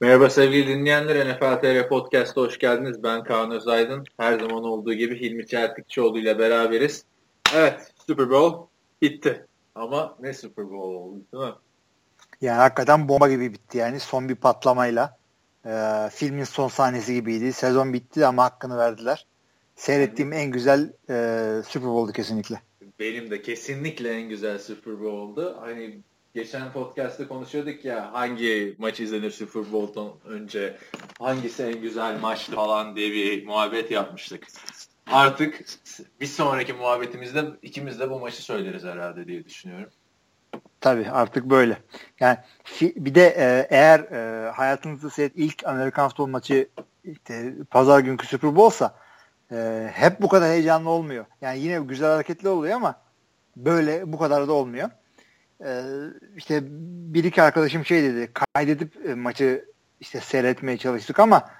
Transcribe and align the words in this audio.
Merhaba 0.00 0.30
sevgili 0.30 0.68
dinleyenler. 0.68 1.28
NFL 1.28 1.60
TR 1.60 1.88
Podcast'a 1.88 2.40
hoş 2.40 2.58
geldiniz. 2.58 3.02
Ben 3.02 3.24
Kaan 3.24 3.50
Özaydın. 3.50 4.04
Her 4.16 4.38
zaman 4.38 4.64
olduğu 4.64 4.94
gibi 4.94 5.20
Hilmi 5.20 5.46
Çeltikçioğlu 5.46 6.18
ile 6.18 6.38
beraberiz. 6.38 7.04
Evet, 7.54 7.92
Super 8.06 8.30
Bowl 8.30 8.66
bitti. 9.02 9.46
Ama 9.74 10.16
ne 10.20 10.34
Super 10.34 10.64
Bowl 10.64 10.94
oldu 10.94 11.20
değil 11.32 11.44
mi? 11.44 11.52
Yani 12.40 12.58
hakikaten 12.58 13.08
bomba 13.08 13.28
gibi 13.28 13.52
bitti 13.52 13.78
yani. 13.78 14.00
Son 14.00 14.28
bir 14.28 14.34
patlamayla. 14.34 15.18
E, 15.66 15.72
filmin 16.12 16.44
son 16.44 16.68
sahnesi 16.68 17.14
gibiydi. 17.14 17.52
Sezon 17.52 17.92
bitti 17.92 18.26
ama 18.26 18.44
hakkını 18.44 18.76
verdiler. 18.78 19.26
Seyrettiğim 19.76 20.32
en 20.32 20.50
güzel 20.50 20.92
e, 21.10 21.62
Super 21.66 21.88
Bowl'du 21.88 22.12
kesinlikle. 22.12 22.62
Benim 22.98 23.30
de 23.30 23.42
kesinlikle 23.42 24.10
en 24.10 24.28
güzel 24.28 24.58
Super 24.58 25.00
Bowl'du. 25.00 25.56
Hani 25.60 26.00
geçen 26.34 26.72
podcast'ta 26.72 27.28
konuşuyorduk 27.28 27.84
ya 27.84 28.12
hangi 28.12 28.76
maç 28.78 29.00
izlenir 29.00 29.30
Super 29.30 29.72
Bowl'dan 29.72 30.08
önce 30.24 30.76
hangisi 31.18 31.62
en 31.62 31.80
güzel 31.80 32.20
maçtı 32.20 32.52
falan 32.52 32.96
diye 32.96 33.12
bir 33.12 33.46
muhabbet 33.46 33.90
yapmıştık. 33.90 34.46
Artık 35.06 35.64
bir 36.20 36.26
sonraki 36.26 36.72
muhabbetimizde 36.72 37.44
ikimiz 37.62 38.00
de 38.00 38.10
bu 38.10 38.20
maçı 38.20 38.42
söyleriz 38.42 38.84
herhalde 38.84 39.26
diye 39.26 39.44
düşünüyorum. 39.44 39.90
Tabii 40.80 41.10
artık 41.10 41.44
böyle. 41.44 41.78
Yani 42.20 42.38
bir 42.80 43.14
de 43.14 43.26
e, 43.26 43.66
eğer 43.70 44.00
e, 44.00 44.50
hayatınızda 44.50 45.10
seyret 45.10 45.32
ilk 45.36 45.66
Amerikan 45.66 46.08
futbol 46.08 46.26
maçı 46.26 46.68
işte 47.04 47.54
pazar 47.70 48.00
günkü 48.00 48.26
Super 48.26 48.56
Bowl'sa 48.56 48.94
e, 49.52 49.90
hep 49.92 50.22
bu 50.22 50.28
kadar 50.28 50.50
heyecanlı 50.50 50.90
olmuyor. 50.90 51.24
Yani 51.40 51.58
yine 51.58 51.80
güzel 51.80 52.10
hareketli 52.10 52.48
oluyor 52.48 52.74
ama 52.74 53.00
böyle 53.56 54.12
bu 54.12 54.18
kadar 54.18 54.48
da 54.48 54.52
olmuyor. 54.52 54.90
E, 55.60 55.82
işte 56.36 56.60
bir 57.14 57.24
iki 57.24 57.42
arkadaşım 57.42 57.84
şey 57.84 58.02
dedi 58.02 58.30
kaydedip 58.54 59.06
e, 59.06 59.14
maçı 59.14 59.64
işte 60.00 60.20
seyretmeye 60.20 60.78
çalıştık 60.78 61.20
ama 61.20 61.50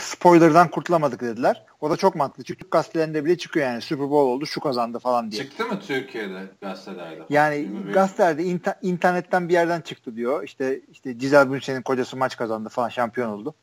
spoiler'dan 0.00 0.70
kurtulamadık 0.70 1.20
dediler. 1.20 1.64
O 1.80 1.90
da 1.90 1.96
çok 1.96 2.14
mantıklı. 2.14 2.44
Çünkü 2.44 2.60
Türk 2.60 2.70
gazetelerinde 2.70 3.24
bile 3.24 3.38
çıkıyor 3.38 3.66
yani 3.66 3.80
Super 3.80 4.10
Bowl 4.10 4.30
oldu 4.30 4.46
şu 4.46 4.60
kazandı 4.60 4.98
falan 4.98 5.30
diye. 5.30 5.42
Çıktı 5.42 5.64
mı 5.64 5.80
Türkiye'de 5.80 6.42
gazetelerde? 6.60 7.22
Yani 7.28 7.68
gazetelerde 7.92 8.42
inter- 8.42 8.76
internetten 8.82 9.48
bir 9.48 9.52
yerden 9.52 9.80
çıktı 9.80 10.16
diyor. 10.16 10.44
İşte 10.44 10.80
işte 10.92 11.18
Cizel 11.18 11.52
Bünsen'in 11.52 11.82
kocası 11.82 12.16
maç 12.16 12.36
kazandı 12.36 12.68
falan 12.68 12.88
şampiyon 12.88 13.30
oldu. 13.30 13.54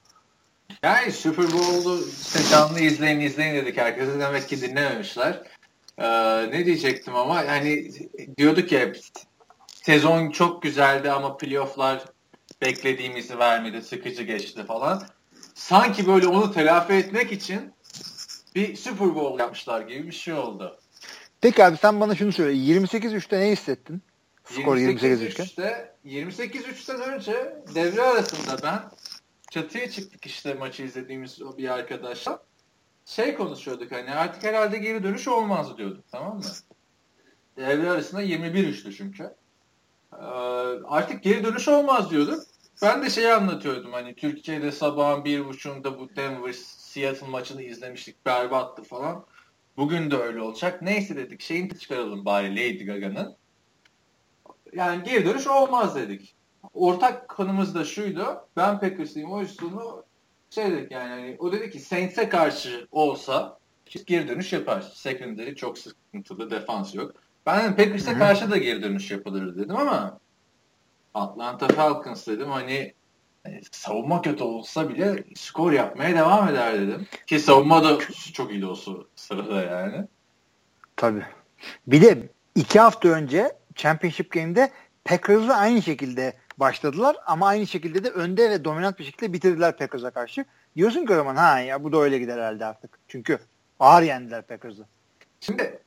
Yani 0.83 1.11
Super 1.11 1.45
Bowl'u 1.45 1.99
işte 2.21 2.39
canlı 2.51 2.79
izleyin 2.79 3.19
izleyin 3.19 3.55
dedik 3.55 3.77
herkese 3.77 4.19
demek 4.19 4.47
ki 4.47 4.61
dinlememişler. 4.61 5.41
Ee, 5.97 6.51
ne 6.51 6.65
diyecektim 6.65 7.15
ama 7.15 7.41
yani 7.41 7.91
diyorduk 8.37 8.71
ya 8.71 8.93
sezon 9.67 10.29
çok 10.29 10.61
güzeldi 10.61 11.11
ama 11.11 11.37
playofflar 11.37 12.03
beklediğimizi 12.61 13.39
vermedi, 13.39 13.81
sıkıcı 13.81 14.23
geçti 14.23 14.65
falan 14.65 15.03
sanki 15.55 16.07
böyle 16.07 16.27
onu 16.27 16.51
telafi 16.51 16.93
etmek 16.93 17.31
için 17.31 17.73
bir 18.55 18.75
Super 18.75 19.15
Bowl 19.15 19.39
yapmışlar 19.39 19.81
gibi 19.81 20.07
bir 20.07 20.11
şey 20.11 20.33
oldu. 20.33 20.79
Peki 21.41 21.65
abi 21.65 21.77
sen 21.77 21.99
bana 21.99 22.15
şunu 22.15 22.31
söyle. 22.31 22.57
28-3'te 22.57 23.39
ne 23.39 23.51
hissettin? 23.51 24.01
Skor 24.43 24.77
28-3'te 24.77 25.95
28-3'ten 26.05 27.01
önce 27.01 27.57
devre 27.75 28.01
arasında 28.01 28.57
ben 28.63 28.79
çatıya 29.51 29.89
çıktık 29.89 30.25
işte 30.25 30.53
maçı 30.53 30.83
izlediğimiz 30.83 31.41
o 31.41 31.57
bir 31.57 31.69
arkadaşla. 31.69 32.43
Şey 33.05 33.35
konuşuyorduk 33.35 33.91
hani 33.91 34.11
artık 34.11 34.43
herhalde 34.43 34.77
geri 34.77 35.03
dönüş 35.03 35.27
olmaz 35.27 35.77
diyorduk 35.77 36.03
tamam 36.11 36.37
mı? 36.37 36.43
Devre 37.57 37.89
arasında 37.89 38.23
21-3'tü 38.23 38.93
çünkü. 38.97 39.35
Ee, 40.13 40.25
artık 40.85 41.23
geri 41.23 41.43
dönüş 41.43 41.67
olmaz 41.67 42.11
diyorduk. 42.11 42.43
Ben 42.81 43.03
de 43.03 43.09
şeyi 43.09 43.33
anlatıyordum 43.33 43.93
hani 43.93 44.15
Türkiye'de 44.15 44.71
sabahın 44.71 45.25
bir 45.25 45.45
buçuğunda 45.45 45.99
bu 45.99 46.15
Denver 46.15 46.51
Seattle 46.53 47.27
maçını 47.27 47.61
izlemiştik 47.61 48.25
berbattı 48.25 48.83
falan. 48.83 49.25
Bugün 49.77 50.11
de 50.11 50.15
öyle 50.17 50.41
olacak. 50.41 50.81
Neyse 50.81 51.15
dedik 51.15 51.41
şeyini 51.41 51.79
çıkaralım 51.79 52.25
bari 52.25 52.51
Lady 52.51 52.85
Gaga'nın. 52.85 53.35
Yani 54.73 55.03
geri 55.03 55.25
dönüş 55.25 55.47
olmaz 55.47 55.95
dedik. 55.95 56.35
Ortak 56.73 57.29
kanımız 57.29 57.75
da 57.75 57.85
şuydu. 57.85 58.47
Ben 58.57 58.79
Packers'ıyım 58.79 59.31
o 59.31 59.41
üstünü 59.41 59.81
şey 60.53 60.71
dedik 60.71 60.91
yani 60.91 61.09
hani, 61.09 61.35
o 61.39 61.51
dedi 61.51 61.69
ki 61.69 61.79
Saints'e 61.79 62.29
karşı 62.29 62.87
olsa 62.91 63.57
geri 64.05 64.27
dönüş 64.27 64.53
yapar. 64.53 64.81
Secondary 64.81 65.55
çok 65.55 65.77
sıkıntılı 65.77 66.51
defans 66.51 66.95
yok. 66.95 67.11
Ben 67.45 67.75
Packers'e 67.75 68.17
karşı 68.17 68.51
da 68.51 68.57
geri 68.57 68.83
dönüş 68.83 69.11
yapılır 69.11 69.57
dedim 69.57 69.75
ama 69.75 70.19
Atlanta 71.13 71.67
Falcons 71.67 72.27
dedim 72.27 72.49
hani, 72.49 72.93
hani 73.43 73.61
savunma 73.71 74.21
kötü 74.21 74.43
olsa 74.43 74.89
bile 74.89 75.23
skor 75.35 75.71
yapmaya 75.71 76.15
devam 76.15 76.49
eder 76.49 76.73
dedim. 76.73 77.07
Ki 77.27 77.39
savunma 77.39 77.83
da 77.83 77.97
çok 78.33 78.51
iyi 78.51 78.65
olsa 78.65 78.91
sırada 79.15 79.61
yani. 79.61 80.07
Tabii. 80.95 81.25
Bir 81.87 82.01
de 82.01 82.29
iki 82.55 82.79
hafta 82.79 83.09
önce 83.09 83.51
Championship 83.75 84.31
Game'de 84.31 84.71
Packers'la 85.05 85.57
aynı 85.57 85.81
şekilde 85.81 86.33
başladılar 86.57 87.15
ama 87.25 87.47
aynı 87.47 87.67
şekilde 87.67 88.03
de 88.03 88.09
önde 88.09 88.49
ve 88.49 88.65
dominant 88.65 88.99
bir 88.99 89.03
şekilde 89.03 89.33
bitirdiler 89.33 89.77
Packers'a 89.77 90.11
karşı. 90.11 90.45
Diyorsun 90.75 91.05
ki 91.05 91.13
o 91.13 91.15
zaman 91.15 91.35
ha 91.35 91.59
ya 91.59 91.83
bu 91.83 91.91
da 91.91 91.97
öyle 91.97 92.19
gider 92.19 92.37
herhalde 92.37 92.65
artık. 92.65 92.99
Çünkü 93.07 93.39
ağır 93.79 94.01
yendiler 94.01 94.41
Packers'ı. 94.47 94.85
Şimdi 95.41 95.79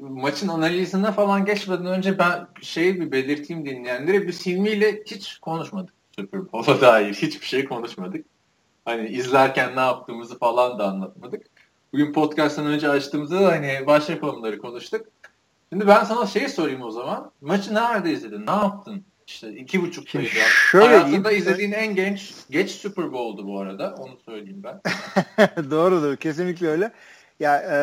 maçın 0.00 0.48
analizine 0.48 1.12
falan 1.12 1.44
geçmeden 1.44 1.86
önce 1.86 2.18
ben 2.18 2.46
şeyi 2.62 3.00
bir 3.00 3.12
belirteyim 3.12 3.66
dinleyenlere. 3.66 4.28
Biz 4.28 4.46
Hilmi 4.46 4.70
ile 4.70 5.02
hiç 5.06 5.38
konuşmadık. 5.38 5.94
Super 6.16 6.52
Bowl'a 6.52 6.80
dair 6.80 7.14
hiçbir 7.14 7.46
şey 7.46 7.64
konuşmadık. 7.64 8.26
Hani 8.84 9.08
izlerken 9.08 9.76
ne 9.76 9.80
yaptığımızı 9.80 10.38
falan 10.38 10.78
da 10.78 10.88
anlatmadık. 10.88 11.46
Bugün 11.92 12.12
podcast'tan 12.12 12.66
önce 12.66 12.88
açtığımızda 12.88 13.40
da 13.40 13.48
hani 13.48 13.86
başka 13.86 14.20
konuları 14.20 14.58
konuştuk. 14.58 15.06
Şimdi 15.72 15.86
ben 15.86 16.04
sana 16.04 16.26
şey 16.26 16.48
sorayım 16.48 16.82
o 16.82 16.90
zaman. 16.90 17.30
Maçı 17.40 17.74
nerede 17.74 18.12
izledin? 18.12 18.46
Ne 18.46 18.50
yaptın? 18.50 19.04
İşte 19.32 19.52
iki 19.52 19.82
buçuktaydı. 19.82 20.26
Şöyle 20.70 20.86
Hayatında 20.86 21.28
diyeyim, 21.28 21.42
izlediğin 21.42 21.72
en 21.72 21.94
genç 21.94 22.34
geç 22.50 22.70
Super 22.70 23.12
Bowl'du 23.12 23.46
bu 23.46 23.60
arada. 23.60 23.94
Onu 23.98 24.16
söyleyeyim 24.24 24.62
ben. 24.62 24.80
Doğrudur. 25.70 26.16
Kesinlikle 26.16 26.68
öyle. 26.68 26.92
Ya 27.40 27.58
e, 27.58 27.76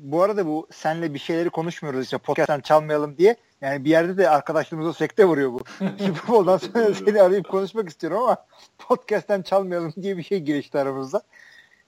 bu 0.00 0.22
arada 0.22 0.46
bu 0.46 0.66
senle 0.72 1.14
bir 1.14 1.18
şeyleri 1.18 1.50
konuşmuyoruz 1.50 2.04
işte 2.04 2.18
podcast'tan 2.18 2.60
çalmayalım 2.60 3.16
diye. 3.18 3.36
Yani 3.60 3.84
bir 3.84 3.90
yerde 3.90 4.16
de 4.16 4.28
arkadaşlarımıza 4.28 4.92
sekte 4.92 5.24
vuruyor 5.24 5.52
bu. 5.52 5.60
Super 5.98 6.28
Bowl'dan 6.28 6.56
sonra 6.56 6.94
seni 6.94 7.22
arayıp 7.22 7.48
konuşmak 7.48 7.88
istiyorum 7.88 8.18
ama 8.18 8.36
podcast'tan 8.78 9.42
çalmayalım 9.42 9.92
diye 10.02 10.16
bir 10.16 10.22
şey 10.22 10.40
girişti 10.40 10.78
aramızda. 10.78 11.22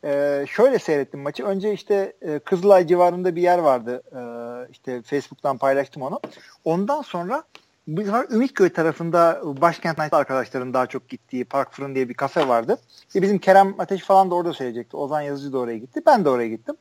Ee, 0.05 0.45
şöyle 0.49 0.78
seyrettim 0.78 1.21
maçı. 1.21 1.45
Önce 1.45 1.72
işte 1.72 2.12
e, 2.22 2.39
Kızılay 2.39 2.87
civarında 2.87 3.37
bir 3.37 3.43
yer 3.43 3.59
vardı. 3.59 4.03
Ee, 4.12 4.72
işte 4.72 5.03
Facebook'tan 5.03 5.59
paylaştım 5.59 6.03
onu. 6.03 6.21
Ondan 6.65 7.03
sonra 7.03 7.45
Ümitköy 7.89 8.69
tarafında 8.69 9.41
başkent 9.45 9.99
arkadaşların 10.12 10.75
daha 10.75 10.87
çok 10.87 11.09
gittiği 11.09 11.45
Park 11.45 11.72
Fırın 11.72 11.95
diye 11.95 12.09
bir 12.09 12.15
kafe 12.15 12.49
vardı. 12.49 12.78
İşte 13.06 13.22
bizim 13.22 13.39
Kerem 13.39 13.75
Ateş 13.78 14.03
falan 14.03 14.31
da 14.31 14.34
orada 14.34 14.55
seyredecekti. 14.55 14.97
Ozan 14.97 15.21
Yazıcı 15.21 15.53
da 15.53 15.59
oraya 15.59 15.78
gitti. 15.78 16.03
Ben 16.06 16.25
de 16.25 16.28
oraya 16.28 16.49
gittim. 16.49 16.77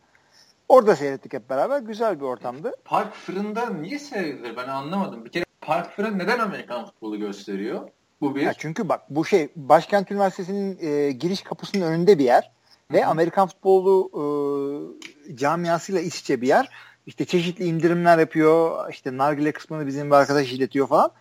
Orada 0.69 0.96
seyrettik 0.96 1.34
hep 1.34 1.50
beraber. 1.50 1.80
Güzel 1.80 2.19
bir 2.19 2.25
ortamdı. 2.25 2.72
Park 2.86 3.14
Fırın'da 3.14 3.69
niye 3.69 4.00
seyredilir? 4.00 4.58
Ben 4.58 4.68
anlamadım. 4.68 5.25
Bir 5.25 5.30
kere 5.30 5.46
Park 5.62 5.91
Fırın 5.96 6.19
neden 6.19 6.40
Amerikan 6.40 6.86
futbolu 6.86 7.20
gösteriyor? 7.20 7.90
Bu 8.22 8.35
bir. 8.35 8.41
Ya 8.41 8.53
çünkü 8.58 8.90
bak 8.90 9.02
bu 9.09 9.25
şey 9.25 9.50
Başkent 9.56 10.12
Üniversitesi'nin 10.12 10.78
e, 10.81 11.12
giriş 11.12 11.41
kapısının 11.41 11.85
önünde 11.85 12.20
bir 12.20 12.24
yer. 12.24 12.44
Hı-hı. 12.44 12.97
Ve 12.97 13.06
Amerikan 13.06 13.47
futbolu 13.47 14.09
e, 14.14 15.35
camiasıyla 15.35 16.02
iç 16.02 16.20
içe 16.20 16.41
bir 16.41 16.47
yer. 16.47 16.70
İşte 17.08 17.25
çeşitli 17.25 17.66
indirimler 17.66 18.18
yapıyor. 18.19 18.90
İşte 18.90 19.18
nargile 19.18 19.52
kısmını 19.52 19.88
bizim 19.88 20.09
bir 20.09 20.16
arkadaş 20.16 20.52
işletiyor 20.52 20.88
falan. 20.88 21.12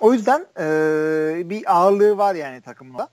O 0.00 0.12
yüzden 0.12 0.46
e, 0.58 1.50
bir 1.50 1.76
ağırlığı 1.76 2.18
var 2.18 2.34
yani 2.34 2.60
takımda. 2.60 3.08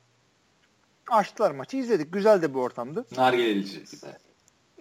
Açtılar 1.12 1.51
maçı 1.51 1.78
izledik. 1.78 2.13
Güzel 2.13 2.42
de 2.42 2.54
bir 2.54 2.60
ortamdı. 2.60 3.06
Nargileci 3.18 3.74
gibi. 3.74 4.12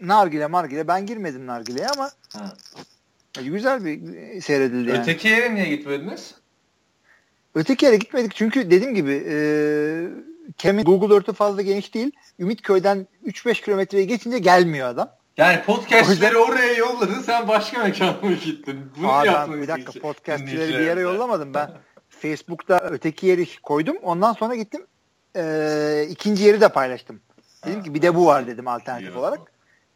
Nargile 0.00 0.46
margile. 0.46 0.88
Ben 0.88 1.06
girmedim 1.06 1.46
nargileye 1.46 1.88
ama 1.88 2.10
ha. 2.32 2.52
güzel 3.42 3.84
bir 3.84 4.00
seyredildi 4.40 4.90
yani. 4.90 5.00
Öteki 5.00 5.28
yere 5.28 5.54
niye 5.54 5.68
gitmediniz? 5.68 6.34
Öteki 7.54 7.84
yere 7.84 7.96
gitmedik 7.96 8.34
çünkü 8.34 8.70
dediğim 8.70 8.94
gibi 8.94 9.24
e, 9.28 9.36
Kemin 10.58 10.84
Google 10.84 11.14
Earth'ü 11.14 11.32
fazla 11.32 11.62
geniş 11.62 11.94
değil. 11.94 12.10
Ümitköy'den 12.38 13.06
3-5 13.26 13.64
kilometreye 13.64 14.04
geçince 14.04 14.38
gelmiyor 14.38 14.88
adam. 14.88 15.15
Yani 15.36 15.62
podcastleri 15.62 16.36
oraya 16.36 16.72
yolladın 16.72 17.20
sen 17.20 17.48
başka 17.48 17.82
mekana 17.82 18.12
mı 18.22 18.34
gittin? 18.34 18.92
Bunu 18.96 19.12
Aa, 19.12 19.24
ben, 19.24 19.62
bir 19.62 19.68
dakika 19.68 20.00
podcastleri 20.00 20.68
bir 20.68 20.78
yere 20.78 21.00
yollamadım 21.00 21.54
ben. 21.54 21.70
Facebook'ta 22.08 22.78
öteki 22.78 23.26
yeri 23.26 23.60
koydum. 23.62 23.96
Ondan 24.02 24.32
sonra 24.32 24.54
gittim 24.54 24.86
e, 25.36 26.06
ikinci 26.10 26.44
yeri 26.44 26.60
de 26.60 26.68
paylaştım. 26.68 27.20
Dedim 27.66 27.82
ki 27.82 27.94
bir 27.94 28.02
de 28.02 28.14
bu 28.14 28.26
var 28.26 28.46
dedim 28.46 28.68
alternatif 28.68 29.16
olarak. 29.16 29.52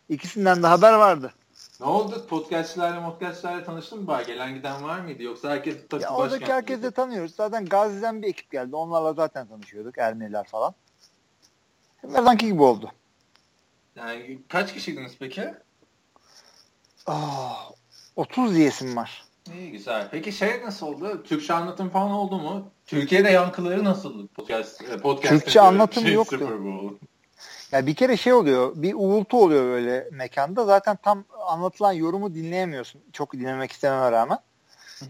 İkisinden 0.08 0.62
de 0.62 0.66
haber 0.66 0.92
vardı. 0.92 1.32
Ne 1.80 1.86
oldu? 1.86 2.26
Podcastçilerle 2.28 3.04
podcastçilerle 3.04 3.64
tanıştın 3.64 4.00
mı 4.00 4.06
bari? 4.06 4.26
Gelen 4.26 4.54
giden 4.54 4.84
var 4.84 5.00
mıydı? 5.00 5.22
Yoksa 5.22 5.50
herkes 5.50 5.76
takı 5.88 6.02
ya 6.02 6.10
Oradaki 6.10 6.52
herkesi 6.52 6.82
de 6.82 6.90
tanıyoruz. 6.90 7.34
Zaten 7.34 7.64
Gazi'den 7.64 8.22
bir 8.22 8.28
ekip 8.28 8.50
geldi. 8.50 8.76
Onlarla 8.76 9.12
zaten 9.12 9.46
tanışıyorduk. 9.46 9.98
Ermeniler 9.98 10.46
falan. 10.46 10.74
Her 12.12 12.34
gibi 12.34 12.62
oldu. 12.62 12.92
Yani 14.00 14.38
kaç 14.48 14.74
kişiydiniz 14.74 15.12
peki? 15.18 15.54
Oh, 17.06 17.72
30 18.16 18.54
diyesim 18.54 18.96
var. 18.96 19.24
İyi 19.54 19.72
güzel. 19.72 20.08
Peki 20.10 20.32
şey 20.32 20.62
nasıl 20.64 20.86
oldu? 20.86 21.22
Türkçe 21.22 21.52
anlatım 21.52 21.90
falan 21.90 22.10
oldu 22.10 22.38
mu? 22.38 22.70
Türkiye'de 22.86 23.30
yankıları 23.30 23.84
nasıl 23.84 24.26
podcast, 24.28 24.82
e, 24.82 24.98
podcast 24.98 25.34
Türkçe 25.34 25.60
anlatım 25.60 26.04
şey, 26.04 26.12
yoktu. 26.12 26.60
Ya 27.72 27.86
bir 27.86 27.94
kere 27.94 28.16
şey 28.16 28.32
oluyor, 28.32 28.72
bir 28.76 28.94
uğultu 28.94 29.42
oluyor 29.42 29.64
böyle 29.64 30.08
mekanda. 30.12 30.64
Zaten 30.64 30.98
tam 31.02 31.24
anlatılan 31.46 31.92
yorumu 31.92 32.34
dinleyemiyorsun. 32.34 33.00
Çok 33.12 33.32
dinlemek 33.32 33.72
istememe 33.72 34.12
rağmen. 34.12 34.38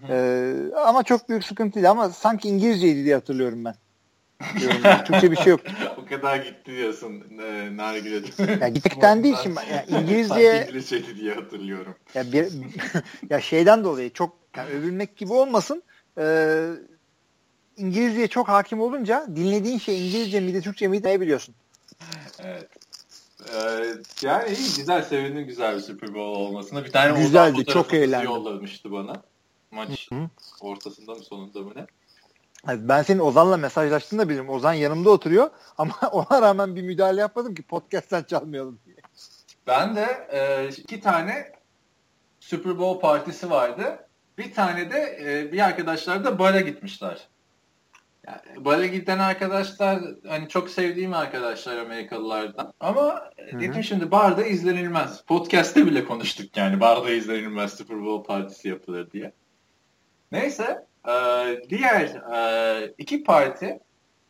Ee, 0.08 0.54
ama 0.76 1.02
çok 1.02 1.28
büyük 1.28 1.44
sıkıntıydı 1.44 1.88
ama 1.88 2.10
sanki 2.10 2.48
İngilizceydi 2.48 3.04
diye 3.04 3.14
hatırlıyorum 3.14 3.64
ben. 3.64 3.74
Türkçe 5.04 5.30
bir 5.30 5.36
şey 5.36 5.46
yok. 5.46 5.60
o 5.96 6.04
kadar 6.04 6.36
gitti 6.36 6.76
diyorsun 6.76 7.24
e, 7.42 7.76
Nargile. 7.76 8.20
Ya 8.60 8.68
gittikten 8.68 9.24
değil 9.24 9.36
şimdi. 9.42 9.60
Yani 9.72 10.02
İngilizce 10.02 10.62
İngilizceydi 10.62 11.16
diye 11.16 11.34
hatırlıyorum. 11.34 11.94
Ya, 12.14 12.32
bir, 12.32 12.48
ya 13.30 13.40
şeyden 13.40 13.84
dolayı 13.84 14.12
çok 14.12 14.36
yani 14.56 14.70
övülmek 14.70 15.16
gibi 15.16 15.32
olmasın. 15.32 15.82
E, 16.18 16.66
İngilizceye 17.76 18.28
çok 18.28 18.48
hakim 18.48 18.80
olunca 18.80 19.26
dinlediğin 19.36 19.78
şey 19.78 20.08
İngilizce 20.08 20.40
miydi 20.40 20.60
Türkçe 20.62 20.88
miydi 20.88 21.08
ne 21.08 21.20
biliyorsun. 21.20 21.54
Evet. 22.42 22.68
Ee, 23.54 23.84
yani 24.22 24.48
iyi 24.48 24.76
güzel 24.76 25.02
sevindim 25.02 25.46
güzel 25.46 25.76
bir 25.76 25.80
Super 25.80 26.08
Bowl 26.08 26.40
olmasına. 26.40 26.84
Bir 26.84 26.92
tane 26.92 27.22
Güzeldi 27.22 27.64
çok 27.64 27.94
eğlendim. 27.94 28.30
yollamıştı 28.30 28.92
bana. 28.92 29.22
Maç 29.70 30.08
Hı-hı. 30.10 30.28
ortasında 30.60 31.14
mı 31.14 31.22
sonunda 31.22 31.60
mı 31.60 31.72
ne? 31.76 31.86
Ben 32.68 33.02
senin 33.02 33.18
Ozan'la 33.18 33.56
mesajlaştığını 33.56 34.20
da 34.20 34.28
bilirim. 34.28 34.48
Ozan 34.48 34.72
yanımda 34.72 35.10
oturuyor 35.10 35.50
ama 35.78 35.94
ona 36.12 36.42
rağmen 36.42 36.76
bir 36.76 36.82
müdahale 36.82 37.20
yapmadım 37.20 37.54
ki 37.54 37.62
podcast'ten 37.62 38.22
çalmayalım 38.22 38.78
diye. 38.86 38.96
Ben 39.66 39.96
de 39.96 40.28
e, 40.32 40.68
iki 40.68 41.00
tane 41.00 41.52
Super 42.40 42.78
Bowl 42.78 43.00
partisi 43.00 43.50
vardı. 43.50 44.08
Bir 44.38 44.54
tane 44.54 44.90
de 44.90 45.18
e, 45.22 45.52
bir 45.52 45.64
arkadaşlar 45.64 46.24
da 46.24 46.38
bara 46.38 46.60
gitmişler. 46.60 47.28
Yani 48.26 48.64
bara 48.64 48.86
giden 48.86 49.18
arkadaşlar 49.18 50.00
hani 50.28 50.48
çok 50.48 50.70
sevdiğim 50.70 51.14
arkadaşlar 51.14 51.76
Amerikalılardan. 51.76 52.72
Ama 52.80 53.30
Hı-hı. 53.36 53.60
dedim 53.60 53.84
şimdi 53.84 54.10
barda 54.10 54.44
izlenilmez. 54.44 55.22
Podcast'te 55.24 55.86
bile 55.86 56.04
konuştuk 56.04 56.56
yani 56.56 56.80
barda 56.80 57.10
izlenilmez 57.10 57.72
Super 57.72 58.04
Bowl 58.04 58.26
partisi 58.26 58.68
yapılır 58.68 59.10
diye. 59.10 59.32
Neyse 60.32 60.86
ee, 61.08 61.62
diğer 61.68 62.06
e, 62.34 62.94
iki 62.98 63.24
parti 63.24 63.80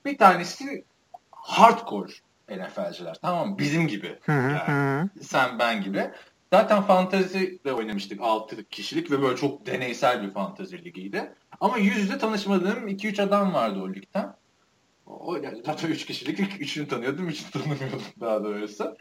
bir 0.05 0.19
tanesi 0.19 0.85
hardcore 1.31 2.13
NFL'ciler 2.49 3.19
tamam 3.23 3.51
mı? 3.51 3.59
Bizim 3.59 3.89
gibi. 3.89 4.19
Yani, 4.29 5.09
sen 5.23 5.59
ben 5.59 5.83
gibi. 5.83 6.11
Zaten 6.53 6.83
fantezi 6.83 7.65
de 7.65 7.73
oynamıştık 7.73 8.21
6 8.23 8.65
kişilik 8.65 9.11
ve 9.11 9.23
böyle 9.23 9.37
çok 9.37 9.67
deneysel 9.67 10.23
bir 10.23 10.31
fantezi 10.31 10.85
ligiydi. 10.85 11.35
Ama 11.61 11.79
yüzde 11.79 12.19
tanışmadığım 12.19 12.89
2-3 12.89 13.23
adam 13.23 13.55
vardı 13.55 13.81
o 13.83 13.89
ligden. 13.89 14.35
O, 15.07 15.37
yani 15.37 15.63
zaten 15.67 15.89
3 15.89 16.07
kişilik 16.07 16.61
üçünü 16.61 16.89
tanıyordum, 16.89 17.29
üçünü 17.29 17.51
tanımıyordum 17.51 18.03
daha 18.21 18.45
doğrusu. 18.45 18.97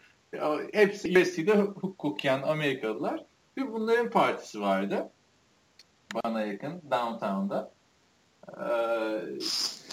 Hepsi 0.73 1.19
USC'de 1.19 1.55
hukuken 1.55 2.41
Amerikalılar. 2.41 3.25
Bir 3.57 3.71
bunların 3.71 4.09
partisi 4.09 4.61
vardı 4.61 5.11
bana 6.15 6.41
yakın 6.41 6.81
downtown'da. 6.91 7.71
Ee, 8.47 9.39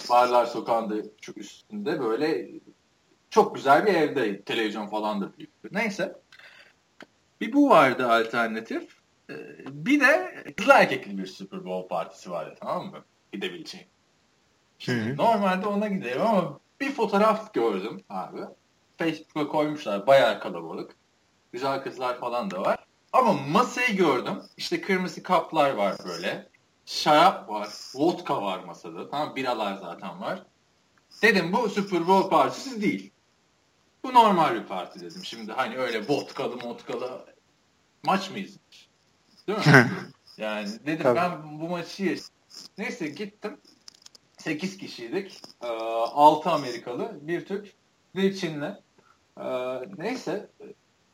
Barlar 0.09 0.45
Sokağı'nda 0.45 0.95
çok 1.21 1.37
üstünde 1.37 1.99
böyle 1.99 2.49
çok 3.29 3.55
güzel 3.55 3.85
bir 3.85 3.93
evde 3.93 4.41
televizyon 4.41 4.87
falan 4.87 5.21
da 5.21 5.37
büyüktü. 5.37 5.69
Neyse. 5.71 6.15
Bir 7.41 7.53
bu 7.53 7.69
vardı 7.69 8.07
alternatif. 8.11 8.97
Ee, 9.29 9.35
bir 9.69 9.99
de 9.99 10.43
kızlı 10.57 10.73
erkekli 10.73 11.17
bir 11.17 11.25
Super 11.25 11.65
Bowl 11.65 11.87
partisi 11.87 12.31
vardı 12.31 12.55
tamam 12.59 12.85
mı? 12.85 13.03
Gidebileceğim. 13.31 13.87
Şimdi 14.79 15.17
normalde 15.17 15.67
ona 15.67 15.87
giderim 15.87 16.21
ama 16.21 16.59
bir 16.81 16.91
fotoğraf 16.91 17.53
gördüm 17.53 18.01
abi. 18.09 18.41
Facebook'a 18.97 19.47
koymuşlar 19.47 20.07
bayağı 20.07 20.39
kalabalık. 20.39 20.95
Güzel 21.51 21.83
kızlar 21.83 22.19
falan 22.19 22.51
da 22.51 22.61
var. 22.61 22.86
Ama 23.13 23.33
masayı 23.33 23.97
gördüm. 23.97 24.43
İşte 24.57 24.81
kırmızı 24.81 25.23
kaplar 25.23 25.71
var 25.71 25.95
böyle. 26.05 26.49
Şarap 26.85 27.49
var. 27.49 27.69
Vodka 27.95 28.41
var 28.41 28.63
masada. 28.63 29.09
Tamam 29.09 29.35
biralar 29.35 29.75
zaten 29.75 30.21
var. 30.21 30.43
Dedim 31.21 31.53
bu 31.53 31.69
Super 31.69 32.07
Bowl 32.07 32.29
partisi 32.29 32.81
değil. 32.81 33.11
Bu 34.03 34.13
normal 34.13 34.55
bir 34.55 34.63
parti 34.63 34.99
dedim. 34.99 35.25
Şimdi 35.25 35.51
hani 35.51 35.77
öyle 35.77 36.07
vodkalı 36.07 36.55
vodkalı 36.63 37.25
maç 38.03 38.31
mı 38.31 38.39
izlemiş? 38.39 38.89
Değil 39.47 39.59
mi? 39.59 39.91
yani 40.37 40.69
dedim 40.85 41.03
Tabii. 41.03 41.15
ben 41.15 41.59
bu 41.59 41.69
maçı 41.69 42.03
yaşadım. 42.03 42.29
Neyse 42.77 43.07
gittim. 43.07 43.57
8 44.37 44.77
kişiydik. 44.77 45.41
6 45.61 46.49
Amerikalı, 46.49 47.17
bir 47.21 47.45
Türk, 47.45 47.73
bir 48.15 48.35
Çinli. 48.35 48.73
Neyse 49.97 50.49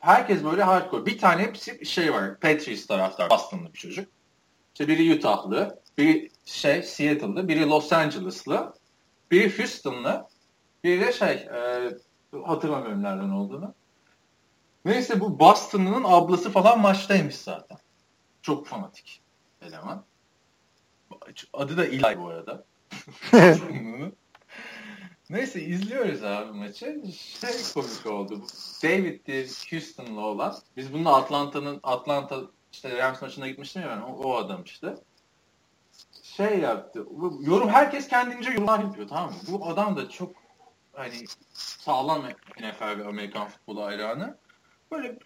herkes 0.04 0.44
böyle 0.44 0.64
hardcore. 0.64 1.06
Bir 1.06 1.18
tane 1.18 1.42
hepsi 1.42 1.86
şey 1.86 2.14
var. 2.14 2.40
Patriots 2.40 2.88
taraftar. 2.88 3.30
Boston'lı 3.30 3.74
bir 3.74 3.80
çocuk. 3.80 4.10
İşte 4.74 4.88
biri 4.88 5.16
Utah'lı, 5.16 5.82
biri 5.98 6.30
şey 6.46 6.84
Seattle'lı, 6.84 7.48
biri 7.48 7.70
Los 7.70 7.94
Angeles'lı, 7.94 8.74
biri 9.32 9.58
Houston'lı, 9.58 10.28
biri 10.84 11.02
de 11.02 11.12
şey 11.12 11.32
e, 11.32 11.90
hatırlamıyorum 12.46 13.04
nereden 13.04 13.30
olduğunu. 13.30 13.74
Neyse 14.86 15.20
bu 15.20 15.40
Boston'ın 15.40 16.04
ablası 16.04 16.52
falan 16.52 16.80
maçtaymış 16.80 17.36
zaten. 17.36 17.78
Çok 18.42 18.68
fanatik 18.68 19.22
eleman. 19.62 20.06
Adı 21.54 21.78
da 21.78 21.86
Eli 21.86 22.20
bu 22.20 22.28
arada. 22.28 22.66
Neyse 25.30 25.62
izliyoruz 25.62 26.24
abi 26.24 26.58
maçı. 26.58 27.02
Şey 27.42 27.52
komik 27.74 28.06
oldu. 28.06 28.42
David 28.84 29.26
diye 29.26 29.46
Houston'lı 29.70 30.22
olan. 30.22 30.56
Biz 30.78 30.94
bununla 30.94 31.16
Atlanta'nın 31.16 31.80
Atlanta 31.84 32.42
işte 32.72 32.98
Rams 32.98 33.22
maçına 33.22 33.48
gitmiştim 33.48 33.82
ya 33.82 33.90
ben. 33.90 34.02
O, 34.02 34.14
o 34.14 34.36
adam 34.36 34.64
işte. 34.64 34.96
Şey 36.24 36.60
yaptı. 36.60 37.06
Yorum 37.42 37.70
herkes 37.70 38.08
kendince 38.08 38.50
yorumlar 38.50 38.80
yapıyor 38.80 39.08
tamam 39.08 39.30
mı? 39.30 39.38
Bu 39.48 39.68
adam 39.68 39.98
da 39.98 40.10
çok 40.10 40.36
hani 40.94 41.26
sağlam 41.54 42.24
NFL 42.60 43.00
ve 43.00 43.06
Amerikan 43.06 43.48
futbolu 43.48 43.86
hayranı. 43.86 44.38
Böyle 44.92 45.20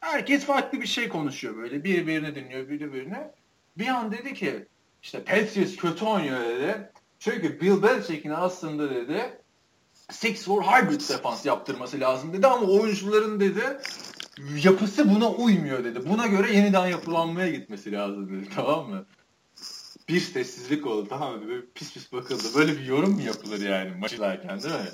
herkes 0.00 0.44
farklı 0.44 0.80
bir 0.80 0.86
şey 0.86 1.08
konuşuyor 1.08 1.56
böyle. 1.56 1.84
Birbirini 1.84 2.34
dinliyor, 2.34 2.68
birbirine. 2.68 3.30
Bir 3.78 3.88
an 3.88 4.12
dedi 4.12 4.34
ki 4.34 4.66
işte 5.02 5.24
Patriots 5.24 5.76
kötü 5.76 6.04
oynuyor 6.04 6.40
dedi. 6.40 6.92
Çünkü 7.24 7.60
Bill 7.60 7.82
Belichick'in 7.82 8.30
aslında 8.30 8.90
dedi 8.90 9.40
six 10.10 10.44
for 10.44 10.62
hybrid 10.62 11.00
defans 11.08 11.46
yaptırması 11.46 12.00
lazım 12.00 12.32
dedi 12.32 12.46
ama 12.46 12.66
oyuncuların 12.66 13.40
dedi 13.40 13.78
yapısı 14.64 15.14
buna 15.14 15.30
uymuyor 15.30 15.84
dedi. 15.84 16.08
Buna 16.08 16.26
göre 16.26 16.52
yeniden 16.52 16.86
yapılanmaya 16.86 17.50
gitmesi 17.50 17.92
lazım 17.92 18.30
dedi 18.30 18.48
tamam 18.54 18.90
mı? 18.90 19.04
Bir 20.08 20.20
sessizlik 20.20 20.86
oldu 20.86 21.06
tamam 21.08 21.34
mı? 21.34 21.48
Böyle 21.48 21.62
pis 21.74 21.94
pis 21.94 22.12
bakıldı. 22.12 22.42
Böyle 22.56 22.72
bir 22.72 22.84
yorum 22.84 23.12
mu 23.12 23.22
yapılır 23.22 23.60
yani 23.60 23.94
maçı 23.98 24.20
derken 24.20 24.62
değil 24.62 24.74
mi? 24.74 24.88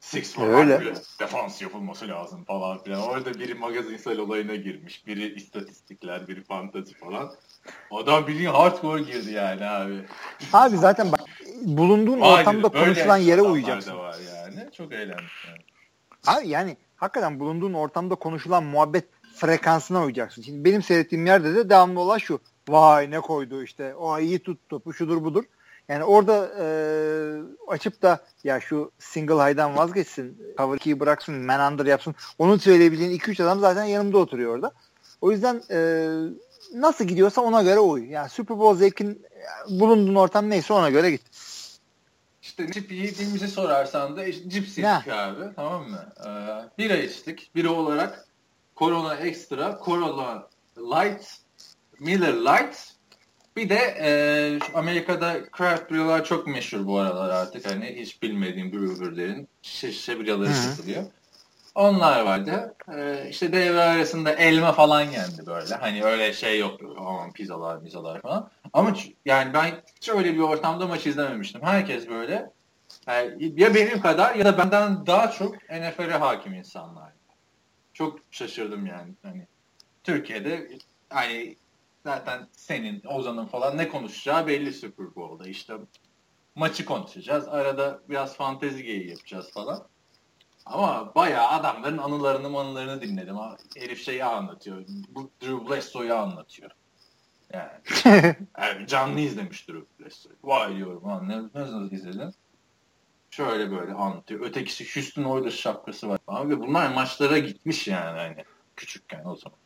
Six 0.00 0.34
for 0.34 0.48
Öyle. 0.48 0.78
hybrid 0.78 0.96
defans 1.20 1.62
yapılması 1.62 2.08
lazım 2.08 2.44
falan 2.44 2.82
filan. 2.82 3.02
Orada 3.02 3.34
biri 3.34 3.54
magazinsel 3.54 4.18
olayına 4.18 4.54
girmiş. 4.54 5.06
Biri 5.06 5.34
istatistikler, 5.34 6.28
biri 6.28 6.44
fantazi 6.44 6.94
falan. 6.94 7.30
Adam 7.90 8.26
bildiğin 8.26 8.50
hardcore 8.50 9.02
girdi 9.02 9.32
yani 9.32 9.64
abi. 9.64 10.04
Abi 10.52 10.76
zaten 10.76 11.12
bak 11.12 11.20
bulunduğun 11.62 12.20
Aynen, 12.20 12.38
ortamda 12.40 12.68
konuşulan 12.68 13.16
yere 13.16 13.42
uyacaksın. 13.42 13.96
var 13.98 14.16
yani. 14.34 14.72
Çok 14.72 14.92
eğlendim. 14.92 15.24
Yani. 15.48 15.58
Abi 16.26 16.48
yani 16.48 16.76
hakikaten 16.96 17.40
bulunduğun 17.40 17.72
ortamda 17.74 18.14
konuşulan 18.14 18.64
muhabbet 18.64 19.04
frekansına 19.34 20.02
uyacaksın. 20.04 20.42
Şimdi 20.42 20.64
benim 20.64 20.82
seyrettiğim 20.82 21.26
yerde 21.26 21.54
de 21.54 21.70
devamlı 21.70 22.00
olan 22.00 22.18
şu. 22.18 22.40
Vay 22.68 23.10
ne 23.10 23.20
koydu 23.20 23.62
işte. 23.62 23.94
O 23.94 24.18
iyi 24.18 24.38
tut 24.38 24.68
topu 24.68 24.94
şudur 24.94 25.24
budur. 25.24 25.44
Yani 25.88 26.04
orada 26.04 26.50
e, 26.60 26.66
açıp 27.68 28.02
da 28.02 28.20
ya 28.44 28.60
şu 28.60 28.90
single 28.98 29.34
high'dan 29.34 29.76
vazgeçsin, 29.76 30.38
cover 30.58 30.76
2'yi 30.78 31.00
bıraksın, 31.00 31.34
man 31.34 31.72
under 31.72 31.86
yapsın. 31.86 32.14
Onu 32.38 32.58
söyleyebileceğin 32.58 33.18
2-3 33.18 33.42
adam 33.42 33.60
zaten 33.60 33.84
yanımda 33.84 34.18
oturuyor 34.18 34.54
orada. 34.54 34.72
O 35.20 35.32
yüzden 35.32 35.62
e, 35.70 35.78
nasıl 36.74 37.04
gidiyorsa 37.04 37.40
ona 37.40 37.62
göre 37.62 37.78
uy. 37.78 38.10
Yani 38.10 38.28
Super 38.28 38.58
Bowl 38.58 38.78
zevkin 38.78 39.22
bulunduğun 39.68 40.14
ortam 40.14 40.50
neyse 40.50 40.72
ona 40.72 40.90
göre 40.90 41.10
git. 41.10 41.22
İşte 42.42 42.72
cip 42.72 42.92
yediğimizi 42.92 43.48
sorarsan 43.48 44.16
da 44.16 44.24
işte, 44.24 44.50
cips 44.50 44.78
yedik 44.78 45.08
abi 45.08 45.54
tamam 45.56 45.88
mı? 45.90 46.12
Ee, 46.26 46.28
bira 46.78 46.96
içtik. 46.96 47.54
Bira 47.54 47.70
olarak 47.70 48.26
korona 48.74 49.14
ekstra, 49.14 49.78
korona 49.78 50.46
Light, 50.78 51.38
Miller 52.00 52.34
Light 52.34 52.98
bir 53.56 53.68
de 53.68 53.96
e, 54.00 54.10
Amerika'da 54.74 55.36
craft 55.58 55.90
brewer'lar 55.90 56.24
çok 56.24 56.46
meşhur 56.46 56.86
bu 56.86 56.98
aralar 56.98 57.30
artık. 57.30 57.70
Hani 57.70 57.96
hiç 58.00 58.22
bilmediğim 58.22 58.72
brewer'lerin 58.72 59.48
şişe 59.62 60.20
biraları 60.20 60.54
satılıyor. 60.54 61.02
Onlar 61.74 62.20
vardı. 62.20 62.74
Ee, 62.94 63.26
işte 63.30 63.52
devre 63.52 63.80
arasında 63.80 64.32
elma 64.32 64.72
falan 64.72 65.02
yendi 65.02 65.46
böyle. 65.46 65.74
Hani 65.74 66.04
öyle 66.04 66.32
şey 66.32 66.58
yok. 66.58 66.80
Aman 66.98 67.32
pizzalar, 67.32 67.76
mizalar 67.76 68.20
falan. 68.20 68.50
Ama 68.72 68.94
yani 69.24 69.54
ben 69.54 69.82
hiç 69.96 70.08
öyle 70.08 70.34
bir 70.34 70.40
ortamda 70.40 70.86
maç 70.86 71.06
izlememiştim. 71.06 71.62
Herkes 71.62 72.08
böyle 72.08 72.50
yani 73.06 73.52
ya 73.56 73.74
benim 73.74 74.00
kadar 74.00 74.34
ya 74.34 74.44
da 74.44 74.58
benden 74.58 75.06
daha 75.06 75.30
çok 75.30 75.54
NFL'e 75.54 76.12
hakim 76.12 76.54
insanlar. 76.54 77.12
Çok 77.92 78.18
şaşırdım 78.30 78.86
yani. 78.86 79.14
Hani 79.22 79.46
Türkiye'de 80.04 80.68
hani 81.10 81.56
zaten 82.04 82.48
senin, 82.52 83.02
Ozan'ın 83.06 83.46
falan 83.46 83.76
ne 83.76 83.88
konuşacağı 83.88 84.46
belli 84.46 84.72
Super 84.72 85.14
Bowl'da. 85.14 85.48
İşte 85.48 85.74
maçı 86.54 86.84
konuşacağız. 86.84 87.48
Arada 87.48 88.00
biraz 88.08 88.36
fantezi 88.36 88.84
geyi 88.84 89.10
yapacağız 89.10 89.50
falan. 89.52 89.86
Ama 90.66 91.14
bayağı 91.14 91.48
adamların 91.48 91.98
anılarını 91.98 92.46
anılarını 92.58 93.02
dinledim. 93.02 93.36
Herif 93.76 94.04
şeyi 94.04 94.24
anlatıyor. 94.24 94.84
Bu 95.08 95.30
Drew 95.42 95.70
Bledsoe'yu 95.70 96.14
anlatıyor. 96.14 96.70
Yani, 97.52 97.70
yani 98.58 98.86
canlı 98.86 99.20
izlemiş 99.20 99.68
Drew 99.68 99.86
Bledsoe'yu. 100.00 100.36
Vay 100.42 100.76
diyorum 100.76 101.04
lan 101.04 101.28
ne, 101.28 101.60
nasıl 101.60 101.92
izledin? 101.92 102.34
Şöyle 103.30 103.70
böyle 103.70 103.92
anlatıyor. 103.92 104.40
Ötekisi 104.40 104.94
Houston 104.94 105.24
Oilers 105.24 105.54
şapkası 105.54 106.08
var. 106.08 106.18
Abi 106.26 106.60
bunlar 106.60 106.94
maçlara 106.94 107.38
gitmiş 107.38 107.88
yani 107.88 108.18
hani 108.18 108.44
küçükken 108.76 109.24
o 109.24 109.36
zaman. 109.36 109.58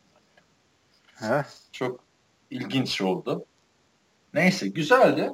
He. 1.15 1.45
Çok 1.73 2.01
ilginç 2.51 3.01
oldu. 3.03 3.47
Neyse 4.35 4.69
güzeldi. 4.69 5.31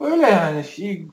Öyle 0.00 0.26
yani 0.26 0.64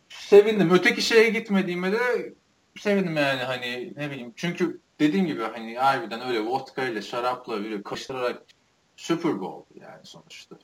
sevindim. 0.09 0.69
Öteki 0.71 1.01
şeye 1.01 1.29
gitmediğime 1.29 1.91
de 1.91 2.33
sevindim 2.79 3.17
yani 3.17 3.41
hani 3.41 3.93
ne 3.95 4.11
bileyim. 4.11 4.33
Çünkü 4.35 4.79
dediğim 4.99 5.25
gibi 5.25 5.43
hani 5.43 5.77
harbiden 5.77 6.21
öyle 6.21 6.39
vodka 6.39 6.83
ile 6.85 7.01
şarapla 7.01 7.63
böyle 7.63 7.83
kaşırarak 7.83 8.43
Super 8.99 9.41
Bowl 9.41 9.79
yani 9.81 9.99
sonuçta. 10.03 10.55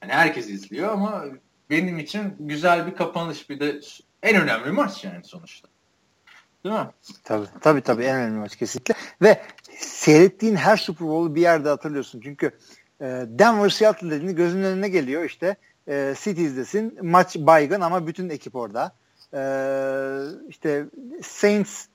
Hani 0.00 0.12
herkes 0.12 0.48
izliyor 0.48 0.92
ama 0.92 1.24
benim 1.70 1.98
için 1.98 2.34
güzel 2.40 2.86
bir 2.86 2.94
kapanış 2.94 3.50
bir 3.50 3.60
de 3.60 3.80
en 4.22 4.42
önemli 4.42 4.70
maç 4.70 5.04
yani 5.04 5.24
sonuçta. 5.24 5.68
Değil 6.64 6.74
mi? 6.74 6.90
Tabii 7.24 7.46
tabii 7.60 7.80
tabii 7.80 8.04
en 8.04 8.16
önemli 8.16 8.38
maç 8.38 8.56
kesinlikle. 8.56 8.94
Ve 9.22 9.42
seyrettiğin 9.78 10.56
her 10.56 10.76
Super 10.76 11.08
Bowl'u 11.08 11.34
bir 11.34 11.40
yerde 11.40 11.68
hatırlıyorsun. 11.68 12.20
Çünkü 12.20 12.46
e, 13.00 13.06
Denver 13.28 13.68
Seattle 13.68 14.10
dediğinde 14.10 14.32
gözünün 14.32 14.64
önüne 14.64 14.88
geliyor 14.88 15.24
işte 15.24 15.56
e, 15.88 16.14
Cities'desin 16.20 16.98
maç 17.02 17.36
baygın 17.36 17.80
ama 17.80 18.06
bütün 18.06 18.28
ekip 18.28 18.56
orada. 18.56 18.92
E, 19.34 19.42
işte 20.48 20.86
Saints 21.22 21.86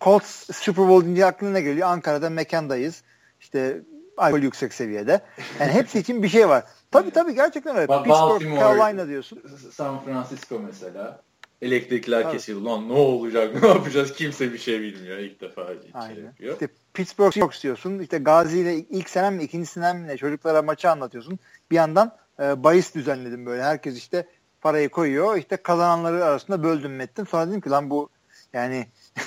Colts 0.00 0.56
Super 0.56 0.88
Bowl 0.88 1.04
deyince 1.04 1.26
aklına 1.26 1.50
ne 1.50 1.60
geliyor? 1.60 1.88
Ankara'da 1.88 2.30
mekandayız. 2.30 3.02
İşte 3.40 3.82
alkol 4.16 4.38
yüksek 4.38 4.74
seviyede. 4.74 5.20
Yani 5.60 5.72
hepsi 5.72 5.98
için 5.98 6.22
bir 6.22 6.28
şey 6.28 6.48
var. 6.48 6.64
Tabii 6.90 7.10
tabii 7.10 7.34
gerçekten 7.34 7.76
öyle. 7.76 7.86
Pittsburgh, 7.86 8.58
Carolina 8.60 9.08
diyorsun. 9.08 9.42
San 9.72 10.04
Francisco 10.04 10.58
mesela. 10.58 11.20
Elektrikler 11.62 12.22
Tabii. 12.22 12.32
kesildi. 12.32 12.64
Lan 12.64 12.88
ne 12.88 12.92
olacak, 12.92 13.54
ne 13.62 13.68
yapacağız 13.68 14.12
kimse 14.12 14.52
bir 14.52 14.58
şey 14.58 14.80
bilmiyor. 14.80 15.18
İlk 15.18 15.40
defa 15.40 15.66
şey 15.66 15.90
Aynen. 15.94 16.24
yapıyor. 16.24 16.52
İşte 16.52 16.68
Pittsburgh 16.94 17.32
Seahawks 17.34 17.62
diyorsun. 17.62 17.98
İşte 17.98 18.18
Gazi 18.18 18.58
ile 18.58 18.76
ilk 18.76 19.10
senem 19.10 19.34
mi 19.34 19.42
ikinci 19.42 19.66
senem 19.66 19.98
mi 19.98 20.18
çocuklara 20.18 20.62
maçı 20.62 20.90
anlatıyorsun. 20.90 21.38
Bir 21.70 21.76
yandan 21.76 22.16
e, 22.40 22.64
bahis 22.64 22.94
düzenledim 22.94 23.46
böyle. 23.46 23.62
Herkes 23.62 23.98
işte 23.98 24.26
parayı 24.60 24.88
koyuyor. 24.88 25.36
İşte 25.36 25.56
kazananları 25.56 26.24
arasında 26.24 26.62
böldüm 26.62 26.96
mettim. 26.96 27.26
Sonra 27.26 27.48
dedim 27.48 27.60
ki 27.60 27.70
lan 27.70 27.90
bu 27.90 28.08
yani 28.52 28.86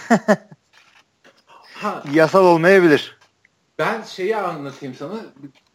yasal 2.14 2.46
olmayabilir. 2.46 3.19
Ben 3.80 4.02
şeyi 4.02 4.38
anlatayım 4.38 4.96
sana. 4.96 5.26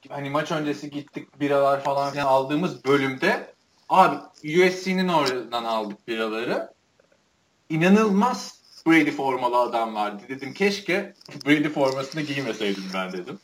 Hani 0.08 0.30
maç 0.30 0.52
öncesi 0.52 0.90
gittik 0.90 1.40
biralar 1.40 1.82
falan 1.82 2.12
filan 2.12 2.26
aldığımız 2.26 2.84
bölümde 2.84 3.54
abi 3.88 4.16
USC'nin 4.44 5.08
oradan 5.08 5.64
aldık 5.64 6.08
biraları. 6.08 6.72
İnanılmaz 7.68 8.60
Brady 8.86 9.10
formalı 9.10 9.56
adam 9.56 9.94
vardı. 9.94 10.22
Dedim 10.28 10.54
keşke 10.54 11.14
Brady 11.46 11.68
formasını 11.68 12.22
giymeseydim 12.22 12.84
ben 12.94 13.12
dedim. 13.12 13.38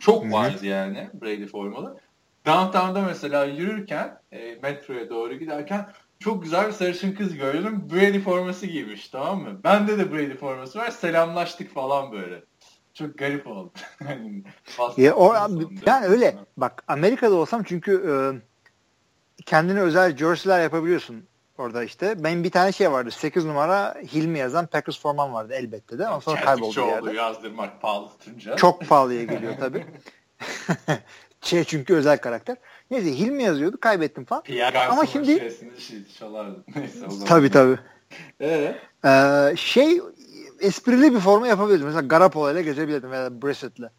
Çok 0.00 0.32
vardı 0.32 0.66
yani 0.66 1.10
Brady 1.14 1.46
formalı. 1.46 2.00
Downtown'da 2.46 3.02
mesela 3.02 3.44
yürürken 3.44 4.18
e, 4.32 4.54
metroya 4.62 5.10
doğru 5.10 5.34
giderken 5.34 5.88
çok 6.18 6.42
güzel 6.42 6.66
bir 6.66 6.72
sarışın 6.72 7.12
kız 7.12 7.36
gördüm. 7.36 7.88
Brady 7.92 8.20
forması 8.20 8.66
giymiş 8.66 9.08
tamam 9.08 9.42
mı? 9.42 9.60
Bende 9.64 9.98
de 9.98 10.12
Brady 10.12 10.34
forması 10.34 10.78
var. 10.78 10.90
Selamlaştık 10.90 11.74
falan 11.74 12.12
böyle. 12.12 12.42
Çok 12.94 13.18
garip 13.18 13.46
oldu. 13.46 13.72
ya, 14.96 15.14
o, 15.14 15.34
yani 15.86 16.06
öyle. 16.06 16.36
Bak 16.56 16.84
Amerika'da 16.88 17.34
olsam 17.34 17.62
çünkü 17.62 17.92
e, 18.08 18.14
kendine 19.46 19.80
özel 19.80 20.16
jersey'ler 20.16 20.62
yapabiliyorsun 20.62 21.24
orada 21.58 21.84
işte. 21.84 22.24
Benim 22.24 22.44
bir 22.44 22.50
tane 22.50 22.72
şey 22.72 22.92
vardı. 22.92 23.10
8 23.10 23.44
numara 23.44 23.94
Hilmi 24.12 24.38
yazan 24.38 24.66
Packers 24.66 25.00
forman 25.00 25.32
vardı 25.32 25.52
elbette 25.56 25.98
de. 25.98 26.06
Ondan 26.06 26.18
sonra 26.18 26.40
kayboldu 26.40 26.80
yerde. 26.80 27.12
yazdırmak 27.12 27.82
pahalı 27.82 28.08
tutunca. 28.08 28.56
Çok 28.56 28.88
pahalıya 28.88 29.24
geliyor 29.24 29.54
tabii. 29.60 29.86
şey 31.40 31.64
çünkü 31.64 31.94
özel 31.94 32.18
karakter. 32.18 32.56
Neyse 32.90 33.18
Hilmi 33.18 33.42
yazıyordu 33.42 33.80
kaybettim 33.80 34.24
falan. 34.24 34.42
Pierre 34.42 34.78
Ama 34.78 35.06
şimdi 35.06 35.26
şey 35.26 35.98
Neyse, 36.76 37.06
tabii 37.26 37.50
tabii. 37.50 37.78
ee? 38.40 38.78
Ee, 39.04 39.54
şey 39.56 40.00
esprili 40.60 41.14
bir 41.14 41.20
forma 41.20 41.46
yapabilirdim. 41.46 41.86
Mesela 41.86 42.06
Garapola 42.06 42.52
ile 42.52 42.62
gezebilirdim 42.62 43.10
veya 43.10 43.42
Brissett'le. 43.42 43.90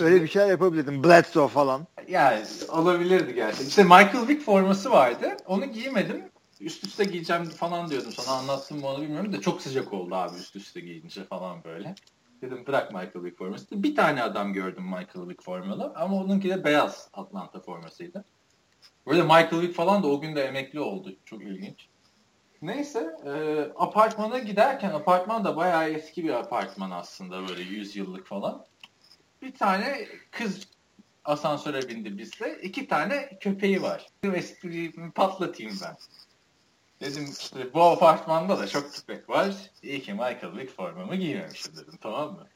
Öyle 0.00 0.22
bir 0.22 0.28
şeyler 0.28 0.48
yapabilirdim. 0.48 1.04
Bledsoe 1.04 1.48
falan. 1.48 1.86
Yani 2.08 2.44
olabilirdi 2.68 3.34
gerçekten. 3.34 3.66
İşte 3.66 3.82
Michael 3.82 4.28
Vick 4.28 4.42
forması 4.42 4.90
vardı. 4.90 5.36
Onu 5.46 5.64
giymedim. 5.64 6.24
Üst 6.60 6.84
üste 6.84 7.04
giyeceğim 7.04 7.44
falan 7.44 7.90
diyordum. 7.90 8.12
Sana 8.12 8.36
anlattım 8.36 8.80
mı 8.80 8.86
onu 8.86 9.02
bilmiyorum 9.02 9.32
da 9.32 9.40
çok 9.40 9.62
sıcak 9.62 9.92
oldu 9.92 10.14
abi 10.14 10.38
üst 10.38 10.56
üste 10.56 10.80
giyince 10.80 11.24
falan 11.24 11.64
böyle. 11.64 11.94
Dedim 12.42 12.64
bırak 12.66 12.90
Michael 12.90 13.24
Vick 13.24 13.38
forması. 13.38 13.82
Bir 13.82 13.96
tane 13.96 14.22
adam 14.22 14.52
gördüm 14.52 14.84
Michael 14.84 15.28
Vick 15.28 15.42
formalı 15.42 15.92
ama 15.96 16.16
onunki 16.16 16.50
de 16.50 16.64
beyaz 16.64 17.08
Atlanta 17.12 17.60
formasıydı. 17.60 18.24
Böyle 19.06 19.22
Michael 19.22 19.60
Vick 19.60 19.74
falan 19.74 20.02
da 20.02 20.06
o 20.06 20.20
gün 20.20 20.36
de 20.36 20.44
emekli 20.44 20.80
oldu. 20.80 21.16
Çok 21.24 21.42
ilginç. 21.42 21.88
Neyse 22.64 23.16
e, 23.26 23.32
apartmana 23.76 24.38
giderken 24.38 24.90
apartman 24.90 25.44
da 25.44 25.56
bayağı 25.56 25.88
eski 25.90 26.24
bir 26.24 26.30
apartman 26.30 26.90
aslında 26.90 27.48
böyle 27.48 27.62
100 27.62 27.96
yıllık 27.96 28.26
falan. 28.26 28.64
Bir 29.42 29.54
tane 29.54 30.06
kız 30.30 30.68
asansöre 31.24 31.88
bindi 31.88 32.18
bizle. 32.18 32.60
İki 32.62 32.88
tane 32.88 33.38
köpeği 33.40 33.82
var. 33.82 34.06
Espriyi 34.34 34.92
patlatayım 35.14 35.78
ben. 35.82 35.96
Dedim 37.00 37.34
işte 37.40 37.74
bu 37.74 37.82
apartmanda 37.82 38.58
da 38.58 38.66
çok 38.66 38.94
köpek 38.94 39.28
var. 39.28 39.54
İyi 39.82 40.02
ki 40.02 40.12
Michael 40.12 40.56
Vick 40.56 40.76
formamı 40.76 41.16
giymemişim 41.16 41.76
dedim 41.76 41.98
tamam 42.00 42.32
mı? 42.32 42.48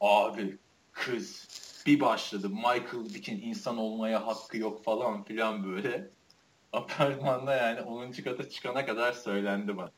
Abi 0.00 0.58
kız 0.92 1.48
bir 1.86 2.00
başladı 2.00 2.48
Michael 2.48 3.14
Vick'in 3.14 3.40
insan 3.40 3.78
olmaya 3.78 4.26
hakkı 4.26 4.58
yok 4.58 4.84
falan 4.84 5.24
filan 5.24 5.64
böyle. 5.64 6.10
Apartmanda 6.74 7.54
yani 7.54 7.80
10. 7.80 8.12
kata 8.12 8.48
çıkana 8.48 8.86
kadar 8.86 9.12
söylendi 9.12 9.76
bana. 9.76 9.90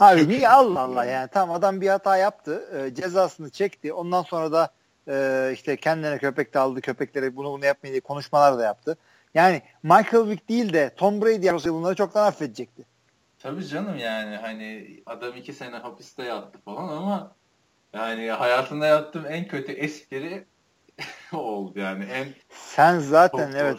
Abi 0.00 0.28
niye 0.28 0.48
Allah 0.48 0.80
Allah 0.80 1.04
yani 1.04 1.28
tamam 1.32 1.56
adam 1.56 1.80
bir 1.80 1.88
hata 1.88 2.16
yaptı 2.16 2.68
e, 2.78 2.94
cezasını 2.94 3.50
çekti 3.50 3.92
ondan 3.92 4.22
sonra 4.22 4.52
da 4.52 4.70
e, 5.08 5.50
işte 5.54 5.76
kendine 5.76 6.18
köpek 6.18 6.54
de 6.54 6.58
aldı 6.58 6.80
köpeklere 6.80 7.36
bunu 7.36 7.52
bunu 7.52 7.64
yapmayın 7.64 7.92
diye 7.92 8.00
konuşmalar 8.00 8.58
da 8.58 8.64
yaptı. 8.64 8.96
Yani 9.34 9.62
Michael 9.82 10.28
Vick 10.28 10.48
değil 10.48 10.72
de 10.72 10.94
Tom 10.96 11.22
Brady 11.22 11.46
yapsa 11.46 11.72
bunları 11.72 11.94
çoktan 11.94 12.26
affedecekti. 12.26 12.84
Tabii 13.38 13.66
canım 13.66 13.98
yani 13.98 14.36
hani 14.36 15.00
adam 15.06 15.36
iki 15.36 15.52
sene 15.52 15.76
hapiste 15.76 16.22
yattı 16.22 16.58
falan 16.58 16.88
ama 16.96 17.32
yani 17.92 18.30
hayatında 18.30 18.86
yaptığım 18.86 19.26
en 19.26 19.48
kötü 19.48 19.72
espri 19.72 20.46
oldu 21.32 21.78
yani. 21.78 22.04
En 22.04 22.28
Sen 22.50 22.98
zaten 22.98 23.52
evet. 23.56 23.78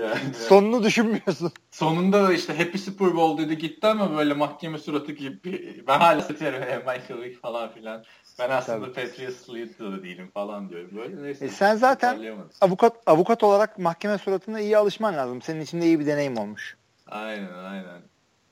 yani. 0.00 0.34
Sonunu 0.48 0.82
düşünmüyorsun. 0.82 1.52
Sonunda 1.70 2.24
da 2.24 2.32
işte 2.32 2.58
Happy 2.58 2.78
Super 2.78 3.14
Bowl 3.14 3.42
dedi 3.42 3.58
gitti 3.58 3.86
ama 3.86 4.16
böyle 4.16 4.34
mahkeme 4.34 4.78
suratı 4.78 5.12
gibi. 5.12 5.84
Ben 5.86 5.98
hala 5.98 6.20
severim 6.20 6.78
Michael 6.78 7.22
Vick 7.22 7.42
falan 7.42 7.72
filan. 7.72 8.04
Ben 8.38 8.50
aslında 8.50 8.92
Tabii. 8.92 9.08
Patriots'lı 9.08 10.02
değilim 10.02 10.30
falan 10.34 10.70
diyorum. 10.70 10.90
Böyle 10.96 11.22
neyse. 11.22 11.44
E 11.44 11.48
sen 11.48 11.76
zaten 11.76 12.18
avukat 12.60 12.96
avukat 13.06 13.42
olarak 13.42 13.78
mahkeme 13.78 14.18
suratına 14.18 14.60
iyi 14.60 14.78
alışman 14.78 15.16
lazım. 15.16 15.42
Senin 15.42 15.60
için 15.60 15.80
de 15.80 15.86
iyi 15.86 16.00
bir 16.00 16.06
deneyim 16.06 16.38
olmuş. 16.38 16.76
Aynen 17.06 17.54
aynen. 17.54 18.02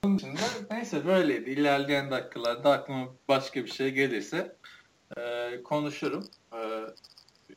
Onun 0.05 0.19
dışında 0.19 0.41
neyse 0.71 1.07
böyleydi. 1.07 1.51
İlerleyen 1.51 2.11
dakikalarda 2.11 2.71
aklıma 2.71 3.09
başka 3.29 3.65
bir 3.65 3.71
şey 3.71 3.91
gelirse 3.91 4.57
e, 5.17 5.63
konuşurum. 5.63 6.27
E, 6.53 6.59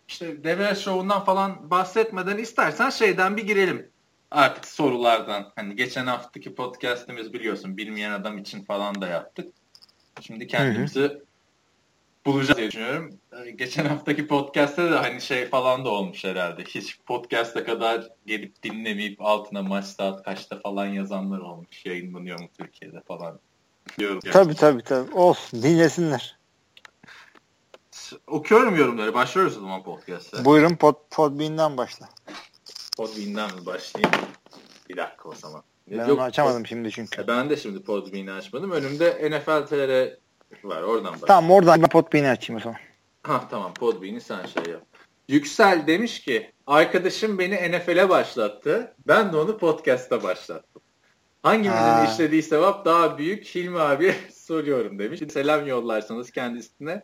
işte 0.08 0.44
devre 0.44 0.76
şovundan 0.76 1.26
falan 1.26 1.72
bahsetmeden 1.72 2.38
istersen 2.38 2.90
şeyden 2.90 3.38
bir 3.38 3.48
girelim. 3.48 3.90
Artık 4.32 4.68
sorulardan. 4.68 5.52
Hani 5.56 5.76
geçen 5.76 6.06
haftaki 6.06 6.56
podcast'imiz 6.56 7.34
biliyorsun 7.34 7.78
bilmeyen 7.78 8.12
adam 8.12 8.38
için 8.38 8.64
falan 8.64 9.02
da 9.02 9.08
yaptık. 9.08 9.54
Şimdi 10.22 10.48
kendimizi 10.48 11.22
bulacağız 12.26 12.58
diye 12.58 12.68
düşünüyorum. 12.68 13.20
Ee, 13.34 13.52
geçen 13.52 13.86
haftaki 13.86 14.28
podcast'te 14.28 14.92
de 14.92 14.96
hani 14.96 15.22
şey 15.22 15.46
falan 15.46 15.86
da 15.86 15.90
olmuş 15.90 16.24
herhalde. 16.24 16.64
Hiç 16.64 17.00
podcast'e 17.06 17.64
kadar 17.64 18.08
gelip 18.26 18.64
dinlemeyip 18.64 19.22
altına 19.22 19.64
maç 19.64 19.86
saat 19.86 20.24
kaçta 20.24 20.60
falan 20.60 20.86
yazanlar 20.86 21.40
olmuş. 21.40 21.86
Yayınlanıyor 21.86 22.40
mu 22.40 22.48
Türkiye'de 22.58 23.02
falan. 23.02 23.40
Diyorum. 24.00 24.20
Tabii 24.32 24.56
tabii 24.56 24.84
tabii. 24.84 25.12
Olsun 25.12 25.64
dinlesinler. 25.64 26.38
Okuyorum 28.28 28.76
yorumları. 28.76 29.14
Başlıyoruz 29.14 29.58
o 29.58 29.60
zaman 29.60 29.84
podcast'a. 29.84 30.46
Buyurun 30.46 30.76
pod, 30.76 30.96
Podbean'den 31.12 31.78
başla. 31.78 32.10
Podbean'den 32.98 33.56
mi 33.56 33.66
başlayayım? 33.66 34.12
Bir 34.90 34.98
dakika 34.98 35.30
o 35.30 35.36
zaman. 35.36 35.64
Ben 35.88 36.08
Yok, 36.08 36.18
onu 36.18 36.22
açamadım 36.22 36.62
pod... 36.62 36.70
şimdi 36.70 36.92
çünkü. 36.92 37.22
E, 37.22 37.28
ben 37.28 37.50
de 37.50 37.58
şimdi 37.58 37.84
Podbean'i 37.84 38.32
açmadım. 38.32 38.72
Önümde 38.72 39.30
NFL 39.32 39.68
TR 39.68 40.18
var. 40.64 40.82
Oradan 40.82 41.14
bak. 41.14 41.28
Tamam 41.28 41.52
oradan 41.52 41.82
ben 41.82 41.90
Podbean'i 41.90 42.30
açayım 42.30 42.62
o 42.62 42.64
zaman. 42.64 42.80
Ha 43.24 43.48
tamam 43.50 43.74
Podbean'i 43.74 44.22
sen 44.22 44.46
şey 44.46 44.74
yap. 44.74 44.82
Yüksel 45.28 45.88
demiş 45.88 46.22
ki 46.22 46.52
arkadaşım 46.68 47.40
beni 47.40 47.72
NFL'e 47.72 48.10
başlattı. 48.10 48.96
Ben 49.08 49.34
de 49.34 49.38
onu 49.38 49.58
podcast'a 49.58 50.24
başlattım. 50.24 50.82
Hangimizin 51.44 51.82
ha. 51.82 52.08
işlediği 52.12 52.44
sevap 52.44 52.86
daha 52.86 53.18
büyük 53.18 53.46
Hilmi 53.46 53.80
abi 53.80 54.16
soruyorum 54.34 55.00
demiş. 55.00 55.22
Selam 55.34 55.68
yollarsanız 55.68 56.32
kendisine 56.32 57.04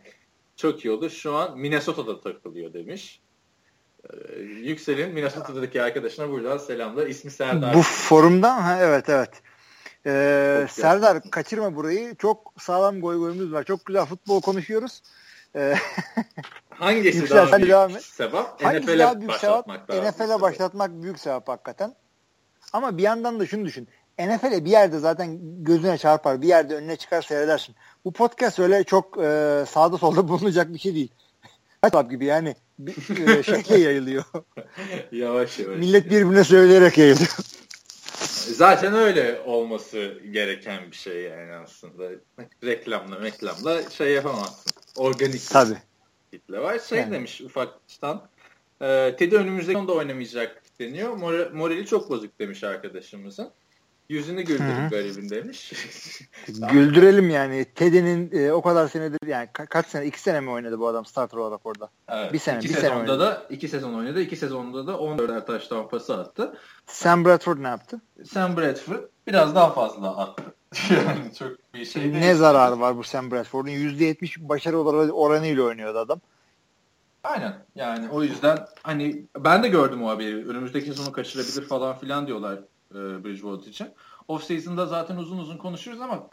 çok 0.61 0.85
iyi 0.85 0.91
olur. 0.91 1.09
Şu 1.09 1.35
an 1.35 1.57
Minnesota'da 1.57 2.21
takılıyor 2.21 2.73
demiş. 2.73 3.21
Ee, 4.03 4.39
Yüksel'in 4.41 5.13
Minnesota'daki 5.13 5.81
arkadaşına 5.81 6.29
buradan 6.29 6.57
selamlar. 6.57 7.07
İsmi 7.07 7.31
Serdar. 7.31 7.73
Bu 7.73 7.81
forumdan 7.81 8.61
ha 8.61 8.77
evet 8.81 9.09
evet. 9.09 9.41
Ee, 10.05 10.67
Serdar 10.69 11.21
kaçırma 11.31 11.75
burayı. 11.75 12.15
Çok 12.15 12.53
sağlam 12.59 13.01
goy 13.01 13.17
goyumuz 13.17 13.53
var. 13.53 13.63
Çok 13.63 13.85
güzel 13.85 14.05
futbol 14.05 14.41
konuşuyoruz. 14.41 15.01
Ee, 15.55 15.75
Hangisi 16.69 17.17
Yüksel, 17.17 17.37
daha 17.37 17.57
büyük 17.57 17.69
devam 17.69 17.95
et. 17.95 18.03
sevap? 18.03 18.61
NFL'e 18.61 19.27
başlatmak 19.27 19.89
NFL'e 19.89 20.41
başlatmak 20.41 20.91
büyük 21.03 21.19
sevap 21.19 21.47
hakikaten. 21.47 21.95
Ama 22.73 22.97
bir 22.97 23.03
yandan 23.03 23.39
da 23.39 23.45
şunu 23.45 23.65
düşün. 23.65 23.87
NFL'e 24.19 24.65
bir 24.65 24.69
yerde 24.69 24.99
zaten 24.99 25.39
gözüne 25.63 25.97
çarpar. 25.97 26.41
Bir 26.41 26.47
yerde 26.47 26.75
önüne 26.75 26.95
çıkar 26.95 27.21
seyredersin. 27.21 27.75
Bu 28.05 28.13
podcast 28.13 28.59
öyle 28.59 28.83
çok 28.83 29.17
e, 29.17 29.65
sağda 29.69 29.97
solda 29.97 30.27
bulunacak 30.27 30.73
bir 30.73 30.79
şey 30.79 30.95
değil. 30.95 31.09
Kaç 31.81 32.09
gibi 32.09 32.25
yani 32.25 32.55
bir, 32.79 33.27
e, 33.37 33.43
şekle 33.43 33.77
yayılıyor. 33.77 34.23
yavaş 35.11 35.59
yavaş. 35.59 35.77
Millet 35.77 36.05
birbirine 36.05 36.43
söyleyerek 36.43 36.97
yayılıyor. 36.97 37.37
Zaten 38.55 38.93
öyle 38.93 39.41
olması 39.45 40.13
gereken 40.31 40.91
bir 40.91 40.95
şey 40.95 41.21
yani 41.21 41.53
aslında. 41.53 42.09
Reklamla 42.63 43.21
reklamla 43.21 43.89
şey 43.89 44.13
yapamazsın. 44.13 44.71
Organik 44.97 45.49
Tabii. 45.49 45.77
kitle 46.31 46.59
var. 46.59 46.79
Şey 46.79 46.99
yani. 46.99 47.11
demiş 47.11 47.41
ufaktan. 47.41 48.27
E, 48.81 49.15
Teddy 49.19 49.35
önümüzdeki 49.35 49.77
onda 49.77 49.93
oynamayacak 49.93 50.63
deniyor. 50.79 51.15
Morali 51.53 51.85
çok 51.85 52.09
bozuk 52.09 52.39
demiş 52.39 52.63
arkadaşımızın. 52.63 53.51
Yüzünü 54.11 54.41
güldürün 54.41 54.89
garibin 54.89 55.29
demiş. 55.29 55.73
Güldürelim 56.71 57.29
yani. 57.29 57.65
Teddy'nin 57.65 58.31
e, 58.33 58.51
o 58.51 58.61
kadar 58.61 58.87
senedir 58.87 59.27
yani 59.27 59.49
ka- 59.53 59.67
kaç 59.67 59.87
sene 59.87 60.05
iki 60.05 60.21
sene 60.21 60.39
mi 60.39 60.49
oynadı 60.49 60.79
bu 60.79 60.87
adam 60.87 61.05
starter 61.05 61.37
olarak 61.37 61.65
orada? 61.65 61.89
Evet. 62.09 62.33
Bir 62.33 62.39
sene. 62.39 62.57
İki 62.59 62.69
bir 62.69 62.73
sezonda 62.73 62.89
sene 62.89 62.99
oynadı. 62.99 63.19
da 63.19 63.43
iki 63.49 63.67
sezon 63.67 63.93
oynadı. 63.93 64.21
İki 64.21 64.35
sezonda 64.35 64.87
da 64.87 64.91
14'er 64.91 65.45
taş 65.45 65.69
pası 65.91 66.17
attı. 66.17 66.57
Sam 66.87 67.25
Bradford 67.25 67.63
ne 67.63 67.67
yaptı? 67.67 68.01
Sam 68.31 68.57
Bradford 68.57 69.03
biraz 69.27 69.55
daha 69.55 69.73
fazla 69.73 70.17
attı. 70.17 70.43
yani 70.89 71.33
çok 71.39 71.73
bir 71.73 71.85
şey 71.85 72.03
değil. 72.03 72.15
Ne 72.15 72.35
zararı 72.35 72.79
var 72.79 72.97
bu 72.97 73.03
Sam 73.03 73.31
Bradford'un? 73.31 73.69
%70 73.69 74.49
başarı 74.49 74.77
oranıyla 75.13 75.63
oynuyordu 75.63 75.99
adam. 75.99 76.19
Aynen. 77.23 77.53
Yani 77.75 78.09
o 78.09 78.23
yüzden 78.23 78.57
hani 78.83 79.25
ben 79.37 79.63
de 79.63 79.67
gördüm 79.67 80.03
o 80.03 80.09
haberi. 80.09 80.47
Önümüzdeki 80.47 80.85
sezonu 80.85 81.11
kaçırabilir 81.11 81.67
falan 81.67 81.97
filan 81.97 82.27
diyorlar 82.27 82.59
e, 82.91 83.23
Bridgewater 83.23 83.67
için. 83.67 83.87
Off 84.27 84.43
season'da 84.43 84.85
zaten 84.85 85.17
uzun 85.17 85.37
uzun 85.37 85.57
konuşuruz 85.57 86.01
ama 86.01 86.27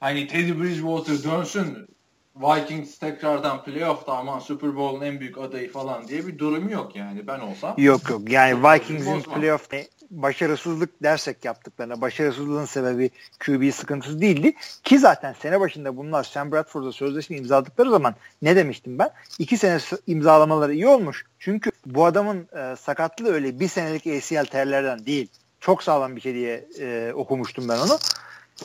hani 0.00 0.26
Teddy 0.26 0.60
Bridgewater 0.60 1.24
dönsün 1.24 1.88
Vikings 2.36 2.98
tekrardan 2.98 3.64
playoff'ta 3.64 4.12
aman 4.12 4.38
Super 4.38 4.76
Bowl'un 4.76 5.00
en 5.00 5.20
büyük 5.20 5.38
adayı 5.38 5.72
falan 5.72 6.08
diye 6.08 6.26
bir 6.26 6.38
durum 6.38 6.68
yok 6.68 6.96
yani 6.96 7.26
ben 7.26 7.40
olsam. 7.40 7.74
Yok 7.78 8.10
yok 8.10 8.30
yani 8.30 8.62
Vikings'in 8.62 9.20
playoff 9.20 9.70
başarısızlık 10.10 11.02
dersek 11.02 11.44
yaptıklarına 11.44 12.00
başarısızlığın 12.00 12.64
sebebi 12.64 13.10
QB 13.46 13.72
sıkıntısı 13.72 14.20
değildi. 14.20 14.54
Ki 14.82 14.98
zaten 14.98 15.32
sene 15.32 15.60
başında 15.60 15.96
bunlar 15.96 16.24
Sam 16.24 16.52
Bradford'a 16.52 16.92
sözleşme 16.92 17.36
imzaladıkları 17.36 17.90
zaman 17.90 18.14
ne 18.42 18.56
demiştim 18.56 18.98
ben? 18.98 19.10
İki 19.38 19.56
sene 19.56 19.78
imzalamaları 20.06 20.74
iyi 20.74 20.86
olmuş. 20.86 21.24
Çünkü 21.38 21.70
bu 21.86 22.04
adamın 22.04 22.48
e, 22.56 22.76
sakatlığı 22.76 23.32
öyle 23.32 23.60
bir 23.60 23.68
senelik 23.68 24.06
ACL 24.06 24.44
terlerden 24.44 25.06
değil. 25.06 25.28
Çok 25.64 25.82
sağlam 25.82 26.16
bir 26.16 26.20
şey 26.20 26.34
diye 26.34 26.68
e, 26.80 27.12
okumuştum 27.14 27.68
ben 27.68 27.78
onu. 27.78 27.98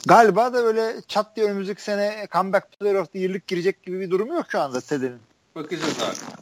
Galiba 0.08 0.54
da 0.54 0.58
öyle 0.58 0.96
çat 1.08 1.36
diye 1.36 1.46
önümüzdeki 1.46 1.82
sene 1.82 2.28
comeback 2.32 2.80
player 2.80 2.96
of 2.96 3.12
the 3.12 3.20
year'lık 3.20 3.48
girecek 3.48 3.84
gibi 3.84 4.00
bir 4.00 4.12
durumu 4.12 4.34
yok 4.34 4.46
şu 4.50 4.60
anda 4.60 4.82
Teddy'nin. 4.82 5.20
Bakacağız 5.56 6.04
abi. 6.04 6.42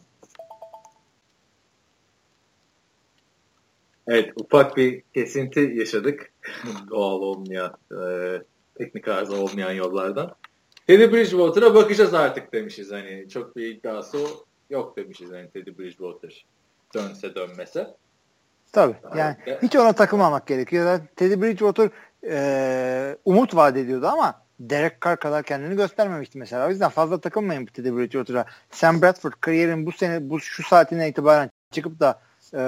Evet 4.08 4.34
ufak 4.36 4.78
bir 4.78 5.02
kesinti 5.14 5.60
yaşadık. 5.60 6.32
Doğal 6.90 7.20
olmayan, 7.22 7.78
e, 7.92 8.02
teknik 8.78 9.08
arıza 9.08 9.36
olmayan 9.36 9.72
yollardan. 9.72 10.36
Teddy 10.88 11.14
Bridgewater'a 11.14 11.76
bakacağız 11.76 12.14
artık 12.14 12.54
demişiz. 12.54 12.92
Hani 12.92 13.30
çok 13.30 13.56
bir 13.56 13.76
iddiası 13.76 14.18
yok 14.70 14.98
demişiz 14.98 15.32
hani 15.32 15.50
Teddy 15.50 15.70
Bridgewater 15.78 16.46
dönse 16.96 17.36
dönmese. 17.36 17.88
Tabii. 18.72 18.96
Yani 19.18 19.36
evet. 19.46 19.64
hiç 19.64 19.76
ona 19.76 19.94
takılmamak 19.94 20.48
gerekiyor. 20.48 21.00
Teddy 21.16 21.42
Bridgewater 21.42 21.90
e, 22.30 23.18
umut 23.26 23.56
vaat 23.56 23.78
ediyordu 23.78 24.08
ama 24.08 24.42
Derek 24.60 25.02
Carr 25.02 25.18
kadar 25.18 25.44
kendini 25.44 25.76
göstermemişti 25.76 26.38
mesela. 26.38 26.68
O 26.68 26.70
yüzden 26.70 26.90
fazla 26.90 27.22
takılmayın 27.22 27.68
bu 27.68 27.72
Teddy 27.72 27.90
Bridgewater'a. 27.90 28.46
Sam 28.72 29.02
Bradford 29.02 29.34
kariyerin 29.42 29.86
bu 29.86 29.92
sene 29.92 30.30
bu 30.30 30.40
şu 30.40 30.64
saatine 30.64 31.10
itibaren 31.10 31.50
çıkıp 31.72 32.00
da 32.00 32.20
e, 32.54 32.62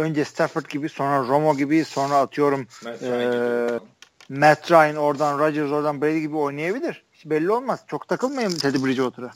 önce 0.00 0.24
Stafford 0.24 0.66
gibi 0.66 0.88
sonra 0.88 1.28
Romo 1.28 1.56
gibi 1.56 1.84
sonra 1.84 2.16
atıyorum 2.16 2.66
Matt 2.84 3.02
Ryan, 3.02 3.68
e, 3.68 3.78
Matt 4.28 4.70
Ryan 4.70 4.96
oradan 4.96 5.38
Rodgers 5.38 5.70
oradan 5.70 6.02
Brady 6.02 6.20
gibi 6.20 6.36
oynayabilir. 6.36 7.04
Hiç 7.12 7.26
belli 7.26 7.50
olmaz. 7.50 7.84
Çok 7.86 8.08
takılmayın 8.08 8.50
Teddy 8.50 8.84
Bridgewater'a. 8.84 9.30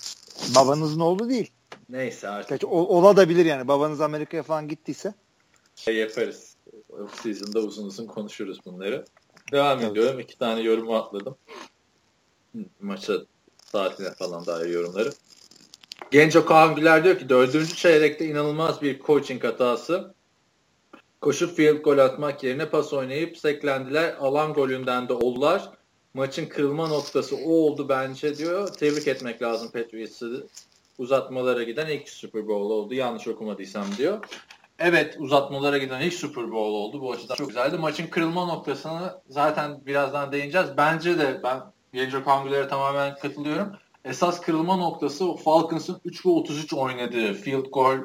Babanızın 0.54 1.00
oğlu 1.00 1.28
değil. 1.28 1.52
Neyse 1.88 2.28
artık. 2.28 2.48
Gerçi, 2.48 2.66
ola 2.66 3.16
da 3.16 3.28
bilir 3.28 3.44
yani. 3.44 3.68
Babanız 3.68 4.00
Amerika'ya 4.00 4.42
falan 4.42 4.68
gittiyse. 4.68 5.14
Şey 5.84 5.96
yaparız. 5.96 6.56
Off 6.88 7.22
season'da 7.22 7.60
uzun 7.60 7.86
uzun 7.86 8.06
konuşuruz 8.06 8.58
bunları. 8.64 9.04
Devam 9.52 9.78
evet. 9.78 9.90
ediyorum. 9.90 10.20
İki 10.20 10.38
tane 10.38 10.60
yorumu 10.60 10.96
atladım. 10.96 11.36
Maça 12.80 13.12
saatine 13.64 14.14
falan 14.14 14.46
dair 14.46 14.70
yorumları. 14.70 15.10
Genco 16.10 16.44
Kaan 16.44 16.74
Güler 16.74 17.04
diyor 17.04 17.18
ki 17.18 17.28
dördüncü 17.28 17.76
çeyrekte 17.76 18.26
inanılmaz 18.26 18.82
bir 18.82 19.00
coaching 19.00 19.44
hatası. 19.44 20.14
Koşup 21.20 21.56
field 21.56 21.82
gol 21.82 21.98
atmak 21.98 22.44
yerine 22.44 22.70
pas 22.70 22.92
oynayıp 22.92 23.38
seklendiler. 23.38 24.14
Alan 24.20 24.52
golünden 24.52 25.08
de 25.08 25.12
oldular. 25.12 25.70
Maçın 26.14 26.46
kırılma 26.46 26.88
noktası 26.88 27.36
o 27.36 27.52
oldu 27.52 27.88
bence 27.88 28.36
diyor. 28.36 28.68
Tebrik 28.68 29.08
etmek 29.08 29.42
lazım 29.42 29.70
Patriots'ı. 29.70 30.46
Uzatmalara 30.98 31.62
giden 31.62 31.86
ilk 31.86 32.08
Super 32.08 32.48
Bowl 32.48 32.70
oldu. 32.70 32.94
Yanlış 32.94 33.28
okumadıysam 33.28 33.86
diyor. 33.98 34.24
Evet 34.80 35.16
uzatmalara 35.18 35.78
giden 35.78 36.00
ilk 36.00 36.14
Super 36.14 36.44
Bowl 36.44 36.74
oldu. 36.74 37.00
Bu 37.00 37.12
açıdan 37.12 37.34
çok 37.34 37.48
güzeldi. 37.48 37.78
Maçın 37.78 38.06
kırılma 38.06 38.46
noktasını 38.46 39.20
zaten 39.28 39.86
birazdan 39.86 40.32
değineceğiz. 40.32 40.68
Bence 40.76 41.18
de 41.18 41.40
ben 41.44 41.60
Genco 41.92 42.24
Kangüler'e 42.24 42.68
tamamen 42.68 43.14
katılıyorum. 43.14 43.72
Esas 44.04 44.40
kırılma 44.40 44.76
noktası 44.76 45.34
Falcons'ın 45.34 46.00
3 46.04 46.26
ve 46.26 46.30
33 46.30 46.74
oynadığı 46.74 47.34
field 47.34 47.66
goal 47.72 47.98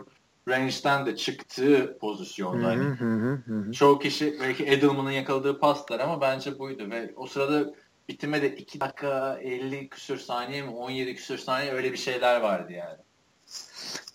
range'den 0.49 1.05
de 1.05 1.15
çıktığı 1.15 1.97
pozisyonda. 2.01 2.67
Hani 2.67 3.73
çoğu 3.73 3.99
kişi 3.99 4.37
belki 4.41 4.65
Edelman'ın 4.65 5.11
yakaladığı 5.11 5.59
paslar 5.59 5.99
ama 5.99 6.21
bence 6.21 6.59
buydu 6.59 6.89
ve 6.91 7.13
o 7.15 7.27
sırada 7.27 7.73
bitime 8.09 8.41
de 8.41 8.55
2 8.55 8.79
dakika 8.79 9.39
50 9.41 9.89
küsür 9.89 10.17
saniye 10.17 10.61
mi 10.61 10.69
17 10.69 11.15
küsür 11.15 11.37
saniye 11.37 11.71
öyle 11.71 11.91
bir 11.91 11.97
şeyler 11.97 12.41
vardı 12.41 12.73
yani. 12.73 13.04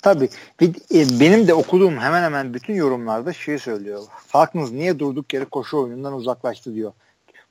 Tabii. 0.03 0.29
E, 0.95 1.21
benim 1.21 1.49
de 1.49 1.55
okuduğum 1.55 1.99
hemen 1.99 2.23
hemen 2.23 2.55
bütün 2.55 2.75
yorumlarda 2.75 3.33
şey 3.33 3.59
söylüyor. 3.59 4.03
Falcons 4.27 4.73
niye 4.73 4.99
durduk 4.99 5.35
yere 5.35 5.45
koşu 5.45 5.79
oyunundan 5.79 6.13
uzaklaştı 6.13 6.75
diyor. 6.75 6.93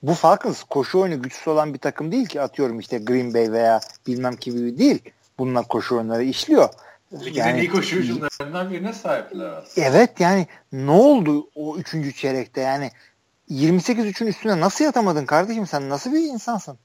Bu 0.04 0.13
Falcons 0.13 0.63
koşu 0.63 0.99
oyunu 0.99 1.21
güçsüz 1.21 1.47
olan 1.47 1.73
bir 1.73 1.80
takım 1.80 2.12
değil 2.12 2.25
ki 2.25 2.41
atıyorum 2.41 2.80
işte 2.80 2.97
Green 2.97 3.34
Bay 3.34 3.52
veya 3.52 3.80
bilmem 4.08 4.36
gibi 4.41 4.78
değil. 4.78 4.99
Bunlar 5.39 5.67
koşu 5.67 5.95
oyunları 5.95 6.23
işliyor. 6.23 6.69
Ligin 7.13 7.39
yani, 7.39 7.60
iyi 7.60 7.69
koşu 7.69 7.95
hücumlarından 7.95 8.71
birine 8.71 8.93
sahipler 8.93 9.45
aslında. 9.45 9.88
Evet 9.88 10.19
yani 10.19 10.47
ne 10.71 10.91
oldu 10.91 11.47
o 11.56 11.78
üçüncü 11.78 12.13
çeyrekte 12.13 12.62
yani 12.62 12.91
28-3'ün 13.52 14.28
üstüne 14.28 14.60
nasıl 14.60 14.86
yatamadın 14.86 15.25
kardeşim 15.25 15.67
sen 15.67 15.89
nasıl 15.89 16.13
bir 16.13 16.19
insansın? 16.19 16.78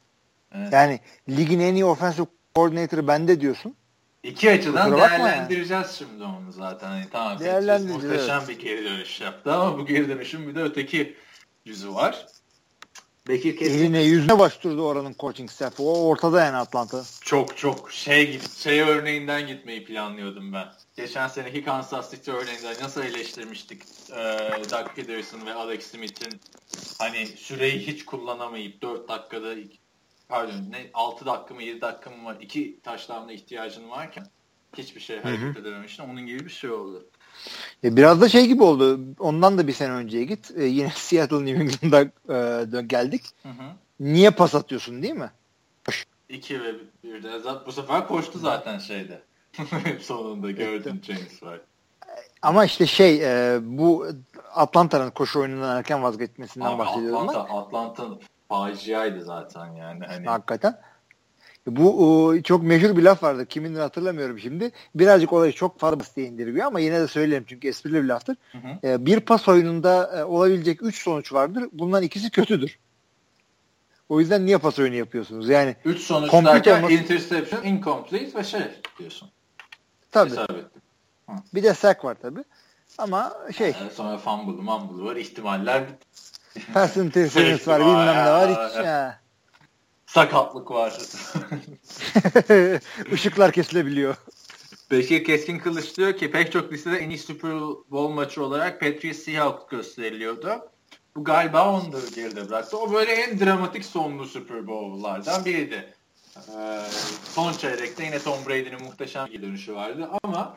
Evet. 0.55 0.73
Yani 0.73 1.01
ligin 1.29 1.61
en 1.61 1.75
iyi 1.75 1.85
offensive 1.85 2.27
coordinator'ı 2.55 3.09
bende 3.09 3.41
diyorsun. 3.41 3.75
İki 4.25 4.51
açıdan 4.51 4.97
değerlendireceğiz 4.97 5.71
yani. 5.71 5.87
şimdi 5.99 6.25
onu 6.25 6.53
zaten. 6.53 6.89
Hani 6.89 7.05
tamam 7.13 7.39
Değerlendireceğiz. 7.39 8.05
Muhteşem 8.05 8.49
bir 8.49 8.59
geri 8.59 8.85
dönüş 8.85 9.21
yaptı 9.21 9.53
ama 9.53 9.79
bu 9.79 9.87
geri 9.87 10.09
dönüşün 10.09 10.49
bir 10.49 10.55
de 10.55 10.63
öteki 10.63 11.17
yüzü 11.65 11.95
var. 11.95 12.27
Bekir 13.29 13.57
kesin. 13.57 13.79
Eline 13.79 14.03
yüzüne 14.03 14.39
başvurdu 14.39 14.87
oranın 14.87 15.15
coaching 15.19 15.51
staffı. 15.51 15.83
O 15.83 16.09
ortada 16.09 16.45
yani 16.45 16.57
Atlanta. 16.57 17.05
Çok 17.21 17.57
çok 17.57 17.93
şey 17.93 18.41
şey 18.59 18.81
örneğinden 18.81 19.47
gitmeyi 19.47 19.85
planlıyordum 19.85 20.53
ben. 20.53 20.67
Geçen 20.97 21.29
seneki 21.29 21.65
Kansas 21.65 22.11
City 22.11 22.31
örneğinden 22.31 22.75
nasıl 22.83 23.03
eleştirmiştik 23.03 23.83
ee, 24.11 24.51
Doug 24.71 24.95
Peterson 24.97 25.47
ve 25.47 25.55
Alex 25.55 25.87
Smith'in 25.87 26.41
hani 26.99 27.27
süreyi 27.27 27.87
hiç 27.87 28.05
kullanamayıp 28.05 28.83
4 28.83 29.09
dakikada 29.09 29.55
pardon 30.29 30.65
ne 30.71 30.91
6 30.95 31.27
dakika 31.27 31.55
mı 31.55 31.63
7 31.63 31.81
dakika 31.81 32.11
mı 32.11 32.25
var 32.25 32.37
2 32.41 32.81
taşlarına 32.83 33.33
ihtiyacın 33.33 33.91
varken 33.91 34.27
hiçbir 34.79 35.01
şey 35.01 35.21
hareket 35.21 35.57
edememiştin. 35.57 36.05
Onun 36.05 36.27
gibi 36.27 36.45
bir 36.45 36.51
şey 36.51 36.71
oldu. 36.71 37.07
E, 37.85 37.97
biraz 37.97 38.21
da 38.21 38.29
şey 38.29 38.47
gibi 38.47 38.63
oldu. 38.63 39.01
Ondan 39.19 39.59
da 39.59 39.67
bir 39.67 39.73
sene 39.73 39.93
önceye 39.93 40.25
git. 40.25 40.51
E, 40.57 40.65
yine 40.65 40.91
Seattle 40.95 41.45
New 41.45 41.63
England'a 41.63 42.01
e, 42.79 42.83
geldik. 42.83 43.23
Hı 43.43 43.49
hı. 43.49 43.73
Niye 44.01 44.31
pas 44.31 44.55
atıyorsun 44.55 45.03
değil 45.03 45.15
mi? 45.15 45.31
2 46.29 46.63
ve 46.63 46.75
1'de 47.05 47.67
bu 47.67 47.73
sefer 47.73 48.09
koştu 48.09 48.39
zaten 48.39 48.79
şeyde. 48.79 49.23
Sonunda 50.01 50.51
gördün 50.51 51.03
James 51.07 51.43
var. 51.43 51.61
Ama 52.43 52.65
işte 52.65 52.87
şey 52.87 53.21
e, 53.23 53.59
bu 53.63 54.07
Atlanta'nın 54.55 55.11
koşu 55.11 55.41
oyunundan 55.41 55.77
erken 55.77 56.03
vazgeçmesinden 56.03 56.67
Abi 56.67 56.79
bahsediyorum. 56.79 57.29
Atlanta, 57.29 57.55
Atlanta 57.55 58.19
faciaydı 58.55 59.25
zaten 59.25 59.73
yani. 59.73 60.05
Hani... 60.07 60.27
Hakikaten. 60.27 60.79
Bu 61.67 62.07
o, 62.07 62.41
çok 62.43 62.63
meşhur 62.63 62.97
bir 62.97 63.03
laf 63.03 63.23
vardı. 63.23 63.47
Kimindir 63.47 63.81
hatırlamıyorum 63.81 64.39
şimdi. 64.39 64.71
Birazcık 64.95 65.33
olayı 65.33 65.53
çok 65.53 65.81
fazla 65.81 66.01
basite 66.01 66.25
indiriyor 66.25 66.67
ama 66.67 66.81
yine 66.81 67.01
de 67.01 67.09
söyleyeyim 67.09 67.45
çünkü 67.49 67.69
esprili 67.69 68.03
bir 68.03 68.09
laftır. 68.09 68.37
Hı 68.53 68.59
hı. 68.59 68.89
E, 68.89 69.07
bir 69.07 69.21
pas 69.21 69.49
oyununda 69.49 70.19
e, 70.19 70.25
olabilecek 70.25 70.83
3 70.83 71.03
sonuç 71.03 71.33
vardır. 71.33 71.69
Bundan 71.73 72.03
ikisi 72.03 72.31
kötüdür. 72.31 72.79
O 74.09 74.21
yüzden 74.21 74.47
niye 74.47 74.59
pas 74.59 74.79
oyunu 74.79 74.95
yapıyorsunuz? 74.95 75.49
Yani 75.49 75.77
3 75.85 76.01
sonuç 76.01 76.33
derken 76.33 76.77
olması... 76.77 76.95
interception, 76.95 77.63
incomplete 77.63 78.39
ve 78.39 78.45
şey 78.45 78.61
diyorsun. 78.99 79.31
Tabii. 80.11 80.31
Bir 81.55 81.63
de 81.63 81.75
sack 81.75 82.05
var 82.05 82.17
tabii. 82.23 82.45
Ama 82.99 83.33
şey. 83.57 83.75
Yani 83.81 83.91
sonra 83.91 84.19
fumble, 84.19 84.63
mumble 84.63 85.05
var. 85.05 85.17
ihtimaller 85.17 85.85
Pass 86.75 86.97
interference 86.97 87.67
var, 87.67 87.81
bilmem 87.81 88.07
ne 88.07 88.31
var. 88.31 88.51
Hiç, 88.51 88.77
ya 88.77 89.25
sakatlık 90.15 90.71
var. 90.71 90.93
Işıklar 93.13 93.53
kesilebiliyor. 93.53 94.17
Bekir 94.91 95.25
Keskin 95.25 95.59
Kılıç 95.59 95.97
diyor 95.97 96.17
ki 96.17 96.31
pek 96.31 96.53
çok 96.53 96.73
listede 96.73 96.97
en 96.97 97.11
iyi 97.11 97.19
Super 97.19 97.53
Bowl 97.91 98.15
maçı 98.15 98.45
olarak 98.45 98.81
Patriots 98.81 99.19
Seahawks 99.19 99.67
gösteriliyordu. 99.71 100.49
Bu 101.17 101.25
galiba 101.25 101.73
onu 101.73 101.93
da 101.93 101.99
geride 102.15 102.49
bıraktı. 102.49 102.79
O 102.79 102.93
böyle 102.93 103.13
en 103.13 103.41
dramatik 103.41 103.85
sonlu 103.85 104.27
Super 104.27 104.67
Bowl'lardan 104.67 105.45
biriydi. 105.45 105.95
Ee, 106.37 106.81
son 107.35 107.53
çeyrekte 107.53 108.05
yine 108.05 108.19
Tom 108.19 108.39
Brady'nin 108.49 108.83
muhteşem 108.83 109.27
bir 109.27 109.43
dönüşü 109.43 109.75
vardı 109.75 110.09
ama 110.23 110.57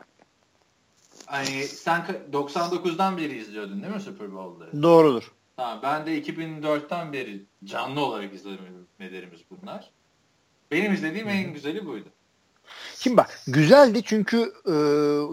hani 1.26 1.64
sen 1.64 2.06
99'dan 2.32 3.16
beri 3.16 3.38
izliyordun 3.38 3.82
değil 3.82 3.94
mi 3.94 4.00
Super 4.00 4.32
Bowl'ları? 4.32 4.82
Doğrudur. 4.82 5.32
Tamam 5.58 5.80
ben 5.82 6.06
de 6.06 6.22
2004'ten 6.22 7.12
beri 7.12 7.42
canlı 7.64 8.00
olarak 8.04 8.34
izlemelerimiz 8.34 9.40
bunlar. 9.50 9.90
Benim 10.70 10.92
izlediğim 10.92 11.28
en 11.28 11.52
güzeli 11.52 11.86
buydu. 11.86 12.08
Şimdi 12.98 13.16
bak 13.16 13.40
güzeldi 13.46 14.02
çünkü 14.04 14.52
e, 14.66 14.74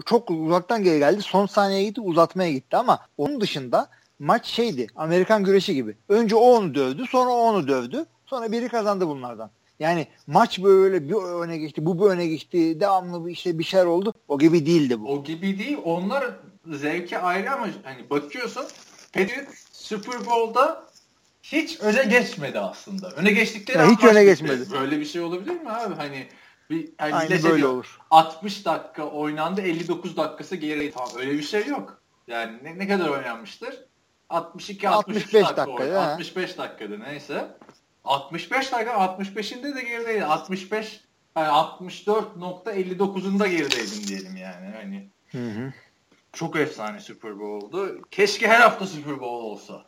çok 0.06 0.30
uzaktan 0.30 0.82
geri 0.82 0.98
geldi. 0.98 1.22
Son 1.22 1.46
saniyeye 1.46 1.84
gitti 1.84 2.00
uzatmaya 2.00 2.52
gitti 2.52 2.76
ama 2.76 2.98
onun 3.18 3.40
dışında 3.40 3.90
maç 4.18 4.46
şeydi 4.46 4.86
Amerikan 4.96 5.44
güreşi 5.44 5.74
gibi. 5.74 5.96
Önce 6.08 6.36
o 6.36 6.40
onu 6.40 6.74
dövdü 6.74 7.06
sonra 7.06 7.30
o 7.30 7.38
onu 7.38 7.68
dövdü. 7.68 8.06
Sonra 8.26 8.52
biri 8.52 8.68
kazandı 8.68 9.08
bunlardan. 9.08 9.50
Yani 9.80 10.06
maç 10.26 10.62
böyle 10.62 11.08
bir 11.08 11.14
öne 11.14 11.58
geçti, 11.58 11.86
bu 11.86 11.98
bir 11.98 12.10
öne 12.10 12.26
geçti, 12.26 12.80
devamlı 12.80 13.26
bir 13.26 13.32
işte 13.32 13.58
bir 13.58 13.64
şeyler 13.64 13.86
oldu. 13.86 14.14
O 14.28 14.38
gibi 14.38 14.66
değildi 14.66 15.00
bu. 15.00 15.12
O 15.12 15.24
gibi 15.24 15.58
değil. 15.58 15.78
Onlar 15.84 16.24
zevki 16.66 17.18
ayrı 17.18 17.52
ama 17.52 17.68
hani 17.82 18.10
bakıyorsun 18.10 18.64
Patriots 19.12 19.65
Super 19.86 20.26
Bowl'da 20.26 20.86
hiç 21.42 21.80
öne 21.80 22.04
geçmedi 22.04 22.60
aslında. 22.60 23.10
Öne 23.10 23.32
geçtikleri 23.32 23.78
ya 23.78 23.90
hiç 23.90 24.04
öne 24.04 24.24
geçmedi. 24.24 24.70
Böyle 24.72 25.00
bir 25.00 25.04
şey 25.04 25.22
olabilir 25.22 25.60
mi 25.60 25.70
abi? 25.70 25.94
Hani 25.94 26.28
bir 26.70 26.88
hani 26.98 27.14
Aynı 27.14 27.30
böyle 27.30 27.42
diyor, 27.42 27.68
olur. 27.68 27.98
60 28.10 28.64
dakika 28.64 29.04
oynandı 29.04 29.60
59 29.60 30.16
dakikası 30.16 30.56
geri 30.56 30.92
tamam 30.92 31.10
öyle 31.16 31.32
bir 31.32 31.42
şey 31.42 31.66
yok. 31.66 32.02
Yani 32.26 32.58
ne, 32.62 32.78
ne 32.78 32.88
kadar 32.88 33.08
oynanmıştır? 33.08 33.84
62 34.28 34.88
65 34.88 35.32
dakika, 35.32 35.56
dakika 35.56 35.84
ya. 35.84 36.12
65 36.12 36.58
dakikada 36.58 36.98
neyse. 36.98 37.48
65 38.04 38.72
dakika 38.72 38.92
65'inde 38.92 39.74
de 39.74 39.82
gerideydi. 39.82 40.24
65 40.24 41.00
yani 41.36 41.48
64.59'unda 41.48 43.48
gerideydim 43.48 44.06
diyelim 44.08 44.36
yani. 44.36 44.74
Hani 44.76 45.10
hı 45.32 45.50
hı. 45.50 45.72
Çok 46.36 46.56
efsane 46.56 47.00
Super 47.00 47.40
Bowl 47.40 47.66
oldu. 47.66 48.02
Keşke 48.10 48.48
her 48.48 48.60
hafta 48.60 48.86
Super 48.86 49.20
Bowl 49.20 49.44
olsa. 49.44 49.86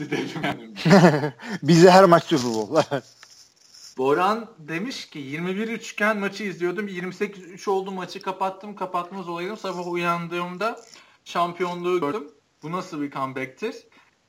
Bize 1.62 1.90
her 1.90 2.04
maç 2.04 2.24
Super 2.24 2.54
Bowl. 2.54 2.96
Boran 3.98 4.50
demiş 4.58 5.10
ki 5.10 5.18
21 5.18 5.68
üçgen 5.68 6.18
maçı 6.18 6.44
izliyordum. 6.44 6.88
28-3 6.88 7.70
oldu 7.70 7.90
maçı 7.90 8.22
kapattım. 8.22 8.74
Kapatmaz 8.74 9.28
olaydım. 9.28 9.56
Sabah 9.56 9.86
uyandığımda 9.86 10.80
şampiyonluğu 11.24 12.00
gördüm. 12.00 12.30
Bu 12.62 12.72
nasıl 12.72 13.00
bir 13.00 13.10
comeback'tir? 13.10 13.76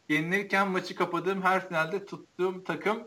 Yenilirken 0.10 0.67
maçı 0.67 0.95
kapadığım 0.95 1.41
her 1.41 1.67
finalde 1.67 2.05
tuttuğum 2.05 2.63
takım 2.63 3.03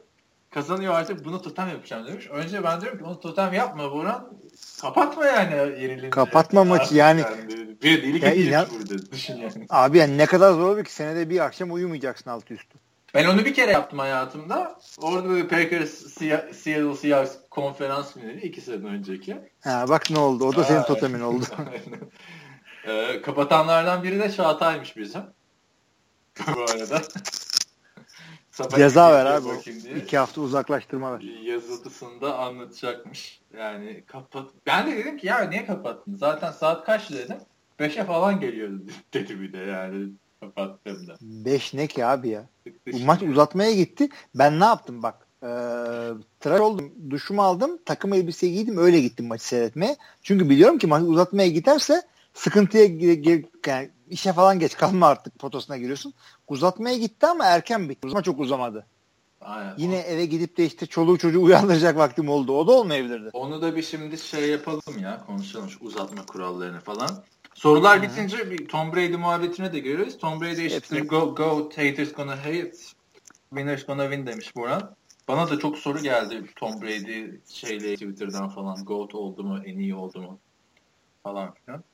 kazanıyor 0.55 0.95
artık 0.95 1.25
bunu 1.25 1.43
totem 1.43 1.69
yapacağım 1.69 2.07
demiş. 2.07 2.29
Önce 2.31 2.65
ben 2.65 2.81
diyorum 2.81 2.99
ki 2.99 3.05
onu 3.05 3.21
totem 3.21 3.53
yapma 3.53 3.93
Burhan. 3.93 4.33
Kapatma 4.81 5.27
yani 5.27 5.83
yenilince. 5.83 6.11
Kapatma 6.11 6.65
maçı 6.65 6.95
yani. 6.95 7.21
yani 7.21 7.49
bir 7.83 8.03
deli 8.03 8.25
ya 8.25 8.35
inan, 8.35 8.67
burada. 8.71 9.12
Düşün 9.12 9.37
yani. 9.37 9.67
Abi 9.71 9.99
yani 9.99 10.19
ne 10.19 10.27
kadar 10.27 10.53
zor 10.53 10.75
olur 10.75 10.85
ki 10.85 10.93
senede 10.93 11.31
bir 11.31 11.41
akşam 11.41 11.73
uyumayacaksın 11.73 12.31
altı 12.31 12.55
üstü. 12.55 12.79
Ben 13.15 13.25
onu 13.25 13.45
bir 13.45 13.55
kere 13.55 13.71
yaptım 13.71 13.99
hayatımda. 13.99 14.79
Orada 14.99 15.29
böyle 15.29 15.49
Packers 15.49 15.91
Seattle 15.91 16.95
Seahawks 16.95 17.33
konferans 17.51 18.12
finali 18.12 18.41
iki 18.41 18.61
sene 18.61 18.87
önceki. 18.87 19.37
Ha 19.65 19.85
bak 19.88 20.11
ne 20.11 20.19
oldu. 20.19 20.45
O 20.45 20.57
da 20.57 20.65
senin 20.65 20.83
totemin 20.83 21.21
oldu. 21.21 21.45
ee, 22.87 23.23
kapatanlardan 23.23 24.03
biri 24.03 24.19
de 24.19 24.33
Çağatay'mış 24.33 24.97
bizim. 24.97 25.23
Bu 26.57 26.61
arada. 26.61 27.03
Sabah 28.53 28.77
Ceza 28.77 29.12
ver 29.12 29.27
abi. 29.27 29.49
Diye. 29.83 29.97
İki 29.97 30.19
hafta 30.19 30.41
uzaklaştırma 30.41 31.12
ver. 31.12 31.21
Yazılısında 31.43 32.38
anlatacakmış. 32.38 33.41
Yani 33.59 34.05
kapat. 34.07 34.51
Ben 34.67 34.87
de 34.87 34.97
dedim 34.97 35.17
ki 35.17 35.27
ya 35.27 35.41
niye 35.41 35.67
kapattın? 35.67 36.17
Zaten 36.17 36.53
saat 36.53 36.85
kaç 36.85 37.11
dedim. 37.11 37.37
Beşe 37.79 38.05
falan 38.05 38.41
geliyordu 38.41 38.83
dedi 39.15 39.41
bir 39.41 39.53
de 39.53 39.59
yani 39.59 40.09
kapattığımda. 40.41 41.17
Beş 41.21 41.75
ne 41.75 41.87
ki 41.87 42.07
abi 42.07 42.29
ya? 42.29 42.47
Bu 42.93 42.99
maç 42.99 43.23
uzatmaya 43.23 43.73
gitti. 43.73 44.09
Ben 44.35 44.61
ne 44.61 44.65
yaptım 44.65 45.03
bak. 45.03 45.27
Ee, 45.43 45.49
tıraş 46.41 46.61
oldum. 46.61 46.93
Duşumu 47.11 47.43
aldım. 47.43 47.79
Takım 47.85 48.12
elbise 48.12 48.49
giydim. 48.49 48.79
Öyle 48.79 49.01
gittim 49.01 49.27
maçı 49.27 49.45
seyretmeye. 49.47 49.97
Çünkü 50.23 50.51
biliyorum 50.51 50.79
ki 50.79 50.87
maç 50.87 51.03
uzatmaya 51.03 51.49
giderse 51.49 52.03
sıkıntıya 52.35 52.85
yani 53.67 53.91
işe 54.12 54.33
falan 54.33 54.59
geç 54.59 54.77
kalma 54.77 55.07
artık 55.07 55.38
potosuna 55.38 55.77
giriyorsun. 55.77 56.14
Uzatmaya 56.48 56.96
gitti 56.96 57.27
ama 57.27 57.44
erken 57.44 57.88
bitti. 57.88 58.09
Ama 58.11 58.22
çok 58.22 58.40
uzamadı. 58.40 58.87
Aynen. 59.40 59.75
Yine 59.77 59.98
eve 59.98 60.27
gidip 60.27 60.57
de 60.57 60.64
işte 60.66 60.87
çoluğu 60.87 61.18
çocuğu 61.18 61.42
uyandıracak 61.42 61.96
vaktim 61.96 62.29
oldu. 62.29 62.59
O 62.59 62.66
da 62.66 62.72
olmayabilirdi. 62.72 63.31
Onu 63.33 63.62
da 63.62 63.77
bir 63.77 63.83
şimdi 63.83 64.18
şey 64.18 64.48
yapalım 64.48 64.98
ya. 65.01 65.25
Konuşalım 65.27 65.70
şu 65.70 65.85
uzatma 65.85 66.27
kurallarını 66.27 66.81
falan. 66.81 67.25
Sorular 67.55 67.98
Hı-hı. 67.98 68.03
bitince 68.03 68.51
bir 68.51 68.68
Tom 68.68 68.92
Brady 68.92 69.16
muhabbetine 69.16 69.72
de 69.72 69.79
görüyoruz. 69.79 70.18
Tom 70.18 70.40
Brady 70.40 70.66
işte 70.66 71.01
go, 71.01 71.35
go 71.35 71.70
haters 71.77 72.12
gonna 72.12 72.37
hate 72.37 72.72
winners 73.48 73.87
gonna 73.87 74.11
win 74.11 74.27
demiş 74.27 74.57
Boran. 74.57 74.94
Bana 75.29 75.51
da 75.51 75.59
çok 75.59 75.79
soru 75.79 75.98
geldi 75.98 76.42
Tom 76.57 76.83
Brady 76.83 77.40
şeyle 77.48 77.94
Twitter'dan 77.94 78.48
falan. 78.48 78.85
GOAT 78.85 79.14
oldu 79.14 79.44
mu? 79.44 79.61
En 79.64 79.79
iyi 79.79 79.94
oldu 79.94 80.22
mu? 80.22 80.38
Falan 81.22 81.55
filan. 81.55 81.85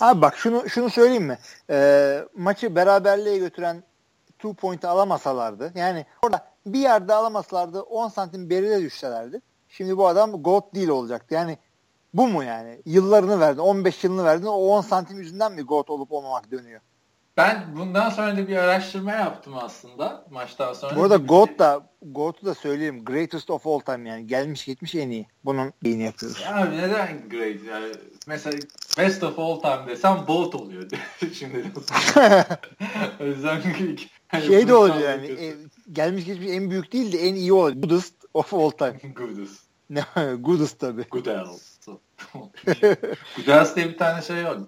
Abi 0.00 0.22
bak 0.22 0.36
şunu 0.36 0.68
şunu 0.68 0.90
söyleyeyim 0.90 1.24
mi? 1.24 1.38
Ee, 1.70 2.24
maçı 2.36 2.76
beraberliğe 2.76 3.38
götüren 3.38 3.82
two 4.38 4.54
point'ı 4.54 4.88
alamasalardı 4.88 5.72
yani 5.74 6.06
orada 6.22 6.46
bir 6.66 6.78
yerde 6.78 7.14
alamasalardı 7.14 7.80
10 7.80 8.08
santim 8.08 8.50
beride 8.50 8.80
düşselerdi. 8.82 9.40
Şimdi 9.68 9.96
bu 9.96 10.08
adam 10.08 10.42
GOAT 10.42 10.74
değil 10.74 10.88
olacaktı. 10.88 11.34
Yani 11.34 11.58
Bu 12.14 12.28
mu 12.28 12.44
yani? 12.44 12.82
Yıllarını 12.86 13.40
verdin. 13.40 13.60
15 13.60 14.04
yılını 14.04 14.24
verdin. 14.24 14.46
O 14.46 14.50
10 14.50 14.80
santim 14.80 15.18
yüzünden 15.18 15.52
mi 15.52 15.62
GOAT 15.62 15.90
olup 15.90 16.12
olmamak 16.12 16.50
dönüyor? 16.50 16.80
Ben 17.36 17.64
bundan 17.76 18.10
sonra 18.10 18.36
da 18.36 18.48
bir 18.48 18.56
araştırma 18.56 19.12
yaptım 19.12 19.54
aslında 19.56 20.24
maçtan 20.30 20.72
sonra. 20.72 20.96
Bu 20.96 21.02
arada 21.02 21.16
GOAT 21.16 21.58
da 21.58 21.80
GOAT'u 22.02 22.46
da 22.46 22.54
söyleyeyim. 22.54 23.04
Greatest 23.04 23.50
of 23.50 23.66
all 23.66 23.78
time 23.78 24.08
yani. 24.08 24.26
Gelmiş 24.26 24.64
geçmiş 24.64 24.94
en 24.94 25.10
iyi. 25.10 25.26
Bunun 25.44 25.72
iyini 25.84 26.02
yapıyoruz. 26.02 26.40
Ya 26.40 26.64
neden 26.64 27.28
great 27.28 27.64
yani? 27.64 27.92
Mesela 28.26 28.58
best 28.98 29.22
of 29.22 29.38
all 29.38 29.60
time 29.60 29.86
desem 29.86 30.24
Bolt 30.28 30.54
oluyor. 30.54 30.90
Şimdi 31.32 31.56
o 33.20 33.24
yüzden 33.24 33.60
hani 34.28 34.46
şey 34.46 34.68
de 34.68 34.74
oluyor 34.74 35.00
yani. 35.00 35.26
E, 35.26 35.54
gelmiş 35.92 36.24
geçmiş 36.24 36.48
en 36.50 36.70
büyük 36.70 36.92
değil 36.92 37.12
de 37.12 37.18
en 37.18 37.34
iyi 37.34 37.52
oluyor. 37.52 37.76
Goodest 37.76 38.14
of 38.34 38.54
all 38.54 38.70
time. 38.70 39.12
Goodest. 39.14 39.62
Ne 39.90 40.04
Goodest 40.38 40.78
tabii. 40.78 41.04
Goodels. 41.10 41.78
Goodels 43.36 43.76
diye 43.76 43.88
bir 43.88 43.98
tane 43.98 44.22
şey 44.22 44.44
var 44.44 44.58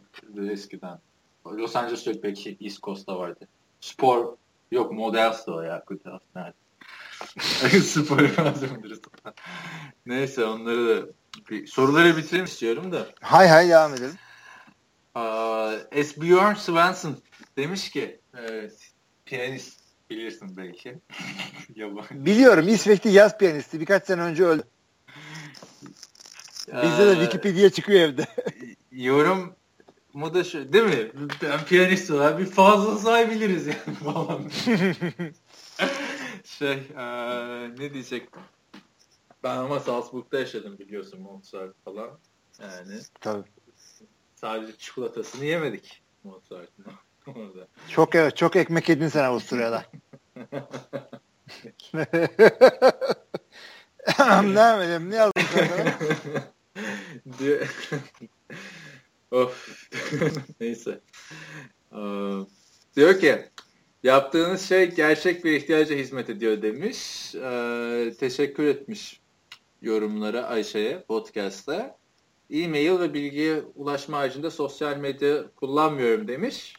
eskiden. 0.51 0.99
Los 1.47 1.77
Angeles 1.77 2.07
yok 2.07 2.17
belki 2.23 2.59
East 2.61 2.83
Coast'ta 2.83 3.19
vardı. 3.19 3.49
Spor 3.81 4.37
yok 4.71 4.93
Models 4.93 5.49
o 5.49 5.61
ya 5.61 5.85
Goodels. 5.87 6.21
Evet. 6.37 6.55
Spor 7.85 8.21
malzemeleri 8.39 8.95
Neyse 10.07 10.45
onları 10.45 10.89
da 10.89 11.07
soruları 11.67 12.17
bitireyim 12.17 12.45
istiyorum 12.45 12.93
da. 12.93 13.07
Hay 13.21 13.49
hay 13.49 13.69
devam 13.69 13.95
edelim. 13.95 14.19
S. 15.93 16.21
Bjorn 16.23 16.55
Svensson 16.55 17.17
demiş 17.57 17.91
ki 17.91 18.21
e, 18.39 18.71
piyanist 19.25 19.81
bilirsin 20.11 20.57
belki. 20.57 20.99
Biliyorum 22.11 22.69
İsveçli 22.69 23.11
yaz 23.11 23.39
piyanisti 23.39 23.81
birkaç 23.81 24.07
sene 24.07 24.21
önce 24.21 24.45
öldü. 24.45 24.63
Bizde 26.69 27.07
de 27.07 27.15
Wikipedia 27.15 27.71
çıkıyor 27.71 28.01
evde. 28.01 28.27
yorum 28.93 29.57
mu 30.13 30.35
da 30.35 30.45
şu 30.45 30.73
değil 30.73 30.85
mi? 30.85 31.11
Ben 31.43 31.65
piyanist 31.65 32.11
olarak 32.11 32.39
bir 32.39 32.47
fazla 32.47 32.99
sayabiliriz 32.99 33.67
yani 33.67 33.97
falan. 34.05 34.51
şey 36.45 36.83
e, 36.97 37.05
ne 37.79 37.95
diyecektim? 37.95 38.43
Ben 39.43 39.57
ama 39.57 39.81
Salzburg'da 39.81 40.39
yaşadım 40.39 40.79
biliyorsun 40.79 41.21
Mozart 41.21 41.75
falan. 41.85 42.19
Yani. 42.61 43.01
Tabii. 43.21 43.45
Sadece 44.35 44.77
çikolatasını 44.77 45.45
yemedik 45.45 46.03
Mozart'ın 46.25 46.87
orada. 47.27 47.69
Çok 47.89 48.15
evet 48.15 48.37
çok 48.37 48.57
ekmek 48.57 48.89
yedin 48.89 49.09
sen 49.09 49.25
Avusturya'da. 49.25 49.85
ne 54.55 54.85
edelim 54.85 55.11
ne 55.11 55.17
yazdın 55.17 55.43
of. 59.31 59.89
Neyse. 60.61 61.01
Ee, 61.93 61.97
diyor 62.97 63.21
ki 63.21 63.49
yaptığınız 64.03 64.69
şey 64.69 64.91
gerçek 64.91 65.45
bir 65.45 65.53
ihtiyaca 65.53 65.97
hizmet 65.97 66.31
ediyor 66.31 66.63
demiş. 66.63 67.35
Ee, 67.35 68.15
teşekkür 68.21 68.65
etmiş 68.67 69.22
yorumlara 69.83 70.43
Ayşe'ye 70.43 71.05
podcast'ta. 71.09 71.97
E-mail 72.51 73.01
ve 73.01 73.15
bilgiye 73.15 73.63
ulaşma 73.75 74.19
haricinde 74.19 74.51
sosyal 74.51 74.97
medya 74.97 75.45
kullanmıyorum 75.57 76.29
demiş. 76.29 76.75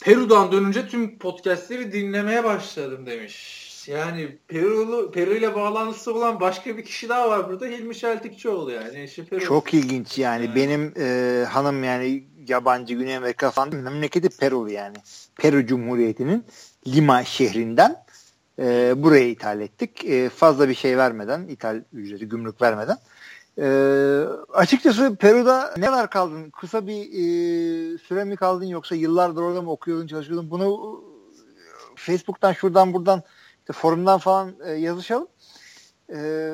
Peru'dan 0.00 0.52
dönünce 0.52 0.88
tüm 0.88 1.18
podcastleri 1.18 1.92
dinlemeye 1.92 2.44
başladım 2.44 3.06
demiş. 3.06 3.68
Yani 3.88 4.38
Peru'lu 4.48 5.10
Peru 5.10 5.34
ile 5.34 5.54
bağlantısı 5.54 6.14
olan 6.14 6.40
başka 6.40 6.76
bir 6.76 6.84
kişi 6.84 7.08
daha 7.08 7.30
var 7.30 7.48
burada. 7.48 7.66
Hilmi 7.66 7.94
Şeltikçioğlu 7.94 8.70
yani. 8.70 9.00
Eşi 9.00 9.24
Peru. 9.24 9.40
Çok 9.40 9.74
ilginç 9.74 10.18
yani. 10.18 10.44
yani. 10.44 10.56
Benim 10.56 10.94
e, 10.98 11.44
hanım 11.44 11.84
yani 11.84 12.24
yabancı 12.48 12.94
Güney 12.94 13.16
Amerika 13.16 13.50
falan 13.50 13.74
memleketi 13.74 14.28
Peru 14.28 14.70
yani. 14.70 14.96
Peru 15.36 15.66
Cumhuriyeti'nin 15.66 16.44
Lima 16.86 17.24
şehrinden 17.24 18.01
e, 18.58 18.94
buraya 19.02 19.28
ithal 19.28 19.60
ettik. 19.60 20.04
E, 20.04 20.28
fazla 20.28 20.68
bir 20.68 20.74
şey 20.74 20.98
vermeden, 20.98 21.46
ithal 21.48 21.82
ücreti, 21.92 22.28
gümrük 22.28 22.62
vermeden. 22.62 22.98
E, 23.58 23.66
açıkçası 24.52 25.16
Peru'da 25.16 25.74
ne 25.78 25.86
kadar 25.86 26.10
kaldın? 26.10 26.50
Kısa 26.50 26.86
bir 26.86 27.02
e, 27.02 27.98
süre 27.98 28.24
mi 28.24 28.36
kaldın 28.36 28.64
yoksa 28.66 28.94
yıllardır 28.94 29.42
orada 29.42 29.62
mı 29.62 29.70
okuyordun, 29.70 30.06
çalışıyordun? 30.06 30.50
Bunu 30.50 31.00
Facebook'tan, 31.96 32.52
şuradan, 32.52 32.94
buradan 32.94 33.22
işte 33.60 33.72
forumdan 33.72 34.18
falan 34.18 34.54
e, 34.64 34.72
yazışalım. 34.72 35.28
E, 36.14 36.50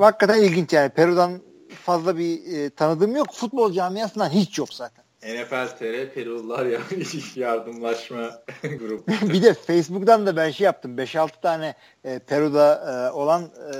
hakikaten 0.00 0.42
ilginç 0.42 0.72
yani. 0.72 0.88
Peru'dan 0.88 1.40
fazla 1.84 2.18
bir 2.18 2.52
e, 2.52 2.70
tanıdığım 2.70 3.16
yok. 3.16 3.26
Futbol 3.32 3.72
camiasından 3.72 4.28
hiç 4.28 4.58
yok 4.58 4.74
zaten. 4.74 5.04
NFL 5.22 5.68
TR 5.78 6.14
Perulular 6.14 6.66
ya 6.66 6.80
yardımlaşma 7.34 8.42
grubu. 8.62 9.04
bir 9.32 9.42
de 9.42 9.54
Facebook'tan 9.54 10.26
da 10.26 10.36
ben 10.36 10.50
şey 10.50 10.64
yaptım. 10.64 10.98
5-6 10.98 11.40
tane 11.42 11.74
e, 12.04 12.18
Peru'da 12.18 12.74
e, 12.74 13.12
olan 13.12 13.42
e, 13.42 13.76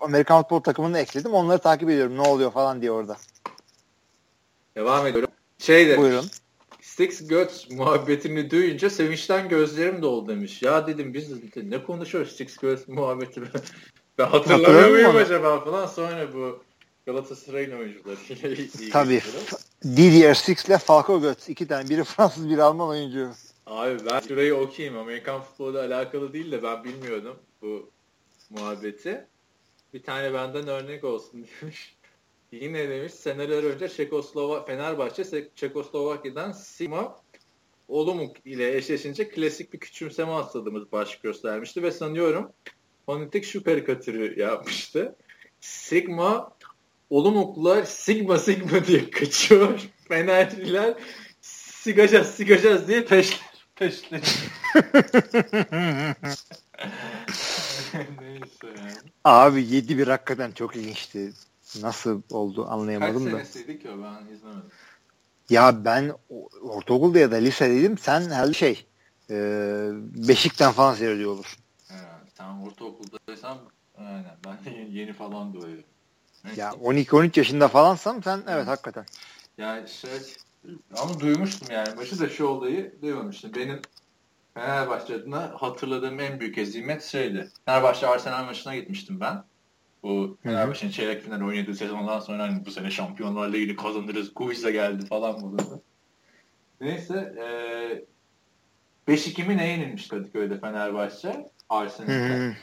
Amerikan 0.00 0.42
futbol 0.42 0.60
takımını 0.60 0.98
ekledim. 0.98 1.34
Onları 1.34 1.58
takip 1.58 1.90
ediyorum. 1.90 2.16
Ne 2.16 2.20
oluyor 2.20 2.50
falan 2.52 2.82
diye 2.82 2.90
orada. 2.90 3.16
Devam 4.76 5.06
ediyorum. 5.06 5.30
Şey 5.58 5.88
de, 5.88 5.98
Buyurun. 5.98 6.26
Six 6.80 7.28
Göt 7.28 7.66
muhabbetini 7.70 8.50
duyunca 8.50 8.90
sevinçten 8.90 9.48
gözlerim 9.48 10.02
doldu 10.02 10.28
demiş. 10.28 10.62
Ya 10.62 10.86
dedim 10.86 11.14
biz 11.14 11.30
ne 11.56 11.82
konuşuyoruz 11.82 12.36
Six 12.36 12.56
Göt 12.56 12.88
muhabbeti 12.88 13.42
ben 14.18 14.26
hatırlamıyor 14.26 14.90
muyum 14.90 15.16
acaba 15.16 15.64
falan 15.64 15.86
sonra 15.86 16.34
bu 16.34 16.62
Galatasaray'ın 17.06 17.78
oyuncuları. 17.78 18.16
Tabii. 18.92 19.22
Didier 19.84 20.34
Six 20.34 20.64
ile 20.64 20.78
Falco 20.78 21.20
Götz. 21.20 21.48
iki 21.48 21.66
tane. 21.68 21.88
Biri 21.88 22.04
Fransız, 22.04 22.50
biri 22.50 22.62
Alman 22.62 22.88
oyuncu. 22.88 23.30
Abi 23.66 24.06
ben 24.06 24.20
şurayı 24.20 24.54
okuyayım. 24.54 24.98
Amerikan 24.98 25.42
futbolu 25.42 25.78
alakalı 25.78 26.32
değil 26.32 26.52
de 26.52 26.62
ben 26.62 26.84
bilmiyordum 26.84 27.36
bu 27.62 27.90
muhabbeti. 28.50 29.26
Bir 29.94 30.02
tane 30.02 30.34
benden 30.34 30.68
örnek 30.68 31.04
olsun 31.04 31.46
demiş. 31.62 31.96
Yine 32.52 32.88
demiş 32.88 33.14
seneler 33.14 33.62
önce 33.62 33.88
Çekoslovak 33.88 34.66
Fenerbahçe 34.66 35.48
Çekoslovakya'dan 35.54 36.52
Sima 36.52 37.16
Olumuk 37.88 38.36
ile 38.44 38.76
eşleşince 38.76 39.28
klasik 39.28 39.72
bir 39.72 39.78
küçümseme 39.78 40.32
hastalığımız 40.32 40.92
baş 40.92 41.20
göstermişti 41.20 41.82
ve 41.82 41.90
sanıyorum 41.90 42.52
fonetik 43.06 43.44
şu 43.44 43.64
karikatürü 43.64 44.40
yapmıştı. 44.40 45.16
Sigma 45.60 46.52
Olumuklular 47.12 47.84
Sigma 47.84 48.38
Sigma 48.38 48.84
diye 48.84 49.10
kaçıyor. 49.10 49.80
Fenerliler 50.08 50.94
sigacağız 51.40 52.26
sigacağız 52.26 52.88
diye 52.88 53.04
peşler. 53.04 53.40
Peşler. 53.74 54.20
Neyse 58.20 58.66
yani. 58.78 58.92
Abi 59.24 59.62
7 59.62 59.98
bir 59.98 60.08
hakikaten 60.08 60.52
çok 60.52 60.76
ilginçti. 60.76 61.32
Nasıl 61.82 62.22
oldu 62.30 62.66
anlayamadım 62.68 63.24
Kaç 63.24 63.32
da. 63.32 63.38
Kaç 63.38 63.46
senesiydi 63.46 63.82
ki 63.82 63.90
o 63.90 63.92
ben 63.92 64.34
izlemedim. 64.34 64.70
Ya 65.50 65.84
ben 65.84 66.12
ortaokulda 66.62 67.18
ya 67.18 67.30
da 67.30 67.36
lisedeydim. 67.36 67.98
Sen 67.98 68.30
her 68.30 68.52
şey 68.52 68.86
e, 69.30 69.36
Beşik'ten 70.28 70.72
falan 70.72 70.94
seyrediyor 70.94 71.30
olursun. 71.30 71.62
Evet, 71.90 72.02
sen 72.34 72.66
ortaokuldaysan 72.66 73.58
aynen 73.96 74.36
ben 74.44 74.70
yeni, 74.70 74.94
yeni 74.98 75.12
falan 75.12 75.54
Ya 76.56 76.70
12-13 76.70 77.38
yaşında 77.38 77.68
falansam 77.68 78.22
sen 78.22 78.42
evet 78.48 78.66
hakikaten. 78.66 79.04
Yani 79.58 79.88
şey 79.88 80.10
ama 80.98 81.20
duymuştum 81.20 81.68
yani. 81.70 81.96
Başı 81.96 82.20
da 82.20 82.28
şu 82.28 82.46
olayı 82.46 82.94
duymamıştım. 83.02 83.54
Benim 83.54 83.80
Fenerbahçe 84.54 85.14
adına 85.14 85.54
hatırladığım 85.56 86.20
en 86.20 86.40
büyük 86.40 86.58
ezimet 86.58 87.02
şeydi. 87.02 87.50
Fenerbahçe 87.66 88.06
Arsenal 88.06 88.44
maçına 88.44 88.76
gitmiştim 88.76 89.20
ben. 89.20 89.44
Bu 90.02 90.38
Fenerbahçe'nin 90.42 90.90
çeyrek 90.90 91.22
final 91.22 91.40
oynadığı 91.40 91.74
sezondan 91.74 92.20
sonra 92.20 92.42
hani 92.42 92.66
bu 92.66 92.70
sene 92.70 92.90
Şampiyonlar 92.90 93.52
Ligi'ni 93.52 93.76
kazanırız. 93.76 94.32
Guiza 94.34 94.70
geldi 94.70 95.06
falan 95.06 95.42
burada. 95.42 95.80
Neyse 96.80 97.34
e, 99.08 99.12
5-2 99.12 99.46
mi 99.46 99.56
ne 99.56 99.68
yenilmiş 99.68 100.08
Kadıköy'de 100.08 100.60
Fenerbahçe? 100.60 101.46
Arsenal'de. 101.68 102.56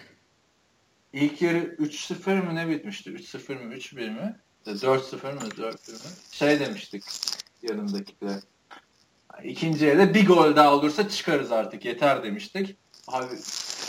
İlk 1.14 1.42
yarı 1.42 1.58
3-0 1.58 2.46
mı 2.46 2.56
ne 2.56 2.70
bitmişti? 2.70 3.10
3-0 3.10 3.66
mı 3.66 3.74
3-1 3.74 4.10
mi? 4.10 4.40
4-0 4.66 5.34
mı 5.34 5.40
4-1 5.40 5.94
mi? 5.94 6.00
Şey 6.32 6.60
demiştik 6.60 7.04
yanındakiler. 7.62 8.40
İkinci 9.44 9.86
yarıda 9.86 10.14
bir 10.14 10.28
gol 10.28 10.56
daha 10.56 10.74
olursa 10.74 11.10
çıkarız 11.10 11.52
artık 11.52 11.86
yeter 11.86 12.24
demiştik. 12.24 12.78
Abi 13.08 13.36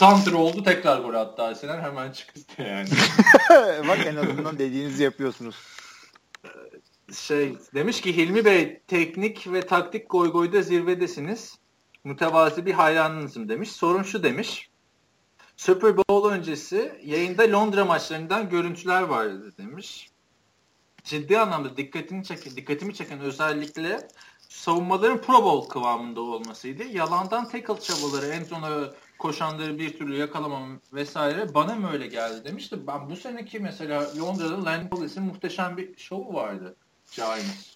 Santra 0.01 0.37
oldu 0.37 0.63
tekrar 0.63 0.99
gol 0.99 1.13
attı 1.13 1.43
Arsenal 1.43 1.81
hemen 1.81 2.11
çıktı 2.11 2.61
yani. 2.61 2.89
Bak 3.87 3.99
en 4.05 4.15
azından 4.15 4.59
dediğinizi 4.59 5.03
yapıyorsunuz. 5.03 5.55
Şey 7.13 7.55
demiş 7.73 8.01
ki 8.01 8.17
Hilmi 8.17 8.45
Bey 8.45 8.81
teknik 8.87 9.53
ve 9.53 9.61
taktik 9.61 10.09
goy 10.09 10.31
goyda 10.31 10.61
zirvedesiniz. 10.61 11.55
Mütevazi 12.03 12.65
bir 12.65 12.73
hayranınızım 12.73 13.49
demiş. 13.49 13.71
Sorun 13.71 14.03
şu 14.03 14.23
demiş. 14.23 14.70
Super 15.61 15.97
Bowl 15.97 16.29
öncesi 16.29 16.91
yayında 17.03 17.51
Londra 17.51 17.85
maçlarından 17.85 18.49
görüntüler 18.49 19.01
vardı 19.01 19.53
demiş. 19.57 20.09
ciddi 21.03 21.39
anlamda 21.39 21.77
dikkatini 21.77 22.23
çeken, 22.23 22.55
dikkatimi 22.55 22.93
çeken 22.93 23.19
özellikle 23.19 24.07
savunmaların 24.49 25.21
Pro 25.21 25.43
Bowl 25.43 25.69
kıvamında 25.69 26.21
olmasıydı. 26.21 26.83
Yalandan 26.83 27.49
tackle 27.49 27.79
çabaları, 27.79 28.25
en 28.25 28.43
sona 28.43 28.89
koşanları 29.19 29.79
bir 29.79 29.97
türlü 29.97 30.17
yakalamam 30.17 30.79
vesaire 30.93 31.53
bana 31.53 31.75
mı 31.75 31.91
öyle 31.91 32.07
geldi 32.07 32.45
demişti. 32.45 32.87
Ben 32.87 33.09
bu 33.09 33.15
seneki 33.15 33.59
mesela 33.59 34.17
Londra'da 34.19 34.65
Landon 34.65 34.95
Collins'in 34.95 35.23
muhteşem 35.23 35.77
bir 35.77 35.97
şovu 35.97 36.33
vardı. 36.33 36.75
Giants. 37.15 37.71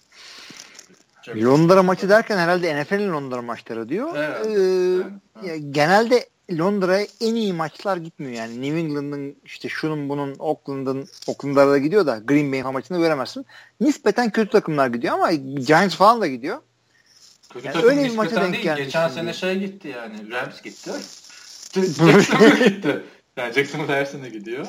Londra 1.28 1.82
maçı 1.82 2.08
derken 2.08 2.38
herhalde 2.38 2.82
NFL'in 2.82 3.12
Londra 3.12 3.42
maçları 3.42 3.88
diyor. 3.88 4.16
Evet. 4.16 4.46
Ee, 4.46 5.48
ya, 5.48 5.56
genelde 5.56 6.28
Londra'ya 6.52 7.06
en 7.20 7.34
iyi 7.34 7.52
maçlar 7.52 7.96
gitmiyor 7.96 8.32
yani. 8.32 8.62
New 8.62 8.78
England'ın 8.78 9.36
işte 9.44 9.68
şunun 9.68 10.08
bunun 10.08 10.34
Oakland'ın 10.38 11.08
Oakland'lara 11.26 11.70
da 11.70 11.78
gidiyor 11.78 12.06
da 12.06 12.18
Green 12.24 12.52
Bay 12.52 12.62
maçını 12.62 13.02
veremezsin. 13.02 13.46
Nispeten 13.80 14.30
kötü 14.30 14.50
takımlar 14.50 14.86
gidiyor 14.86 15.14
ama 15.14 15.32
Giants 15.32 15.94
falan 15.94 16.20
da 16.20 16.26
gidiyor. 16.26 16.58
Kötü 17.52 17.66
Yani 17.66 17.74
takım 17.74 17.90
öyle 17.90 18.04
bir 18.04 18.14
maça 18.14 18.36
denk 18.36 18.62
gelmiş 18.62 18.84
Geçen 18.84 19.08
sene 19.08 19.32
şey 19.32 19.58
gitti 19.58 19.88
yani. 19.88 20.30
Rams 20.30 20.62
gitti. 20.62 20.90
Jacksonville 21.74 22.68
gitti. 22.68 23.02
Yani 23.36 23.52
Jacksonville 23.52 23.92
her 23.92 24.04
sene 24.04 24.28
gidiyor. 24.28 24.66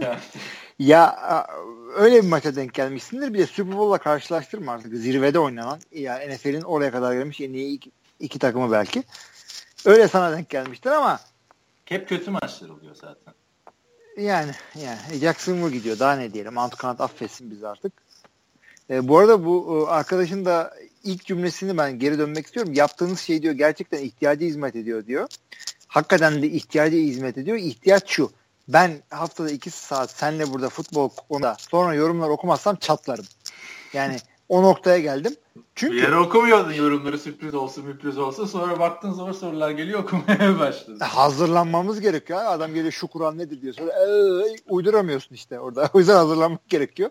Yani, 0.00 0.18
Ya 0.78 1.46
öyle 1.96 2.22
bir 2.22 2.28
maça 2.28 2.56
denk 2.56 2.74
gelmişsindir. 2.74 3.34
Bir 3.34 3.38
de 3.38 3.46
Super 3.46 3.78
Bowl'la 3.78 3.98
karşılaştırma 3.98 4.72
artık. 4.72 4.94
Zirvede 4.94 5.38
oynanan 5.38 5.80
ya 5.92 6.20
NFL'in 6.28 6.62
oraya 6.62 6.90
kadar 6.90 7.14
gelmiş 7.14 7.40
en 7.40 7.52
iyi 7.52 7.76
iki, 7.76 7.90
iki 8.20 8.38
takımı 8.38 8.72
belki. 8.72 9.02
Öyle 9.84 10.08
sana 10.08 10.32
denk 10.32 10.48
gelmiştir 10.48 10.90
ama 10.90 11.20
hep 11.84 12.08
kötü 12.08 12.30
maçlar 12.30 12.68
oluyor 12.68 12.94
zaten. 12.94 13.34
yani 14.16 14.52
yani 14.74 15.18
Jacksonville 15.20 15.76
gidiyor. 15.76 15.98
Daha 15.98 16.16
ne 16.16 16.32
diyelim. 16.32 16.58
Antukanat 16.58 17.00
affetsin 17.00 17.50
bizi 17.50 17.68
artık. 17.68 17.92
E, 18.90 19.08
bu 19.08 19.18
arada 19.18 19.44
bu 19.44 19.86
e, 19.88 19.90
arkadaşın 19.90 20.44
da 20.44 20.74
ilk 21.04 21.26
cümlesini 21.26 21.78
ben 21.78 21.98
geri 21.98 22.18
dönmek 22.18 22.46
istiyorum. 22.46 22.72
Yaptığınız 22.74 23.20
şey 23.20 23.42
diyor 23.42 23.54
gerçekten 23.54 23.98
ihtiyacı 23.98 24.44
hizmet 24.44 24.76
ediyor 24.76 25.06
diyor. 25.06 25.28
Hakikaten 25.88 26.42
de 26.42 26.46
ihtiyacı 26.46 26.96
hizmet 26.96 27.38
ediyor. 27.38 27.56
İhtiyaç 27.56 28.10
şu. 28.10 28.32
Ben 28.68 29.02
haftada 29.10 29.50
iki 29.50 29.70
saat 29.70 30.10
senle 30.10 30.52
burada 30.52 30.68
futbol 30.68 31.08
konuda 31.08 31.56
sonra 31.58 31.94
yorumlar 31.94 32.28
okumazsam 32.28 32.76
çatlarım. 32.76 33.26
Yani 33.92 34.16
o 34.48 34.62
noktaya 34.62 34.98
geldim. 34.98 35.36
Bir 35.82 35.86
Çünkü 35.86 35.96
yere 35.96 36.16
okumuyordun 36.16 36.72
yorumları 36.72 37.18
sürpriz 37.18 37.54
olsun 37.54 37.82
sürpriz 37.82 38.18
olsun. 38.18 38.46
Sonra 38.46 38.78
baktın 38.78 39.12
zor 39.12 39.32
sorular 39.32 39.70
geliyor 39.70 40.02
okumaya 40.02 40.58
başladın. 40.58 40.98
hazırlanmamız 41.00 42.00
gerekiyor. 42.00 42.40
Adam 42.44 42.74
geliyor 42.74 42.92
şu 42.92 43.06
Kur'an 43.06 43.38
nedir 43.38 43.62
diyor. 43.62 43.74
Sonra 43.74 43.92
ee, 43.92 44.56
uyduramıyorsun 44.68 45.34
işte 45.34 45.60
orada. 45.60 45.90
O 45.94 45.98
yüzden 45.98 46.14
hazırlanmak 46.14 46.68
gerekiyor. 46.68 47.10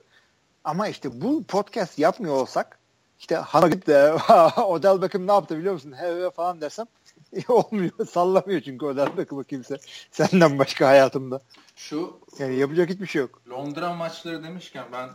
Ama 0.63 0.87
işte 0.87 1.21
bu 1.21 1.43
podcast 1.43 1.99
yapmıyor 1.99 2.35
olsak 2.35 2.79
işte 3.19 3.35
hanıma 3.35 3.69
gidip 3.69 3.87
de 3.87 4.13
Odell 4.61 5.01
Beckham 5.01 5.27
ne 5.27 5.31
yaptı 5.31 5.57
biliyor 5.57 5.73
musun? 5.73 5.93
He 5.99 6.25
he 6.25 6.31
falan 6.31 6.61
dersem 6.61 6.85
olmuyor. 7.47 7.91
Sallamıyor 8.11 8.61
çünkü 8.61 8.85
Odell 8.85 9.17
Beckham'ı 9.17 9.43
kimse. 9.43 9.77
Senden 10.11 10.59
başka 10.59 10.87
hayatımda. 10.87 11.41
Şu 11.75 12.19
Yani 12.39 12.55
yapacak 12.55 12.89
hiçbir 12.89 13.05
şey 13.07 13.21
yok. 13.21 13.41
Londra 13.49 13.93
maçları 13.93 14.43
demişken 14.43 14.85
ben 14.93 15.09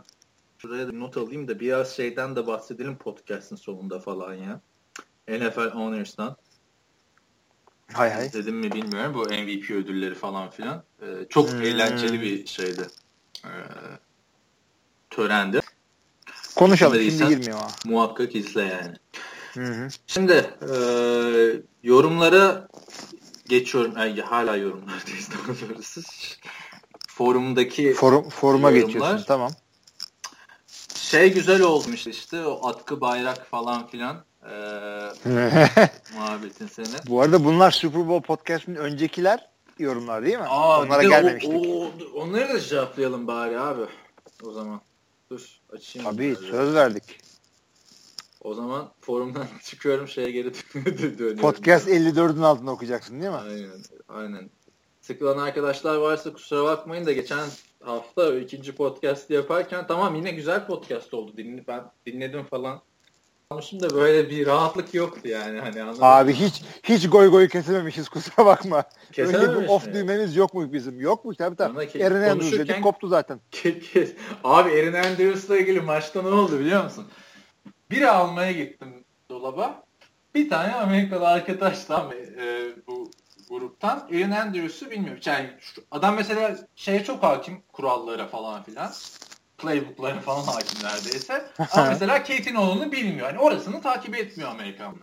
şuraya 0.67 0.87
da 0.87 0.91
not 0.91 1.17
alayım 1.17 1.47
da 1.47 1.59
biraz 1.59 1.95
şeyden 1.95 2.35
de 2.35 2.47
bahsedelim 2.47 2.97
podcast'ın 2.97 3.55
sonunda 3.55 3.99
falan 3.99 4.33
ya. 4.33 4.61
NFL 5.27 5.69
Honors'tan. 5.69 6.35
Hay 7.93 8.09
hay. 8.11 8.25
İzledim 8.25 8.55
mi 8.55 8.71
bilmiyorum. 8.71 9.13
Bu 9.13 9.19
MVP 9.23 9.71
ödülleri 9.71 10.15
falan 10.15 10.49
filan. 10.49 10.83
Ee, 11.01 11.05
çok 11.29 11.51
Hmm. 11.51 11.61
eğlenceli 11.61 12.21
bir 12.21 12.45
şeydi. 12.45 12.81
Ee, 13.45 13.49
törendi. 15.09 15.59
Konuşalım 16.55 17.01
şimdi 17.01 17.27
girmiyor 17.27 17.57
ama. 17.57 17.67
Muhakkak 17.85 18.35
izle 18.35 18.61
yani. 18.61 18.95
Hı 19.53 19.73
hı. 19.73 19.87
Şimdi 20.07 20.31
e, 20.71 20.75
yorumlara 21.83 22.67
geçiyorum. 23.49 23.93
Ay, 23.95 24.19
hala 24.21 24.55
yorumlardayız 24.55 25.29
doğrusu. 25.69 26.01
Forumdaki 27.07 27.93
Forum, 27.93 28.29
foruma 28.29 28.71
Yorumlar. 28.71 28.85
geçiyorsun 28.87 29.25
tamam. 29.27 29.51
Şey 31.05 31.33
güzel 31.33 31.61
olmuş 31.61 32.07
işte 32.07 32.45
o 32.45 32.67
atkı 32.67 33.01
bayrak 33.01 33.45
falan 33.45 33.87
filan 33.87 34.23
e, 34.43 34.51
muhabbetin 36.15 36.67
seni. 36.67 36.87
Bu 37.07 37.21
arada 37.21 37.45
bunlar 37.45 37.71
Super 37.71 38.07
Bowl 38.07 38.27
podcast'ın 38.27 38.75
öncekiler 38.75 39.49
yorumlar 39.79 40.25
değil 40.25 40.37
mi? 40.37 40.45
Aa, 40.47 40.81
Onlara 40.81 41.03
de 41.03 41.07
gelmemiştik. 41.07 41.53
O, 41.55 41.85
o, 41.85 41.91
onları 42.21 42.53
da 42.53 42.59
cevaplayalım 42.59 43.27
bari 43.27 43.59
abi. 43.59 43.81
O 44.43 44.51
zaman. 44.51 44.81
Dur 45.29 45.59
açayım. 45.73 46.11
Tabii 46.11 46.35
söz 46.35 46.73
verdik. 46.73 47.19
O 48.41 48.53
zaman 48.53 48.91
forumdan 49.01 49.47
çıkıyorum 49.63 50.07
şeye 50.07 50.31
geri 50.31 50.53
dönüyorum. 50.75 51.37
Podcast 51.37 51.87
54'ün 51.87 52.41
altında 52.41 52.71
okuyacaksın 52.71 53.21
değil 53.21 53.31
mi? 53.31 53.37
Aynen. 53.37 53.69
Aynen. 54.09 54.49
Sıkılan 55.01 55.37
arkadaşlar 55.37 55.95
varsa 55.95 56.33
kusura 56.33 56.63
bakmayın 56.63 57.05
da 57.05 57.11
geçen 57.11 57.47
hafta 57.83 58.35
ikinci 58.35 58.75
podcast 58.75 59.29
yaparken 59.29 59.87
tamam 59.87 60.15
yine 60.15 60.31
güzel 60.31 60.67
podcast 60.67 61.13
oldu. 61.13 61.37
Dinle, 61.37 61.67
ben 61.67 61.83
dinledim 62.05 62.43
falan. 62.43 62.81
Almışım 63.49 63.79
da 63.79 63.89
böyle 63.89 64.29
bir 64.29 64.45
rahatlık 64.47 64.93
yoktu 64.93 65.27
yani. 65.27 65.59
Hani 65.59 65.81
anladın 65.83 65.99
mı? 65.99 66.05
Abi 66.05 66.33
hiç 66.33 66.61
hiç 66.83 67.09
goy 67.09 67.27
goy 67.29 67.47
kesememişiz 67.47 68.09
kusura 68.09 68.45
bakma. 68.45 68.77
Öyle 68.77 69.11
Kesememiş 69.11 69.63
bir 69.63 69.67
off 69.67 69.87
mi? 69.87 69.93
düğmeniz 69.93 70.35
yok 70.35 70.53
mu 70.53 70.73
bizim? 70.73 70.99
Yok 70.99 71.25
mu? 71.25 71.35
Tabii 71.35 71.55
tabii. 71.55 71.79
Ke- 71.79 72.03
Eren 72.03 72.29
Andrews 72.29 72.51
dedik 72.51 72.83
koptu 72.83 73.07
zaten. 73.07 73.39
Ke- 73.51 73.79
kes. 73.79 74.13
Abi 74.43 74.69
Aaron 74.69 74.93
Andrews'la 74.93 75.57
ilgili 75.57 75.81
maçta 75.81 76.21
ne 76.21 76.27
oldu 76.27 76.59
biliyor 76.59 76.83
musun? 76.83 77.05
Biri 77.91 78.09
almaya 78.09 78.51
gittim 78.51 79.03
dolaba. 79.29 79.83
Bir 80.35 80.49
tane 80.49 80.73
Amerikalı 80.73 81.27
arkadaş 81.27 81.85
tam 81.85 82.11
e, 82.11 82.65
bu 82.87 83.11
gruptan 83.49 83.97
Aaron 83.99 84.31
Andrews'u 84.31 84.91
bilmiyorum. 84.91 85.21
Yani 85.25 85.49
şu- 85.59 85.83
adam 85.91 86.15
mesela 86.15 86.57
şeye 86.75 87.03
çok 87.03 87.23
hakim 87.23 87.61
kurallara 87.73 88.27
falan 88.27 88.63
filan. 88.63 88.91
Playbook'lara 89.57 90.19
falan 90.19 90.43
hakim 90.43 90.83
neredeyse. 90.83 91.45
Ama 91.71 91.85
mesela 91.89 92.17
Kate'in 92.23 92.55
oğlunu 92.55 92.91
bilmiyor. 92.91 93.27
Yani 93.27 93.39
orasını 93.39 93.81
takip 93.81 94.15
etmiyor 94.15 94.51
Amerikanlı. 94.51 94.99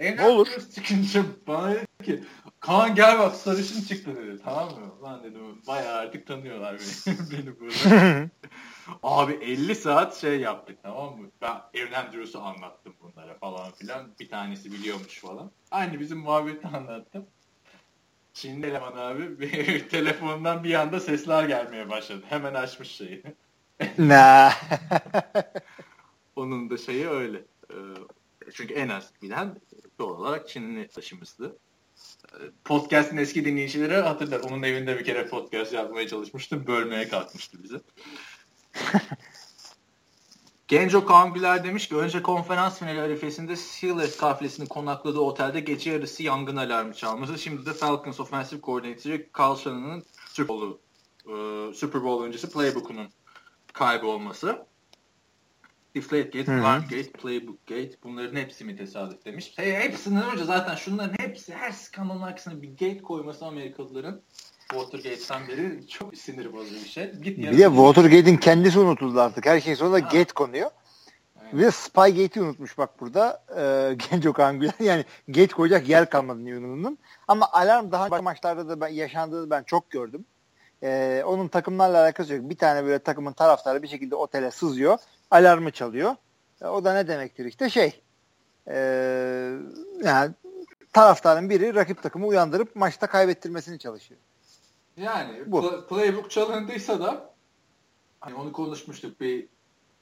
Aaron 0.00 0.18
Olur. 0.18 0.46
Andrews 0.48 0.74
çıkınca 0.74 1.24
bana 1.46 1.70
dedi 1.74 1.86
ki 2.04 2.24
Kaan 2.60 2.94
gel 2.94 3.18
bak 3.18 3.34
sarışın 3.36 3.82
çıktı 3.82 4.16
dedi. 4.16 4.40
Tamam 4.44 4.68
mı? 4.68 5.02
Lan 5.02 5.24
dedim 5.24 5.62
bayağı 5.66 5.98
artık 5.98 6.26
tanıyorlar 6.26 6.76
beni, 6.78 7.16
beni 7.32 7.60
burada. 7.60 8.28
Abi 9.02 9.32
50 9.32 9.74
saat 9.74 10.16
şey 10.16 10.40
yaptık 10.40 10.78
tamam 10.82 11.18
mı? 11.20 11.30
Ben 11.40 11.60
Andrews'u 11.96 12.40
anlattım 12.42 12.94
bunlara 13.00 13.34
falan 13.38 13.70
filan. 13.72 14.14
Bir 14.20 14.28
tanesi 14.28 14.72
biliyormuş 14.72 15.20
falan. 15.20 15.50
Aynı 15.70 16.00
bizim 16.00 16.18
muhabbeti 16.18 16.66
anlattım. 16.68 17.26
Çinli 18.34 18.66
eleman 18.66 18.96
abi 18.96 19.48
telefondan 19.88 20.64
bir 20.64 20.74
anda 20.74 21.00
sesler 21.00 21.44
gelmeye 21.44 21.88
başladı. 21.90 22.24
Hemen 22.28 22.54
açmış 22.54 22.90
şeyi. 22.90 23.22
ne? 23.98 24.50
Onun 26.36 26.70
da 26.70 26.78
şeyi 26.78 27.08
öyle. 27.08 27.38
Ee, 27.70 27.74
çünkü 28.54 28.74
en 28.74 28.88
az 28.88 29.10
bilen 29.22 29.60
doğal 29.98 30.20
olarak 30.20 30.48
Çinli 30.48 30.88
taşımızdı. 30.88 31.58
Ee, 32.32 32.36
Podcast'ın 32.64 33.16
eski 33.16 33.44
dinleyicileri 33.44 33.94
hatırlar. 33.94 34.40
Onun 34.40 34.62
evinde 34.62 34.98
bir 34.98 35.04
kere 35.04 35.28
podcast 35.28 35.72
yapmaya 35.72 36.08
çalışmıştım. 36.08 36.66
Bölmeye 36.66 37.08
kalkmıştı 37.08 37.62
bizi. 37.62 37.80
Genco 40.68 41.04
Kaan 41.04 41.32
Güler 41.34 41.64
demiş 41.64 41.88
ki 41.88 41.96
önce 41.96 42.22
konferans 42.22 42.78
finali 42.78 43.00
arifesinde 43.00 43.56
Steelers 43.56 44.16
kafilesinin 44.16 44.66
konakladığı 44.66 45.20
otelde 45.20 45.60
gece 45.60 45.90
yarısı 45.90 46.22
yangın 46.22 46.56
alarmı 46.56 46.94
çalması. 46.94 47.38
Şimdi 47.38 47.66
de 47.66 47.72
Falcons 47.72 48.20
Offensive 48.20 48.60
Coordinator'ı 48.60 49.26
Carl 49.38 49.56
Shannon'ın 49.56 50.04
Super 50.28 50.54
e, 50.54 51.72
Super 51.74 52.02
Bowl 52.02 52.24
öncesi 52.24 52.50
playbook'unun 52.50 53.08
kaybolması. 53.72 54.66
Deflate 55.94 56.38
Gate. 56.38 56.52
Alarm 56.52 56.82
Gate, 56.82 57.12
Playbook 57.12 57.66
Gate 57.66 57.92
bunların 58.02 58.36
hepsi 58.36 58.64
mi 58.64 58.76
tesadüf 58.76 59.24
demiş. 59.24 59.52
Hey, 59.56 59.72
hepsinden 59.72 60.30
önce 60.30 60.44
zaten 60.44 60.74
şunların 60.74 61.14
hepsi 61.18 61.54
her 61.54 61.70
skandalın 61.70 62.22
arkasına 62.22 62.62
bir 62.62 62.68
gate 62.68 63.02
koyması 63.02 63.46
Amerikalıların 63.46 64.22
Watergate'den 64.70 65.48
beri 65.48 65.88
çok 65.88 66.16
sinir 66.16 66.52
bozucu 66.52 66.74
bir 66.74 66.88
şey. 66.88 67.12
Git 67.12 67.38
Bir 67.38 67.58
de 67.58 67.62
Watergate'in 67.64 68.36
kendisi 68.36 68.78
unutuldu 68.78 69.20
artık. 69.20 69.46
Her 69.46 69.60
şeyin 69.60 69.76
sonunda 69.76 69.96
Ha. 69.96 70.00
gate 70.00 70.32
konuyor. 70.34 70.70
Aynen. 71.40 71.58
De 71.58 71.70
Spygate'i 71.70 72.42
unutmuş 72.42 72.78
bak 72.78 73.00
burada. 73.00 73.42
Ee, 73.56 73.94
Genco 74.10 74.32
Kaan 74.32 74.60
Güler. 74.60 74.74
Yani 74.80 75.04
gate 75.28 75.54
koyacak 75.54 75.88
yer 75.88 76.10
kalmadı 76.10 76.44
New 76.44 76.56
England'ın. 76.56 76.98
Ama 77.28 77.48
alarm 77.52 77.92
daha 77.92 78.06
önce 78.06 78.20
maçlarda 78.20 78.68
da 78.68 78.80
ben, 78.80 78.88
yaşandığını 78.88 79.50
ben 79.50 79.62
çok 79.62 79.90
gördüm. 79.90 80.24
Ee, 80.82 81.22
onun 81.26 81.48
takımlarla 81.48 82.02
alakası 82.02 82.34
yok. 82.34 82.50
Bir 82.50 82.56
tane 82.56 82.84
böyle 82.84 82.98
takımın 82.98 83.32
taraftarı 83.32 83.82
bir 83.82 83.88
şekilde 83.88 84.14
otele 84.16 84.50
sızıyor. 84.50 84.98
Alarmı 85.30 85.70
çalıyor. 85.70 86.16
E, 86.62 86.66
o 86.66 86.84
da 86.84 86.94
ne 86.94 87.08
demektir 87.08 87.44
işte 87.44 87.70
şey. 87.70 88.00
ee, 88.68 88.74
yani 90.04 90.30
taraftarın 90.92 91.50
biri 91.50 91.74
rakip 91.74 92.02
takımı 92.02 92.26
uyandırıp 92.26 92.76
maçta 92.76 93.06
kaybettirmesini 93.06 93.78
çalışıyor. 93.78 94.20
Yani 95.02 95.42
Bu. 95.46 95.58
pla- 95.58 95.86
playbook 95.86 96.30
çalındıysa 96.30 97.00
da 97.00 97.34
hani 98.20 98.34
onu 98.34 98.52
konuşmuştuk 98.52 99.20
bir 99.20 99.48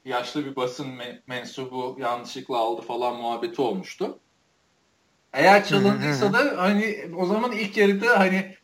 yaşlı 0.05 0.45
bir 0.45 0.55
basın 0.55 0.87
me- 0.87 1.21
mensubu 1.27 1.95
yanlışlıkla 1.99 2.57
aldı 2.57 2.81
falan 2.81 3.15
muhabbeti 3.15 3.61
olmuştu. 3.61 4.19
Eğer 5.33 5.65
çalındıysa 5.65 6.33
da 6.33 6.53
hani 6.57 7.11
o 7.17 7.25
zaman 7.25 7.51
ilk 7.51 7.77
yarıda 7.77 8.19
hani 8.19 8.55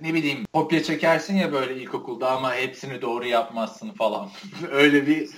ne 0.00 0.14
bileyim 0.14 0.44
kopya 0.52 0.82
çekersin 0.82 1.36
ya 1.36 1.52
böyle 1.52 1.76
ilkokulda 1.76 2.30
ama 2.30 2.54
hepsini 2.54 3.02
doğru 3.02 3.26
yapmazsın 3.26 3.92
falan. 3.92 4.30
Öyle 4.70 5.06
bir 5.06 5.30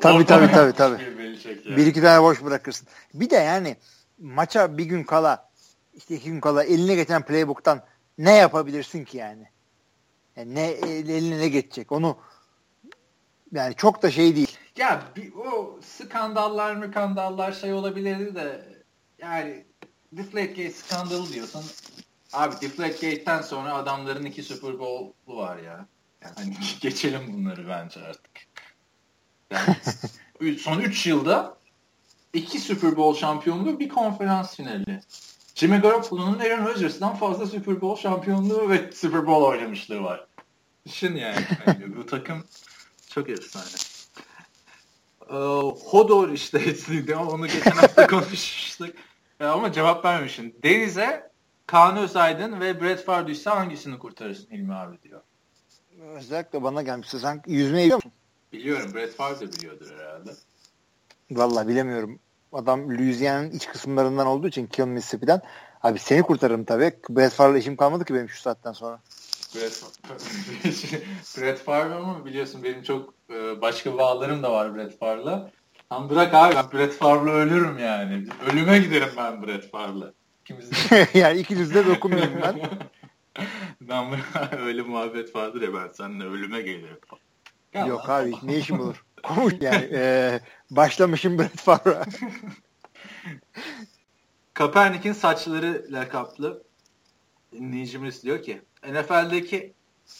Tabii 0.00 0.26
tabii 0.26 0.50
tabii 0.52 0.72
tabii. 0.72 0.98
Bir, 0.98 1.76
bir 1.76 1.86
iki 1.86 2.00
tane 2.00 2.22
boş 2.22 2.44
bırakırsın. 2.44 2.88
Bir 3.14 3.30
de 3.30 3.36
yani 3.36 3.76
maça 4.18 4.78
bir 4.78 4.84
gün 4.84 5.04
kala 5.04 5.50
işte 5.94 6.14
iki 6.14 6.30
gün 6.30 6.40
kala 6.40 6.64
eline 6.64 6.94
geçen 6.94 7.22
playbook'tan 7.26 7.84
ne 8.18 8.36
yapabilirsin 8.36 9.04
ki 9.04 9.18
yani? 9.18 9.51
Yani 10.36 10.54
ne 10.54 10.66
eline 10.66 11.38
ne 11.38 11.48
geçecek? 11.48 11.92
Onu 11.92 12.16
yani 13.52 13.74
çok 13.76 14.02
da 14.02 14.10
şey 14.10 14.36
değil. 14.36 14.58
Ya 14.76 15.02
bir, 15.16 15.32
o 15.34 15.78
skandallar 15.82 16.74
mı 16.74 16.88
skandallar 16.90 17.52
şey 17.52 17.72
olabilirdi 17.72 18.34
de 18.34 18.64
yani 19.18 19.64
Deflategate 20.12 20.70
skandalı 20.70 21.32
diyorsun. 21.32 21.64
Abi 22.32 22.54
Deflategate'den 22.60 23.42
sonra 23.42 23.74
adamların 23.74 24.24
iki 24.24 24.42
Super 24.42 24.78
Bowl'u 24.78 25.36
var 25.36 25.56
ya. 25.56 25.86
Yani 26.22 26.34
hani 26.36 26.54
geçelim 26.80 27.32
bunları 27.32 27.68
bence 27.68 28.00
artık. 28.00 28.46
Yani 30.40 30.56
son 30.58 30.80
3 30.80 31.06
yılda 31.06 31.56
iki 32.32 32.60
Super 32.60 32.96
Bowl 32.96 33.20
şampiyonluğu 33.20 33.80
bir 33.80 33.88
konferans 33.88 34.56
finali. 34.56 35.00
Jimmy 35.54 35.80
Garoppolo'nun 35.80 36.38
Aaron 36.38 36.66
Rodgers'dan 36.66 37.14
fazla 37.14 37.46
Super 37.46 37.80
Bowl 37.80 38.02
şampiyonluğu 38.02 38.70
ve 38.70 38.92
Super 38.92 39.26
Bowl 39.26 39.44
oynamışlığı 39.44 40.02
var. 40.02 40.26
Düşün 40.86 41.16
yani. 41.16 41.46
yani 41.66 41.96
bu 41.96 42.06
takım 42.06 42.44
çok 43.10 43.28
efsane. 43.28 43.64
Ee, 45.30 45.34
Hodor 45.84 46.28
işte 46.28 46.74
onu 47.16 47.46
geçen 47.46 47.70
hafta 47.70 48.06
konuşmuştuk. 48.10 48.90
Ee, 49.40 49.44
ama 49.44 49.72
cevap 49.72 50.04
vermemişsin. 50.04 50.54
Deniz'e 50.62 51.30
Kaan 51.66 51.96
Özaydın 51.96 52.60
ve 52.60 52.80
Brett 52.80 53.04
Favre 53.04 53.26
düşse 53.26 53.50
hangisini 53.50 53.98
kurtarırsın 53.98 54.50
Hilmi 54.50 54.74
abi 54.74 55.02
diyor. 55.02 55.20
Özellikle 56.14 56.62
bana 56.62 56.82
gelmişse 56.82 57.18
sen 57.18 57.42
yüzmeyi 57.46 57.84
biliyor 57.84 57.96
musun? 57.96 58.12
Biliyorum. 58.52 58.94
Brett 58.94 59.14
Favre 59.14 59.40
de 59.40 59.52
biliyordur 59.52 59.90
herhalde. 59.98 60.30
Vallahi 61.30 61.68
bilemiyorum. 61.68 62.18
Adam 62.52 62.90
Louisiana'nın 62.90 63.50
iç 63.50 63.66
kısımlarından 63.66 64.26
olduğu 64.26 64.48
için 64.48 64.66
Kill 64.66 64.84
Mississippi'den. 64.84 65.40
Abi 65.82 65.98
seni 65.98 66.22
kurtarırım 66.22 66.64
tabii. 66.64 66.92
Brett 67.10 67.32
Favre'la 67.32 67.58
işim 67.58 67.76
kalmadı 67.76 68.04
ki 68.04 68.14
benim 68.14 68.28
şu 68.28 68.40
saatten 68.40 68.72
sonra. 68.72 69.00
Brett, 69.54 69.84
Brett 71.38 71.58
Favre 71.58 71.94
ama 71.94 72.24
biliyorsun 72.24 72.62
benim 72.62 72.82
çok 72.82 73.14
e, 73.30 73.60
başka 73.60 73.98
bağlarım 73.98 74.42
da 74.42 74.52
var 74.52 74.76
Brett 74.76 74.98
Favre'la. 74.98 75.50
Tam 75.88 76.10
bırak 76.10 76.34
abi 76.34 76.54
ben 76.54 76.78
Brett 76.78 76.92
Favre'la 76.92 77.30
ölürüm 77.32 77.78
yani. 77.78 78.26
Ölüme 78.52 78.78
giderim 78.78 79.08
ben 79.16 79.46
Brett 79.46 79.70
Favre'la. 79.70 80.12
yani 81.14 81.38
ikiniz 81.38 81.74
de 81.74 81.86
dokunmayayım 81.86 82.42
ben. 82.42 82.60
ben 83.80 84.14
öyle 84.58 84.82
muhabbet 84.82 85.36
vardır 85.36 85.62
ya 85.62 85.74
ben 85.74 85.88
seninle 85.88 86.24
ölüme 86.24 86.62
gelirim. 86.62 86.98
Ya 87.74 87.86
Yok 87.86 88.08
abi 88.08 88.32
ne 88.42 88.56
işim 88.56 88.80
olur. 88.80 89.04
Komuş 89.22 89.54
yani. 89.60 89.88
E, 89.92 90.40
başlamışım 90.70 91.38
Brett 91.38 91.56
Favre'a. 91.56 92.04
Kaepernick'in 94.54 95.12
saçları 95.12 95.86
lakaplı 95.90 96.62
dinleyicimiz 97.52 98.22
diyor 98.22 98.42
ki 98.42 98.62
NFL'deki 98.88 99.74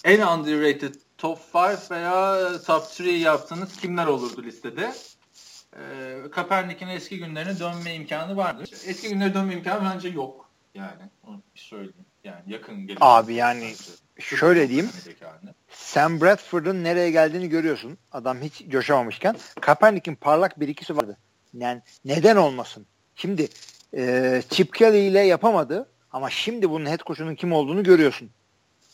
en 0.04 0.26
underrated 0.26 0.94
top 1.18 1.38
5 1.54 1.90
veya 1.90 2.48
top 2.66 2.84
3 3.00 3.22
yaptığınız 3.22 3.76
kimler 3.76 4.06
olurdu 4.06 4.42
listede? 4.42 4.92
Ee, 5.76 6.22
Kaepernick'in 6.32 6.88
eski 6.88 7.18
günlerine 7.18 7.58
dönme 7.58 7.94
imkanı 7.94 8.36
vardır. 8.36 8.70
Eski 8.86 9.08
günlere 9.08 9.34
dönme 9.34 9.54
imkanı 9.54 9.90
bence 9.94 10.08
yok. 10.08 10.50
Yani 10.74 11.02
onu 11.26 11.42
bir 11.54 11.60
söyleyeyim. 11.60 12.06
Yani 12.24 12.42
yakın 12.46 12.76
gelecek. 12.76 12.98
Abi 13.00 13.34
yani 13.34 13.74
şöyle 14.18 14.68
diyeyim. 14.68 14.90
Sam 15.70 16.20
Bradford'un 16.20 16.84
nereye 16.84 17.10
geldiğini 17.10 17.48
görüyorsun. 17.48 17.98
Adam 18.12 18.40
hiç 18.40 18.68
coşamamışken. 18.68 19.36
Kaepernick'in 19.60 20.14
parlak 20.14 20.60
bir 20.60 20.68
ikisi 20.68 20.96
vardı. 20.96 21.16
Yani 21.54 21.82
neden 22.04 22.36
olmasın? 22.36 22.86
Şimdi 23.14 23.48
e, 23.96 24.42
Chip 24.50 24.74
Kelly 24.74 25.06
ile 25.06 25.20
yapamadı 25.20 25.88
ama 26.12 26.30
şimdi 26.30 26.70
bunun 26.70 26.86
head 26.86 27.00
coach'unun 27.06 27.34
kim 27.34 27.52
olduğunu 27.52 27.82
görüyorsun. 27.82 28.30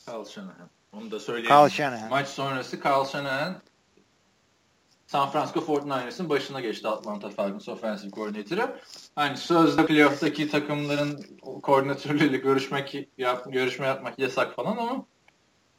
Kyle 0.05 0.25
Shanahan. 0.25 0.71
Onu 0.93 1.11
da 1.11 1.21
söyleyelim. 1.21 1.57
Kyle 1.57 1.71
Shanahan. 1.71 2.09
Maç 2.09 2.29
sonrası 2.29 2.81
Kyle 2.81 3.05
Shanahan 3.13 3.57
San 5.09 5.31
Francisco 5.31 5.61
49ers'ın 5.61 6.29
başına 6.29 6.61
geçti 6.61 6.89
Atlanta 6.89 7.31
Falcons 7.31 7.69
offensive 7.69 8.11
koordinatörü. 8.11 8.69
Hani 9.19 9.37
sözde 9.37 9.87
playoff'taki 9.87 10.51
takımların 10.51 11.27
koordinatörleriyle 11.63 12.37
görüşmek 12.37 13.09
yap, 13.19 13.53
görüşme 13.53 13.87
yapmak 13.87 14.19
yasak 14.19 14.57
falan 14.57 14.77
ama 14.77 15.07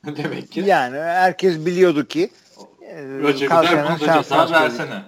demek 0.17 0.51
ki. 0.51 0.59
Yani 0.59 0.97
herkes 0.97 1.65
biliyordu 1.65 2.07
ki 2.07 2.29
Roger 2.97 3.47
Goodell 3.47 3.89
bunu 3.89 3.97
ceza 3.99 4.51
versene 4.51 5.03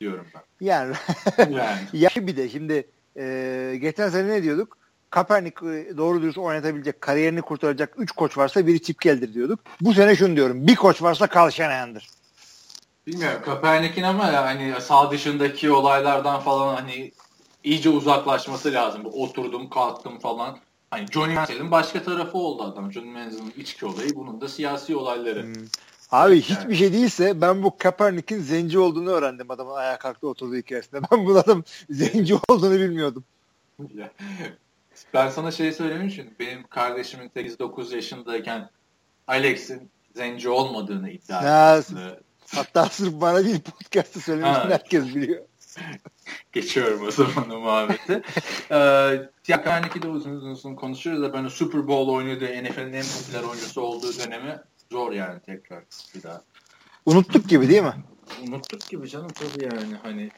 diyorum 0.00 0.26
ben. 0.34 0.66
Yani, 0.66 0.94
yani. 1.38 1.78
ya 1.92 2.10
bir 2.16 2.36
de 2.36 2.48
şimdi 2.48 2.88
e, 3.16 3.76
geçen 3.80 4.08
sene 4.08 4.28
ne 4.28 4.42
diyorduk? 4.42 4.78
Kaepernick 5.10 5.62
e, 5.62 5.96
doğru 5.96 6.22
dürüst 6.22 6.38
oynatabilecek, 6.38 7.00
kariyerini 7.00 7.42
kurtaracak 7.42 7.94
3 7.98 8.12
koç 8.12 8.38
varsa 8.38 8.66
biri 8.66 8.82
Chip 8.82 9.02
diyorduk. 9.34 9.60
Bu 9.80 9.94
sene 9.94 10.16
şunu 10.16 10.36
diyorum. 10.36 10.66
Bir 10.66 10.76
koç 10.76 11.02
varsa 11.02 11.28
Carl 11.34 11.50
Shanahan'dır. 11.50 12.06
Bilmiyorum 13.06 13.40
Kaepernick'in 13.44 14.02
ama 14.02 14.32
hani 14.32 14.74
sağ 14.80 15.10
dışındaki 15.10 15.70
olaylardan 15.70 16.40
falan 16.40 16.74
hani 16.74 17.12
iyice 17.64 17.90
uzaklaşması 17.90 18.72
lazım. 18.72 19.02
Oturdum 19.12 19.70
kalktım 19.70 20.18
falan. 20.18 20.58
Hani 20.90 21.06
Johnny 21.06 21.34
Manziel'in 21.34 21.70
başka 21.70 22.02
tarafı 22.02 22.38
oldu 22.38 22.62
adam. 22.62 22.92
Johnny 22.92 23.10
Manziel'in 23.10 23.52
içki 23.56 23.86
olayı 23.86 24.16
bunun 24.16 24.40
da 24.40 24.48
siyasi 24.48 24.96
olayları. 24.96 25.42
Hmm. 25.42 25.54
Abi 26.10 26.32
yani. 26.32 26.42
hiçbir 26.42 26.74
şey 26.74 26.92
değilse 26.92 27.40
ben 27.40 27.62
bu 27.62 27.78
Kaepernick'in 27.78 28.40
zenci 28.40 28.78
olduğunu 28.78 29.10
öğrendim 29.10 29.50
adamın 29.50 29.74
ayağa 29.74 29.98
kalktı 29.98 30.28
oturduğu 30.28 30.56
hikayesinde. 30.56 31.00
Ben 31.12 31.26
bu 31.26 31.38
adam 31.38 31.64
zenci 31.90 32.34
olduğunu 32.48 32.74
bilmiyordum. 32.74 33.24
ben 35.14 35.28
sana 35.28 35.50
şey 35.50 35.72
söylemişim. 35.72 36.34
Benim 36.40 36.66
kardeşimin 36.66 37.28
8-9 37.28 37.94
yaşındayken 37.94 38.70
Alex'in 39.26 39.90
zenci 40.16 40.48
olmadığını 40.48 41.10
iddia 41.10 41.76
etti. 41.76 41.94
Hatta 42.54 42.86
sırf 42.86 43.12
bana 43.12 43.44
bir 43.44 43.60
podcast'ı 43.60 44.20
söylemiştin 44.20 44.70
herkes 44.70 45.14
biliyor. 45.14 45.42
Geçiyorum 46.52 47.06
o 47.06 47.10
zaman 47.10 47.50
o 47.50 47.60
muhabbeti. 47.60 48.22
ee, 48.70 49.30
Tiakaniki 49.42 50.02
de 50.02 50.08
uzun 50.08 50.30
uzun 50.30 50.50
uzun 50.50 50.74
konuşuyoruz 50.74 51.22
da 51.22 51.32
ben 51.32 51.48
Super 51.48 51.88
Bowl 51.88 52.10
oynadığı 52.10 52.64
NFL'in 52.64 52.92
en 52.92 53.04
popüler 53.04 53.42
oyuncusu 53.42 53.80
olduğu 53.80 54.18
dönemi 54.18 54.60
zor 54.92 55.12
yani 55.12 55.40
tekrar 55.40 55.84
bir 56.14 56.22
daha. 56.22 56.42
Unuttuk 57.06 57.48
gibi 57.48 57.68
değil 57.68 57.82
mi? 57.82 57.94
Unuttuk 58.48 58.88
gibi 58.88 59.08
canım 59.08 59.28
tabii 59.28 59.64
yani 59.64 59.94
hani 60.02 60.30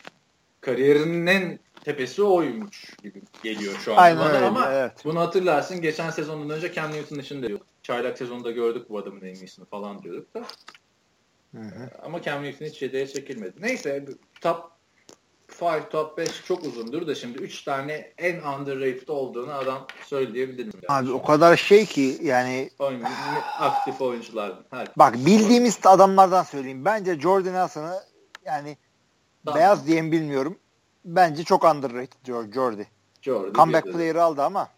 kariyerinin 0.60 1.26
en 1.26 1.58
tepesi 1.84 2.22
oymuş 2.22 2.96
gibi 3.02 3.22
geliyor 3.42 3.74
şu 3.84 3.92
an 3.92 3.96
Aynen 3.96 4.18
bana 4.18 4.28
öyle, 4.28 4.46
ama 4.46 4.72
evet. 4.72 4.92
bunu 5.04 5.20
hatırlarsın 5.20 5.80
geçen 5.80 6.10
sezondan 6.10 6.56
önce 6.56 6.72
Cam 6.72 6.92
Newton 6.92 7.18
için 7.18 7.42
diyor. 7.42 7.60
Çaylak 7.82 8.18
sezonunda 8.18 8.50
gördük 8.50 8.90
bu 8.90 8.98
adamın 8.98 9.20
en 9.20 9.34
iyisini 9.34 9.64
falan 9.64 10.02
diyorduk 10.02 10.34
da. 10.34 10.44
Hı 11.54 11.60
hı. 11.60 11.90
Ama 12.02 12.22
Cam 12.22 12.42
Newton 12.42 12.66
hiç 12.66 12.82
yedeğe 12.82 13.06
çekilmedi. 13.06 13.54
Neyse 13.60 14.06
top 14.40 14.70
5, 15.62 15.82
top 15.90 16.18
5 16.18 16.44
çok 16.44 16.64
uzundur 16.64 17.06
da 17.06 17.14
şimdi 17.14 17.38
3 17.38 17.62
tane 17.62 18.12
en 18.18 18.42
underrated 18.42 19.08
olduğunu 19.08 19.52
adam 19.52 19.86
söyleyebilirim. 20.06 20.72
Yani. 20.88 21.06
Abi 21.06 21.12
o 21.12 21.22
kadar 21.22 21.56
şey 21.56 21.86
ki 21.86 22.18
yani 22.22 22.70
Oyun, 22.78 23.02
aktif 23.58 24.00
oyuncular. 24.00 24.52
Bak 24.96 25.14
bildiğimiz 25.14 25.78
adamlardan 25.84 26.42
söyleyeyim. 26.42 26.84
Bence 26.84 27.20
Jordan 27.20 27.54
Nelson'ı 27.54 28.00
yani 28.44 28.76
tamam. 29.44 29.58
beyaz 29.58 29.86
diyeyim 29.86 30.12
bilmiyorum. 30.12 30.58
Bence 31.04 31.44
çok 31.44 31.64
underrated 31.64 32.52
Jordi. 32.54 32.88
Jordi 33.22 33.52
Comeback 33.52 33.92
player'ı 33.92 34.22
aldı 34.22 34.42
ama. 34.42 34.68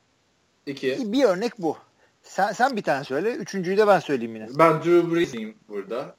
İki. 0.66 1.12
Bir 1.12 1.24
örnek 1.24 1.52
bu. 1.58 1.76
Sen, 2.22 2.52
sen 2.52 2.76
bir 2.76 2.82
tane 2.82 3.04
söyle. 3.04 3.32
Üçüncüyü 3.32 3.76
de 3.76 3.86
ben 3.86 3.98
söyleyeyim 3.98 4.34
yine. 4.34 4.48
Ben 4.58 4.84
Drew 4.84 5.14
Brees'iyim 5.14 5.54
burada 5.68 6.16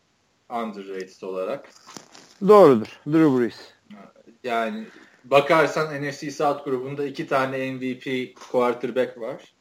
underrated 0.50 1.22
olarak. 1.22 1.70
Doğrudur. 2.48 3.00
Drew 3.08 3.40
Brees. 3.40 3.75
Yani 4.46 4.86
bakarsan 5.24 6.04
NFC 6.04 6.32
South 6.32 6.66
grubunda 6.66 7.06
iki 7.06 7.28
tane 7.28 7.72
MVP 7.72 8.36
quarterback 8.52 9.22
var. 9.22 9.56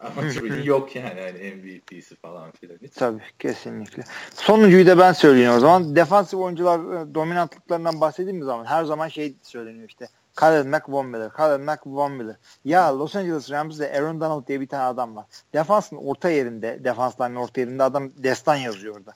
Ama 0.00 0.30
tabii 0.34 0.66
yok 0.68 0.96
yani, 0.96 1.20
yani 1.20 1.54
MVP'si 1.54 2.16
falan 2.16 2.50
filan. 2.50 2.78
Hiç. 2.82 2.92
Tabii 2.92 3.22
kesinlikle. 3.38 4.04
Sonuncuyu 4.34 4.86
da 4.86 4.98
ben 4.98 5.12
söyleyeyim 5.12 5.52
o 5.52 5.60
zaman. 5.60 5.96
Defansif 5.96 6.40
oyuncular 6.40 6.78
e, 6.78 7.14
dominantlıklarından 7.14 8.00
bahsedeyim 8.00 8.38
mi 8.38 8.44
zaman? 8.44 8.64
Her 8.64 8.84
zaman 8.84 9.08
şey 9.08 9.34
söyleniyor 9.42 9.88
işte. 9.88 10.08
Khalil 10.36 10.66
Mack, 10.66 10.88
Von 10.88 11.06
Miller. 11.06 11.30
Khalil 11.30 11.64
Mack, 11.64 11.86
Von 11.86 12.12
Miller. 12.12 12.36
Ya 12.64 12.98
Los 12.98 13.16
Angeles 13.16 13.50
Rams'de 13.50 13.92
Aaron 13.92 14.20
Donald 14.20 14.46
diye 14.46 14.60
bir 14.60 14.66
tane 14.68 14.82
adam 14.82 15.16
var. 15.16 15.26
Defansın 15.54 15.96
orta 15.96 16.30
yerinde, 16.30 16.84
defansların 16.84 17.34
orta 17.34 17.60
yerinde 17.60 17.82
adam 17.82 18.10
destan 18.16 18.56
yazıyor 18.56 18.96
orada. 18.96 19.12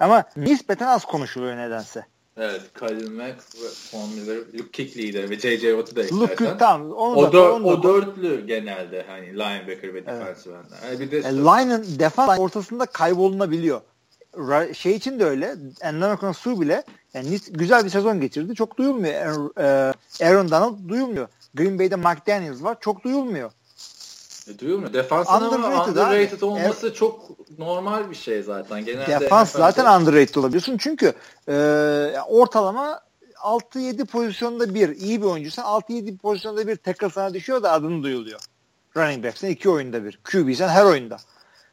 Ama 0.00 0.24
nispeten 0.36 0.86
az 0.86 1.04
konuşuluyor 1.04 1.56
nedense. 1.56 2.06
Evet, 2.40 2.60
Khalil 2.74 3.10
Mack, 3.10 3.36
Von 3.92 4.10
Miller, 4.10 4.36
Luke 4.36 4.72
Kuechly 4.76 5.30
ve 5.30 5.38
J.J. 5.38 5.70
Watt'ı 5.70 5.96
da 5.96 6.16
Luke 6.16 6.32
eklersen. 6.32 6.58
tamam. 6.58 6.92
Onu 6.92 7.16
O, 7.16 7.22
da, 7.26 7.32
dör, 7.32 7.50
onu 7.50 7.64
da- 7.64 7.68
o 7.68 7.82
dörtlü 7.82 8.46
genelde 8.46 9.04
hani 9.08 9.26
linebacker 9.26 9.94
ve 9.94 10.06
defensive 10.06 10.54
endler. 10.54 10.78
Yani 10.90 11.00
bir 11.00 11.10
de 11.10 11.18
E, 11.18 11.32
line'ın 11.32 11.84
defans 11.98 12.38
ortasında 12.38 12.86
kaybolunabiliyor. 12.86 13.80
Şey 14.74 14.96
için 14.96 15.20
de 15.20 15.24
öyle. 15.24 15.54
Enlamakan 15.80 16.32
Su 16.32 16.60
bile 16.60 16.82
yani 17.14 17.38
güzel 17.50 17.84
bir 17.84 17.90
sezon 17.90 18.20
geçirdi. 18.20 18.54
Çok 18.54 18.78
duyulmuyor. 18.78 19.14
Aaron, 20.20 20.46
e, 20.46 20.50
Donald 20.50 20.88
duyulmuyor. 20.88 21.28
Green 21.54 21.78
Bay'de 21.78 21.96
Mike 21.96 22.20
Daniels 22.26 22.62
var. 22.62 22.76
Çok 22.80 23.04
duyulmuyor. 23.04 23.50
E, 24.48 24.58
duyuyor 24.58 24.78
mu? 24.78 24.92
Defansın 24.92 25.32
ama 25.32 25.46
Underrated 25.46 25.96
underrated 25.96 26.38
abi. 26.38 26.44
olması 26.44 26.94
çok 26.94 27.30
normal 27.58 28.10
bir 28.10 28.14
şey 28.14 28.42
zaten. 28.42 28.84
Genelde 28.84 29.20
Defans 29.20 29.52
zaten 29.52 30.00
underrated 30.00 30.34
olabiliyorsun. 30.34 30.76
Çünkü 30.76 31.12
e, 31.48 31.52
ortalama 32.28 33.00
6-7 33.34 34.04
pozisyonda 34.06 34.74
bir 34.74 34.88
iyi 34.88 35.20
bir 35.20 35.26
oyuncuysan 35.26 35.64
6-7 35.64 36.18
pozisyonda 36.18 36.66
bir 36.66 36.76
tackle 36.76 37.10
sana 37.10 37.34
düşüyor 37.34 37.62
da 37.62 37.72
adını 37.72 38.02
duyuluyor. 38.02 38.40
Running 38.96 39.24
back'sen 39.24 39.48
iki 39.48 39.70
oyunda 39.70 40.04
bir. 40.04 40.20
QB'sen 40.24 40.68
her 40.68 40.84
oyunda. 40.84 41.16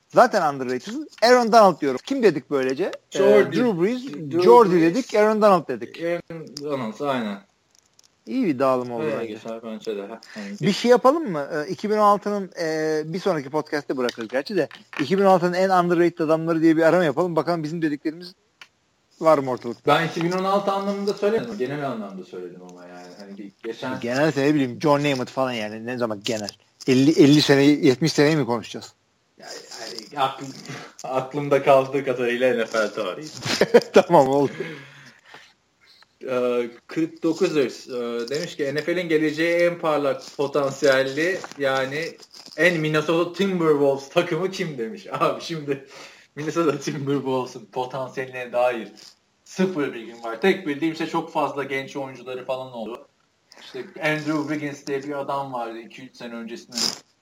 Zaten 0.07 0.53
underrated. 0.53 0.93
Aaron 1.23 1.51
Donald 1.51 1.81
diyorum. 1.81 1.99
Kim 2.05 2.23
dedik 2.23 2.49
böylece? 2.49 2.91
E, 3.11 3.17
Jordy. 3.17 3.57
Drew 3.57 3.81
Brees, 3.81 4.01
Jordy 4.43 4.71
Brees. 4.71 4.81
dedik, 4.81 5.15
Aaron 5.15 5.41
Donald 5.41 5.67
dedik. 5.67 6.01
Aaron 6.01 6.47
Donald 6.63 6.99
aynen. 6.99 7.37
İyi 8.25 8.45
bir 8.45 8.59
dağılım 8.59 8.91
oldu 8.91 9.03
Öyle 9.03 9.17
bence. 9.19 9.33
geçer 9.33 9.59
bence 9.63 9.97
de. 9.97 9.99
Yani 10.01 10.19
Bir 10.61 10.71
şey 10.71 10.91
yapalım 10.91 11.31
mı? 11.31 11.47
Ee, 11.51 11.73
2016'nın 11.73 12.51
e, 12.59 13.01
bir 13.13 13.19
sonraki 13.19 13.49
podcast'te 13.49 13.97
bırakırız 13.97 14.27
gerçi 14.27 14.55
de 14.55 14.67
2016'nın 14.91 15.53
en 15.53 15.69
underrated 15.69 16.19
adamları 16.19 16.61
diye 16.61 16.77
bir 16.77 16.81
arama 16.81 17.03
yapalım. 17.03 17.35
Bakalım 17.35 17.63
bizim 17.63 17.81
dediklerimiz 17.81 18.33
var 19.19 19.37
mı 19.37 19.51
ortalıkta? 19.51 19.95
Ben 19.95 20.07
2016 20.07 20.71
anlamında 20.71 21.13
söylemedim. 21.13 21.57
Genel 21.57 21.89
anlamda 21.91 22.23
söyledim 22.23 22.61
ama 22.69 22.85
yani. 22.85 23.07
Hani 23.19 23.51
geçen 23.63 23.99
Genel 23.99 24.33
ne 24.37 24.53
bileyim 24.53 24.81
John 24.81 25.03
Namath 25.03 25.31
falan 25.31 25.51
yani 25.51 25.85
ne 25.85 25.97
zaman 25.97 26.21
genel. 26.23 26.49
50 26.87 27.11
50 27.11 27.41
sene 27.41 27.63
70 27.63 28.13
seneyi 28.13 28.35
mi 28.35 28.45
konuşacağız? 28.45 28.93
yani, 29.39 29.51
yani 30.11 30.23
aklım, 30.23 30.49
aklımda 31.03 31.63
kaldığı 31.63 32.05
kadarıyla 32.05 32.63
NFL 32.63 32.93
tarihi. 32.95 33.27
tamam 33.93 34.27
oldu. 34.27 34.51
Ee, 36.25 36.69
49ers 36.87 37.89
e, 38.25 38.29
demiş 38.29 38.55
ki 38.55 38.75
NFL'in 38.75 39.09
geleceği 39.09 39.55
en 39.55 39.79
parlak 39.79 40.23
potansiyelli 40.37 41.39
yani 41.57 42.17
en 42.57 42.79
Minnesota 42.79 43.33
Timberwolves 43.33 44.09
takımı 44.09 44.51
kim 44.51 44.77
demiş. 44.77 45.07
Abi 45.11 45.41
şimdi 45.41 45.87
Minnesota 46.35 46.79
Timberwolves'ın 46.79 47.65
potansiyeline 47.65 48.51
dair 48.51 48.91
sıfır 49.43 49.93
bilgim 49.93 50.23
var. 50.23 50.41
Tek 50.41 50.67
bildiğim 50.67 50.95
şey 50.95 51.07
çok 51.07 51.31
fazla 51.31 51.63
genç 51.63 51.95
oyuncuları 51.95 52.45
falan 52.45 52.73
oldu. 52.73 53.07
İşte 53.61 53.85
Andrew 54.01 54.41
Wiggins 54.41 54.87
diye 54.87 55.03
bir 55.03 55.19
adam 55.19 55.53
vardı 55.53 55.79
2-3 55.79 56.13
sene 56.13 56.33
öncesinde 56.33 56.77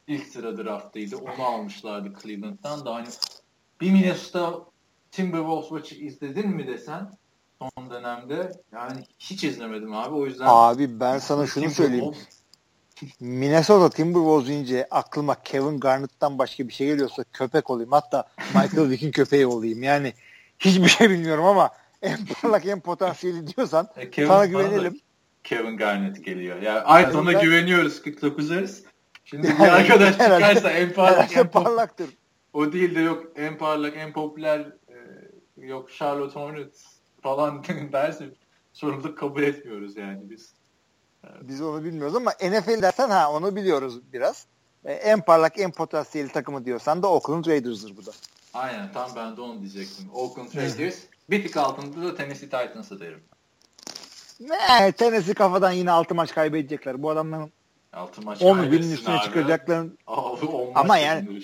ilk 0.08 0.28
sıra 0.28 0.58
draftıydı. 0.58 1.18
Onu 1.18 1.44
almışlardı 1.46 2.14
Cleveland'dan 2.24 2.86
da 2.86 2.96
hani 2.96 3.08
bir 3.82 3.92
Minnesota 3.92 4.66
Timberwolves 5.12 5.72
maçı 5.72 5.96
izledin 5.96 6.50
mi 6.50 6.68
desen 6.68 7.12
son 7.78 7.90
dönemde 7.90 8.52
yani 8.74 9.04
hiç 9.20 9.44
izlemedim 9.44 9.94
abi 9.96 10.16
o 10.16 10.26
yüzden 10.26 10.46
Abi 10.50 11.00
ben 11.00 11.18
sana 11.18 11.48
şunu 11.48 11.70
söyleyeyim. 11.70 12.14
Minnesota 13.20 13.90
Timberwolves 13.90 14.48
deyince 14.48 14.88
aklıma 14.92 15.44
Kevin 15.44 15.80
Garnett'tan 15.80 16.40
başka 16.40 16.68
bir 16.68 16.74
şey 16.74 16.88
geliyorsa 16.88 17.24
köpek 17.34 17.70
olayım. 17.70 17.92
Hatta 17.92 18.28
Michael 18.56 18.90
Vick'in 18.90 19.12
köpeği 19.18 19.48
olayım. 19.48 19.84
Yani 19.84 20.14
hiçbir 20.60 20.88
şey 20.88 21.10
bilmiyorum 21.10 21.46
ama 21.46 21.70
en 22.02 22.20
parlak 22.42 22.66
en 22.66 22.80
potansiyeli 22.80 23.48
diyorsan 23.48 23.88
E, 23.98 24.10
Kevin- 24.12 24.28
sana 24.28 24.46
güvenelim. 24.46 25.00
Kevin 25.44 25.78
Garnett 25.78 26.26
geliyor. 26.26 26.62
Yani 26.62 27.12
sana 27.14 27.32
Gar- 27.32 27.42
güveniyoruz 27.42 27.98
49'ers. 28.02 28.84
Şimdi 29.26 29.44
bir 29.48 29.50
Yani 29.60 29.72
arkadaş 29.72 30.20
herhalde- 30.20 30.48
çıkarsa 30.48 30.70
en 30.72 30.94
parlak 30.94 31.38
en 31.38 31.48
parlaktır. 31.48 32.10
o 32.54 32.72
değil 32.74 32.96
de 32.96 33.00
yok 33.02 33.24
en 33.36 33.58
parlak 33.58 33.98
en 33.98 34.14
popüler 34.14 34.60
e, 34.60 34.96
yok 35.66 35.92
Charlotte 35.92 36.40
Hornets 36.40 36.84
falan 37.24 37.64
derse 37.92 38.30
sorumluluk 38.74 39.18
kabul 39.18 39.44
etmiyoruz 39.44 39.98
yani 39.98 40.30
biz. 40.30 40.54
Biz 41.42 41.62
onu 41.62 41.84
bilmiyoruz 41.84 42.16
ama 42.16 42.32
NFL 42.32 42.82
dersen 42.82 43.10
ha 43.10 43.32
onu 43.32 43.56
biliyoruz 43.56 44.00
biraz. 44.14 44.46
E, 44.86 44.94
en 44.94 45.22
parlak 45.22 45.60
en 45.60 45.72
potansiyeli 45.72 46.30
takımı 46.30 46.66
diyorsan 46.66 47.04
da 47.04 47.08
Oakland 47.12 47.46
Raiders'dır 47.46 47.98
bu 47.98 48.06
da. 48.06 48.12
Aynen 48.54 48.92
tam 48.92 49.12
ben 49.16 49.38
de 49.38 49.42
onu 49.42 49.60
diyecektim. 49.60 50.10
Oakland 50.14 50.56
Raiders 50.56 51.00
bir 51.30 51.44
tık 51.44 51.58
altında 51.58 52.06
da 52.06 52.16
Tennessee 52.16 52.50
Titans'ı 52.50 53.00
derim. 53.00 53.24
Ne, 54.40 54.92
Tennessee 54.92 55.34
kafadan 55.34 55.72
yine 55.72 55.92
6 55.92 56.16
maç 56.16 56.34
kaybedecekler. 56.34 57.04
Bu 57.04 57.10
adamların 57.10 57.52
Altı 57.94 58.22
maç 58.22 58.42
10 58.42 58.72
binin 58.72 58.92
üstüne 58.92 59.16
abi. 59.16 59.24
çıkacakların 59.24 59.98
Abi, 60.08 60.48
Ama 60.76 60.98
yani-. 60.98 61.42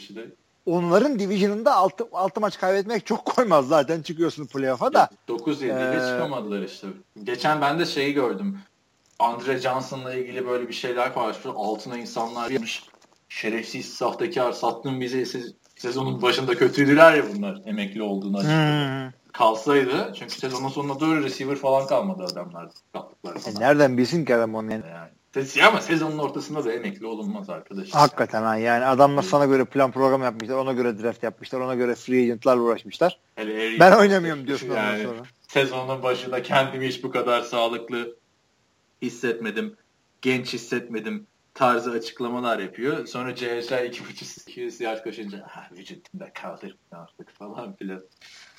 Onların 0.76 1.20
division'ında 1.20 1.76
6, 1.76 2.08
6 2.14 2.42
maç 2.42 2.60
kaybetmek 2.60 3.06
çok 3.06 3.26
koymaz 3.26 3.68
zaten 3.68 4.02
çıkıyorsun 4.02 4.46
playoff'a 4.46 4.94
da. 4.94 5.10
9 5.28 5.62
7 5.62 5.74
ile 5.74 5.96
Ee, 5.96 6.00
çıkamadılar 6.00 6.62
işte. 6.62 6.88
Geçen 7.24 7.62
ben 7.62 7.80
de 7.80 7.86
şeyi 7.86 8.14
gördüm. 8.14 8.60
Andre 9.20 9.58
Johnson'la 9.58 10.14
ilgili 10.14 10.48
böyle 10.48 10.68
bir 10.68 10.74
şeyler 10.74 11.14
paylaşmış. 11.14 11.56
Altına 11.58 11.98
insanlar 11.98 12.50
yapmış. 12.50 12.84
Şerefsiz, 13.30 13.94
sahtekar, 13.94 14.52
sattın 14.52 15.02
bizi. 15.02 15.26
Siz, 15.26 15.54
sezonun 15.76 16.22
başında 16.22 16.56
kötüydüler 16.56 17.14
ya 17.14 17.24
bunlar 17.36 17.62
emekli 17.66 18.02
olduğunu 18.02 18.38
açıkladı. 18.38 19.04
Hmm. 19.04 19.12
Kalsaydı. 19.34 20.14
Çünkü 20.20 20.34
sezonun 20.34 20.70
sonuna 20.70 21.00
doğru 21.00 21.24
receiver 21.24 21.56
falan 21.56 21.88
kalmadı 21.88 22.24
adamlar. 22.24 22.70
E, 23.26 23.60
nereden 23.60 23.98
bilsin 23.98 24.26
ki 24.26 24.36
adam 24.36 24.56
onu 24.56 24.72
yani. 24.72 24.84
Yani. 24.88 25.10
Ama 25.68 25.82
sezonun 25.82 26.18
ortasında 26.18 26.66
da 26.66 26.74
emekli 26.74 27.06
olunmaz 27.06 27.50
arkadaşlar. 27.50 28.02
Hakikaten 28.02 28.44
ha 28.44 28.58
yani 28.58 28.86
adamlar 28.86 29.24
sana 29.24 29.46
göre 29.46 29.66
plan 29.66 29.92
program 29.92 30.24
yapmışlar, 30.24 30.56
ona 30.56 30.74
göre 30.74 31.04
draft 31.04 31.24
yapmışlar, 31.24 31.60
ona 31.60 31.76
göre 31.76 31.96
free 31.96 32.22
agentlarla 32.22 32.62
uğraşmışlar. 32.62 33.20
Hele 33.36 33.80
Ben 33.80 33.92
oynamıyorum 33.92 34.48
diyorsun 34.48 34.70
ondan 34.70 34.84
Yani 34.84 35.04
sonra. 35.04 35.20
Sezonun 35.48 36.04
başında 36.04 36.44
kendimi 36.44 36.88
hiç 36.88 37.04
bu 37.04 37.12
kadar 37.12 37.42
sağlıklı 37.42 38.16
hissetmedim. 39.02 39.76
Genç 40.22 40.54
hissetmedim 40.54 41.28
tarzı 41.54 41.92
açıklamalar 41.92 42.60
yapıyor. 42.60 43.06
Sonra 43.06 43.36
CHL 43.36 43.74
2.5-200 43.74 44.84
yaş 44.84 45.02
koşunca 45.02 45.46
ah, 45.50 45.72
vücudumda 45.72 46.34
kaldır 46.34 46.78
artık 46.92 47.30
falan 47.30 47.76
filan. 47.76 48.02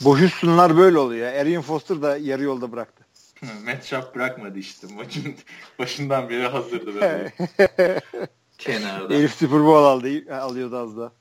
Boş 0.01 0.23
üstünler 0.23 0.77
böyle 0.77 0.99
oluyor. 0.99 1.33
Arian 1.33 1.62
Foster 1.62 2.03
da 2.03 2.16
yarı 2.16 2.43
yolda 2.43 2.73
bıraktı. 2.73 2.99
Matt 3.64 3.84
Schaub 3.84 4.14
bırakmadı 4.14 4.59
işte. 4.59 4.86
Maçın 4.95 5.34
başından 5.78 6.28
beri 6.28 6.47
hazırdı 6.47 6.95
böyle 6.95 7.32
kenarda. 8.59 9.14
Elif 9.14 9.34
Super 9.34 9.61
Bowl 9.64 9.84
aldı, 9.84 10.34
alıyordu 10.43 10.76
az 10.76 10.97
da. 10.97 11.12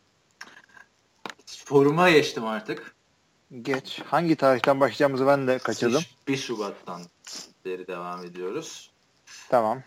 Foruma 1.45 2.09
geçtim 2.09 2.45
artık. 2.45 2.95
Geç. 3.61 4.01
Hangi 4.05 4.35
tarihten 4.35 4.79
başlayacağımızı 4.79 5.27
ben 5.27 5.47
de 5.47 5.57
kaçırdım. 5.57 6.01
1 6.27 6.37
Şubat'tan 6.37 7.01
beri 7.65 7.87
devam 7.87 8.25
ediyoruz. 8.25 8.91
Tamam. 9.49 9.83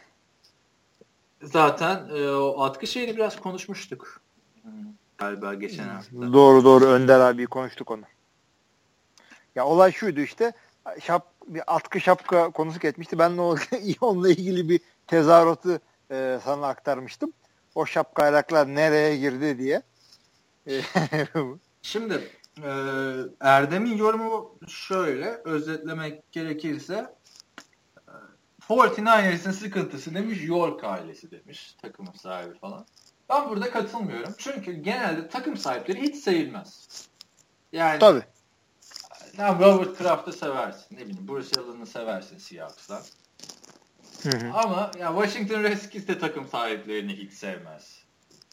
Zaten 1.42 2.08
e, 2.14 2.30
o 2.30 2.62
atkı 2.62 2.86
şeyini 2.86 3.16
biraz 3.16 3.40
konuşmuştuk. 3.40 4.20
Galiba 5.18 5.54
geçen 5.54 5.88
hafta. 5.88 6.32
Doğru 6.32 6.64
doğru 6.64 6.84
Önder 6.84 7.20
abi 7.20 7.46
konuştuk 7.46 7.90
onu. 7.90 8.02
Ya 9.54 9.66
olay 9.66 9.92
şuydu 9.92 10.20
işte 10.20 10.52
şap, 11.00 11.31
bir 11.46 11.62
atkı 11.66 12.00
şapka 12.00 12.50
konusu 12.50 12.86
etmişti. 12.86 13.18
Ben 13.18 13.36
de 13.36 13.40
o, 13.40 13.56
onunla 14.00 14.28
ilgili 14.28 14.68
bir 14.68 14.80
tezahüratı 15.06 15.80
e, 16.10 16.38
sana 16.44 16.66
aktarmıştım. 16.66 17.32
O 17.74 17.86
şapka 17.86 18.22
ayaklar 18.22 18.74
nereye 18.74 19.16
girdi 19.16 19.58
diye. 19.58 19.82
E, 20.66 20.80
Şimdi 21.82 22.30
e, 22.62 22.70
Erdem'in 23.40 23.96
yorumu 23.96 24.58
şöyle 24.68 25.40
özetlemek 25.44 26.32
gerekirse 26.32 27.14
e, 28.08 28.12
49ers'ın 28.68 29.50
sıkıntısı 29.50 30.14
demiş 30.14 30.38
York 30.42 30.84
ailesi 30.84 31.30
demiş 31.30 31.76
takımın 31.82 32.12
sahibi 32.12 32.58
falan. 32.58 32.86
Ben 33.28 33.48
burada 33.48 33.70
katılmıyorum. 33.70 34.34
Çünkü 34.38 34.72
genelde 34.72 35.28
takım 35.28 35.56
sahipleri 35.56 36.02
hiç 36.02 36.16
sevilmez. 36.16 36.88
Yani 37.72 37.98
Tabii. 37.98 38.22
Tamam 39.36 39.60
Robert 39.60 39.98
Kraft'ı 39.98 40.32
seversin. 40.32 40.96
Ne 40.96 41.00
bileyim 41.00 41.28
Bruce 41.28 41.60
Allen'ı 41.60 41.86
seversin 41.86 42.38
Seahawks'tan. 42.38 43.02
Ama 44.52 44.90
ya 44.98 45.08
Washington 45.08 45.62
Redskins 45.62 46.08
de 46.08 46.18
takım 46.18 46.48
sahiplerini 46.48 47.16
hiç 47.16 47.32
sevmez. 47.32 48.02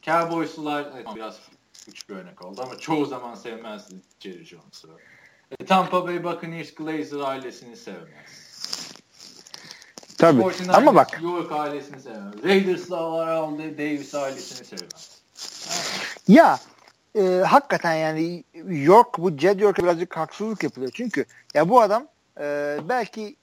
Cowboys'lular 0.01 0.91
evet, 0.95 1.07
biraz 1.15 1.39
küçük 1.85 2.09
bir 2.09 2.15
örnek 2.15 2.45
oldu 2.45 2.61
ama 2.63 2.77
çoğu 2.77 3.05
zaman 3.05 3.35
sevmezdi 3.35 3.95
Jerry 4.19 4.45
Jones'u. 4.45 4.97
E, 5.59 5.65
Tampa 5.65 6.07
Bay 6.07 6.23
Buccaneers 6.23 6.73
Glazer 6.75 7.19
ailesini 7.19 7.77
sevmez. 7.77 8.49
Tabii. 10.17 10.41
49ers 10.41 10.71
Ama 10.71 10.95
bak 10.95 11.21
York 11.21 11.51
ailesini 11.51 12.01
sevmez. 12.01 12.43
Raiders'lar 12.43 13.27
aldı 13.27 13.77
Davis 13.77 14.15
ailesini 14.15 14.67
sevmez. 14.67 15.21
Ya 16.27 16.59
e, 17.15 17.21
hakikaten 17.47 17.93
yani 17.93 18.43
York 18.67 19.17
bu 19.17 19.37
Jed 19.37 19.59
York'a 19.59 19.83
birazcık 19.83 20.17
haksızlık 20.17 20.63
yapılıyor. 20.63 20.91
Çünkü 20.95 21.25
ya 21.53 21.69
bu 21.69 21.81
adam 21.81 22.07
e, 22.39 22.77
belki 22.89 23.35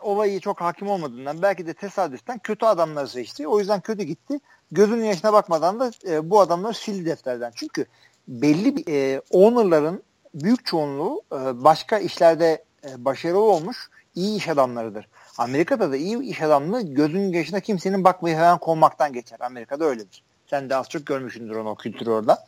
olayı 0.00 0.40
çok 0.40 0.60
hakim 0.60 0.88
olmadığından 0.88 1.42
belki 1.42 1.66
de 1.66 1.74
tesadüften 1.74 2.38
kötü 2.38 2.66
adamları 2.66 3.08
seçti. 3.08 3.48
O 3.48 3.58
yüzden 3.58 3.80
kötü 3.80 4.02
gitti. 4.02 4.40
Gözünün 4.72 5.04
yaşına 5.04 5.32
bakmadan 5.32 5.80
da 5.80 5.90
e, 6.08 6.30
bu 6.30 6.40
adamları 6.40 6.74
sildi 6.74 7.06
defterden. 7.06 7.52
Çünkü 7.54 7.86
belli 8.28 8.76
bir 8.76 8.84
e, 8.88 9.20
owner'ların 9.30 10.02
büyük 10.34 10.66
çoğunluğu 10.66 11.22
e, 11.32 11.64
başka 11.64 11.98
işlerde 11.98 12.64
e, 12.88 13.04
başarılı 13.04 13.40
olmuş 13.40 13.90
iyi 14.14 14.36
iş 14.36 14.48
adamlarıdır. 14.48 15.08
Amerika'da 15.38 15.92
da 15.92 15.96
iyi 15.96 16.22
iş 16.22 16.42
adamlığı 16.42 16.82
gözünün 16.82 17.32
yaşına 17.32 17.60
kimsenin 17.60 18.04
bakmayı 18.04 18.36
hemen 18.36 18.58
konmaktan 18.58 19.12
geçer. 19.12 19.38
Amerika'da 19.40 19.84
öyledir. 19.84 20.22
Sen 20.46 20.70
de 20.70 20.76
az 20.76 20.88
çok 20.88 21.06
görmüşsündür 21.06 21.56
onu 21.56 21.70
o 21.70 21.74
kültürü 21.74 22.10
orada. 22.10 22.46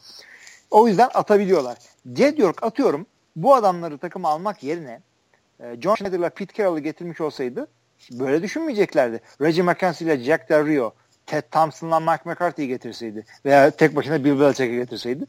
O 0.71 0.89
yüzden 0.89 1.11
atabiliyorlar. 1.15 1.79
Jed 2.17 2.39
York 2.39 2.63
atıyorum 2.63 3.07
bu 3.37 3.55
adamları 3.55 3.99
takıma 3.99 4.29
almak 4.29 4.63
yerine 4.63 5.01
e, 5.61 5.81
John 5.81 5.95
Schneider'la 5.95 6.31
Pete 6.31 6.63
Carroll'ı 6.63 6.81
getirmiş 6.81 7.21
olsaydı 7.21 7.67
böyle 8.11 8.43
düşünmeyeceklerdi. 8.43 9.21
Reggie 9.41 9.63
McKenzie 9.63 10.07
ile 10.07 10.25
Jack 10.25 10.49
Del 10.49 10.67
Rio, 10.67 10.95
Ted 11.27 11.43
Thompson'la 11.51 12.01
Mike 12.01 12.23
McCarthy'yi 12.25 12.69
getirseydi 12.69 13.25
veya 13.45 13.71
tek 13.71 13.97
başına 13.97 14.25
Bill 14.25 14.41
Belichick'i 14.41 14.77
getirseydi 14.77 15.27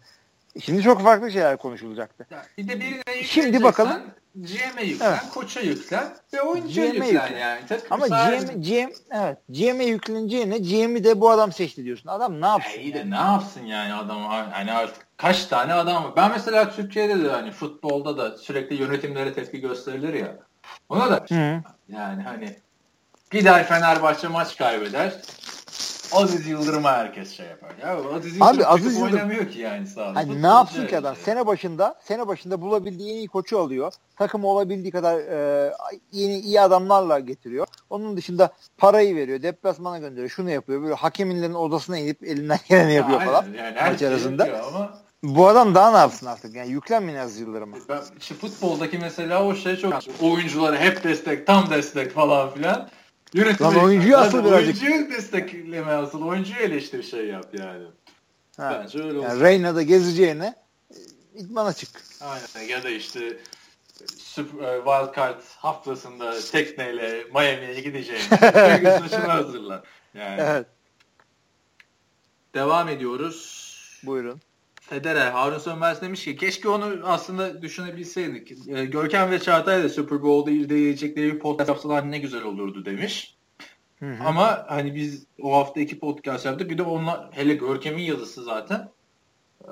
şimdi 0.61 0.81
çok 0.81 1.01
farklı 1.01 1.31
şeyler 1.31 1.57
konuşulacaktı. 1.57 2.27
Bir 2.57 2.67
de 2.67 3.23
Şimdi 3.23 3.63
bakalım 3.63 4.01
GM'e 4.37 4.83
yüklen, 4.83 5.07
evet. 5.07 5.21
koça 5.33 5.59
yüklen 5.59 6.15
ve 6.33 6.41
oyuncuya 6.41 6.85
yüklen, 6.85 7.05
yüklen 7.05 7.37
yani. 7.37 7.59
Takım 7.69 7.87
Ama 7.89 8.07
GM, 8.07 8.61
GM, 8.61 8.89
evet, 9.11 9.37
GM'e 9.49 9.85
yükleneceğine 9.85 10.57
GM'i 10.57 11.03
de 11.03 11.21
bu 11.21 11.29
adam 11.29 11.51
seçti 11.51 11.83
diyorsun. 11.83 12.09
Adam 12.09 12.41
ne 12.41 12.45
yapsın? 12.45 12.71
Ya 12.71 12.81
iyi 12.81 12.93
de 12.93 13.09
ne 13.09 13.15
yapsın 13.15 13.65
yani 13.65 13.93
adam 13.93 14.23
hani 14.51 14.71
artık 14.71 15.07
kaç 15.17 15.45
tane 15.45 15.73
adam 15.73 16.03
var. 16.03 16.15
Ben 16.15 16.31
mesela 16.31 16.69
Türkiye'de 16.69 17.23
de 17.23 17.29
hani 17.29 17.51
futbolda 17.51 18.17
da 18.17 18.37
sürekli 18.37 18.75
yönetimlere 18.75 19.33
tepki 19.33 19.61
gösterilir 19.61 20.13
ya. 20.13 20.35
Ona 20.89 21.11
da 21.11 21.25
Hı. 21.29 21.61
yani 21.89 22.23
hani 22.23 22.55
gider 23.31 23.67
Fenerbahçe 23.67 24.27
maç 24.27 24.57
kaybeder. 24.57 25.13
Aziz 26.13 26.47
Yıldırım'a 26.47 26.91
herkes 26.91 27.37
şey 27.37 27.45
yapar. 27.45 27.71
Ya 27.81 28.15
Aziz 28.15 28.33
Yıldırım 28.35 28.57
Abi, 28.57 28.65
Aziz 28.65 28.97
Yıldırım 28.97 29.13
oynamıyor 29.13 29.49
ki 29.49 29.59
yani 29.59 29.87
sağda. 29.87 30.15
Hani 30.15 30.41
ne 30.41 30.47
yapsın 30.47 30.87
ki 30.87 30.97
adam? 30.97 31.15
Şey. 31.15 31.23
Sene 31.23 31.47
başında 31.47 31.95
sene 32.03 32.27
başında 32.27 32.61
bulabildiği 32.61 33.11
en 33.11 33.17
iyi 33.17 33.27
koçu 33.27 33.59
alıyor. 33.59 33.93
Takım 34.15 34.45
olabildiği 34.45 34.91
kadar 34.91 35.19
e, 35.19 35.73
yeni 36.11 36.39
iyi 36.39 36.61
adamlarla 36.61 37.19
getiriyor. 37.19 37.67
Onun 37.89 38.17
dışında 38.17 38.49
parayı 38.77 39.15
veriyor. 39.15 39.41
Deplasmana 39.41 39.99
gönderiyor. 39.99 40.29
Şunu 40.29 40.49
yapıyor. 40.49 40.81
Böyle 40.81 40.93
hakeminlerin 40.93 41.53
odasına 41.53 41.97
inip 41.97 42.23
elinden 42.23 42.59
geleni 42.69 42.93
yapıyor 42.93 43.21
falan. 43.21 43.45
Yani 43.57 43.77
maç 43.81 43.99
şey 43.99 44.07
arasında. 44.07 44.63
Ama 44.67 45.07
bu 45.23 45.47
adam 45.47 45.75
daha 45.75 45.91
ne 45.91 45.97
yapsın 45.97 46.25
artık? 46.25 46.55
Yani 46.55 46.71
yüklenmeyin 46.71 47.19
Aziz 47.19 47.39
Yıldırım'a. 47.39 47.77
Ben, 47.89 48.01
işte 48.19 48.35
futboldaki 48.35 48.97
mesela 48.97 49.45
o 49.45 49.55
şey 49.55 49.77
çok 49.77 49.93
oyunculara 50.21 50.77
hep 50.77 51.03
destek, 51.03 51.47
tam 51.47 51.69
destek 51.69 52.11
falan 52.11 52.49
filan. 52.49 52.89
Yönetimi. 53.33 53.69
Lan 53.69 53.83
oyuncuyu 53.83 54.17
asıl 54.17 54.45
birazcık. 54.45 54.83
Oyuncuyu 54.83 55.11
destekleme 55.11 55.91
asıl. 55.91 56.21
Oyuncuyu 56.21 56.59
eleştir 56.59 57.03
şey 57.03 57.27
yap 57.27 57.49
yani. 57.59 57.85
Ha. 58.57 58.81
Bence 58.83 59.03
öyle 59.03 59.19
yani 59.19 59.41
Reyna'da 59.41 59.81
gezeceğine 59.81 60.55
idmana 61.35 61.73
çık. 61.73 61.89
Aynen 62.21 62.67
ya 62.69 62.83
da 62.83 62.89
işte 62.89 63.25
e, 63.25 64.43
Wild 64.77 65.15
Card 65.15 65.41
haftasında 65.57 66.39
tekneyle 66.51 67.23
Miami'ye 67.33 67.81
gideceğine 67.81 68.23
şunu 69.09 69.27
hazırla. 69.27 69.83
Yani. 70.13 70.41
Evet. 70.41 70.67
Devam 72.53 72.89
ediyoruz. 72.89 73.67
Buyurun. 74.03 74.41
Federer, 74.89 75.31
Harun 75.31 75.57
Sönmez 75.57 76.01
demiş 76.01 76.23
ki 76.23 76.35
keşke 76.35 76.69
onu 76.69 76.99
aslında 77.03 77.61
düşünebilseydik. 77.61 78.67
E, 78.67 78.85
Görkem 78.85 79.31
ve 79.31 79.39
Çağatay 79.39 79.83
da 79.83 79.89
Super 79.89 80.21
Bowl'da 80.23 80.51
izleyecekleri 80.51 81.33
bir 81.33 81.39
podcast 81.39 81.69
yapsalar 81.69 82.11
ne 82.11 82.17
güzel 82.17 82.43
olurdu 82.43 82.85
demiş. 82.85 83.35
Hı 83.99 84.05
hı. 84.05 84.23
Ama 84.23 84.65
hani 84.67 84.95
biz 84.95 85.25
o 85.41 85.53
hafta 85.53 85.79
iki 85.79 85.99
podcast 85.99 86.45
yaptık. 86.45 86.69
Bir 86.69 86.77
de 86.77 86.83
onlar 86.83 87.29
hele 87.31 87.53
Görkem'in 87.53 88.01
yazısı 88.01 88.43
zaten 88.43 88.89
e, 89.63 89.71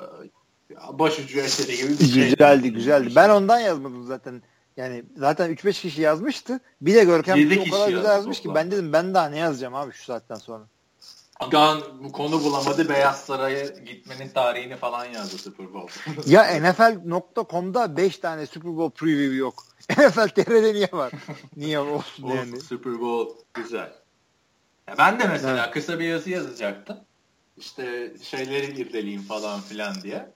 başucu 0.93 1.39
eseri 1.39 1.77
gibi 1.77 1.99
bir 1.99 2.05
şey. 2.05 2.29
Güzeldi 2.29 2.73
güzeldi. 2.73 3.13
Ben 3.15 3.29
ondan 3.29 3.59
yazmadım 3.59 4.03
zaten. 4.03 4.41
Yani 4.77 5.03
zaten 5.17 5.51
3-5 5.51 5.81
kişi 5.81 6.01
yazmıştı. 6.01 6.59
Bir 6.81 6.95
de 6.95 7.03
Görkem 7.03 7.61
o 7.67 7.71
kadar 7.71 7.89
güzel 7.89 8.05
yazmış 8.05 8.41
ki 8.41 8.49
ben 8.55 8.71
dedim 8.71 8.93
ben 8.93 9.13
daha 9.13 9.29
ne 9.29 9.37
yazacağım 9.37 9.75
abi 9.75 9.91
şu 9.91 10.03
saatten 10.03 10.35
sonra. 10.35 10.63
Agan 11.39 11.81
bu 12.03 12.11
konu 12.11 12.43
bulamadı 12.43 12.89
Beyaz 12.89 13.25
Saray'a 13.25 13.65
gitmenin 13.65 14.29
tarihini 14.29 14.75
falan 14.75 15.05
yazdı 15.05 15.37
Super 15.37 15.73
Bowl. 15.73 16.11
ya 16.31 16.43
NFL.com'da 16.59 17.97
5 17.97 18.17
tane 18.17 18.45
Super 18.45 18.77
Bowl 18.77 19.05
preview 19.05 19.35
yok. 19.35 19.63
NFL 19.89 20.27
TR'de 20.27 20.73
niye 20.73 20.89
var? 20.91 21.11
Niye 21.55 21.79
olsun 21.79 22.27
yani? 22.27 22.61
Super 22.61 22.99
Bowl 22.99 23.35
güzel. 23.53 23.93
Ya 24.87 24.95
ben 24.97 25.19
de 25.19 25.27
mesela 25.27 25.63
evet. 25.63 25.73
kısa 25.73 25.99
bir 25.99 26.05
yazı 26.05 26.29
yazacaktım. 26.29 26.97
İşte 27.57 28.13
şeyleri 28.21 28.81
irdeleyeyim 28.81 29.21
falan 29.21 29.61
filan 29.61 29.95
diye. 30.01 30.31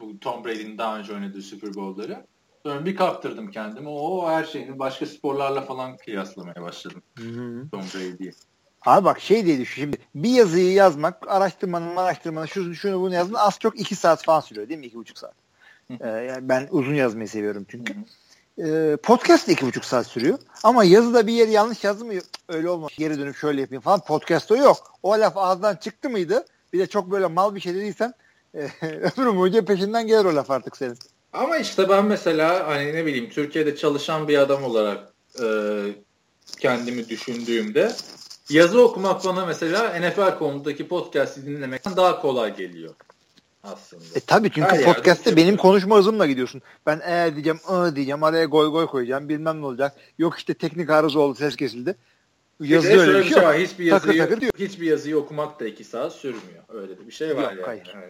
Bu 0.00 0.20
Tom 0.20 0.44
Brady'nin 0.44 0.78
daha 0.78 0.98
önce 0.98 1.12
oynadığı 1.14 1.42
Super 1.42 1.74
Bowl'ları. 1.74 2.26
Sonra 2.62 2.86
bir 2.86 2.96
kaptırdım 2.96 3.50
kendimi. 3.50 3.88
O 3.88 4.30
her 4.30 4.44
şeyini 4.44 4.78
başka 4.78 5.06
sporlarla 5.06 5.60
falan 5.60 5.96
kıyaslamaya 5.96 6.62
başladım. 6.62 7.02
Hı-hı. 7.18 7.68
Tom 7.70 7.80
Brady'yi. 7.80 8.32
Abi 8.84 9.04
bak 9.04 9.20
şey 9.20 9.46
diye 9.46 9.58
düşün 9.58 9.82
şimdi 9.82 9.96
bir 10.14 10.30
yazıyı 10.30 10.72
yazmak 10.72 11.28
araştırmanın 11.28 11.96
araştırmanın 11.96 12.46
şunu 12.46 12.74
şunu 12.74 13.00
bunu 13.00 13.14
yazın 13.14 13.34
az 13.34 13.58
çok 13.58 13.80
iki 13.80 13.96
saat 13.96 14.24
falan 14.24 14.40
sürüyor 14.40 14.68
değil 14.68 14.80
mi? 14.80 14.86
iki 14.86 14.96
buçuk 14.96 15.18
saat. 15.18 15.34
ee, 16.00 16.08
yani 16.08 16.48
ben 16.48 16.68
uzun 16.70 16.94
yazmayı 16.94 17.28
seviyorum 17.28 17.66
çünkü. 17.68 17.94
Ee, 18.58 18.96
podcast 19.02 19.48
da 19.48 19.52
iki 19.52 19.66
buçuk 19.66 19.84
saat 19.84 20.06
sürüyor. 20.06 20.38
Ama 20.62 20.84
yazıda 20.84 21.26
bir 21.26 21.32
yeri 21.32 21.50
yanlış 21.50 21.84
yazdım 21.84 22.06
mı 22.08 22.14
öyle 22.48 22.68
olmaz. 22.68 22.90
Geri 22.98 23.18
dönüp 23.18 23.36
şöyle 23.36 23.60
yapayım 23.60 23.82
falan. 23.82 24.00
Podcast 24.00 24.52
o 24.52 24.56
yok. 24.56 24.92
O 25.02 25.10
laf 25.10 25.36
ağızdan 25.36 25.76
çıktı 25.76 26.10
mıydı? 26.10 26.44
Bir 26.72 26.78
de 26.78 26.86
çok 26.86 27.10
böyle 27.10 27.26
mal 27.26 27.54
bir 27.54 27.60
şey 27.60 27.74
dediysen 27.74 28.14
e, 28.54 28.58
ömrüm 29.16 29.36
boyunca 29.36 29.64
peşinden 29.64 30.06
gelir 30.06 30.24
o 30.24 30.34
laf 30.34 30.50
artık 30.50 30.76
senin. 30.76 30.98
Ama 31.32 31.56
işte 31.56 31.88
ben 31.88 32.04
mesela 32.04 32.68
hani 32.68 32.94
ne 32.94 33.06
bileyim 33.06 33.30
Türkiye'de 33.30 33.76
çalışan 33.76 34.28
bir 34.28 34.38
adam 34.38 34.64
olarak 34.64 35.12
e, 35.42 35.46
kendimi 36.58 37.08
düşündüğümde 37.08 37.92
yazı 38.50 38.82
okumak 38.82 39.24
bana 39.24 39.46
mesela 39.46 40.00
NFL 40.00 40.38
konudaki 40.38 40.88
podcast'i 40.88 41.46
dinlemekten 41.46 41.96
daha 41.96 42.20
kolay 42.20 42.56
geliyor 42.56 42.94
aslında. 43.62 44.02
E 44.14 44.20
tabii 44.20 44.50
çünkü 44.50 44.68
Her 44.68 44.84
podcast'te 44.84 45.36
benim 45.36 45.56
konuşma 45.56 45.96
hızımla 45.96 46.26
gidiyorsun. 46.26 46.62
Ben 46.86 47.00
eğer 47.04 47.34
diyeceğim, 47.34 47.60
ı 47.72 47.96
diyeceğim, 47.96 48.22
araya 48.22 48.44
goy 48.44 48.70
goy 48.70 48.86
koyacağım, 48.86 49.28
bilmem 49.28 49.60
ne 49.60 49.66
olacak. 49.66 49.96
Yok 50.18 50.38
işte 50.38 50.54
teknik 50.54 50.90
arıza 50.90 51.18
oldu, 51.18 51.34
ses 51.34 51.56
kesildi. 51.56 51.96
Yazı 52.60 52.88
öyle 52.88 53.18
bir 53.18 53.24
şey, 53.24 53.32
şey 53.32 53.42
var. 53.42 53.58
Hiçbir 53.58 53.84
yazıyı, 53.84 54.18
takır 54.18 54.38
takır 54.38 54.58
hiçbir 54.58 54.86
yazıyı 54.86 55.16
okumak 55.18 55.60
da 55.60 55.66
iki 55.66 55.84
saat 55.84 56.12
sürmüyor. 56.12 56.64
Öyle 56.68 56.98
de 56.98 57.06
bir 57.06 57.12
şey 57.12 57.36
var 57.36 57.42
Yok, 57.42 57.52
yani. 57.52 57.62
Hayır. 57.62 57.90
Yani. 57.94 58.04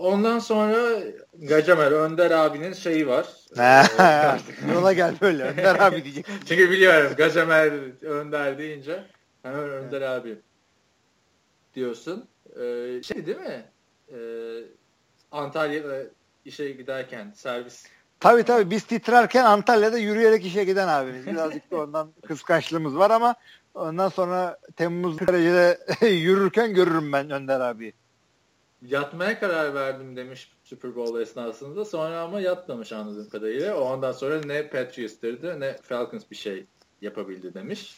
Ondan 0.00 0.38
sonra 0.38 0.98
Gacemer 1.38 1.92
Önder 1.92 2.30
abinin 2.30 2.72
şeyi 2.72 3.08
var. 3.08 3.26
yola 4.74 4.92
gel 4.92 5.14
böyle 5.20 5.42
Önder 5.42 5.74
abi 5.74 6.04
diyecek. 6.04 6.26
Çünkü 6.48 6.70
biliyorum 6.70 7.12
Gacemer 7.16 7.72
Önder 8.04 8.58
deyince 8.58 9.04
hemen 9.42 9.70
Önder 9.70 10.00
evet. 10.00 10.08
abi 10.08 10.38
diyorsun. 11.74 12.28
Ee, 12.56 13.02
şey 13.02 13.26
değil 13.26 13.38
mi? 13.38 13.64
Ee, 14.12 14.16
Antalya'da 15.32 16.02
işe 16.44 16.70
giderken 16.70 17.32
servis 17.36 17.86
Tabii 18.20 18.42
tabii 18.42 18.70
biz 18.70 18.84
titrerken 18.84 19.44
Antalya'da 19.44 19.98
yürüyerek 19.98 20.46
işe 20.46 20.64
giden 20.64 20.88
abimiz. 20.88 21.26
Birazcık 21.26 21.70
da 21.70 21.76
ondan 21.76 22.12
kıskançlığımız 22.26 22.96
var 22.96 23.10
ama 23.10 23.34
ondan 23.74 24.08
sonra 24.08 24.58
Temmuz 24.76 25.18
derecede 25.18 25.78
yürürken 26.06 26.74
görürüm 26.74 27.12
ben 27.12 27.30
Önder 27.30 27.60
abi 27.60 27.92
yatmaya 28.82 29.40
karar 29.40 29.74
verdim 29.74 30.16
demiş 30.16 30.52
Super 30.64 30.96
Bowl 30.96 31.20
esnasında. 31.20 31.84
Sonra 31.84 32.20
ama 32.20 32.40
yatmamış 32.40 32.92
anladığım 32.92 33.28
kadarıyla. 33.28 33.76
O 33.76 33.80
ondan 33.80 34.12
sonra 34.12 34.40
ne 34.40 34.68
Patriots'tırdı 34.68 35.60
ne 35.60 35.76
Falcons 35.82 36.22
bir 36.30 36.36
şey 36.36 36.66
yapabildi 37.00 37.54
demiş. 37.54 37.96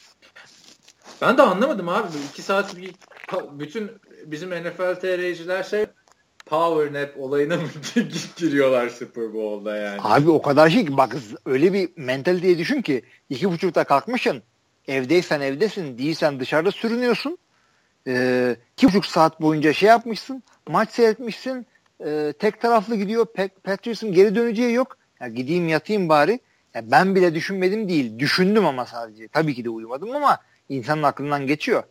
Ben 1.23 1.39
de 1.39 1.43
anlamadım 1.43 1.89
abi. 1.89 2.09
iki 2.31 2.43
saat 2.43 2.77
bir, 2.77 2.95
bütün 3.53 3.91
bizim 4.27 4.51
NFL 4.51 4.95
TR'ciler 4.95 5.63
şey 5.63 5.87
power 6.47 7.03
nap 7.03 7.11
olayına 7.19 7.57
mı 7.57 7.63
giriyorlar 8.37 8.89
Super 8.89 9.35
Bowl'da 9.35 9.77
yani. 9.77 10.01
Abi 10.03 10.31
o 10.31 10.43
kadar 10.43 10.71
şey 10.71 10.87
ki 10.87 10.97
bak 10.97 11.17
öyle 11.47 11.73
bir 11.73 11.89
mental 11.97 12.43
diye 12.43 12.59
düşün 12.59 12.83
ki 12.83 13.03
iki 13.31 13.51
buçukta 13.51 13.85
kalkmışsın 13.85 14.43
evdeysen 14.89 15.41
evdesin 15.41 15.99
değilsen 15.99 16.41
dışarıda 16.41 16.71
sürünüyorsun 16.71 17.39
e, 18.07 18.57
iki 18.73 18.87
buçuk 18.87 19.07
saat 19.07 19.41
boyunca 19.41 19.73
şey 19.73 19.89
yapmışsın, 19.89 20.43
maç 20.69 20.91
seyretmişsin, 20.91 21.67
e, 22.05 22.33
tek 22.39 22.61
taraflı 22.61 22.97
gidiyor, 22.97 23.27
Patriots'ın 23.65 24.13
geri 24.13 24.35
döneceği 24.35 24.73
yok. 24.73 24.97
Ya 25.21 25.29
gideyim 25.29 25.69
yatayım 25.69 26.09
bari. 26.09 26.41
Ya 26.75 26.83
ben 26.91 27.15
bile 27.15 27.35
düşünmedim 27.35 27.89
değil, 27.89 28.19
düşündüm 28.19 28.67
ama 28.67 28.87
sadece. 28.87 29.29
Tabii 29.29 29.55
ki 29.55 29.65
de 29.65 29.71
uyumadım 29.71 30.11
ama 30.11 30.39
insanın 30.69 31.03
aklından 31.03 31.47
geçiyor. 31.47 31.83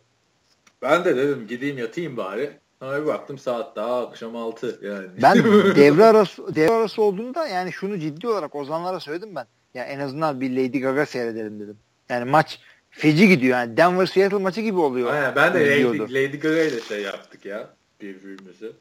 Ben 0.82 1.04
de 1.04 1.16
dedim 1.16 1.46
gideyim 1.48 1.78
yatayım 1.78 2.16
bari. 2.16 2.50
Sonra 2.78 3.02
bir 3.02 3.06
baktım 3.06 3.38
saat 3.38 3.76
daha 3.76 4.06
akşam 4.06 4.36
6 4.36 4.78
yani. 4.82 5.06
Ben 5.22 5.36
devre 5.76 6.04
arası 6.04 6.54
devre 6.54 6.72
arası 6.72 7.02
olduğunda 7.02 7.46
yani 7.46 7.72
şunu 7.72 7.98
ciddi 7.98 8.28
olarak 8.28 8.54
Ozanlara 8.54 9.00
söyledim 9.00 9.34
ben. 9.34 9.46
Ya 9.74 9.84
en 9.84 10.00
azından 10.00 10.40
bir 10.40 10.50
Lady 10.50 10.80
Gaga 10.80 11.06
seyredelim 11.06 11.60
dedim. 11.60 11.78
Yani 12.08 12.30
maç 12.30 12.60
feci 12.90 13.28
gidiyor 13.28 13.58
yani. 13.58 13.76
Denver 13.76 14.06
Seattle 14.06 14.38
maçı 14.38 14.60
gibi 14.60 14.78
oluyor. 14.78 15.12
Aynen, 15.12 15.36
ben 15.36 15.54
de 15.54 15.70
Lady, 15.70 15.98
Lady 15.98 16.38
Gaga 16.38 16.62
ile 16.62 16.80
şey 16.80 17.02
yaptık 17.02 17.44
ya 17.44 17.70
birbirimizi. 18.02 18.72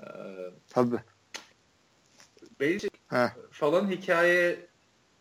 Ee, 0.00 0.04
Tabii. 0.68 1.00
Belichick 2.60 2.94
falan 3.50 3.90
hikaye 3.90 4.66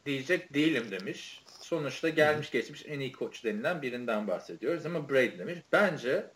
diyecek 0.06 0.54
değilim 0.54 0.92
demiş. 0.92 1.44
Sonuçta 1.62 2.10
gelmiş 2.10 2.52
geçmiş 2.52 2.86
en 2.86 3.00
iyi 3.00 3.12
koç 3.12 3.44
denilen 3.44 3.82
birinden 3.82 4.28
bahsediyoruz 4.28 4.86
ama 4.86 5.10
Brady 5.10 5.40
demiş. 5.40 5.60
Bence 5.72 6.32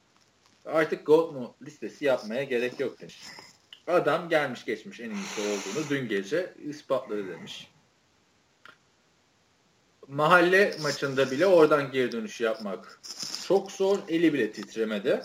artık 0.66 1.06
Goldman 1.06 1.54
listesi 1.66 2.06
yapmaya 2.06 2.44
gerek 2.44 2.80
yok 2.80 3.00
demiş. 3.02 3.24
Adam 3.88 4.30
gelmiş 4.30 4.66
geçmiş 4.66 5.00
en 5.00 5.10
iyisi 5.10 5.42
olduğunu 5.42 5.90
dün 5.90 6.08
gece 6.08 6.54
ispatladı 6.64 7.28
demiş. 7.28 7.72
Mahalle 10.08 10.78
maçında 10.82 11.32
bile 11.32 11.46
oradan 11.46 11.92
geri 11.92 12.12
dönüş 12.12 12.42
yapmak 12.42 13.00
çok 13.48 13.72
zor. 13.72 14.00
Eli 14.08 14.34
bile 14.34 14.52
titremedi. 14.52 15.22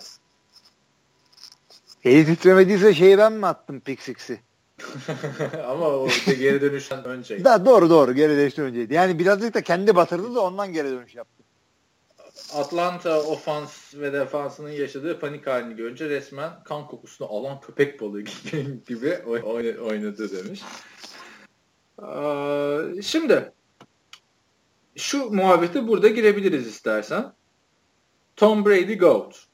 Eli 2.05 2.27
titremediyse 2.27 2.95
şeyi 2.95 3.19
ben 3.19 3.33
mi 3.33 3.47
attım 3.47 3.81
Pick 3.81 4.03
Six'i? 4.03 4.41
Ama 5.67 5.89
o 5.89 6.07
işte 6.07 6.35
geri 6.35 6.61
dönüşten 6.61 7.05
önceydi. 7.05 7.45
Da 7.45 7.67
doğru 7.67 7.91
doğru 7.91 8.13
geri 8.13 8.37
dönüşten 8.37 8.65
önceydi. 8.65 8.95
Yani 8.95 9.19
birazcık 9.19 9.55
da 9.55 9.63
kendi 9.63 9.97
batırdı 9.97 10.35
da 10.35 10.41
ondan 10.41 10.73
geri 10.73 10.91
dönüş 10.91 11.15
yaptı. 11.15 11.43
Atlanta 12.55 13.23
ofans 13.23 13.95
ve 13.95 14.13
defansının 14.13 14.71
yaşadığı 14.71 15.21
panik 15.21 15.47
halini 15.47 15.77
görünce 15.77 16.09
resmen 16.09 16.51
kan 16.65 16.87
kokusunu 16.87 17.29
alan 17.29 17.61
köpek 17.61 18.01
balığı 18.01 18.21
gibi 18.87 19.19
oynadı 19.81 20.45
demiş. 20.45 20.63
Şimdi 23.07 23.53
şu 24.97 25.31
muhabbete 25.31 25.89
burada 25.89 26.09
girebiliriz 26.09 26.67
istersen. 26.67 27.33
Tom 28.37 28.65
Brady 28.65 28.95
GOAT. 28.95 29.50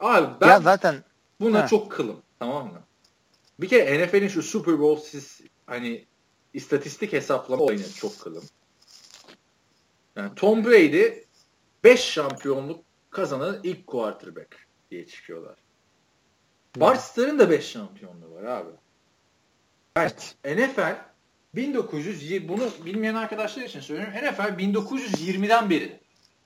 Abi 0.00 0.40
ben 0.40 0.48
ya 0.48 0.60
zaten 0.60 1.04
buna 1.40 1.64
he. 1.64 1.68
çok 1.68 1.92
kılım. 1.92 2.22
Tamam 2.38 2.66
mı? 2.66 2.82
Bir 3.60 3.68
kere 3.68 4.06
NFL'in 4.06 4.28
şu 4.28 4.42
Super 4.42 4.78
Bowl 4.78 5.08
siz 5.08 5.40
hani 5.66 6.04
istatistik 6.54 7.12
hesaplama 7.12 7.62
olayına 7.62 7.88
çok 7.96 8.20
kılım. 8.20 8.44
Yani 10.16 10.34
Tom 10.34 10.64
Brady 10.64 11.26
5 11.84 12.00
şampiyonluk 12.00 12.84
kazanan 13.10 13.60
ilk 13.62 13.86
quarterback 13.86 14.66
diye 14.90 15.06
çıkıyorlar. 15.06 15.56
Bart 16.76 17.00
Starr'ın 17.00 17.38
da 17.38 17.50
5 17.50 17.66
şampiyonluğu 17.66 18.34
var 18.34 18.42
abi. 18.42 18.70
Evet. 19.96 20.36
NFL 20.44 20.96
1920 21.54 22.48
bunu 22.48 22.70
bilmeyen 22.84 23.14
arkadaşlar 23.14 23.62
için 23.62 23.80
söylüyorum. 23.80 24.14
NFL 24.14 24.40
1920'den 24.40 25.70
beri 25.70 26.00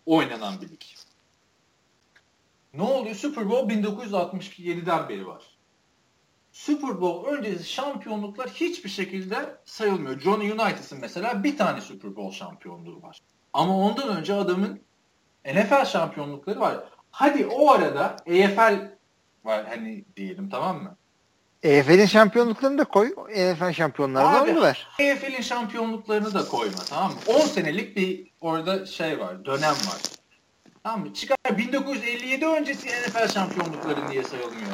oynanan 0.06 0.60
bir 0.60 0.68
lig. 0.68 0.82
Ne 2.74 2.82
oluyor? 2.82 3.14
Super 3.14 3.50
Bowl 3.50 3.72
1967'den 3.72 5.08
beri 5.08 5.26
var. 5.26 5.42
Super 6.52 7.00
Bowl 7.00 7.28
öncesi 7.28 7.64
şampiyonluklar 7.64 8.48
hiçbir 8.48 8.90
şekilde 8.90 9.56
sayılmıyor. 9.64 10.20
John 10.20 10.40
United'ın 10.40 11.00
mesela 11.00 11.44
bir 11.44 11.56
tane 11.56 11.80
Super 11.80 12.16
Bowl 12.16 12.38
şampiyonluğu 12.38 13.02
var. 13.02 13.20
Ama 13.52 13.76
ondan 13.78 14.16
önce 14.16 14.34
adamın 14.34 14.80
NFL 15.44 15.84
şampiyonlukları 15.84 16.60
var. 16.60 16.84
Hadi 17.10 17.46
o 17.46 17.70
arada 17.70 18.16
EFL 18.26 18.90
var 19.44 19.66
hani 19.68 20.04
diyelim 20.16 20.50
tamam 20.50 20.82
mı? 20.82 20.96
EFL'in 21.62 22.06
şampiyonluklarını 22.06 22.78
da 22.78 22.84
koy. 22.84 23.14
EFL 23.30 23.72
şampiyonlarını 23.72 24.34
da 24.34 24.52
onu 24.52 24.62
ver. 24.62 24.88
EFL'in 24.98 25.42
şampiyonluklarını 25.42 26.34
da 26.34 26.48
koyma 26.48 26.78
tamam 26.88 27.12
mı? 27.12 27.18
10 27.26 27.40
senelik 27.40 27.96
bir 27.96 28.30
orada 28.40 28.86
şey 28.86 29.18
var, 29.18 29.44
dönem 29.44 29.70
var. 29.70 30.00
Tamam 30.82 31.00
mı? 31.00 31.14
Çıkar 31.14 31.58
1957 31.58 32.46
öncesi 32.46 32.88
NFL 32.88 33.28
şampiyonlukları 33.28 34.10
niye 34.10 34.22
sayılmıyor? 34.22 34.70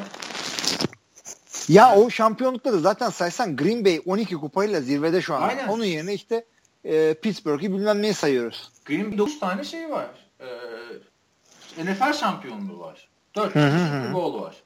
Ya 1.69 1.97
o 1.97 2.11
şampiyonlukları 2.11 2.81
zaten 2.81 3.11
saysan 3.11 3.57
Green 3.57 3.85
Bay 3.85 4.01
12 4.07 4.35
kupayla 4.35 4.81
zirvede 4.81 5.23
şu 5.23 5.35
an. 5.35 5.43
Aynen. 5.43 5.69
Onun 5.69 5.85
yerine 5.85 6.15
işte 6.15 6.45
e, 6.85 7.15
Pittsburgh'i 7.15 7.73
bilmem 7.73 8.03
neyi 8.03 8.15
sayıyoruz. 8.15 8.71
Green 8.85 9.11
Bay 9.11 9.19
9 9.19 9.41
tane 9.41 9.65
şey 9.65 9.91
var. 9.91 10.09
E, 10.41 11.85
NFL 11.85 12.13
şampiyonluğu 12.13 12.79
var. 12.79 13.09
4 13.35 13.53
Super 13.53 14.15
Bowl 14.15 14.41
var. 14.41 14.57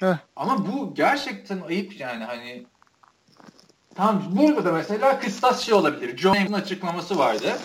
Heh. 0.00 0.18
Ama 0.36 0.66
bu 0.66 0.94
gerçekten 0.94 1.60
ayıp 1.60 2.00
yani 2.00 2.24
hani 2.24 2.66
Tamam 3.98 4.22
burada 4.30 4.64
da 4.64 4.72
mesela 4.72 5.20
kıstas 5.20 5.60
şey 5.60 5.74
olabilir. 5.74 6.16
John 6.16 6.34
Hammond'ın 6.34 6.52
açıklaması 6.52 7.18
vardı. 7.18 7.58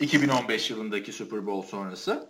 2015 0.00 0.70
yılındaki 0.70 1.12
Super 1.12 1.46
Bowl 1.46 1.70
sonrası. 1.70 2.28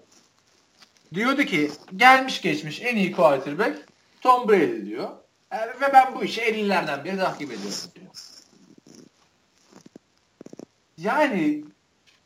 Diyordu 1.14 1.42
ki 1.42 1.70
gelmiş 1.96 2.42
geçmiş 2.42 2.80
en 2.82 2.96
iyi 2.96 3.12
quarterback 3.12 3.78
Tom 4.20 4.48
Brady 4.48 4.86
diyor. 4.86 5.10
Yani, 5.52 5.70
e, 5.70 5.80
ve 5.80 5.92
ben 5.92 6.14
bu 6.14 6.24
işi 6.24 6.40
50'lerden 6.40 7.04
beri 7.04 7.16
takip 7.16 7.52
ediyorum 7.52 7.90
diyor. 7.94 8.06
Yani 10.98 11.64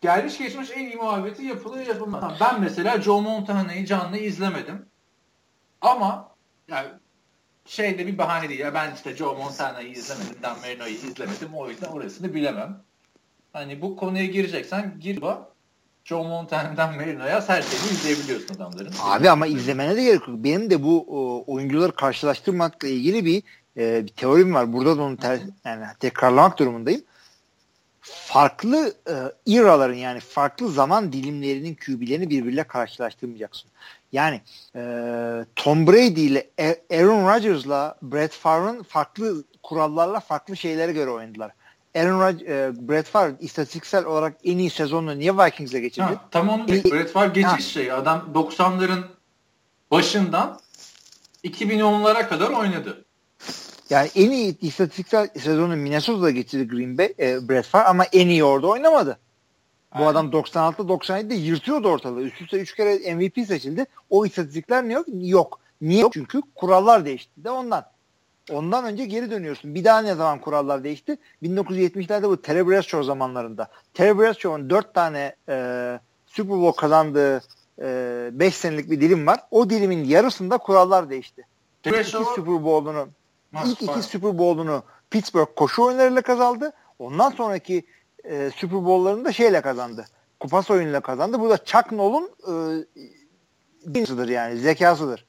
gelmiş 0.00 0.38
geçmiş 0.38 0.70
en 0.70 0.86
iyi 0.86 0.96
muhabbeti 0.96 1.44
yapılıyor 1.44 1.86
yapılmaz. 1.86 2.40
Ben 2.40 2.60
mesela 2.60 3.02
Joe 3.02 3.20
Montana'yı 3.20 3.86
canlı 3.86 4.18
izlemedim. 4.18 4.86
Ama 5.80 6.34
yani 6.68 6.88
şeyde 7.66 8.06
bir 8.06 8.18
bahane 8.18 8.48
değil. 8.48 8.60
Ya 8.60 8.74
ben 8.74 8.94
işte 8.94 9.16
Joe 9.16 9.34
Montana'yı 9.34 9.88
izlemedim, 9.88 10.42
Dan 10.42 10.60
Marino'yu 10.60 10.94
izlemedim. 10.94 11.54
O 11.54 11.68
yüzden 11.68 11.88
orasını 11.88 12.34
bilemem. 12.34 12.82
Hani 13.52 13.82
bu 13.82 13.96
konuya 13.96 14.26
gireceksen 14.26 15.00
gir 15.00 15.20
bak. 15.20 15.53
Joe 16.04 16.24
Montana'dan 16.28 16.96
Marino'ya 16.96 17.48
her 17.48 17.62
izleyebiliyorsun 17.62 18.54
adamların. 18.54 18.92
Abi 19.02 19.30
ama 19.30 19.46
izlemene 19.46 19.96
de 19.96 20.02
gerek 20.04 20.28
yok. 20.28 20.44
Benim 20.44 20.70
de 20.70 20.82
bu 20.82 21.06
o, 21.08 21.44
oyuncuları 21.52 21.92
karşılaştırmakla 21.92 22.88
ilgili 22.88 23.24
bir, 23.24 23.42
e, 23.76 24.06
bir 24.06 24.08
teorim 24.08 24.54
var. 24.54 24.72
Burada 24.72 24.98
da 24.98 25.02
onu 25.02 25.16
ter, 25.16 25.40
yani 25.64 25.84
tekrarlamak 26.00 26.58
durumundayım. 26.58 27.02
Farklı 28.00 28.94
e, 29.08 29.92
yani 29.94 30.20
farklı 30.20 30.68
zaman 30.68 31.12
dilimlerinin 31.12 31.74
QB'lerini 31.74 32.30
birbiriyle 32.30 32.64
karşılaştırmayacaksın. 32.64 33.70
Yani 34.12 34.40
e, 34.76 34.80
Tom 35.56 35.86
Brady 35.86 36.26
ile 36.26 36.50
Aaron 36.90 37.34
Rodgers'la 37.34 37.96
Brett 38.02 38.32
Favre'ın 38.32 38.82
farklı 38.82 39.44
kurallarla 39.62 40.20
farklı 40.20 40.56
şeylere 40.56 40.92
göre 40.92 41.10
oynadılar. 41.10 41.52
Aaron 41.94 42.20
Rodgers, 42.20 42.48
e, 42.48 42.88
Brett 42.88 43.06
Favre 43.06 43.36
istatistiksel 43.40 44.04
olarak 44.04 44.36
en 44.44 44.58
iyi 44.58 44.70
sezonunu 44.70 45.18
niye 45.18 45.38
Vikings'e 45.38 45.80
geçirdi? 45.80 46.06
Ha, 46.06 46.28
tam 46.30 46.48
onu 46.48 46.62
e, 46.62 46.84
Brett 46.84 47.10
Favre 47.10 47.28
geçiş 47.28 47.52
ha. 47.52 47.58
şey. 47.58 47.92
Adam 47.92 48.30
90'ların 48.34 49.04
başından 49.90 50.60
2010'lara 51.44 52.28
kadar 52.28 52.50
oynadı. 52.50 53.04
Yani 53.90 54.10
en 54.14 54.30
iyi 54.30 54.60
istatistiksel 54.60 55.28
sezonu 55.38 55.76
Minnesota'da 55.76 56.30
geçirdi 56.30 56.68
Green 56.68 56.98
Bay, 56.98 57.14
e, 57.18 57.48
Brett 57.48 57.66
Favre 57.66 57.84
ama 57.84 58.04
en 58.04 58.28
iyi 58.28 58.44
orada 58.44 58.66
oynamadı. 58.66 59.18
Bu 59.94 59.98
Aynen. 59.98 60.10
adam 60.10 60.30
96-97'de 60.30 61.34
yırtıyordu 61.34 61.88
ortalığı. 61.88 62.22
Üst 62.22 62.42
üste 62.42 62.58
3 62.58 62.74
kere 62.74 63.14
MVP 63.14 63.46
seçildi. 63.46 63.86
O 64.10 64.26
istatistikler 64.26 64.88
ne 64.88 64.92
yok? 64.92 65.06
Yok. 65.12 65.60
Niye 65.80 66.00
yok? 66.00 66.12
Çünkü 66.12 66.40
kurallar 66.54 67.04
değişti 67.04 67.44
de 67.44 67.50
ondan. 67.50 67.84
Ondan 68.50 68.84
önce 68.84 69.04
geri 69.04 69.30
dönüyorsun. 69.30 69.74
Bir 69.74 69.84
daha 69.84 69.98
ne 70.00 70.14
zaman 70.14 70.40
kurallar 70.40 70.84
değişti? 70.84 71.18
1970'lerde 71.42 72.28
bu 72.28 72.42
Terry 72.42 72.68
Bradshaw 72.68 73.02
zamanlarında. 73.02 73.68
Terry 73.94 74.18
Bradshaw'un 74.18 74.70
4 74.70 74.94
tane 74.94 75.36
e, 75.48 75.98
Super 76.26 76.60
Bowl 76.60 76.80
kazandığı 76.80 77.42
5 77.78 78.48
e, 78.48 78.50
senelik 78.50 78.90
bir 78.90 79.00
dilim 79.00 79.26
var. 79.26 79.40
O 79.50 79.70
dilimin 79.70 80.04
yarısında 80.04 80.58
kurallar 80.58 81.10
değişti. 81.10 81.46
İlk 81.84 81.96
iki 82.22 82.24
Super 82.34 82.64
Bowl'unu 82.64 83.08
ilk 83.64 83.82
iki 83.82 84.02
Super 84.02 84.38
Bowl'unu 84.38 84.82
Pittsburgh 85.10 85.48
koşu 85.56 85.82
oyunlarıyla 85.82 86.22
kazandı. 86.22 86.72
Ondan 86.98 87.30
sonraki 87.30 87.86
e, 88.24 88.50
Super 88.56 88.84
Bowl'larını 88.84 89.24
da 89.24 89.32
şeyle 89.32 89.60
kazandı. 89.60 90.04
Kupas 90.40 90.70
oyunuyla 90.70 91.00
kazandı. 91.00 91.40
Bu 91.40 91.50
da 91.50 91.64
Chuck 91.64 91.92
Noll'un 91.92 92.30
e, 93.94 94.32
yani 94.32 94.58
zekasıdır. 94.58 95.26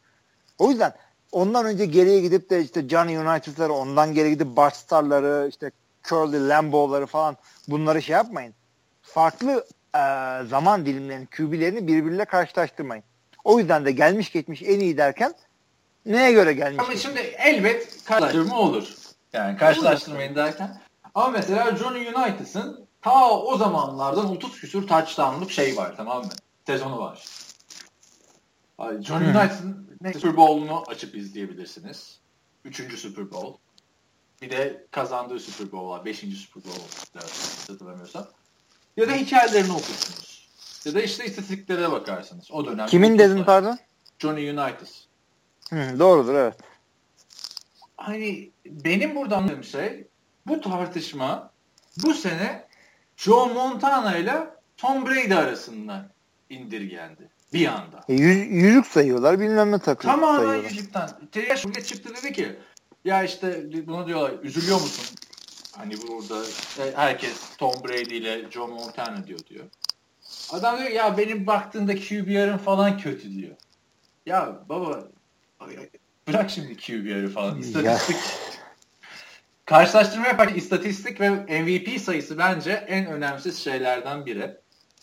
O 0.59 0.69
yüzden 0.69 0.93
ondan 1.35 1.65
önce 1.65 1.85
geriye 1.85 2.19
gidip 2.19 2.49
de 2.49 2.61
işte 2.61 2.89
Johnny 2.89 3.17
United'ları 3.17 3.73
ondan 3.73 4.13
geri 4.13 4.29
gidip 4.29 4.47
Bart 4.47 4.75
Star'ları 4.75 5.47
işte 5.49 5.71
Curly 6.03 6.49
Lambo'ları 6.49 7.05
falan 7.05 7.37
bunları 7.67 8.01
şey 8.01 8.13
yapmayın. 8.13 8.53
Farklı 9.01 9.65
e, 9.95 10.01
zaman 10.49 10.85
dilimlerinin 10.85 11.25
QB'lerini 11.37 11.87
birbiriyle 11.87 12.25
karşılaştırmayın. 12.25 13.03
O 13.43 13.59
yüzden 13.59 13.85
de 13.85 13.91
gelmiş 13.91 14.31
geçmiş 14.31 14.61
en 14.63 14.79
iyi 14.79 14.97
derken 14.97 15.33
neye 16.05 16.31
göre 16.31 16.53
gelmiş? 16.53 16.83
Ama 16.83 16.95
şimdi 16.95 17.19
elbet 17.19 18.03
karşılaştırma 18.05 18.59
olur. 18.59 18.93
Yani 19.33 19.57
karşılaştırmayın 19.57 20.35
derken. 20.35 20.77
Ama 21.15 21.29
mesela 21.29 21.75
Johnny 21.75 22.07
United'ın 22.07 22.87
ta 23.01 23.29
o 23.29 23.57
zamanlardan 23.57 24.31
30 24.31 24.59
küsür 24.59 24.87
touchdown'luk 24.87 25.51
şey 25.51 25.77
var 25.77 25.93
tamam 25.97 26.25
mı? 26.25 26.31
Sezonu 26.67 26.99
var. 26.99 27.25
John 28.79 29.21
United'ın 29.21 29.94
Super 30.13 30.37
Bowl'unu 30.37 30.83
açıp 30.87 31.15
izleyebilirsiniz. 31.15 32.19
Üçüncü 32.65 32.97
Super 32.97 33.31
Bowl. 33.31 33.57
Bir 34.41 34.51
de 34.51 34.85
kazandığı 34.91 35.39
Super 35.39 35.71
Bowl 35.71 35.89
var. 35.89 36.05
Beşinci 36.05 36.35
Super 36.35 36.63
Bowl 36.63 36.81
hatırlamıyorsam. 37.67 38.27
Ya 38.97 39.09
da 39.09 39.11
hikayelerini 39.11 39.71
okursunuz. 39.71 40.49
Ya 40.85 40.93
da 40.93 41.01
işte 41.01 41.25
istatistiklere 41.25 41.91
bakarsınız. 41.91 42.51
O 42.51 42.65
dönem. 42.65 42.87
Kimin 42.87 43.19
dedin 43.19 43.43
pardon? 43.43 43.77
Johnny 44.19 44.49
Unitas. 44.49 44.91
Hı, 45.69 45.99
doğrudur 45.99 46.33
evet. 46.35 46.55
Hani 47.97 48.51
benim 48.65 49.15
burada 49.15 49.37
anladığım 49.37 49.63
şey 49.63 50.07
bu 50.47 50.61
tartışma 50.61 51.51
bu 52.03 52.13
sene 52.13 52.67
Joe 53.17 53.45
Montana 53.45 54.17
ile 54.17 54.47
Tom 54.77 55.05
Brady 55.05 55.33
arasında 55.33 56.09
indirgendi. 56.49 57.29
Bir 57.53 57.67
anda. 57.67 58.03
E, 58.09 58.13
yüz, 58.13 58.51
yüzük 58.51 58.87
sayıyorlar 58.87 59.39
bilmem 59.39 59.71
ne 59.71 59.79
takıyor. 59.79 60.13
Tamamen 60.13 60.37
sayıyorlar. 60.37 60.69
yüzükten. 60.69 61.09
Terry 61.31 61.57
Şuraya 61.57 61.83
çıktı 61.83 62.09
dedi 62.15 62.33
ki 62.33 62.55
ya 63.05 63.23
işte 63.23 63.65
buna 63.87 64.07
diyorlar 64.07 64.33
üzülüyor 64.43 64.81
musun? 64.81 65.15
Hani 65.77 65.95
burada 66.07 66.43
herkes 66.95 67.57
Tom 67.57 67.73
Brady 67.83 68.17
ile 68.17 68.51
Joe 68.51 68.67
Montana 68.67 69.27
diyor 69.27 69.39
diyor. 69.39 69.65
Adam 70.51 70.77
diyor 70.77 70.89
ya 70.89 71.17
benim 71.17 71.47
baktığımda 71.47 71.95
QBR'ın 71.95 72.57
falan 72.57 72.97
kötü 72.97 73.33
diyor. 73.33 73.55
Ya 74.25 74.59
baba 74.69 75.03
bırak 76.27 76.49
şimdi 76.49 76.77
QBR'ı 76.77 77.29
falan. 77.29 77.59
İstatistik. 77.59 78.17
Karşılaştırma 79.65 80.27
yaparken 80.27 80.55
istatistik 80.55 81.21
ve 81.21 81.29
MVP 81.29 82.01
sayısı 82.01 82.37
bence 82.37 82.71
en 82.71 83.05
önemsiz 83.05 83.63
şeylerden 83.63 84.25
biri. 84.25 84.57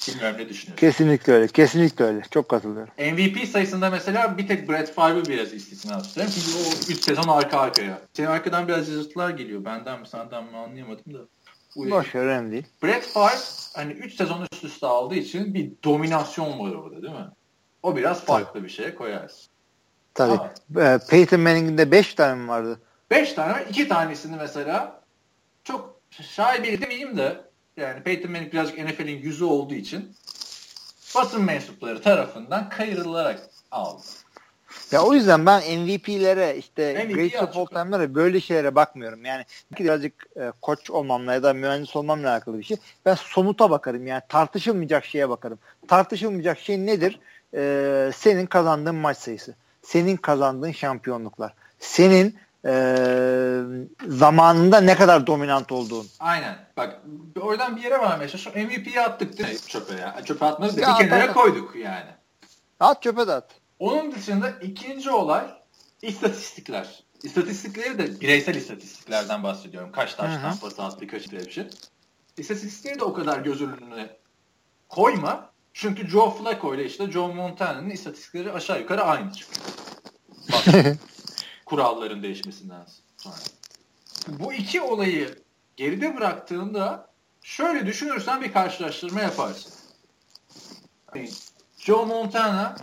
Bilmiyorum 0.09 0.36
ne 0.38 0.48
düşünüyorsun? 0.48 0.86
Kesinlikle 0.86 1.32
öyle. 1.32 1.48
Kesinlikle 1.48 2.05
öyle. 2.05 2.22
Çok 2.30 2.48
katılıyorum. 2.48 2.92
MVP 2.98 3.48
sayısında 3.48 3.90
mesela 3.90 4.38
bir 4.38 4.48
tek 4.48 4.68
Brett 4.68 4.94
Favre'ı 4.94 5.24
biraz 5.24 5.53
istisna 5.53 6.03
tutuyorum. 6.03 6.32
Çünkü 6.34 6.59
o 6.59 6.92
3 6.92 7.05
sezon 7.05 7.28
arka 7.28 7.61
arkaya. 7.61 8.00
Senin 8.12 8.28
arkadan 8.28 8.68
biraz 8.68 8.88
yazıtlar 8.88 9.30
geliyor. 9.30 9.64
Benden 9.64 10.00
mi 10.00 10.09
senden 10.09 10.44
mi 10.44 10.57
anlayamadım 10.57 11.14
da. 11.14 11.18
Boş 11.76 12.14
önemli 12.14 12.53
değil. 12.53 12.66
Brett 12.82 13.07
Favre 13.07 13.34
hani 13.74 13.92
3 13.92 14.14
sezon 14.14 14.46
üst 14.53 14.64
üste 14.64 14.86
aldığı 14.86 15.14
için 15.14 15.55
bir 15.55 15.72
dominasyon 15.84 16.59
var 16.59 16.72
orada 16.72 17.03
değil 17.03 17.14
mi? 17.14 17.28
O 17.82 17.96
biraz 17.96 18.24
farklı 18.24 18.53
Tabii. 18.53 18.64
bir 18.64 18.68
şeye 18.68 18.94
koyarsın. 18.94 19.53
Tabii. 20.14 20.32
Ama, 20.76 20.98
Peyton 20.98 21.40
Manning'in 21.40 21.78
de 21.78 21.90
5 21.90 22.14
tane 22.14 22.42
mi 22.42 22.48
vardı? 22.48 22.80
5 23.11 23.32
tane 23.32 23.53
var. 23.53 23.64
2 23.70 23.88
tanesini 23.88 24.36
mesela 24.36 25.00
çok 25.64 26.00
şaibeli 26.11 26.80
demeyeyim 26.80 27.16
de 27.16 27.40
yani 27.76 28.02
Peyton 28.02 28.32
Manning 28.32 28.52
birazcık 28.52 28.78
NFL'in 28.78 29.22
yüzü 29.22 29.44
olduğu 29.44 29.74
için 29.74 30.12
basın 31.14 31.42
mensupları 31.42 32.02
tarafından 32.02 32.68
kayırılarak 32.68 33.40
aldı. 33.70 34.02
Ya 34.92 35.02
o 35.02 35.14
yüzden 35.14 35.46
ben 35.46 35.60
MVP'lere 35.78 36.56
işte 36.56 37.04
MVP 37.04 37.14
Great 37.14 37.56
of 37.56 37.74
All 37.76 38.14
böyle 38.14 38.40
şeylere 38.40 38.74
bakmıyorum. 38.74 39.24
Yani 39.24 39.44
birazcık 39.78 40.26
e, 40.36 40.52
koç 40.62 40.90
olmamla 40.90 41.34
ya 41.34 41.42
da 41.42 41.52
mühendis 41.52 41.96
olmamla 41.96 42.30
alakalı 42.30 42.58
bir 42.58 42.64
şey. 42.64 42.76
Ben 43.06 43.14
somuta 43.14 43.70
bakarım 43.70 44.06
yani 44.06 44.22
tartışılmayacak 44.28 45.04
şeye 45.04 45.28
bakarım. 45.28 45.58
Tartışılmayacak 45.88 46.58
şey 46.58 46.86
nedir? 46.86 47.20
Ee, 47.54 48.10
senin 48.16 48.46
kazandığın 48.46 48.94
maç 48.94 49.16
sayısı. 49.16 49.54
Senin 49.82 50.16
kazandığın 50.16 50.72
şampiyonluklar. 50.72 51.54
Senin 51.78 52.36
e, 52.64 52.72
zamanında 54.08 54.80
ne 54.80 54.96
kadar 54.96 55.26
dominant 55.26 55.72
olduğun. 55.72 56.06
Aynen. 56.20 56.56
Bak 56.76 57.00
oradan 57.40 57.76
bir 57.76 57.82
yere 57.82 57.98
var 57.98 58.16
mesela. 58.18 58.38
Şu 58.38 58.50
MVP'yi 58.50 59.00
attık 59.00 59.38
değil 59.38 59.48
mi 59.48 59.58
çöpe 59.68 59.94
ya? 59.94 60.24
Çöpe 60.24 60.44
atmadık 60.44 60.76
da 60.76 60.80
bir 60.80 61.08
kenara 61.08 61.32
koyduk 61.32 61.76
yani. 61.76 62.10
At 62.80 63.02
çöpe 63.02 63.26
de 63.26 63.32
at. 63.32 63.50
Onun 63.78 64.12
dışında 64.12 64.50
ikinci 64.50 65.10
olay 65.10 65.44
istatistikler. 66.02 67.04
İstatistikleri 67.22 67.98
de 67.98 68.20
bireysel 68.20 68.54
istatistiklerden 68.54 69.42
bahsediyorum. 69.42 69.92
Kaç 69.92 70.14
taştan 70.14 70.56
pas 70.56 70.80
attı, 70.80 71.06
kaç 71.06 71.32
bir 71.32 71.50
şey. 71.50 71.66
İstatistikleri 72.36 73.00
de 73.00 73.04
o 73.04 73.12
kadar 73.12 73.38
göz 73.38 73.62
önüne 73.62 74.16
koyma. 74.88 75.52
Çünkü 75.74 76.08
Joe 76.08 76.30
Flacco 76.30 76.74
ile 76.74 76.84
işte 76.84 77.10
Joe 77.10 77.34
Montana'nın 77.34 77.90
istatistikleri 77.90 78.52
aşağı 78.52 78.80
yukarı 78.80 79.02
aynı 79.02 79.32
çıkıyor. 79.32 79.66
kuralların 81.72 82.22
değişmesinden 82.22 82.86
sonra. 83.16 83.34
Bu 84.28 84.52
iki 84.52 84.80
olayı 84.80 85.38
geride 85.76 86.16
bıraktığında 86.16 87.08
şöyle 87.42 87.86
düşünürsen 87.86 88.42
bir 88.42 88.52
karşılaştırma 88.52 89.20
yaparsın. 89.20 89.72
Joe 91.78 92.06
Montana 92.06 92.76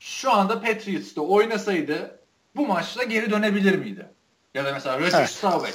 şu 0.00 0.32
anda 0.32 0.60
Patriots'ta 0.60 1.20
oynasaydı 1.20 2.20
bu 2.56 2.66
maçta 2.66 3.04
geri 3.04 3.30
dönebilir 3.30 3.78
miydi? 3.78 4.08
Ya 4.54 4.64
da 4.64 4.72
mesela 4.72 5.00
Roger 5.00 5.18
evet. 5.18 5.30
Staubach 5.30 5.74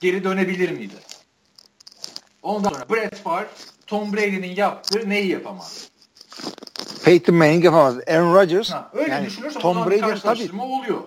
geri 0.00 0.24
dönebilir 0.24 0.70
miydi? 0.70 0.94
Ondan 2.42 2.70
sonra 2.70 2.88
Brett 2.90 3.16
Favre 3.16 3.48
Tom 3.86 4.12
Brady'nin 4.12 4.56
yaptığı 4.56 5.08
neyi 5.08 5.28
yapamaz? 5.28 5.88
Peyton 7.04 7.34
Manning 7.34 7.64
yapamaz. 7.64 7.96
Aaron 8.08 8.34
Rodgers 8.34 8.70
ha, 8.70 8.90
öyle 8.92 9.10
yani 9.12 9.26
düşünürsen 9.26 9.60
Tom 9.60 9.90
Brady 9.90 10.20
tabii 10.20 10.60
oluyor. 10.62 11.02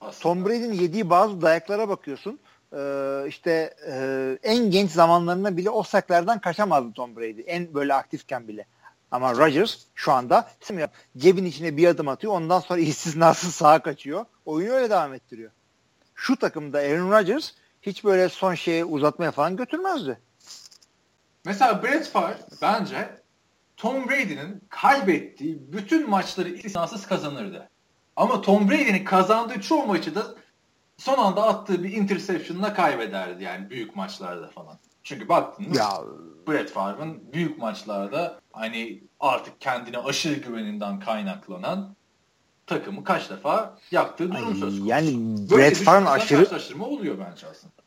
Aslında. 0.00 0.22
Tom 0.22 0.44
Brady'nin 0.44 0.72
yediği 0.74 1.10
bazı 1.10 1.42
dayaklara 1.42 1.88
bakıyorsun. 1.88 2.40
Ee, 2.76 3.24
işte 3.28 3.74
e, 3.86 4.38
en 4.42 4.70
genç 4.70 4.90
zamanlarında 4.90 5.56
bile 5.56 5.70
o 5.70 5.82
saklardan 5.82 6.38
kaçamazdı 6.40 6.92
Tom 6.92 7.16
Brady. 7.16 7.42
En 7.46 7.74
böyle 7.74 7.94
aktifken 7.94 8.48
bile. 8.48 8.66
Ama 9.10 9.32
Rodgers 9.32 9.78
şu 9.94 10.12
anda 10.12 10.50
cebin 11.16 11.44
içine 11.44 11.76
bir 11.76 11.88
adım 11.88 12.08
atıyor. 12.08 12.32
Ondan 12.32 12.60
sonra 12.60 12.80
istisnasız 12.80 13.54
sağa 13.54 13.78
kaçıyor. 13.78 14.24
Oyunu 14.44 14.72
öyle 14.72 14.90
devam 14.90 15.14
ettiriyor. 15.14 15.50
Şu 16.14 16.36
takımda 16.36 16.78
Aaron 16.78 17.10
Rodgers 17.10 17.52
hiç 17.82 18.04
böyle 18.04 18.28
son 18.28 18.54
şeye 18.54 18.84
uzatmaya 18.84 19.30
falan 19.30 19.56
götürmezdi. 19.56 20.20
Mesela 21.44 21.82
Brett 21.82 22.08
Favre 22.08 22.38
bence 22.62 23.20
Tom 23.76 24.08
Brady'nin 24.08 24.62
kaybettiği 24.68 25.58
bütün 25.72 26.10
maçları 26.10 26.48
istisnasız 26.48 27.06
kazanırdı. 27.06 27.68
Ama 28.16 28.40
Tom 28.40 28.70
Brady'nin 28.70 29.04
kazandığı 29.04 29.60
çoğu 29.60 29.86
maçı 29.86 30.14
da 30.14 30.34
son 30.98 31.18
anda 31.18 31.42
attığı 31.42 31.84
bir 31.84 31.92
interception'la 31.92 32.74
kaybederdi 32.74 33.44
yani 33.44 33.70
büyük 33.70 33.96
maçlarda 33.96 34.48
falan. 34.48 34.78
Çünkü 35.02 35.28
baktınız 35.28 35.76
ya. 35.76 35.88
Brett 36.48 36.70
Favre'ın 36.70 37.32
büyük 37.32 37.58
maçlarda 37.58 38.40
hani 38.52 39.00
artık 39.20 39.60
kendine 39.60 39.98
aşırı 39.98 40.34
güveninden 40.34 41.00
kaynaklanan 41.00 41.94
takımı 42.66 43.04
kaç 43.04 43.30
defa 43.30 43.78
yaktığı 43.90 44.32
durum 44.32 44.54
söz 44.54 44.60
konusu. 44.60 44.86
Yani 44.86 45.10
Brett 45.50 45.76
Favre'ın 45.76 46.06
aşırı 46.06 46.38
karşılaştırma 46.38 46.86
oluyor 46.86 47.18
bence 47.18 47.46
aslında. 47.46 47.79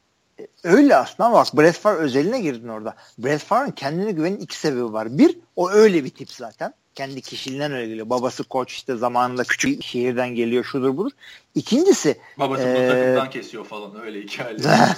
Öyle 0.64 0.96
aslında 0.96 1.32
bak 1.32 1.48
Brett 1.54 1.78
Favre 1.78 1.98
özeline 1.98 2.42
girdin 2.42 2.68
orada. 2.68 2.96
Brett 3.18 3.42
Favre'ın 3.42 3.72
kendine 3.72 4.12
güvenin 4.12 4.38
iki 4.38 4.58
sebebi 4.58 4.94
var. 4.94 5.18
Bir, 5.18 5.38
o 5.56 5.70
öyle 5.72 6.04
bir 6.04 6.10
tip 6.10 6.32
zaten 6.32 6.74
kendi 6.96 7.22
kişiliğinden 7.22 7.72
öyle 7.72 7.88
geliyor. 7.88 8.10
Babası 8.10 8.44
koç 8.44 8.74
işte 8.74 8.96
zamanında 8.96 9.44
küçük 9.44 9.84
şehirden 9.84 10.30
geliyor 10.30 10.64
şudur 10.64 10.98
budur. 10.98 11.12
İkincisi 11.56 12.18
babası 12.40 12.64
ee, 12.64 12.88
takımdan 12.88 13.30
kesiyor 13.30 13.66
falan 13.66 14.02
öyle 14.02 14.22
hikayeler. 14.22 14.98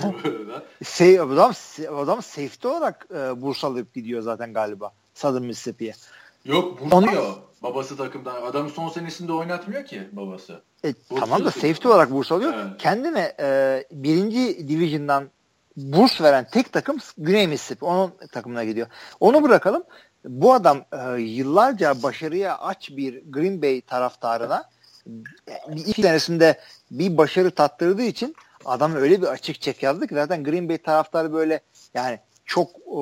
şey, 0.86 1.20
adam, 1.20 1.54
adam 1.96 2.22
safety 2.22 2.68
olarak 2.68 3.08
e, 3.12 3.42
burs 3.42 3.64
alıp 3.64 3.94
gidiyor 3.94 4.22
zaten 4.22 4.54
galiba 4.54 4.92
Southern 5.14 5.44
Mississippi'ye. 5.44 5.94
Yok 6.46 6.82
burs 6.82 7.36
Babası 7.64 7.98
takımdan. 7.98 8.42
Adamı 8.42 8.70
son 8.70 8.90
senesinde 8.90 9.34
oynatmıyor 9.34 9.86
ki 9.86 10.10
babası. 10.12 10.62
E, 10.84 10.94
tamam 11.20 11.46
da 11.46 11.52
safety 11.52 11.88
olarak 11.88 12.12
burs 12.12 12.32
alıyor. 12.32 12.54
Evet. 12.56 12.78
Kendine 12.78 13.36
e, 13.40 13.84
birinci 13.92 14.68
division'dan 14.68 15.30
burs 15.78 16.22
veren 16.22 16.48
tek 16.52 16.74
takım 16.74 16.98
Güney 17.18 17.48
Mississippi. 17.48 17.86
Onun 17.86 18.14
takımına 18.32 18.64
gidiyor. 18.64 18.88
Onu 19.20 19.44
bırakalım 19.44 19.84
bu 20.26 20.54
adam 20.54 20.86
e, 20.92 21.22
yıllarca 21.22 22.04
başarıya 22.04 22.58
aç 22.58 22.90
bir 22.90 23.24
Green 23.32 23.62
Bay 23.62 23.82
taraftarına 23.82 24.70
iki 25.76 26.02
senesinde 26.02 26.60
bir 26.92 27.18
başarı 27.18 27.52
tattırdığı 27.52 28.04
için 28.04 28.36
adam 28.66 28.96
öyle 28.96 29.22
bir 29.22 29.28
açık 29.28 29.62
çek 29.62 29.84
yazdı 29.84 30.08
ki 30.08 30.16
zaten 30.16 30.44
Green 30.44 30.70
Bay 30.70 30.78
taraftarı 30.78 31.34
böyle 31.34 31.60
yani 31.94 32.20
çok 32.46 32.70
e, 32.76 33.00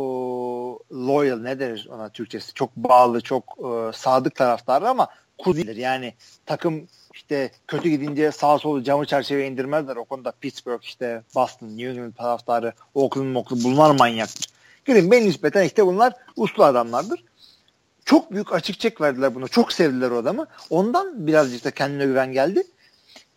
loyal 0.95 1.37
ne 1.37 1.59
deriz 1.59 1.87
ona 1.87 2.09
Türkçesi 2.09 2.53
çok 2.53 2.75
bağlı 2.75 3.21
çok 3.21 3.43
e, 3.43 3.97
sadık 3.97 4.35
taraftarı 4.35 4.89
ama 4.89 5.07
kuzilir 5.37 5.75
yani 5.75 6.13
takım 6.45 6.87
işte 7.13 7.51
kötü 7.67 7.89
gidince 7.89 8.31
sağ 8.31 8.59
solu 8.59 8.83
camı 8.83 9.05
çerçeve 9.05 9.47
indirmezler 9.47 9.95
o 9.95 10.05
konuda 10.05 10.31
Pittsburgh 10.31 10.83
işte 10.83 11.23
Boston 11.35 11.67
New 11.67 11.89
England 11.89 12.13
taraftarı 12.13 12.73
Oakland 12.95 13.35
Oakland 13.35 13.63
bunlar 13.63 13.95
manyaktır 13.95 14.53
Green 14.85 15.11
Bay 15.11 15.25
nispeten 15.25 15.63
işte 15.63 15.85
bunlar 15.85 16.13
uslu 16.35 16.63
adamlardır. 16.63 17.23
Çok 18.05 18.31
büyük 18.31 18.53
açık 18.53 18.79
çek 18.79 19.01
verdiler 19.01 19.35
buna. 19.35 19.47
Çok 19.47 19.73
sevdiler 19.73 20.11
o 20.11 20.17
adamı. 20.17 20.47
Ondan 20.69 21.27
birazcık 21.27 21.65
da 21.65 21.71
kendine 21.71 22.05
güven 22.05 22.33
geldi. 22.33 22.63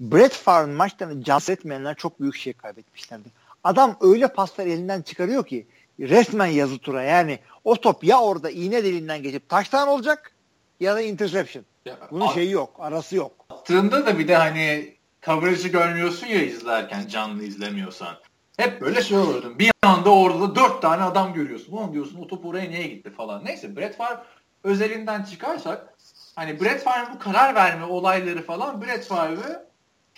Brett 0.01 0.33
Favre'ın 0.33 0.71
maçlarını 0.71 1.25
can 1.25 1.41
etmeyenler 1.49 1.95
çok 1.95 2.21
büyük 2.21 2.37
şey 2.37 2.53
kaybetmişlerdi. 2.53 3.29
Adam 3.65 3.97
öyle 4.01 4.29
paslar 4.29 4.67
elinden 4.67 5.03
çıkarıyor 5.03 5.47
ki 5.47 5.67
resmen 6.01 6.47
yazı 6.47 6.79
tura 6.79 7.03
yani 7.03 7.39
o 7.65 7.77
top 7.77 8.05
ya 8.05 8.21
orada 8.21 8.51
iğne 8.51 8.85
deliğinden 8.85 9.23
geçip 9.23 9.49
taştan 9.49 9.89
olacak 9.89 10.33
ya 10.81 10.95
da 10.95 11.01
interception. 11.01 11.65
Ya, 11.85 11.97
Bunun 12.11 12.29
şeyi 12.29 12.51
yok, 12.51 12.77
arası 12.79 13.17
yok. 13.17 13.33
Attığında 13.51 14.07
da 14.07 14.19
bir 14.19 14.29
de 14.29 14.37
hani 14.37 14.97
coverage'ı 15.23 15.69
görmüyorsun 15.69 16.27
ya 16.27 16.43
izlerken 16.43 17.07
canlı 17.09 17.45
izlemiyorsan. 17.45 18.15
Hep 18.57 18.81
böyle 18.81 19.03
şey 19.03 19.19
olurdu. 19.19 19.59
Bir 19.59 19.71
anda 19.83 20.11
orada 20.11 20.55
dört 20.55 20.83
tane 20.83 21.03
adam 21.03 21.35
görüyorsun. 21.35 21.73
Ulan 21.73 21.93
diyorsun 21.93 22.19
o 22.23 22.27
top 22.27 22.47
oraya 22.47 22.71
niye 22.71 22.87
gitti 22.87 23.11
falan. 23.11 23.45
Neyse 23.45 23.77
Brett 23.77 23.97
Favre 23.97 24.19
özelinden 24.65 25.23
çıkarsak 25.23 25.95
hani 26.37 26.61
Brett 26.61 26.83
Favre'ın 26.83 27.15
bu 27.15 27.19
karar 27.19 27.55
verme 27.55 27.85
olayları 27.85 28.43
falan 28.43 28.83
Brett 28.83 29.05
Favre 29.05 29.66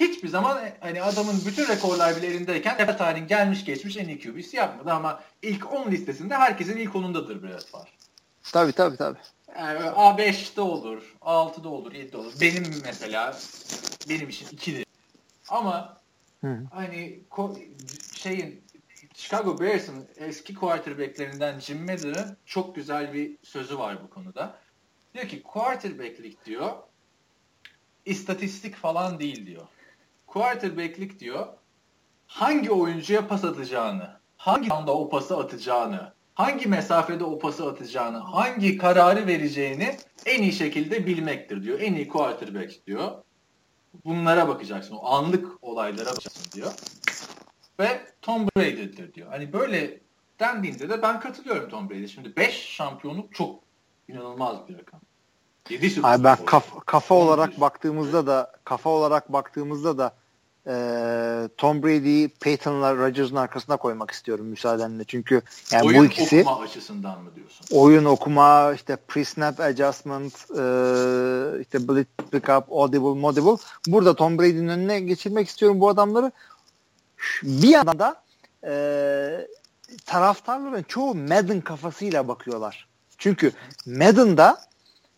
hiçbir 0.01 0.29
zaman 0.29 0.61
hani 0.81 1.03
adamın 1.03 1.43
bütün 1.47 1.69
rekorlar 1.69 2.17
bile 2.17 2.27
elindeyken 2.27 2.77
evet 2.79 2.99
tarihin 2.99 3.27
gelmiş 3.27 3.65
geçmiş 3.65 3.97
en 3.97 4.09
iyi 4.09 4.21
QB'si 4.21 4.57
yapmadı 4.57 4.93
ama 4.93 5.23
ilk 5.43 5.73
10 5.73 5.91
listesinde 5.91 6.35
herkesin 6.35 6.77
ilk 6.77 6.95
10'undadır 6.95 7.43
Brett 7.43 7.67
Favre. 7.67 7.91
Tabii 8.53 8.73
tabii 8.73 8.97
tabii. 8.97 9.19
Yani 9.59 9.79
A5'te 9.79 10.61
olur, 10.61 11.17
A6'da 11.21 11.69
olur, 11.69 11.93
7'de 11.93 12.17
olur. 12.17 12.33
Benim 12.41 12.65
mesela 12.85 13.39
benim 14.09 14.29
için 14.29 14.47
2'dir. 14.47 14.87
Ama 15.49 16.01
Hı. 16.41 16.63
hani 16.73 17.21
şeyin 18.15 18.65
Chicago 19.15 19.61
Bears'ın 19.61 20.09
eski 20.17 20.55
quarterbacklerinden 20.55 21.61
Jim 21.61 21.85
Meder'ın 21.85 22.37
çok 22.47 22.77
güzel 22.77 23.13
bir 23.13 23.37
sözü 23.43 23.79
var 23.79 24.03
bu 24.05 24.11
konuda. 24.11 24.59
Diyor 25.15 25.29
ki 25.29 25.43
quarterbacklik 25.43 26.47
diyor 26.47 26.71
istatistik 28.05 28.77
falan 28.77 29.19
değil 29.19 29.47
diyor. 29.47 29.67
Quarterbacklik 30.29 31.21
diyor 31.21 31.47
hangi 32.27 32.71
oyuncuya 32.71 33.29
pas 33.29 33.45
atacağını, 33.45 34.21
hangi 34.37 34.73
anda 34.73 34.95
o 34.95 35.09
pası 35.09 35.37
atacağını, 35.37 36.13
hangi 36.35 36.69
mesafede 36.69 37.25
o 37.25 37.39
pası 37.39 37.69
atacağını, 37.71 38.19
hangi 38.19 38.79
kararı 38.79 39.27
vereceğini 39.27 39.97
en 40.27 40.43
iyi 40.43 40.53
şekilde 40.53 41.07
bilmektir 41.07 41.63
diyor. 41.63 41.81
En 41.81 41.95
iyi 41.95 42.09
quarterback 42.09 42.87
diyor. 42.87 43.23
Bunlara 44.05 44.49
bakacaksın. 44.49 44.97
O 44.97 45.07
anlık 45.07 45.65
olaylara 45.65 46.11
bakacaksın 46.11 46.53
diyor. 46.53 46.73
Ve 47.81 48.01
Tom 48.23 48.47
Brady'dir 48.47 49.15
diyor. 49.15 49.29
Hani 49.31 49.53
böyle 49.53 50.01
dendiğinde 50.41 50.89
de 50.89 51.03
ben 51.03 51.21
katılıyorum 51.21 51.69
Tom 51.69 51.91
Brady. 51.91 52.07
Şimdi 52.07 52.37
5 52.37 52.55
şampiyonluk 52.55 53.35
çok 53.35 53.61
inanılmaz 54.09 54.69
bir 54.69 54.79
rakam. 54.79 55.01
7 55.71 56.01
Ay 56.03 56.25
ben 56.25 56.37
kaf, 56.45 56.87
kafa 56.87 57.15
olarak 57.15 57.61
baktığımızda 57.61 58.27
da 58.27 58.53
kafa 58.65 58.91
olarak 58.91 59.33
baktığımızda 59.33 59.99
da 59.99 60.13
e, 60.67 60.75
Tom 61.57 61.83
Brady'yi 61.83 62.29
Peyton'la 62.29 62.97
Rodgers'ın 62.97 63.37
arkasına 63.37 63.77
koymak 63.77 64.11
istiyorum 64.11 64.47
müsaadenle. 64.47 65.05
Çünkü 65.05 65.43
yani 65.73 65.87
oyun 65.87 66.01
bu 66.01 66.05
ikisi 66.05 66.37
oyun 66.37 66.47
okuma 66.47 66.65
açısından 66.65 67.23
mı 67.23 67.31
diyorsun? 67.37 67.67
Oyun 67.71 68.05
okuma, 68.05 68.73
işte 68.73 68.97
pre-snap 69.09 69.63
adjustment, 69.63 70.35
e, 70.35 71.61
işte 71.61 71.89
blitz 71.89 72.31
pickup, 72.31 72.73
audible, 72.73 73.21
modible. 73.21 73.63
Burada 73.87 74.17
Tom 74.17 74.39
Brady'nin 74.39 74.69
önüne 74.69 75.01
geçirmek 75.01 75.49
istiyorum 75.49 75.81
bu 75.81 75.89
adamları. 75.89 76.33
Bir 77.43 77.69
yandan 77.69 77.99
da 77.99 78.23
e, 78.65 79.47
taraftarların 80.07 80.83
çoğu 80.83 81.15
Madden 81.15 81.61
kafasıyla 81.61 82.29
bakıyorlar. 82.29 82.89
Çünkü 83.19 83.53
Madden'da 83.87 84.69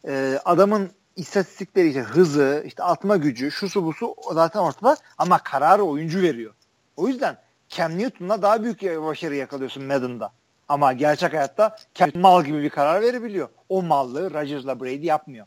e, 0.08 0.40
adamın 0.44 0.90
istatistikleri 1.16 1.88
işte 1.88 2.00
hızı, 2.00 2.62
işte 2.66 2.82
atma 2.82 3.16
gücü, 3.16 3.50
şusu 3.50 3.84
busu 3.84 4.14
zaten 4.32 4.60
ortada 4.60 4.96
ama 5.18 5.38
kararı 5.38 5.82
oyuncu 5.82 6.22
veriyor. 6.22 6.54
O 6.96 7.08
yüzden 7.08 7.38
Cam 7.68 7.98
Newton'la 7.98 8.42
daha 8.42 8.62
büyük 8.62 8.82
başarı 8.82 9.34
yakalıyorsun 9.34 9.84
Madden'da. 9.84 10.32
Ama 10.68 10.92
gerçek 10.92 11.32
hayatta 11.32 11.76
Cam 11.94 12.10
mal 12.14 12.44
gibi 12.44 12.62
bir 12.62 12.70
karar 12.70 13.02
verebiliyor. 13.02 13.48
O 13.68 13.82
mallığı 13.82 14.34
Rodgers'la 14.34 14.80
Brady 14.80 15.06
yapmıyor. 15.06 15.46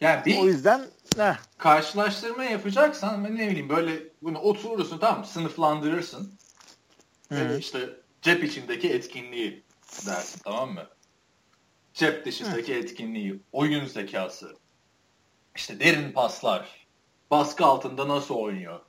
Yani 0.00 0.24
bir 0.24 0.38
o 0.38 0.46
yüzden 0.46 0.80
heh. 1.16 1.34
karşılaştırma 1.58 2.44
yapacaksan 2.44 3.24
ne 3.24 3.50
bileyim 3.50 3.68
böyle 3.68 4.02
bunu 4.22 4.38
oturursun 4.38 4.98
tamam 4.98 5.20
mı? 5.20 5.26
Sınıflandırırsın. 5.26 6.32
Hı. 7.32 7.56
işte 7.58 7.78
cep 8.22 8.44
içindeki 8.44 8.90
etkinliği 8.90 9.62
dersin 10.06 10.40
tamam 10.44 10.72
mı? 10.72 10.86
Cep 11.94 12.26
dışındaki 12.26 12.74
Hı. 12.74 12.78
etkinliği, 12.78 13.40
oyun 13.52 13.86
zekası, 13.86 14.56
işte 15.56 15.80
derin 15.80 16.12
paslar, 16.12 16.86
baskı 17.30 17.64
altında 17.64 18.08
nasıl 18.08 18.34
oynuyor. 18.34 18.80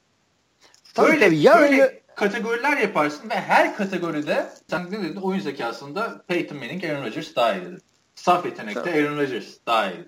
Tabii 0.94 1.08
böyle, 1.08 1.26
tabii. 1.26 1.40
Ya 1.40 1.60
böyle 1.60 1.82
öyle... 1.82 2.02
kategoriler 2.16 2.78
yaparsın 2.78 3.30
ve 3.30 3.36
her 3.36 3.76
kategoride 3.76 4.50
sen 4.70 4.92
ne 4.92 4.92
dedin 4.92 5.16
oyun 5.16 5.40
zekasında 5.40 6.24
Peyton 6.28 6.58
Manning, 6.58 6.84
Aaron 6.84 7.06
Rodgers 7.06 7.36
daha 7.36 7.54
iyi 7.56 7.66
dedin. 7.66 7.82
Saf 8.16 8.46
yetenekte 8.46 8.82
tabii. 8.82 8.92
Aaron 8.92 9.18
Rodgers 9.18 9.48
daha 9.68 9.92
iyi. 9.92 10.06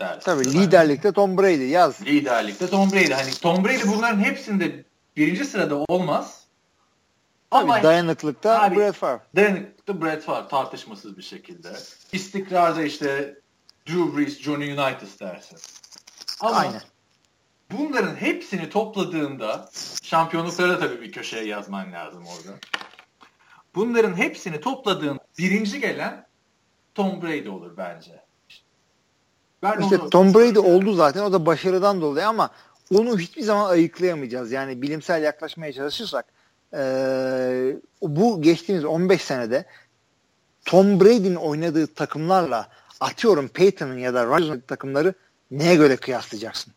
Dersin. 0.00 0.20
Tabii 0.20 0.44
liderlikte 0.44 1.12
Tom 1.12 1.38
Brady 1.38 1.68
yaz. 1.68 2.06
Liderlikte 2.06 2.66
Tom 2.66 2.92
Brady. 2.92 3.12
Hani 3.12 3.30
Tom 3.30 3.64
Brady 3.64 3.82
bunların 3.86 4.18
hepsinde 4.18 4.84
birinci 5.16 5.44
sırada 5.44 5.76
olmaz. 5.88 6.43
Tabii 7.54 7.72
Ama 7.72 7.82
dayanıklıkta 7.82 8.62
abi, 8.62 8.76
Brett 8.76 8.94
Favre. 8.94 9.20
Dayanıklıkta 9.36 10.02
Brett 10.02 10.22
Favre 10.22 10.48
tartışmasız 10.48 11.16
bir 11.16 11.22
şekilde. 11.22 11.72
İstikrarda 12.12 12.82
işte 12.82 13.38
Drew 13.88 14.16
Brees, 14.16 14.40
Johnny 14.40 14.72
Unitas 14.72 15.20
dersin. 15.20 15.58
Ama 16.40 16.56
Aynen. 16.56 16.82
bunların 17.70 18.16
hepsini 18.16 18.70
topladığında 18.70 19.68
şampiyonlukları 20.02 20.70
da 20.70 20.78
tabii 20.78 21.00
bir 21.00 21.12
köşeye 21.12 21.44
yazman 21.44 21.92
lazım 21.92 22.24
orada. 22.26 22.58
Bunların 23.74 24.16
hepsini 24.16 24.60
topladığın 24.60 25.20
birinci 25.38 25.80
gelen 25.80 26.26
Tom 26.94 27.22
Brady 27.22 27.48
olur 27.48 27.76
bence. 27.76 28.24
Ben 29.62 29.80
işte 29.80 29.98
onu... 29.98 30.10
Tom 30.10 30.34
Brady 30.34 30.58
oldu 30.58 30.92
zaten 30.92 31.22
o 31.22 31.32
da 31.32 31.46
başarıdan 31.46 32.00
dolayı 32.00 32.28
ama 32.28 32.50
onu 32.94 33.18
hiçbir 33.18 33.42
zaman 33.42 33.70
ayıklayamayacağız. 33.70 34.52
Yani 34.52 34.82
bilimsel 34.82 35.22
yaklaşmaya 35.22 35.72
çalışırsak 35.72 36.26
e, 36.76 37.76
bu 38.02 38.42
geçtiğimiz 38.42 38.84
15 38.84 39.22
senede 39.22 39.66
Tom 40.64 41.00
Brady'nin 41.00 41.34
oynadığı 41.34 41.86
takımlarla 41.86 42.68
atıyorum 43.00 43.48
Peyton'ın 43.48 43.98
ya 43.98 44.14
da 44.14 44.26
Rodgers'ın 44.26 44.60
takımları 44.60 45.14
neye 45.50 45.74
göre 45.74 45.96
kıyaslayacaksın? 45.96 46.72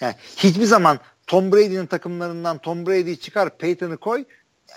Yani 0.00 0.14
hiçbir 0.36 0.64
zaman 0.64 0.98
Tom 1.26 1.52
Brady'nin 1.52 1.86
takımlarından 1.86 2.58
Tom 2.58 2.86
Brady'yi 2.86 3.20
çıkar 3.20 3.58
Peyton'ı 3.58 3.96
koy 3.96 4.24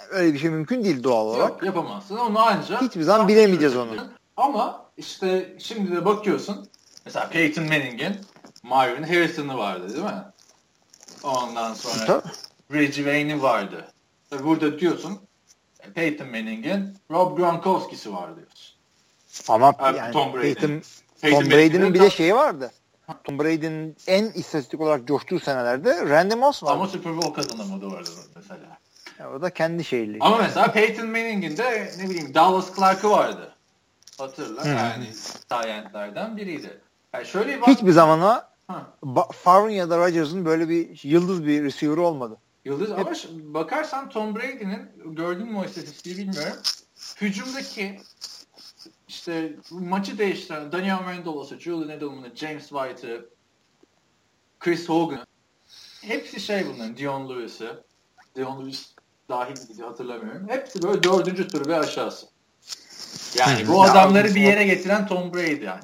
öyle 0.09 0.33
bir 0.33 0.39
şey 0.39 0.49
mümkün 0.49 0.83
değil 0.83 1.03
doğal 1.03 1.25
olarak. 1.25 1.49
Yok 1.49 1.63
yapamazsın. 1.63 2.17
Onu 2.17 2.39
ancak 2.39 2.81
hiçbir 2.81 3.01
zaman 3.01 3.27
bilemeyeceğiz 3.27 3.75
onu. 3.75 3.91
Ama 4.37 4.85
işte 4.97 5.55
şimdi 5.59 5.91
de 5.91 6.05
bakıyorsun 6.05 6.67
mesela 7.05 7.29
Peyton 7.29 7.63
Manning'in 7.63 8.15
Marvin 8.63 9.03
Harrison'ı 9.03 9.57
vardı 9.57 9.93
değil 9.93 10.03
mi? 10.03 10.23
Ondan 11.23 11.73
sonra. 11.73 12.21
Reggie 12.71 13.03
Wayne'i 13.03 13.41
vardı. 13.41 13.87
Burada 14.43 14.79
diyorsun 14.79 15.19
Peyton 15.95 16.27
Manning'in 16.27 16.97
Rob 17.11 17.37
Gronkowski'si 17.37 18.13
var 18.13 18.35
diyorsun. 18.35 18.75
Ama 19.47 19.73
Abi, 19.79 19.97
yani 19.97 20.11
Tom 20.13 20.33
Brady. 20.33 20.41
Peyton, 20.41 20.81
Tom 21.21 21.51
Brady'nin 21.51 21.93
bir 21.93 21.99
de 21.99 22.09
şeyi 22.09 22.35
vardı. 22.35 22.71
Tom 23.23 23.39
Brady'nin 23.39 23.95
en 24.07 24.25
istatistik 24.25 24.81
olarak 24.81 25.07
coştuğu 25.07 25.39
senelerde 25.39 26.09
Randy 26.09 26.35
Moss 26.35 26.63
vardı. 26.63 26.73
Ama 26.73 26.87
Super 26.87 27.17
Bowl 27.17 27.33
kazanamadı 27.33 27.85
orada 27.85 28.09
mesela. 28.35 28.77
Ya, 29.19 29.31
o 29.31 29.41
da 29.41 29.49
kendi 29.49 29.83
şeyli. 29.83 30.17
Ama 30.19 30.37
mesela 30.37 30.71
Peyton 30.71 31.07
Manning'in 31.07 31.57
de 31.57 31.91
ne 31.97 32.09
bileyim 32.09 32.33
Dallas 32.33 32.75
Clark'ı 32.75 33.09
vardı. 33.09 33.51
Hatırla 34.17 34.63
hmm. 34.63 34.71
yani 34.71 35.07
Giant'lardan 35.49 36.37
biriydi. 36.37 36.81
Yani 37.13 37.25
şöyle 37.25 37.61
bak... 37.61 37.67
Hiçbir 37.67 37.91
zaman 37.91 38.21
o 38.21 38.43
Favre 39.31 39.73
ya 39.73 39.89
da 39.89 39.97
Rodgers'ın 39.97 40.45
böyle 40.45 40.69
bir 40.69 40.99
yıldız 41.03 41.45
bir 41.45 41.63
receiver 41.63 41.97
olmadı. 41.97 42.37
Yıldız 42.65 42.89
Hep... 42.89 42.99
ama 42.99 43.15
bakarsan 43.53 44.09
Tom 44.09 44.35
Brady'nin 44.35 45.15
gördün 45.15 45.51
mü 45.51 45.57
o 45.57 45.65
istatistiği 45.65 46.17
bilmiyorum. 46.17 46.57
Hücumdaki 47.21 47.99
işte 49.07 49.55
maçı 49.69 50.17
değiştiren 50.17 50.71
Daniel 50.71 51.01
Mendolos'u, 51.05 51.59
Julian 51.59 51.89
Edelman'ı, 51.89 52.35
James 52.35 52.69
White'ı, 52.69 53.29
Chris 54.59 54.89
Hogan'ı 54.89 55.25
hepsi 56.01 56.39
şey 56.39 56.65
bunların. 56.67 56.97
Dion 56.97 57.29
Lewis'ı. 57.29 57.83
Dion 58.35 58.61
Lewis 58.61 58.95
dahil 59.29 59.69
miydi 59.69 59.83
hatırlamıyorum. 59.83 60.49
Hepsi 60.49 60.83
böyle 60.83 61.03
dördüncü 61.03 61.47
tur 61.47 61.67
ve 61.67 61.79
aşağısı. 61.79 62.27
Yani 63.39 63.67
bu 63.67 63.83
adamları 63.83 64.35
bir 64.35 64.41
yere 64.41 64.65
getiren 64.65 65.07
Tom 65.07 65.33
Brady 65.33 65.63
yani. 65.63 65.83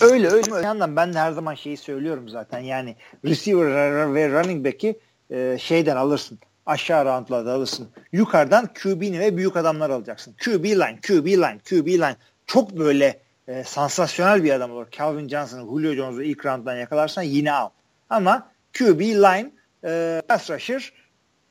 Öyle 0.00 0.28
öyle. 0.28 0.52
Öte 0.52 0.66
yandan 0.66 0.96
ben 0.96 1.14
de 1.14 1.18
her 1.18 1.32
zaman 1.32 1.54
şeyi 1.54 1.76
söylüyorum 1.76 2.28
zaten. 2.28 2.58
Yani 2.58 2.96
receiver 3.24 4.14
ve 4.14 4.28
running 4.28 4.66
back'i 4.66 5.00
e, 5.30 5.56
şeyden 5.60 5.96
alırsın. 5.96 6.38
Aşağı 6.66 7.04
roundlarda 7.04 7.52
alırsın. 7.52 7.88
Yukarıdan 8.12 8.70
QB'ni 8.82 9.20
ve 9.20 9.36
büyük 9.36 9.56
adamlar 9.56 9.90
alacaksın. 9.90 10.34
QB 10.44 10.64
line, 10.64 10.98
QB 11.02 11.26
line, 11.26 11.58
QB 11.58 11.86
line 11.86 12.16
çok 12.46 12.78
böyle 12.78 13.20
e, 13.48 13.64
sansasyonel 13.64 14.44
bir 14.44 14.52
adam 14.52 14.70
olur. 14.70 14.86
Calvin 14.90 15.28
Johnson'ı, 15.28 15.60
Julio 15.60 15.94
Jones'u 15.94 16.22
ilk 16.22 16.46
rounddan 16.46 16.76
yakalarsan 16.76 17.22
yine 17.22 17.52
al. 17.52 17.68
Ama 18.10 18.50
QB, 18.78 19.00
line, 19.00 19.50
e, 19.84 20.22
pass 20.28 20.50
rusher, 20.50 20.92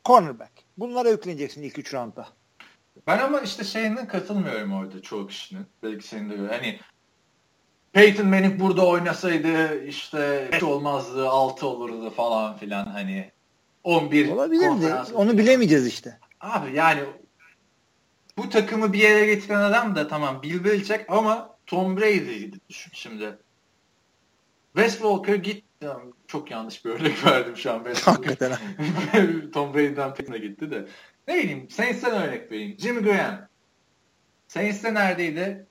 cornerback. 0.05 0.51
Bunlara 0.77 1.09
yükleneceksin 1.09 1.63
ilk 1.63 1.79
üç 1.79 1.93
roundda. 1.93 2.27
Ben 3.07 3.19
ama 3.19 3.41
işte 3.41 3.63
şeyinden 3.63 4.07
katılmıyorum 4.07 4.73
orada 4.73 5.01
çoğu 5.01 5.27
kişinin. 5.27 5.65
Belki 5.83 6.07
senin 6.07 6.29
de 6.29 6.47
Hani 6.47 6.79
Peyton 7.93 8.27
Manning 8.27 8.59
burada 8.59 8.85
oynasaydı 8.85 9.83
işte 9.83 10.49
5 10.51 10.63
olmazdı 10.63 11.29
6 11.29 11.67
olurdu 11.67 12.09
falan 12.09 12.57
filan 12.57 12.85
hani 12.85 13.31
11 13.83 14.29
Olabilirdi. 14.29 14.93
Onu 15.13 15.37
bilemeyeceğiz 15.37 15.87
işte. 15.87 16.19
Abi 16.39 16.75
yani 16.75 17.01
bu 18.37 18.49
takımı 18.49 18.93
bir 18.93 18.99
yere 18.99 19.25
getiren 19.25 19.61
adam 19.61 19.95
da 19.95 20.07
tamam 20.07 20.43
Bill 20.43 20.63
Belichick 20.63 21.05
ama 21.07 21.57
Tom 21.65 21.97
Brady'ydi 21.97 22.59
düşün 22.69 22.91
şimdi. 22.93 23.37
Wes 24.75 24.91
Walker 24.91 25.35
git 25.35 25.63
çok 26.27 26.51
yanlış 26.51 26.85
bir 26.85 26.89
örnek 26.89 27.25
verdim 27.25 27.57
şu 27.57 27.71
an. 27.71 27.85
Hakikaten. 28.05 28.51
Tom 29.53 29.73
Brady'den 29.73 30.13
Peyton'a 30.13 30.37
gitti 30.37 30.71
de. 30.71 30.85
Ne 31.27 31.37
bileyim 31.37 31.69
Saints'ten 31.69 32.11
örnek 32.11 32.51
vereyim. 32.51 32.77
Jimmy 32.79 33.01
Graham. 33.01 33.39
Saints'te 34.47 34.93
neredeydi? 34.93 35.65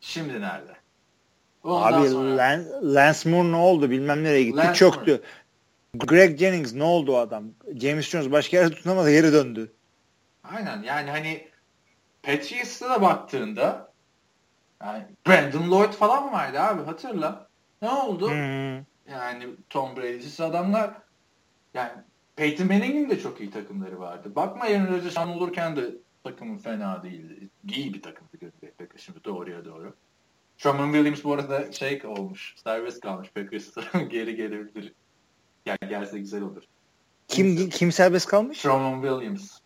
Şimdi 0.00 0.40
nerede? 0.40 0.76
Ondan 1.64 1.92
Abi 1.92 2.08
sonra... 2.08 2.60
Lance 2.82 3.30
Moore 3.30 3.52
ne 3.52 3.56
oldu? 3.56 3.90
Bilmem 3.90 4.24
nereye 4.24 4.42
gitti. 4.42 4.56
Lance 4.56 4.74
Çöktü. 4.78 5.10
Moore. 5.10 5.22
Greg 5.98 6.38
Jennings 6.38 6.74
ne 6.74 6.84
oldu 6.84 7.12
o 7.12 7.16
adam? 7.16 7.44
James 7.74 8.08
Jones 8.08 8.30
başka 8.32 8.56
yerde 8.56 8.74
tutunamadı 8.74 9.10
geri 9.10 9.32
döndü. 9.32 9.72
Aynen 10.44 10.82
yani 10.82 11.10
hani 11.10 11.48
Patriots'ta 12.22 12.90
da 12.90 13.02
baktığında 13.02 13.92
yani 14.82 15.04
Brandon 15.26 15.70
Lloyd 15.70 15.92
falan 15.92 16.32
vardı 16.32 16.60
abi 16.60 16.82
hatırla. 16.82 17.48
Ne 17.82 17.90
oldu? 17.90 18.30
Hmm. 18.30 18.76
Yani 19.12 19.46
Tom 19.70 19.96
Brady'siz 19.96 20.40
adamlar 20.40 20.90
yani 21.74 21.92
Peyton 22.36 22.66
Manning'in 22.66 23.10
de 23.10 23.20
çok 23.20 23.40
iyi 23.40 23.50
takımları 23.50 24.00
vardı. 24.00 24.32
Bakma 24.36 24.64
Aaron 24.64 24.86
Rodgers 24.86 25.18
olurken 25.18 25.76
de 25.76 25.90
takımın 26.24 26.58
fena 26.58 27.02
değildi. 27.02 27.48
İyi 27.68 27.94
bir 27.94 28.02
takımdı 28.02 28.30
Packers 28.78 29.02
şimdi 29.02 29.24
doğruya 29.24 29.64
doğru. 29.64 29.94
Sherman 30.58 30.92
Williams 30.92 31.24
bu 31.24 31.32
arada 31.32 31.72
şey 31.72 32.02
olmuş. 32.06 32.54
Serbest 32.64 33.00
kalmış 33.00 33.30
Packers'ta. 33.30 33.98
Geri 34.10 34.36
gelebilir. 34.36 34.92
Gel, 35.66 35.78
gelse 35.88 36.18
güzel 36.18 36.42
olur. 36.42 36.62
Kim 37.28 37.68
kim 37.70 37.92
serbest 37.92 38.26
kalmış? 38.26 38.58
Sherman 38.58 39.02
Williams. 39.02 39.58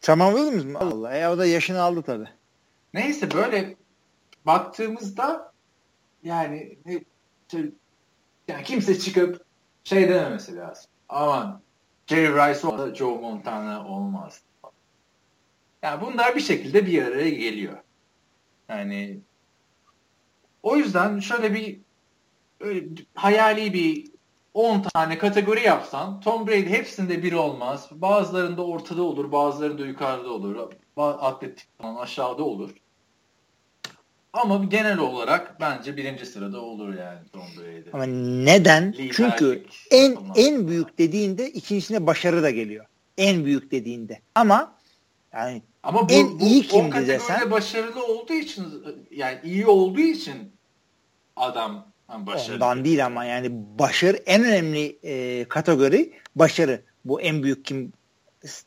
Sherman 0.00 0.36
Williams 0.36 0.64
mı? 0.64 0.78
Allah 0.78 1.14
ya 1.14 1.32
o 1.32 1.38
da 1.38 1.46
yaşını 1.46 1.82
aldı 1.82 2.02
tabi. 2.02 2.24
Neyse 2.94 3.30
böyle 3.30 3.76
baktığımızda 4.46 5.52
yani 6.22 6.78
şey, 7.50 7.70
yani 8.48 8.64
kimse 8.64 8.98
çıkıp 8.98 9.44
şey 9.84 10.08
dememesi 10.08 10.56
lazım. 10.56 10.90
Aman 11.08 11.60
Jerry 12.06 12.32
Rice 12.32 12.66
olsa 12.66 12.94
Joe 12.94 13.18
Montana 13.18 13.86
olmaz. 13.88 14.40
Yani 15.82 16.00
bunlar 16.00 16.36
bir 16.36 16.40
şekilde 16.40 16.86
bir 16.86 17.02
araya 17.02 17.30
geliyor. 17.30 17.78
Yani 18.68 19.20
o 20.62 20.76
yüzden 20.76 21.20
şöyle 21.20 21.54
bir 21.54 21.80
öyle 22.60 22.86
hayali 23.14 23.72
bir 23.72 24.15
10 24.56 24.82
tane 24.94 25.18
kategori 25.18 25.62
yapsan 25.66 26.20
Tom 26.20 26.46
Brady 26.46 26.68
hepsinde 26.68 27.22
biri 27.22 27.36
olmaz. 27.36 27.88
Bazılarında 27.90 28.66
ortada 28.66 29.02
olur, 29.02 29.32
bazılarında 29.32 29.86
yukarıda 29.86 30.30
olur. 30.30 30.56
Atletik 30.96 31.68
falan 31.78 31.96
aşağıda 31.96 32.44
olur. 32.44 32.70
Ama 34.32 34.64
genel 34.64 34.98
olarak 34.98 35.60
bence 35.60 35.96
birinci 35.96 36.26
sırada 36.26 36.60
olur 36.60 36.94
yani 36.94 37.18
Tom 37.32 37.42
Brady. 37.58 37.90
Ama 37.92 38.04
neden? 38.44 38.92
Liderlik, 38.92 39.12
Çünkü 39.12 39.64
en 39.90 40.14
falan. 40.14 40.32
en 40.36 40.68
büyük 40.68 40.98
dediğinde 40.98 41.50
ikincisine 41.50 42.06
başarı 42.06 42.42
da 42.42 42.50
geliyor. 42.50 42.86
En 43.18 43.44
büyük 43.44 43.70
dediğinde. 43.70 44.20
Ama 44.34 44.74
yani 45.32 45.62
ama 45.82 46.08
bu, 46.08 46.12
en 46.12 46.40
bu, 46.40 46.44
iyi 46.44 46.62
kimdi 46.62 47.06
desen 47.06 47.50
başarılı 47.50 48.06
olduğu 48.06 48.32
için 48.34 48.66
yani 49.10 49.38
iyi 49.44 49.66
olduğu 49.66 50.00
için 50.00 50.52
adam 51.36 51.95
başarı. 52.08 52.54
Ondan 52.54 52.84
değil 52.84 53.06
ama 53.06 53.24
yani 53.24 53.50
başarı 53.78 54.16
en 54.16 54.44
önemli 54.44 54.98
e, 55.02 55.44
kategori 55.48 56.12
başarı. 56.36 56.82
Bu 57.04 57.20
en 57.20 57.42
büyük 57.42 57.64
kim 57.64 57.92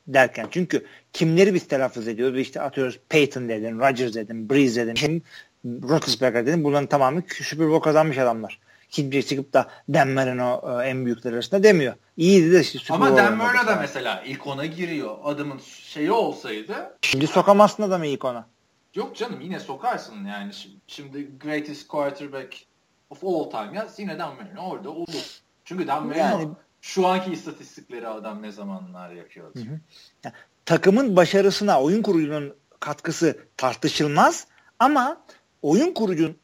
derken. 0.07 0.47
Çünkü 0.51 0.85
kimleri 1.13 1.53
biz 1.53 1.67
telaffuz 1.67 2.07
ediyoruz? 2.07 2.39
İşte 2.39 2.61
atıyoruz 2.61 2.99
Peyton 3.09 3.49
dedin, 3.49 3.79
Rodgers 3.79 4.13
dedin, 4.13 4.49
Breeze 4.49 4.85
dedin, 4.85 4.93
kim, 4.93 5.21
Roethlisberger 5.65 6.45
dedin. 6.45 6.63
Bunların 6.63 6.87
tamamı 6.87 7.23
Super 7.27 7.69
Bowl 7.69 7.83
kazanmış 7.83 8.17
adamlar. 8.17 8.59
Kimse 8.89 9.21
çıkıp 9.21 9.53
da 9.53 9.69
Dan 9.93 10.07
Marino 10.07 10.81
e, 10.81 10.87
en 10.87 11.05
büyükler 11.05 11.33
arasında 11.33 11.63
demiyor. 11.63 11.93
İyiydi 12.17 12.51
de 12.51 12.61
işte 12.61 12.79
Super 12.79 12.95
Ama 12.95 13.31
Marino 13.31 13.67
da 13.67 13.75
mesela 13.75 14.23
ilk 14.25 14.47
ona 14.47 14.65
giriyor. 14.65 15.17
Adamın 15.23 15.59
şeyi 15.83 16.11
olsaydı. 16.11 16.97
Şimdi 17.01 17.27
sokamazsın 17.27 17.83
adamı 17.83 18.05
ilk 18.05 18.25
ona. 18.25 18.47
Yok 18.95 19.15
canım 19.15 19.41
yine 19.41 19.59
sokarsın 19.59 20.25
yani. 20.25 20.51
Şimdi 20.87 21.29
greatest 21.39 21.87
quarterback 21.87 22.68
of 23.09 23.23
all 23.23 23.49
time 23.49 23.77
ya 23.77 23.87
yine 23.97 24.19
Dan 24.19 24.35
Marino 24.35 24.69
orada 24.69 24.89
olur. 24.89 25.41
Çünkü 25.65 25.87
Dan 25.87 26.05
Marino 26.05 26.19
yani, 26.19 26.47
şu 26.81 27.07
anki 27.07 27.31
istatistikleri 27.31 28.07
adam 28.07 28.41
ne 28.41 28.51
zamanlar. 28.51 29.11
Hı 29.11 29.59
hı. 29.59 29.79
Ya, 30.23 30.33
takımın 30.65 31.15
başarısına 31.15 31.81
oyun 31.81 32.01
kurucunun 32.01 32.55
katkısı 32.79 33.37
tartışılmaz 33.57 34.47
ama 34.79 35.21
oyun 35.61 35.93
kurucun 35.93 36.37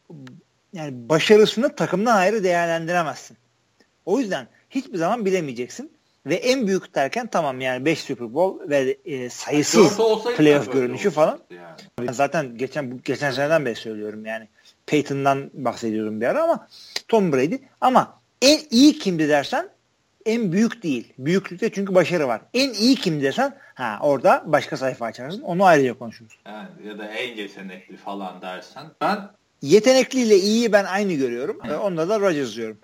yani 0.74 1.10
başarısını 1.10 1.76
takımdan 1.76 2.16
ayrı 2.16 2.44
değerlendiremezsin. 2.44 3.38
O 4.06 4.20
yüzden 4.20 4.48
hiçbir 4.70 4.98
zaman 4.98 5.26
bilemeyeceksin. 5.26 5.96
Ve 6.26 6.36
en 6.36 6.68
büyük 6.68 6.96
derken 6.96 7.28
tamam 7.28 7.62
yani 7.62 7.86
5 7.86 8.00
Super 8.00 8.34
Bowl 8.34 8.70
ve 8.70 8.98
e, 9.06 9.30
sayısız 9.30 9.98
playoff 10.38 10.74
görünüşü 10.74 11.10
falan. 11.10 11.40
Yani. 11.50 12.14
Zaten 12.14 12.58
geçen 12.58 13.02
geçen 13.06 13.32
seneden 13.32 13.66
beri 13.66 13.76
söylüyorum 13.76 14.26
yani. 14.26 14.48
Peyton'dan 14.86 15.50
bahsediyorum 15.54 16.22
bir 16.22 16.26
ara 16.26 16.44
ama 16.44 16.68
Tom 17.08 17.34
Brady. 17.34 17.58
Ama 17.82 18.20
en 18.42 18.60
iyi 18.70 19.00
kimdi 19.00 19.30
dersen 19.30 19.70
en 20.26 20.52
büyük 20.52 20.84
değil. 20.84 21.14
Büyüklükte 21.18 21.72
çünkü 21.72 21.96
başarı 21.96 22.28
var. 22.28 22.42
En 22.54 22.74
iyi 22.74 22.96
kim 22.96 23.22
desen 23.22 23.58
ha 23.74 24.00
orada 24.02 24.44
başka 24.46 24.78
sayfa 24.78 25.06
açarsın. 25.06 25.42
Onu 25.42 25.66
ayrıca 25.66 25.94
konuşuruz. 25.94 26.34
Yani, 26.46 26.68
ya 26.88 26.98
da 26.98 27.06
en 27.06 27.36
yetenekli 27.36 27.98
falan 27.98 28.42
dersen 28.42 28.86
ben 29.02 29.30
yetenekliyle 29.62 30.38
iyiyi 30.38 30.72
ben 30.74 30.86
aynı 30.86 31.14
görüyorum. 31.14 31.60
Hı. 31.68 31.80
Onda 31.80 32.10
da 32.10 32.20
Rodgers 32.20 32.56
diyorum. 32.56 32.78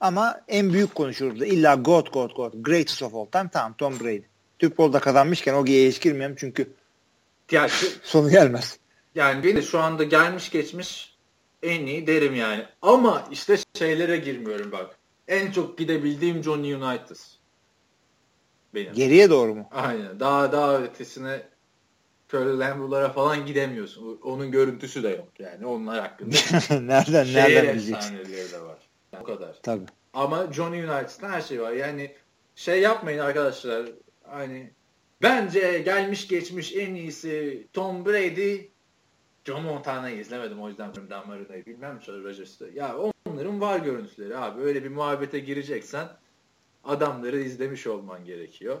Ama 0.00 0.40
en 0.48 0.72
büyük 0.72 0.94
konuşuruz 0.94 1.40
da 1.40 1.46
illa 1.46 1.74
God 1.74 2.12
God 2.12 2.30
God 2.36 2.52
greatest 2.56 3.02
of 3.02 3.14
all 3.14 3.26
time 3.26 3.48
tamam 3.52 3.74
Tom 3.78 4.00
Brady. 4.00 4.22
Türk 4.58 4.78
Bol'da 4.78 5.00
kazanmışken 5.00 5.54
o 5.54 5.64
giye 5.64 5.88
hiç 5.88 6.00
girmiyorum 6.00 6.36
çünkü 6.38 6.70
yani, 7.50 7.70
sonu 8.02 8.30
gelmez. 8.30 8.79
Yani 9.14 9.44
beni 9.44 9.62
şu 9.62 9.78
anda 9.78 10.04
gelmiş 10.04 10.50
geçmiş 10.50 11.16
en 11.62 11.86
iyi 11.86 12.06
derim 12.06 12.34
yani. 12.34 12.64
Ama 12.82 13.28
işte 13.30 13.56
şeylere 13.74 14.16
girmiyorum 14.16 14.72
bak. 14.72 14.96
En 15.28 15.52
çok 15.52 15.78
gidebildiğim 15.78 16.42
Johnny 16.42 16.74
United. 16.74 17.16
Benim. 18.74 18.92
Geriye 18.92 19.30
doğru 19.30 19.54
mu? 19.54 19.68
Aynen. 19.70 20.20
Daha 20.20 20.52
daha 20.52 20.78
ötesine 20.78 21.42
Curly 22.30 22.58
Lambrew'lara 22.58 23.08
falan 23.12 23.46
gidemiyorsun. 23.46 24.20
Onun 24.22 24.50
görüntüsü 24.50 25.02
de 25.02 25.08
yok 25.08 25.28
yani. 25.38 25.66
Onlar 25.66 26.00
hakkında. 26.00 26.36
nereden 26.80 27.24
Şehir 27.24 27.34
nereden 27.34 27.74
bileceksin? 27.74 28.16
de 28.16 28.60
var. 28.60 28.78
Yani 29.12 29.22
o 29.22 29.24
kadar. 29.24 29.56
Tabii. 29.62 29.86
Ama 30.12 30.52
Johnny 30.52 30.84
United'da 30.84 31.30
her 31.30 31.40
şey 31.40 31.60
var. 31.60 31.72
Yani 31.72 32.14
şey 32.54 32.80
yapmayın 32.80 33.18
arkadaşlar. 33.18 33.86
Hani 34.22 34.70
bence 35.22 35.78
gelmiş 35.78 36.28
geçmiş 36.28 36.76
en 36.76 36.94
iyisi 36.94 37.66
Tom 37.72 38.06
Brady 38.06 38.69
John 39.44 39.62
Montana'yı 39.62 40.20
izlemedim 40.20 40.60
o 40.62 40.68
yüzden 40.68 40.90
Dan 41.10 41.28
Marina'yı 41.28 41.66
bilmem 41.66 41.98
Charles 42.06 42.24
Rodgers'ı. 42.24 42.70
Ya 42.74 42.96
onların 43.26 43.60
var 43.60 43.78
görüntüleri 43.78 44.36
abi. 44.36 44.62
Öyle 44.62 44.84
bir 44.84 44.90
muhabbete 44.90 45.38
gireceksen 45.38 46.08
adamları 46.84 47.40
izlemiş 47.40 47.86
olman 47.86 48.24
gerekiyor. 48.24 48.78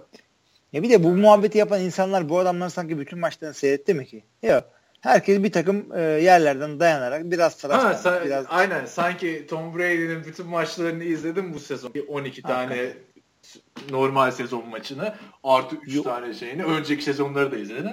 Ya 0.72 0.82
bir 0.82 0.90
de 0.90 1.04
bu 1.04 1.08
muhabbeti 1.08 1.58
yapan 1.58 1.80
insanlar 1.80 2.28
bu 2.28 2.38
adamlar 2.38 2.68
sanki 2.68 2.98
bütün 2.98 3.18
maçlarını 3.18 3.54
seyretti 3.54 3.94
mi 3.94 4.06
ki? 4.06 4.24
Yok. 4.42 4.64
Herkes 5.00 5.42
bir 5.42 5.52
takım 5.52 5.86
e, 5.94 6.00
yerlerden 6.00 6.80
dayanarak 6.80 7.24
biraz 7.24 7.56
taraftan. 7.56 8.12
Ha, 8.12 8.24
biraz... 8.24 8.46
Aynen. 8.48 8.86
Sanki 8.86 9.46
Tom 9.50 9.78
Brady'nin 9.78 10.24
bütün 10.24 10.46
maçlarını 10.46 11.04
izledim 11.04 11.54
bu 11.54 11.60
sezon. 11.60 11.92
12 12.08 12.42
tane 12.42 12.92
normal 13.90 14.30
sezon 14.30 14.68
maçını 14.68 15.14
artı 15.44 15.76
3 15.76 15.94
Yok. 15.94 16.04
tane 16.04 16.34
şeyini. 16.34 16.64
Önceki 16.64 17.04
sezonları 17.04 17.52
da 17.52 17.56
izledim. 17.56 17.92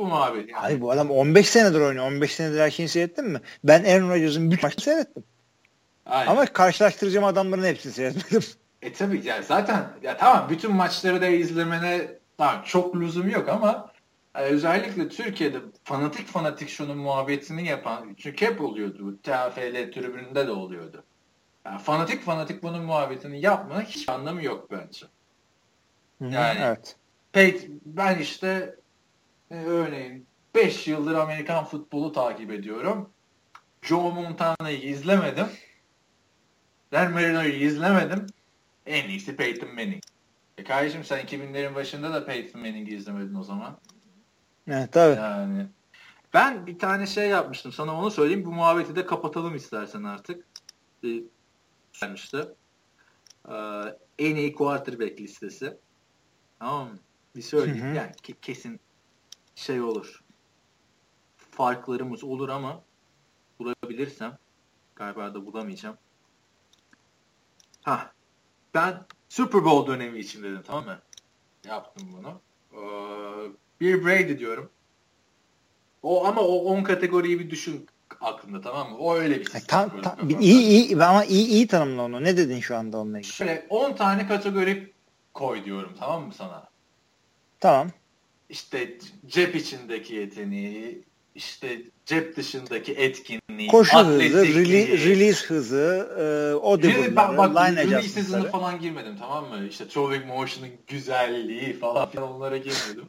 Bu 0.00 0.06
muhabbet. 0.06 0.48
Yani. 0.48 0.60
Hayır 0.60 0.80
bu 0.80 0.90
adam 0.90 1.10
15 1.10 1.48
senedir 1.48 1.80
oynuyor. 1.80 2.06
15 2.06 2.34
senedir 2.34 2.60
her 2.60 2.70
şeyini 2.70 2.88
seyrettin 2.88 3.24
mi? 3.24 3.40
Ben 3.64 3.84
Aaron 3.84 4.10
Rodgers'ın 4.10 4.50
bütün 4.50 4.66
maçını 4.66 4.84
seyrettim. 4.84 5.24
Aynen. 6.06 6.30
Ama 6.30 6.46
karşılaştıracağım 6.46 7.24
adamların 7.24 7.64
hepsini 7.64 7.92
seyretmedim. 7.92 8.48
E 8.82 8.92
tabii 8.92 9.22
yani 9.24 9.44
zaten 9.44 9.88
ya 10.02 10.16
tamam 10.16 10.46
bütün 10.50 10.74
maçları 10.74 11.20
da 11.20 11.26
izlemene 11.26 12.08
daha 12.38 12.64
çok 12.64 12.96
lüzum 12.96 13.28
yok 13.28 13.48
ama 13.48 13.92
yani 14.36 14.46
özellikle 14.46 15.08
Türkiye'de 15.08 15.58
fanatik 15.84 16.26
fanatik 16.26 16.68
şunun 16.68 16.98
muhabbetini 16.98 17.68
yapan 17.68 18.16
çünkü 18.18 18.46
hep 18.46 18.60
oluyordu 18.60 18.98
bu 19.00 19.16
TFL 19.22 19.92
tribününde 19.92 20.46
de 20.46 20.50
oluyordu. 20.50 21.04
Yani 21.64 21.78
fanatik 21.78 22.22
fanatik 22.24 22.62
bunun 22.62 22.82
muhabbetini 22.82 23.40
yapma 23.40 23.82
hiç 23.82 24.08
anlamı 24.08 24.44
yok 24.44 24.70
bence. 24.70 25.06
Yani 26.20 26.58
evet. 26.62 26.96
Pey, 27.32 27.70
ben 27.84 28.18
işte 28.18 28.74
e, 29.50 29.54
örneğin 29.54 30.26
5 30.54 30.88
yıldır 30.88 31.14
Amerikan 31.14 31.64
futbolu 31.64 32.12
takip 32.12 32.50
ediyorum. 32.50 33.10
Joe 33.82 34.10
Montana'yı 34.10 34.82
izlemedim. 34.82 35.46
Dan 36.92 37.12
Marino'yu 37.12 37.52
izlemedim. 37.52 38.26
En 38.86 39.08
iyisi 39.08 39.36
Peyton 39.36 39.74
Manning. 39.74 40.02
E 40.58 40.64
kardeşim 40.64 41.04
sen 41.04 41.26
2000'lerin 41.26 41.74
başında 41.74 42.12
da 42.12 42.26
Peyton 42.26 42.60
Manning'i 42.60 42.94
izlemedin 42.94 43.34
o 43.34 43.42
zaman. 43.42 43.80
Evet 44.68 44.92
tabii. 44.92 45.16
Yani 45.16 45.66
ben 46.34 46.66
bir 46.66 46.78
tane 46.78 47.06
şey 47.06 47.28
yapmıştım. 47.28 47.72
Sana 47.72 48.00
onu 48.00 48.10
söyleyeyim. 48.10 48.44
Bu 48.44 48.52
muhabbeti 48.52 48.96
de 48.96 49.06
kapatalım 49.06 49.54
istersen 49.56 50.02
artık. 50.02 50.46
Bir 51.02 51.24
gelmişti. 52.00 52.44
Ee, 53.48 53.54
en 54.18 54.36
iyi 54.36 54.54
quarterback 54.54 55.20
listesi. 55.20 55.78
Tamam 56.58 56.88
mı? 56.88 56.98
Bir 57.36 57.42
söyleyeyim. 57.42 57.86
Hı 57.86 57.90
hı. 57.90 57.96
Yani 57.96 58.10
ke- 58.10 58.40
kesin 58.42 58.80
şey 59.60 59.80
olur. 59.80 60.20
Farklarımız 61.50 62.24
olur 62.24 62.48
ama 62.48 62.84
bulabilirsem 63.58 64.38
galiba 64.96 65.34
da 65.34 65.46
bulamayacağım. 65.46 65.96
Ha, 67.82 68.12
ben 68.74 69.06
Super 69.28 69.64
Bowl 69.64 69.92
dönemi 69.92 70.18
için 70.18 70.42
dedim 70.42 70.62
tamam 70.66 70.84
mı? 70.84 70.98
Yaptım 71.66 72.08
bunu. 72.12 72.40
Ee, 72.72 73.50
bir 73.80 74.04
Brady 74.04 74.38
diyorum. 74.38 74.70
O 76.02 76.26
ama 76.26 76.40
o 76.40 76.64
10 76.64 76.82
kategoriyi 76.82 77.40
bir 77.40 77.50
düşün 77.50 77.86
aklında 78.20 78.60
tamam 78.60 78.90
mı? 78.90 78.98
O 78.98 79.14
öyle 79.14 79.40
bir 79.40 79.44
sistem. 79.44 79.62
Tam, 79.66 80.02
tam, 80.02 80.28
iyi, 80.28 80.62
iyi, 80.62 81.04
ama 81.04 81.24
iyi, 81.24 81.46
iyi 81.46 81.66
tanımla 81.66 82.02
onu. 82.02 82.24
Ne 82.24 82.36
dedin 82.36 82.60
şu 82.60 82.76
anda 82.76 82.98
onunla 82.98 83.18
ilgili? 83.18 83.32
Şöyle 83.32 83.66
10 83.68 83.92
tane 83.92 84.26
kategori 84.26 84.94
koy 85.34 85.64
diyorum 85.64 85.94
tamam 85.98 86.26
mı 86.26 86.32
sana? 86.34 86.70
Tamam. 87.60 87.90
İşte 88.50 88.98
cep 89.26 89.54
içindeki 89.54 90.14
yeteneği, 90.14 91.04
işte 91.34 91.82
cep 92.06 92.36
dışındaki 92.36 92.92
etkinliği, 92.92 93.68
koşu 93.68 93.98
hızı, 93.98 94.46
release, 94.46 95.10
release 95.10 95.46
hızı, 95.46 96.10
e, 96.18 96.54
o 96.54 96.82
ben, 96.82 97.16
bak, 97.16 97.50
line 97.50 97.84
release 97.84 98.20
hızını 98.20 98.50
falan 98.50 98.80
girmedim 98.80 99.16
tamam 99.18 99.48
mı? 99.48 99.66
İşte 99.68 99.88
throwing 99.88 100.26
motion'ın 100.26 100.70
güzelliği 100.86 101.72
falan 101.72 102.10
filan 102.10 102.32
onlara 102.32 102.56
girmedim. 102.56 103.04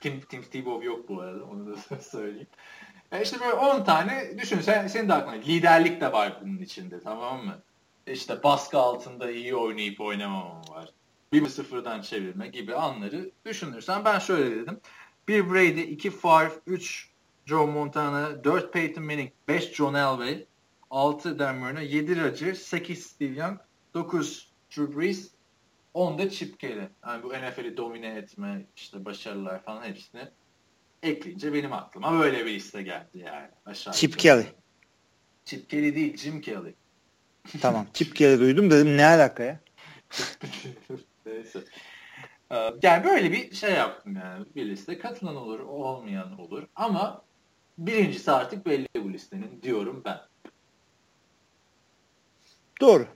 Tim, 0.00 0.20
Tim 0.20 0.42
Tebow 0.42 0.86
yok 0.86 1.08
bu 1.08 1.20
arada 1.20 1.44
onu 1.44 1.66
da 1.66 2.00
söyleyeyim. 2.00 2.48
E 3.12 3.22
işte 3.22 3.40
böyle 3.40 3.52
10 3.52 3.84
tane 3.84 4.38
düşün 4.38 4.60
sen, 4.60 4.86
senin 4.86 5.08
de 5.08 5.14
aklına 5.14 5.34
liderlik 5.34 6.00
de 6.00 6.12
var 6.12 6.38
bunun 6.42 6.58
içinde 6.58 7.00
tamam 7.00 7.44
mı? 7.44 7.58
İşte 8.06 8.42
baskı 8.42 8.78
altında 8.78 9.30
iyi 9.30 9.56
oynayıp 9.56 10.00
oynamamam 10.00 10.62
var. 10.70 10.88
Bir 11.32 11.46
sıfırdan 11.46 12.00
çevirme 12.00 12.48
gibi 12.48 12.74
anları 12.74 13.30
düşünürsen 13.46 14.04
ben 14.04 14.18
şöyle 14.18 14.56
dedim. 14.56 14.80
Bir 15.28 15.50
Brady, 15.50 15.80
iki 15.80 16.10
Favre, 16.10 16.52
üç 16.66 17.10
Joe 17.46 17.66
Montana, 17.66 18.44
dört 18.44 18.72
Peyton 18.72 19.04
Manning, 19.04 19.30
beş 19.48 19.74
John 19.74 19.94
Elway, 19.94 20.46
altı 20.90 21.38
Dan 21.38 21.56
Marino, 21.56 21.80
yedi 21.80 22.22
Rodgers, 22.22 22.58
sekiz 22.58 23.06
Steve 23.06 23.34
Young, 23.34 23.58
dokuz 23.94 24.52
Drew 24.76 25.00
Brees, 25.00 25.30
10 25.94 26.18
da 26.18 26.30
Chip 26.30 26.60
Kelly. 26.60 26.88
Yani 27.06 27.22
bu 27.22 27.28
NFL'i 27.28 27.76
domine 27.76 28.06
etme, 28.06 28.66
işte 28.76 29.04
başarılar 29.04 29.62
falan 29.62 29.82
hepsini 29.82 30.28
ekleyince 31.02 31.52
benim 31.52 31.72
aklıma 31.72 32.20
böyle 32.20 32.46
bir 32.46 32.54
liste 32.54 32.82
geldi 32.82 33.18
yani. 33.18 33.48
Aşağı 33.66 33.94
Chip 33.94 34.18
Kelly. 34.18 34.46
Chip 35.44 35.70
Kelly 35.70 35.96
değil, 35.96 36.16
Jim 36.16 36.40
Kelly. 36.40 36.74
Tamam, 37.60 37.86
Chip 37.94 38.16
Kelly 38.16 38.40
duydum 38.40 38.70
dedim 38.70 38.96
ne 38.96 39.06
alaka 39.06 39.42
ya? 39.42 39.60
Neyse. 41.26 41.64
Ee, 42.50 42.70
yani 42.82 43.04
böyle 43.04 43.32
bir 43.32 43.54
şey 43.54 43.72
yaptım 43.72 44.16
yani 44.16 44.46
bir 44.56 44.66
liste. 44.66 44.98
Katılan 44.98 45.36
olur, 45.36 45.60
olmayan 45.60 46.40
olur. 46.40 46.62
Ama 46.76 47.22
birincisi 47.78 48.32
artık 48.32 48.66
belli 48.66 48.86
bu 49.04 49.12
listenin 49.12 49.62
diyorum 49.62 50.02
ben. 50.04 50.20
Doğru. 52.80 53.06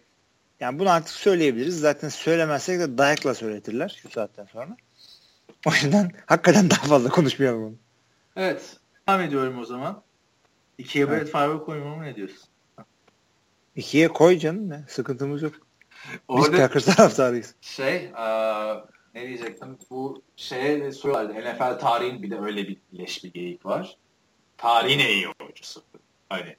Yani 0.60 0.78
bunu 0.78 0.90
artık 0.90 1.14
söyleyebiliriz. 1.14 1.80
Zaten 1.80 2.08
söylemezsek 2.08 2.80
de 2.80 2.98
dayakla 2.98 3.34
söyletirler 3.34 3.98
şu 4.02 4.10
saatten 4.10 4.46
sonra. 4.46 4.76
O 5.66 5.70
yüzden 5.70 6.10
hakikaten 6.26 6.70
daha 6.70 6.86
fazla 6.86 7.08
konuşmayalım 7.08 7.64
onu. 7.64 7.74
Evet. 8.36 8.76
Devam 9.08 9.20
ediyorum 9.20 9.58
o 9.58 9.64
zaman. 9.64 10.02
İkiye 10.78 11.04
evet. 11.04 11.20
Brett 11.20 11.30
Favre 11.30 11.58
koymamı 11.58 12.02
ne 12.02 12.16
diyorsun? 12.16 12.48
İkiye 13.76 14.08
koy 14.08 14.38
canım 14.38 14.70
ne? 14.70 14.84
Sıkıntımız 14.88 15.42
yok. 15.42 15.54
Orada 16.28 16.52
Biz 16.52 16.60
Packers 16.60 16.84
taraftarıyız. 16.96 17.54
Şey, 17.60 18.10
a, 18.16 18.76
ne 19.14 19.28
diyecektim? 19.28 19.78
Bu 19.90 20.22
şeye 20.36 20.92
soruyorlardı. 20.92 21.32
NFL 21.40 21.78
tarihin 21.78 22.22
bir 22.22 22.30
de 22.30 22.38
öyle 22.38 22.68
bir 22.68 22.76
leş 22.98 23.24
bir 23.24 23.32
geyik 23.32 23.66
var. 23.66 23.96
Tarihin 24.58 24.98
en 24.98 25.08
iyi 25.08 25.26
oyuncusu. 25.40 25.82
Hani 26.28 26.56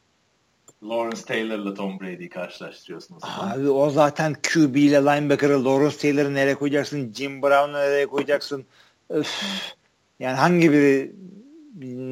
Lawrence 0.84 1.22
Taylor'la 1.22 1.74
Tom 1.74 2.00
Brady'yi 2.00 2.30
karşılaştırıyorsunuz. 2.30 3.24
Abi 3.24 3.70
o 3.70 3.90
zaten 3.90 4.34
QB 4.54 4.76
ile 4.76 4.96
linebacker'ı 5.02 5.66
Lawrence 5.66 5.98
Taylor'ı 5.98 6.34
nereye 6.34 6.56
koyacaksın? 6.56 7.14
Jim 7.14 7.42
Brown'u 7.42 7.74
nereye 7.74 8.08
koyacaksın? 8.08 8.66
Öf. 9.10 9.44
Yani 10.20 10.36
hangi 10.38 10.72
biri 10.72 11.16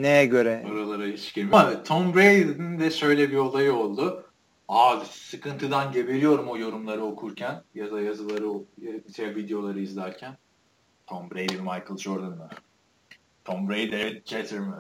neye 0.02 0.26
göre? 0.26 0.66
Oralara 0.72 1.06
hiç 1.06 1.34
girmiyor. 1.34 1.86
Tom 1.86 2.16
Brady'nin 2.16 2.80
de 2.80 2.92
şöyle 2.92 3.32
bir 3.32 3.38
olayı 3.38 3.74
oldu. 3.74 4.29
Abi 4.70 5.06
sıkıntıdan 5.06 5.92
geberiyorum 5.92 6.48
o 6.50 6.58
yorumları 6.58 7.04
okurken 7.04 7.64
ya 7.74 7.92
da 7.92 8.02
yazıları, 8.02 8.66
şey, 9.16 9.36
videoları 9.36 9.80
izlerken. 9.80 10.38
Tom 11.08 11.32
Brady 11.32 11.56
mi 11.56 11.62
Michael 11.62 11.98
Jordan 11.98 12.38
mı? 12.38 12.50
Tom 13.44 13.70
Brady 13.70 14.02
evet 14.02 14.28
Jeter 14.28 14.60
mi? 14.60 14.76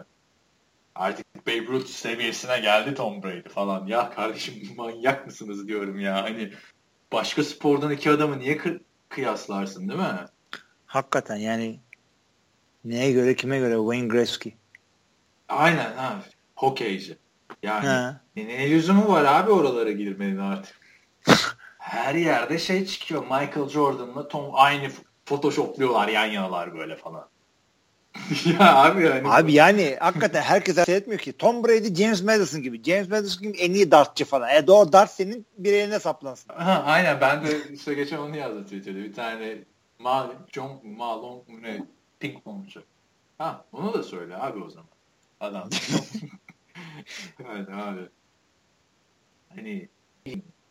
Artık 0.95 1.47
Babe 1.47 1.67
Ruth 1.67 1.87
seviyesine 1.87 2.59
geldi 2.59 2.93
Tom 2.93 3.23
Brady 3.23 3.49
falan. 3.49 3.87
Ya 3.87 4.09
kardeşim 4.09 4.55
manyak 4.77 5.25
mısınız 5.25 5.67
diyorum 5.67 5.99
ya. 5.99 6.23
Hani 6.23 6.53
başka 7.13 7.43
spordan 7.43 7.91
iki 7.91 8.09
adamı 8.11 8.39
niye 8.39 8.57
kı- 8.57 8.83
kıyaslarsın 9.09 9.89
değil 9.89 9.99
mi? 9.99 10.25
Hakikaten 10.85 11.35
yani 11.35 11.79
neye 12.83 13.11
göre 13.11 13.35
kime 13.35 13.59
göre 13.59 13.75
Wayne 13.75 14.07
Gretzky. 14.07 14.55
Aynen 15.47 15.97
abi. 15.97 16.23
Hokeyci. 16.55 17.17
Yani 17.63 17.87
ha. 17.87 18.21
ne 18.35 18.69
lüzumu 18.69 19.07
var 19.07 19.25
abi 19.25 19.51
oralara 19.51 19.91
girmenin 19.91 20.37
artık. 20.37 20.75
Her 21.77 22.15
yerde 22.15 22.59
şey 22.59 22.85
çıkıyor. 22.85 23.21
Michael 23.21 23.69
Jordan'la 23.69 24.27
Tom 24.27 24.45
aynı 24.53 24.89
photoshopluyorlar 25.25 26.07
yan 26.07 26.25
yanalar 26.25 26.73
böyle 26.77 26.95
falan. 26.95 27.29
ya 28.59 28.75
abi 28.75 29.03
yani. 29.03 29.29
Abi 29.29 29.53
yani 29.53 29.97
hakikaten 29.99 30.41
herkes 30.41 30.75
seyretmiyor 30.75 31.19
ki. 31.19 31.33
Tom 31.33 31.63
Brady 31.63 31.95
James 31.95 32.23
Madison 32.23 32.61
gibi. 32.61 32.83
James 32.83 33.09
Madison 33.09 33.43
gibi 33.43 33.57
en 33.57 33.73
iyi 33.73 33.91
dartçı 33.91 34.25
falan. 34.25 34.49
E 34.49 34.67
doğru 34.67 34.91
dart 34.93 35.11
senin 35.11 35.45
bir 35.57 35.73
eline 35.73 35.99
saplansın. 35.99 36.53
Aha, 36.53 36.83
aynen 36.85 37.21
ben 37.21 37.45
de 37.45 37.73
işte 37.73 37.93
geçen 37.93 38.17
onu 38.17 38.37
yazdım 38.37 38.63
Twitter'da. 38.63 38.97
Bir 38.97 39.13
tane 39.13 39.57
Ma 39.99 40.31
John 40.51 40.81
Malone 40.83 41.41
ne 41.61 41.83
ping 42.19 42.43
pongcu. 42.43 42.83
Ha 43.37 43.65
onu 43.71 43.93
da 43.93 44.03
söyle 44.03 44.37
abi 44.37 44.63
o 44.63 44.69
zaman. 44.69 44.89
Adam. 45.39 45.69
evet 47.39 47.69
abi. 47.69 48.09
Hani 49.49 49.89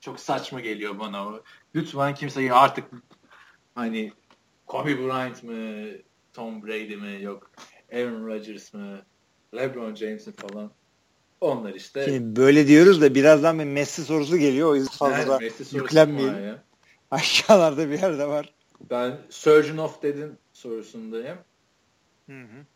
çok 0.00 0.20
saçma 0.20 0.60
geliyor 0.60 0.98
bana 0.98 1.26
o. 1.26 1.42
Lütfen 1.74 2.14
kimse 2.14 2.52
artık 2.52 2.90
hani 3.74 4.12
Kobe 4.66 4.98
Bryant 4.98 5.42
mı 5.42 5.88
Tom 6.32 6.62
Brady 6.66 6.96
mi 6.96 7.22
yok 7.22 7.50
Aaron 7.92 8.26
Rodgers 8.26 8.74
mı 8.74 9.02
LeBron 9.54 9.94
James 9.94 10.26
mi 10.26 10.32
falan 10.36 10.72
onlar 11.40 11.74
işte. 11.74 12.04
Şimdi 12.04 12.36
böyle 12.36 12.66
diyoruz 12.66 13.00
da 13.00 13.14
birazdan 13.14 13.58
bir 13.58 13.64
Messi 13.64 14.04
sorusu 14.04 14.36
geliyor 14.36 14.70
o 14.70 14.74
yüzden 14.74 14.92
fazla 14.92 15.32
yani 15.32 15.52
yüklenmeyelim. 15.72 16.58
Aşağılarda 17.10 17.90
bir 17.90 17.98
yerde 17.98 18.28
var. 18.28 18.54
Ben 18.90 19.20
Surgeon 19.30 19.76
of 19.76 20.02
Dead'in 20.02 20.38
sorusundayım. 20.52 21.38
Hı 22.28 22.40
hı. 22.42 22.66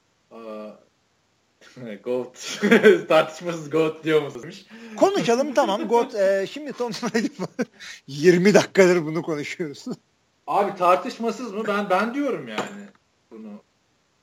Goat. 2.04 2.60
Tartışmasız 3.08 3.70
Goat 3.70 4.04
diyor 4.04 4.22
musunuz? 4.22 4.66
Konuşalım 4.96 5.54
tamam. 5.54 5.88
Goat. 5.88 6.14
E, 6.14 6.46
şimdi 6.50 6.72
Tom 6.72 6.92
Brady 6.92 7.28
20 8.06 8.54
dakikadır 8.54 9.06
bunu 9.06 9.22
konuşuyoruz. 9.22 9.84
Abi 10.46 10.78
tartışmasız 10.78 11.52
mı? 11.52 11.64
Ben 11.68 11.90
ben 11.90 12.14
diyorum 12.14 12.48
yani 12.48 12.88
bunu. 13.30 13.62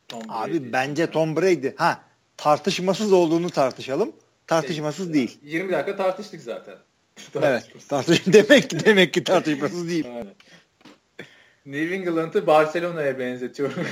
Tom 0.08 0.22
Brady. 0.22 0.58
Abi 0.58 0.74
bence 0.74 1.12
Tom 1.12 1.36
Brady. 1.36 1.76
Ha 1.76 2.04
tartışmasız 2.38 3.14
olduğunu 3.14 3.50
tartışalım. 3.50 4.12
Tartışmasız 4.48 5.10
e, 5.10 5.14
değil. 5.14 5.40
20 5.44 5.72
dakika 5.72 5.98
tartıştık 5.98 6.42
zaten. 6.42 6.76
evet. 7.36 7.90
Tartış 7.90 8.26
demek 8.26 8.70
ki 8.70 8.86
demek 8.86 9.14
ki 9.14 9.24
tartışmasız 9.24 9.90
değil. 9.90 10.08
New 11.66 11.96
England'ı 11.96 12.48
Barcelona'ya 12.48 13.20
benzetiyorum. 13.20 13.88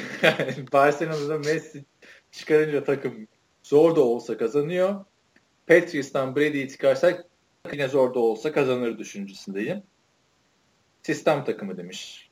Barcelona'da 0.73 1.37
Messi 1.37 1.85
çıkarınca 2.31 2.83
takım 2.83 3.27
zor 3.68 3.95
da 3.95 4.02
olsa 4.02 4.38
kazanıyor. 4.38 5.06
Patriots'tan 5.68 6.35
Brady'yi 6.35 6.69
çıkarsak 6.69 7.26
yine 7.73 7.88
zor 7.88 8.14
da 8.14 8.19
olsa 8.19 8.52
kazanır 8.52 8.98
düşüncesindeyim. 8.98 9.84
Sistem 11.03 11.45
takımı 11.45 11.77
demiş 11.77 12.30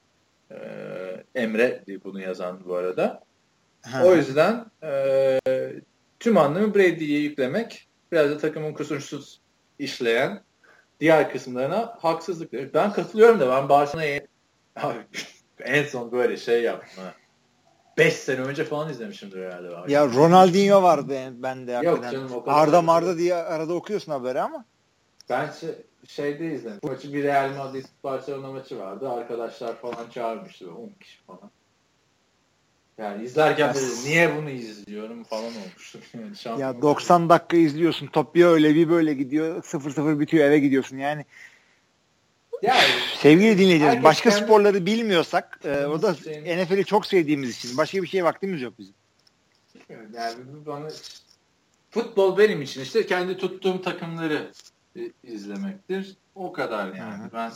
ee, 0.52 1.24
Emre 1.36 1.84
bunu 2.04 2.22
yazan 2.22 2.62
bu 2.66 2.76
arada. 2.76 3.24
Ha. 3.82 4.06
O 4.06 4.16
yüzden 4.16 4.66
e, 4.84 5.40
tüm 6.20 6.38
anlamı 6.38 6.76
Brady'yi 6.76 7.24
yüklemek 7.24 7.88
biraz 8.12 8.32
da 8.32 8.38
takımın 8.38 8.74
kusursuz 8.74 9.42
işleyen 9.80 10.44
diğer 11.00 11.32
kısımlarına 11.32 11.98
haksızlık. 12.02 12.74
Ben 12.74 12.94
katılıyorum 12.94 13.40
da 13.40 13.50
ben 13.50 13.70
Barcelona'ya 13.70 14.22
en 15.60 15.84
son 15.84 16.12
böyle 16.12 16.38
şey 16.38 16.64
yaptım 16.64 17.04
5 17.98 18.14
sene 18.14 18.40
önce 18.40 18.64
falan 18.64 18.90
izlemişimdir 18.90 19.46
herhalde. 19.46 19.78
Abi. 19.78 19.92
Ya 19.92 20.08
Ronaldinho 20.08 20.84
vardı 20.84 21.34
ben 21.34 21.68
de 21.68 21.72
Yok 21.72 22.04
canım 22.12 22.34
o 22.34 22.44
kadar. 22.44 22.58
Arda 22.58 22.82
Marda 22.82 23.18
diye 23.18 23.36
arada 23.36 23.74
okuyorsun 23.74 24.12
haberi 24.12 24.42
ama. 24.42 24.66
Ben 25.30 25.52
şey, 25.52 25.70
şeyde 26.08 26.54
izledim. 26.54 26.80
Bu 26.84 26.88
maçı 26.88 27.14
bir 27.14 27.24
Real 27.24 27.50
Madrid 27.58 27.86
Barcelona 28.04 28.52
maçı 28.52 28.80
vardı. 28.80 29.10
Arkadaşlar 29.10 29.76
falan 29.76 30.10
çağırmıştı. 30.14 30.76
10 30.76 30.90
kişi 31.00 31.20
falan. 31.28 31.52
Yani 32.98 33.24
izlerken 33.24 33.74
böyle 33.74 33.86
niye 34.06 34.36
bunu 34.36 34.50
izliyorum 34.50 35.24
falan 35.24 35.44
olmuştu. 35.44 36.00
Yani 36.46 36.62
ya 36.62 36.82
90 36.82 37.30
dakika 37.30 37.58
izliyorsun. 37.58 38.08
Top 38.08 38.36
bir 38.36 38.46
öyle 38.46 38.76
bir 38.76 38.90
böyle 38.90 39.14
gidiyor. 39.14 39.64
0-0 39.64 40.20
bitiyor 40.20 40.46
eve 40.46 40.60
gidiyorsun. 40.60 40.98
Yani, 40.98 41.26
Sevgili 43.18 43.58
dinleyiciler, 43.58 44.04
başka 44.04 44.30
kendi... 44.30 44.46
sporları 44.46 44.86
bilmiyorsak, 44.86 45.60
e, 45.64 45.86
o 45.86 46.02
da. 46.02 46.12
NFL'i 46.12 46.86
çok 46.86 47.06
sevdiğimiz 47.06 47.50
için 47.50 47.78
başka 47.78 48.02
bir 48.02 48.08
şeye 48.08 48.24
vaktimiz 48.24 48.62
yok 48.62 48.74
bizim. 48.80 48.94
Yani 49.90 50.36
bana 50.66 50.90
futbol 51.92 52.38
benim 52.38 52.62
için 52.62 52.82
işte 52.82 53.06
kendi 53.06 53.38
tuttuğum 53.38 53.82
takımları 53.82 54.52
izlemektir. 55.24 56.16
O 56.36 56.54
kadar 56.54 56.94
yani. 56.94 57.24
Hı-hı. 57.24 57.30
Ben 57.34 57.52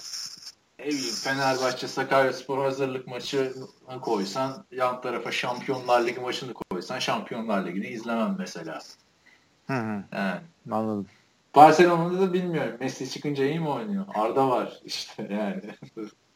evliyim 0.79 1.15
Fenerbahçe 1.15 1.87
Sakarya 1.87 2.33
Spor 2.33 2.63
hazırlık 2.63 3.07
maçı 3.07 3.53
koysan 4.01 4.65
yan 4.71 5.01
tarafa 5.01 5.31
Şampiyonlar 5.31 6.07
Ligi 6.07 6.19
maçını 6.19 6.53
koysan 6.53 6.99
Şampiyonlar 6.99 7.65
Ligi'ni 7.65 7.87
izlemem 7.87 8.35
mesela. 8.39 8.79
Hı 9.67 9.73
hı. 9.73 10.03
Yani. 10.11 10.41
Anladım. 10.71 11.07
Barcelona'da 11.55 12.21
da 12.21 12.33
bilmiyorum. 12.33 12.77
Messi 12.79 13.09
çıkınca 13.09 13.45
iyi 13.45 13.59
mi 13.59 13.69
oynuyor? 13.69 14.05
Arda 14.15 14.49
var 14.49 14.79
işte 14.83 15.27
yani. 15.29 15.61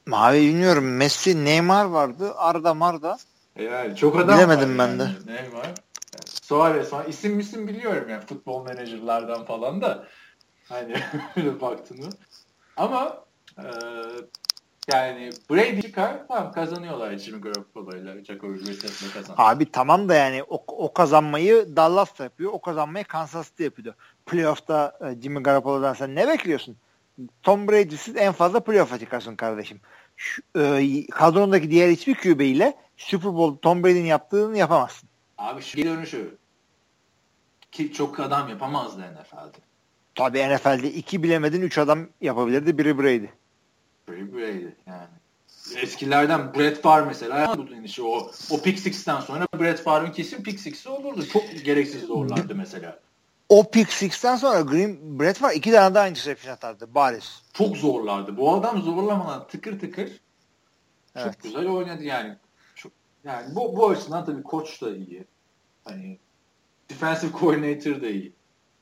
Mavi 0.07 0.41
bilmiyorum. 0.41 0.95
Messi, 0.97 1.45
Neymar 1.45 1.85
vardı. 1.85 2.33
Arda 2.35 2.73
Marda. 2.73 3.17
Yani 3.59 3.95
çok 3.95 4.15
adam 4.19 4.37
Bilemedim 4.37 4.77
var 4.77 4.87
ben 4.87 4.91
yani. 4.91 4.99
de. 4.99 5.33
Neymar. 5.33 5.65
Yani 5.65 6.25
Suarez 6.25 6.89
falan. 6.89 7.07
İsim 7.07 7.39
isim 7.39 7.67
biliyorum 7.67 8.09
yani 8.09 8.25
futbol 8.25 8.65
menajerlerden 8.65 9.45
falan 9.45 9.81
da. 9.81 10.07
Hani 10.69 10.93
öyle 11.37 11.61
baktığını. 11.61 12.09
Ama 12.77 13.25
e, 13.57 13.65
yani 14.91 15.29
Brady 15.51 15.81
çıkar 15.81 16.27
tamam 16.27 16.51
kazanıyorlar 16.51 17.17
Jimmy 17.17 17.41
Garoppolo'yla 17.41 18.23
Jacoby 18.23 18.53
Brissett'le 18.53 19.13
kazan. 19.13 19.35
Abi 19.37 19.71
tamam 19.71 20.09
da 20.09 20.15
yani 20.15 20.43
o, 20.43 20.63
o 20.67 20.93
kazanmayı 20.93 21.75
Dallas 21.75 22.19
da 22.19 22.23
yapıyor. 22.23 22.51
O 22.53 22.61
kazanmayı 22.61 23.05
Kansas 23.05 23.49
City 23.49 23.63
yapıyordu. 23.63 23.95
Playoff'ta 24.25 24.97
e, 25.01 25.21
Jimmy 25.21 25.43
Garoppolo'dan 25.43 25.93
sen 25.93 26.15
ne 26.15 26.27
bekliyorsun? 26.27 26.77
Tom 27.43 27.67
Brady'siz 27.67 28.15
en 28.17 28.33
fazla 28.33 28.59
playoff'a 28.59 28.99
çıkarsın 28.99 29.35
kardeşim. 29.35 29.79
Şu, 30.17 30.41
e, 30.59 31.07
kadrondaki 31.07 31.71
diğer 31.71 31.89
hiçbir 31.89 32.15
QB 32.15 32.41
ile 32.41 32.77
Super 32.97 33.33
Bowl 33.33 33.61
Tom 33.61 33.83
Brady'nin 33.83 34.05
yaptığını 34.05 34.57
yapamazsın. 34.57 35.09
Abi 35.37 35.61
şu 35.61 35.77
dönüşü 35.77 36.37
ki 37.71 37.93
çok 37.93 38.19
adam 38.19 38.49
yapamazdı 38.49 39.01
NFL'de. 39.01 39.57
Tabii 40.15 40.55
NFL'de 40.55 40.91
iki 40.91 41.23
bilemedin 41.23 41.61
üç 41.61 41.77
adam 41.77 42.07
yapabilirdi. 42.21 42.77
Biri 42.77 42.97
Brady. 42.97 43.27
Biri 44.09 44.33
Brady 44.33 44.67
yani. 44.87 45.07
Eskilerden 45.75 46.53
Brett 46.53 46.81
Favre 46.81 47.05
mesela 47.05 47.57
inişi 47.77 48.03
o 48.03 48.31
o 48.49 48.61
pick 48.61 48.79
six'ten 48.79 49.19
sonra 49.19 49.47
Brett 49.59 49.81
Favre'ın 49.81 50.11
kesin 50.11 50.43
pick 50.43 50.59
six'i 50.59 50.89
olurdu. 50.89 51.25
Çok 51.25 51.43
gereksiz 51.65 52.01
zorlardı 52.01 52.55
mesela. 52.55 52.99
O 53.49 53.71
pick 53.71 53.91
six'ten 53.91 54.35
sonra 54.35 54.61
Green 54.61 55.19
Brett 55.19 55.37
Favre 55.37 55.55
iki 55.55 55.71
tane 55.71 55.95
daha 55.95 56.07
interception 56.07 56.53
atardı 56.53 56.95
bariz. 56.95 57.41
Çok 57.53 57.77
zorlardı. 57.77 58.37
Bu 58.37 58.53
adam 58.53 58.81
zorlamadan 58.81 59.47
tıkır 59.47 59.79
tıkır 59.79 60.07
çok 61.13 61.25
evet. 61.25 61.43
güzel 61.43 61.67
oynadı 61.67 62.03
yani. 62.03 62.35
Çok, 62.75 62.91
yani 63.23 63.55
bu, 63.55 63.77
bu 63.77 63.89
açıdan 63.89 64.25
tabii 64.25 64.43
koç 64.43 64.81
da 64.81 64.95
iyi. 64.95 65.23
Hani 65.85 66.17
defensive 66.89 67.31
coordinator 67.39 68.01
da 68.01 68.07
iyi. 68.07 68.33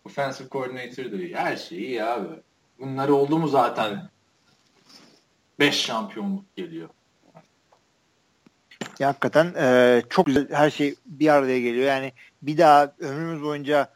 Offensive 0.06 0.50
coordinator 0.50 1.12
da 1.12 1.16
iyi. 1.16 1.36
Her 1.36 1.58
şey 1.58 1.78
iyi 1.78 2.04
abi. 2.04 2.42
Bunlar 2.80 3.10
oldu 3.10 3.38
mu 3.38 3.48
zaten 3.48 4.10
5 5.60 5.76
şampiyonluk 5.76 6.56
geliyor. 6.56 6.90
Ya 9.00 9.08
hakikaten 9.08 9.54
e, 9.58 10.02
çok 10.10 10.26
güzel 10.26 10.50
her 10.52 10.70
şey 10.70 10.96
bir 11.06 11.28
araya 11.28 11.60
geliyor. 11.60 11.86
Yani 11.86 12.14
bir 12.42 12.58
daha 12.58 12.94
ömrümüz 13.00 13.44
boyunca 13.44 13.90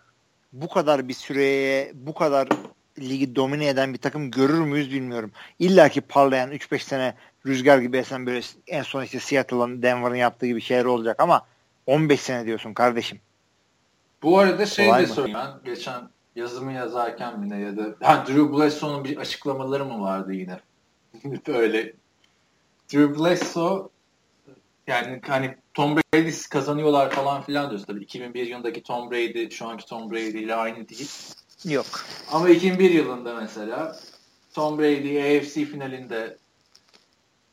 bu 0.55 0.67
kadar 0.67 1.07
bir 1.07 1.13
süreye 1.13 1.91
bu 1.93 2.13
kadar 2.13 2.47
ligi 2.99 3.35
domine 3.35 3.67
eden 3.67 3.93
bir 3.93 3.97
takım 3.97 4.31
görür 4.31 4.59
müyüz 4.59 4.91
bilmiyorum. 4.91 5.31
İlla 5.59 5.89
ki 5.89 6.01
parlayan 6.01 6.51
3-5 6.51 6.79
sene 6.79 7.13
rüzgar 7.45 7.77
gibi 7.77 7.97
esen 7.97 8.25
böyle 8.25 8.41
en 8.67 8.83
son 8.83 9.03
işte 9.03 9.19
Seattle'ın 9.19 9.81
Denver'ın 9.81 10.15
yaptığı 10.15 10.45
gibi 10.45 10.61
şeyler 10.61 10.85
olacak 10.85 11.19
ama 11.19 11.45
15 11.85 12.19
sene 12.21 12.45
diyorsun 12.45 12.73
kardeşim. 12.73 13.19
Bu 14.23 14.39
arada 14.39 14.65
şey 14.65 14.85
Kolay 14.85 15.03
de 15.03 15.07
sorayım 15.07 15.37
ben 15.39 15.73
geçen 15.73 16.09
yazımı 16.35 16.73
yazarken 16.73 17.41
yine 17.43 17.59
ya 17.59 17.77
da 17.77 17.95
ha, 18.01 18.25
Drew 18.27 18.53
Bledsoe'nun 18.53 19.03
bir 19.03 19.17
açıklamaları 19.17 19.85
mı 19.85 20.01
vardı 20.01 20.33
yine? 20.33 20.59
Böyle 21.47 21.93
Drew 22.93 23.19
Bledsoe 23.19 23.89
yani 24.87 25.21
hani 25.27 25.55
Tom 25.73 25.95
Brady 25.95 26.31
kazanıyorlar 26.49 27.11
falan 27.11 27.41
filan 27.41 27.69
diyoruz. 27.69 27.85
Tabii 27.85 28.03
2001 28.03 28.47
yılındaki 28.47 28.83
Tom 28.83 29.11
Brady 29.11 29.49
şu 29.49 29.67
anki 29.67 29.85
Tom 29.85 30.11
Brady 30.11 30.43
ile 30.43 30.55
aynı 30.55 30.89
değil. 30.89 31.11
Yok. 31.65 31.85
Ama 32.31 32.49
2001 32.49 32.91
yılında 32.91 33.35
mesela 33.35 33.95
Tom 34.53 34.79
Brady 34.79 35.37
AFC 35.37 35.65
finalinde 35.65 36.37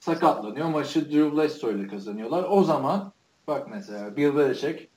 sakatlanıyor. 0.01 0.69
Maçı 0.69 1.11
Drew 1.11 1.37
Bledsoe 1.37 1.73
ile 1.73 1.87
kazanıyorlar. 1.87 2.45
O 2.49 2.65
zaman 2.65 3.13
bak 3.47 3.69
mesela 3.71 4.17
Bill 4.17 4.37
Belichick 4.37 4.89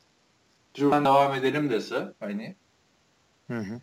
Drew'dan 0.78 1.06
devam 1.06 1.34
edelim 1.34 1.70
dese 1.70 2.14
hani 2.20 2.56
hı 3.48 3.58
hı. 3.58 3.82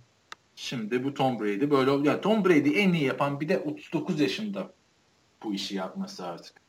şimdi 0.57 1.05
bu 1.05 1.15
Tom 1.15 1.41
Brady 1.41 1.70
böyle 1.70 2.09
ya 2.09 2.20
Tom 2.20 2.45
Brady 2.45 2.81
en 2.83 2.93
iyi 2.93 3.05
yapan 3.05 3.41
bir 3.41 3.49
de 3.49 3.59
39 3.59 4.20
yaşında 4.20 4.73
bu 5.43 5.55
işi 5.55 5.74
yapması 5.74 6.27
artık. 6.27 6.62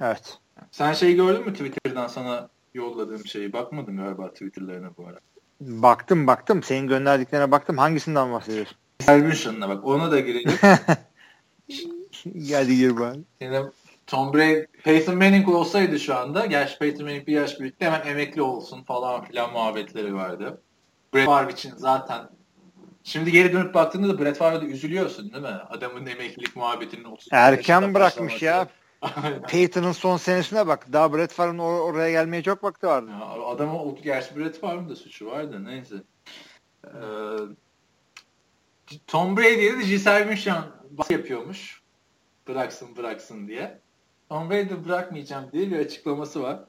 Evet. 0.00 0.38
Sen 0.70 0.92
şey 0.92 1.16
gördün 1.16 1.46
mü 1.46 1.52
Twitter'dan 1.52 2.06
sana 2.06 2.48
yolladığım 2.74 3.26
şeyi? 3.26 3.52
Bakmadın 3.52 3.96
galiba 3.96 4.28
Twitter'larına 4.28 4.90
bu 4.96 5.06
ara. 5.06 5.18
Baktım 5.60 6.26
baktım. 6.26 6.62
Senin 6.62 6.86
gönderdiklerine 6.86 7.50
baktım. 7.50 7.78
Hangisinden 7.78 8.32
bahsediyorsun? 8.32 8.76
Salvation'la 9.00 9.68
bak. 9.68 9.86
Ona 9.86 10.10
da 10.10 10.20
girelim. 10.20 10.52
Hadi 12.52 12.76
gir 12.76 12.96
bari. 12.96 13.18
Yine 13.40 13.62
Tom 14.06 14.32
Brady, 14.34 14.64
Peyton 14.84 15.16
Manning 15.16 15.48
olsaydı 15.48 16.00
şu 16.00 16.16
anda, 16.16 16.46
gerçi 16.46 16.78
Peyton 16.78 17.04
Manning 17.04 17.26
bir 17.26 17.32
yaş 17.32 17.60
büyüktü, 17.60 17.84
hemen 17.84 18.06
emekli 18.06 18.42
olsun 18.42 18.82
falan 18.82 19.24
filan 19.24 19.52
muhabbetleri 19.52 20.14
vardı. 20.14 20.60
Brett 21.14 21.26
Favre 21.26 21.52
için 21.52 21.72
zaten 21.76 22.28
Şimdi 23.04 23.32
geri 23.32 23.52
dönüp 23.52 23.74
baktığında 23.74 24.08
da 24.08 24.24
Brett 24.24 24.36
Favre'da 24.36 24.64
üzülüyorsun 24.64 25.32
değil 25.32 25.42
mi? 25.42 25.58
Adamın 25.70 26.06
emeklilik 26.06 26.56
muhabbetinin 26.56 27.04
30 27.04 27.28
Erken 27.32 27.94
bırakmış 27.94 28.42
ya. 28.42 28.68
Peyton'ın 29.48 29.92
son 29.92 30.16
senesine 30.16 30.66
bak. 30.66 30.92
Daha 30.92 31.12
Brett 31.12 31.32
Favre'ın 31.32 31.58
or- 31.58 31.80
oraya 31.80 32.10
gelmeye 32.10 32.42
çok 32.42 32.64
vakti 32.64 32.86
vardı. 32.86 33.10
Ya, 33.10 33.42
adamı, 33.42 33.94
gerçi 34.02 34.36
Brett 34.36 34.60
Favre'ın 34.60 34.88
da 34.88 34.96
suçu 34.96 35.26
vardı. 35.26 35.64
Neyse. 35.64 35.96
Ee, 36.86 36.90
Tom 39.06 39.36
Brady'ye 39.36 39.78
de 39.78 39.82
Giselle 39.82 40.30
Bündchen 40.30 40.64
yapıyormuş. 41.10 41.82
Bıraksın 42.48 42.96
bıraksın 42.96 43.48
diye. 43.48 43.80
Tom 44.28 44.50
Brady 44.50 44.84
bırakmayacağım 44.84 45.52
diye 45.52 45.70
bir 45.70 45.78
açıklaması 45.78 46.42
var. 46.42 46.60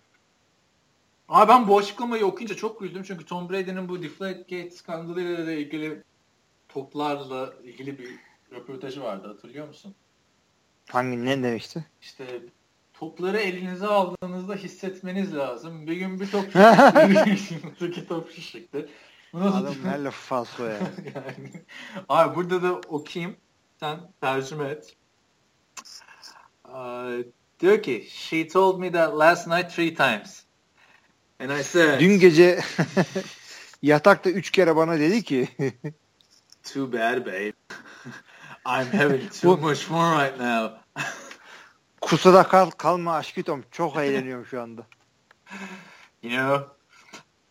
Ama 1.28 1.48
ben 1.48 1.68
bu 1.68 1.78
açıklamayı 1.78 2.26
okuyunca 2.26 2.56
çok 2.56 2.80
güldüm 2.80 3.04
çünkü 3.04 3.26
Tom 3.26 3.50
Brady'nin 3.50 3.90
bu 3.90 4.04
Deflategate 4.04 4.72
skandalıyla 4.72 5.54
ilgili 5.54 6.04
toplarla 6.70 7.54
ilgili 7.64 8.00
bir 8.00 8.10
röportajı 8.52 9.02
vardı 9.02 9.28
hatırlıyor 9.28 9.68
musun? 9.68 9.96
Hangi 10.90 11.26
ne 11.26 11.44
demişti? 11.44 11.86
İşte 12.02 12.42
topları 12.94 13.38
elinize 13.38 13.88
aldığınızda 13.88 14.56
hissetmeniz 14.56 15.36
lazım. 15.36 15.88
Bir 15.88 15.94
gün 15.96 16.20
bir 16.20 16.32
top 16.32 16.46
şişikti. 17.38 17.86
iki 17.86 18.08
top 18.08 18.32
şişikti. 18.32 18.90
Adam 19.34 19.76
her 19.84 20.00
lafı 20.00 20.22
falso 20.28 20.66
ya. 20.66 20.74
yani. 21.16 21.52
Abi 22.10 22.36
burada 22.36 22.64
da 22.64 22.74
okuyayım. 22.74 23.36
Sen 23.80 24.00
tercüme 24.22 24.68
et. 24.68 24.96
Uh, 26.70 27.24
diyor 27.60 27.84
ki 27.84 28.08
she 28.10 28.48
told 28.48 28.80
me 28.80 28.92
that 28.92 29.18
last 29.20 29.48
night 29.48 29.76
three 29.76 29.94
times. 29.94 30.44
And 31.40 31.50
I 31.60 31.64
said 31.64 32.00
Dün 32.00 32.20
gece 32.20 32.60
yatakta 33.82 34.30
üç 34.30 34.52
kere 34.52 34.76
bana 34.76 35.00
dedi 35.00 35.24
ki 35.24 35.48
Too 36.74 36.94
bad 36.94 37.26
babe. 37.26 37.54
I'm 38.66 38.86
having 38.88 39.30
too 39.30 39.58
much 39.58 39.80
fun 39.80 40.18
right 40.18 40.40
now. 40.40 40.72
Kusada 42.02 42.44
kal 42.44 42.70
kalma 42.70 43.16
aşkıtom. 43.16 43.64
Çok 43.72 43.98
eğleniyorum 43.98 44.46
şu 44.46 44.62
anda. 44.62 44.82
You 46.24 46.32
know, 46.32 46.68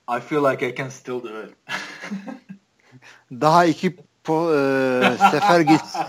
I 0.08 0.20
feel 0.20 0.44
like 0.44 0.68
I 0.68 0.74
can 0.76 0.88
still 0.88 1.22
do 1.22 1.42
it. 1.42 1.54
Daha 3.30 3.64
iki 3.64 3.96
po, 4.24 4.54
e, 4.54 5.02
sefer 5.30 5.60
git. 5.60 5.82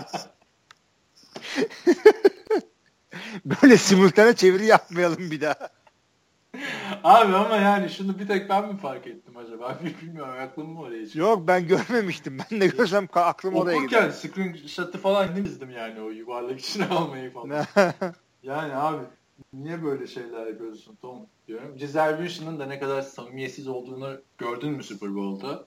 Böyle 3.44 3.76
simultane 3.76 4.36
çeviri 4.36 4.66
yapmayalım 4.66 5.30
bir 5.30 5.40
daha. 5.40 5.68
Abi 7.04 7.36
ama 7.36 7.56
yani 7.56 7.90
şunu 7.90 8.18
bir 8.18 8.28
tek 8.28 8.48
ben 8.48 8.68
mi 8.68 8.76
fark 8.76 9.06
ettim 9.06 9.36
acaba? 9.36 9.78
Bilmiyorum 10.02 10.34
aklım 10.40 10.70
mı 10.72 10.80
oraya 10.80 11.04
çıktı? 11.04 11.18
Yok 11.18 11.48
ben 11.48 11.66
görmemiştim. 11.66 12.38
Ben 12.38 12.60
de 12.60 12.66
görsem 12.66 13.08
aklım 13.14 13.54
oraya 13.54 13.82
gidiyor. 13.82 14.02
Okurken 14.02 14.10
screenshot'ı 14.10 14.98
falan 14.98 15.36
izledim 15.36 15.70
yani 15.70 16.00
o 16.00 16.10
yuvarlak 16.10 16.60
içine 16.60 16.86
almayı 16.90 17.32
falan. 17.32 17.48
yani 18.42 18.74
abi 18.74 19.04
niye 19.52 19.82
böyle 19.82 20.06
şeyler 20.06 20.46
yapıyorsun 20.46 20.96
Tom 20.96 21.26
diyorum. 21.48 21.74
Bündchen'ın 21.74 22.58
da 22.58 22.66
ne 22.66 22.78
kadar 22.78 23.02
samimiyetsiz 23.02 23.68
olduğunu 23.68 24.20
gördün 24.38 24.72
mü 24.72 24.82
Super 24.82 25.14
Bowl'da? 25.14 25.66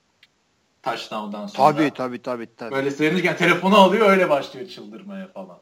Touchdown'dan 0.84 1.48
sonra. 1.48 1.72
Tabii 1.72 1.91
tabii 1.94 2.22
tabii. 2.22 2.56
tabii. 2.56 2.76
Böyle 2.76 2.91
sevinirken 2.91 3.38
telefonu 3.38 3.76
alıyor 3.76 4.10
öyle 4.10 4.30
başlıyor 4.30 4.68
çıldırmaya 4.68 5.28
falan. 5.28 5.62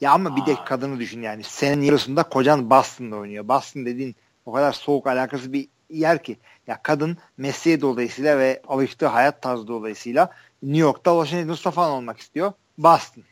Ya 0.00 0.12
ama 0.12 0.36
bir 0.36 0.42
Aa. 0.42 0.46
de 0.46 0.64
kadını 0.64 1.00
düşün 1.00 1.22
yani. 1.22 1.42
Senin 1.42 1.82
yarısında 1.82 2.22
kocan 2.22 2.70
Boston'da 2.70 3.16
oynuyor. 3.16 3.48
Boston 3.48 3.86
dediğin 3.86 4.16
o 4.46 4.52
kadar 4.52 4.72
soğuk 4.72 5.06
alakası 5.06 5.52
bir 5.52 5.68
yer 5.90 6.22
ki. 6.22 6.38
Ya 6.66 6.82
kadın 6.82 7.18
mesleği 7.36 7.80
dolayısıyla 7.80 8.38
ve 8.38 8.62
alıştığı 8.68 9.06
hayat 9.06 9.42
tarzı 9.42 9.68
dolayısıyla 9.68 10.30
New 10.62 10.80
York'ta 10.80 11.20
Angeles'ta 11.20 11.70
falan 11.70 11.90
olmak 11.90 12.18
istiyor. 12.18 12.52
Boston. 12.78 13.22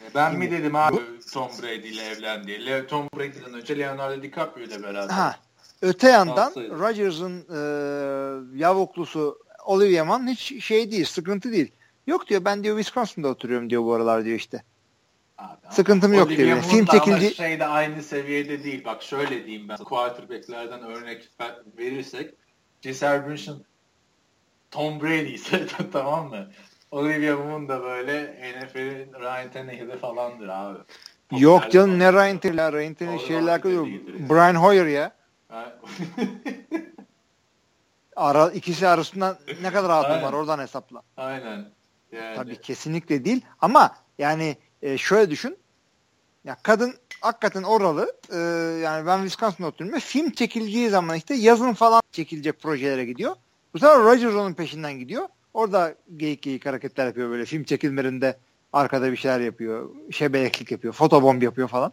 E, 0.00 0.14
ben 0.14 0.38
mi 0.38 0.50
dedim 0.50 0.76
abi 0.76 0.96
Tom 1.32 1.48
Brady 1.62 1.88
ile 1.88 2.02
evlendi. 2.02 2.66
Le 2.66 2.86
Tom 2.86 3.08
Brady'den 3.16 3.54
önce 3.54 3.78
Leonardo 3.78 4.22
DiCaprio 4.22 4.64
ile 4.64 4.82
beraber. 4.82 5.14
Ha. 5.14 5.36
Öte 5.82 6.08
yandan 6.08 6.52
Rodgers'ın 6.56 7.46
e, 7.50 7.58
yavuklusu 8.58 9.38
Olivia 9.64 10.04
Mann 10.04 10.28
hiç 10.28 10.64
şey 10.64 10.90
değil, 10.90 11.04
sıkıntı 11.04 11.52
değil. 11.52 11.72
Yok 12.06 12.26
diyor 12.28 12.44
ben 12.44 12.64
diyor 12.64 12.76
Wisconsin'da 12.76 13.28
oturuyorum 13.28 13.70
diyor 13.70 13.82
bu 13.82 13.94
aralar 13.94 14.24
diyor 14.24 14.36
işte. 14.36 14.62
Abi, 15.38 15.56
Sıkıntım 15.70 16.14
yok 16.14 16.28
diyor. 16.28 16.62
Film 16.62 16.86
çekildi. 16.86 17.34
Şey 17.34 17.60
de 17.60 17.66
aynı 17.66 18.02
seviyede 18.02 18.64
değil. 18.64 18.84
Bak 18.84 19.02
şöyle 19.02 19.46
diyeyim 19.46 19.68
ben. 19.68 19.76
Quarterback'lerden 19.76 20.82
örnek 20.82 21.28
verirsek 21.78 22.34
Giselle 22.82 23.28
Bündchen 23.28 23.56
Tom 24.70 25.00
Brady 25.00 25.34
ise 25.34 25.66
tamam 25.92 26.28
mı? 26.28 26.50
Olivia 26.90 27.36
Munn 27.36 27.68
da 27.68 27.82
böyle 27.82 28.22
NFL'in 28.56 29.12
Ryan 29.20 29.50
Tannehill'i 29.50 29.98
falandır 29.98 30.48
abi. 30.48 30.78
Yok 31.30 31.70
canım 31.70 31.98
ne 31.98 32.12
Ryan 32.12 32.38
Tannehill? 32.38 32.72
Ryan 32.72 32.94
Tannehill 32.94 33.26
şeyle 33.26 33.50
alakalı 33.50 33.86
Brian 34.30 34.54
Hoyer 34.54 34.86
ya. 34.86 35.12
Ara, 38.16 38.50
ikisi 38.50 38.88
arasında 38.88 39.38
ne 39.62 39.72
kadar 39.72 39.90
adım 39.90 40.22
var 40.22 40.32
oradan 40.32 40.58
hesapla. 40.58 41.02
Aynen. 41.16 41.66
Yani. 42.12 42.36
Tabii 42.36 42.60
kesinlikle 42.60 43.24
değil 43.24 43.44
ama 43.60 43.96
yani 44.18 44.56
e, 44.84 44.98
şöyle 44.98 45.30
düşün. 45.30 45.56
Ya 46.44 46.56
kadın 46.62 46.94
hakikaten 47.20 47.62
oralı. 47.62 48.12
E, 48.32 48.36
yani 48.82 49.06
ben 49.06 49.18
Wisconsin'da 49.18 49.68
oturuyorum. 49.68 50.00
Film 50.00 50.30
çekileceği 50.30 50.88
zaman 50.88 51.16
işte 51.16 51.34
yazın 51.34 51.72
falan 51.72 52.02
çekilecek 52.12 52.60
projelere 52.60 53.04
gidiyor. 53.04 53.36
Bu 53.74 53.78
sefer 53.78 53.98
Rogers 53.98 54.34
onun 54.34 54.54
peşinden 54.54 54.98
gidiyor. 54.98 55.28
Orada 55.54 55.94
geyik 56.16 56.42
geyik 56.42 56.66
hareketler 56.66 57.06
yapıyor 57.06 57.30
böyle. 57.30 57.44
Film 57.44 57.64
çekilmelerinde 57.64 58.36
arkada 58.72 59.12
bir 59.12 59.16
şeyler 59.16 59.40
yapıyor. 59.40 59.90
Şebeleklik 60.10 60.70
yapıyor. 60.70 60.94
Fotobomb 60.94 61.42
yapıyor 61.42 61.68
falan. 61.68 61.92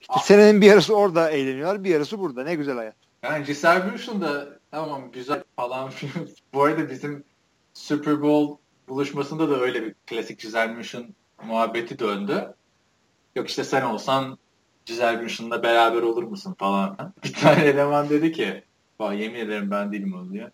İşte 0.00 0.14
ah. 0.16 0.22
senenin 0.22 0.60
bir 0.60 0.66
yarısı 0.66 0.96
orada 0.96 1.30
eğleniyorlar. 1.30 1.84
Bir 1.84 1.90
yarısı 1.90 2.18
burada. 2.18 2.44
Ne 2.44 2.54
güzel 2.54 2.76
hayat. 2.76 2.94
Yani 3.22 3.46
Bündchen 3.46 4.20
da 4.20 4.48
tamam 4.70 5.10
güzel 5.12 5.44
falan 5.56 5.90
film. 5.90 6.28
Bu 6.54 6.62
arada 6.62 6.90
bizim 6.90 7.24
Super 7.74 8.22
Bowl 8.22 8.62
buluşmasında 8.88 9.50
da 9.50 9.60
öyle 9.60 9.82
bir 9.82 9.94
klasik 10.06 10.44
Bündchen 10.54 11.14
muhabbeti 11.44 11.98
döndü. 11.98 12.54
Yok 13.36 13.48
işte 13.48 13.64
sen 13.64 13.82
olsan 13.82 14.38
Giselle 14.86 15.20
Bündchen'la 15.20 15.62
beraber 15.62 16.02
olur 16.02 16.22
musun 16.22 16.54
falan. 16.58 17.14
Bir 17.24 17.32
tane 17.32 17.64
eleman 17.64 18.08
dedi 18.08 18.32
ki 18.32 18.64
yemin 19.00 19.38
ederim 19.40 19.70
ben 19.70 19.92
değilim 19.92 20.14
onu 20.14 20.32
diyor. 20.32 20.50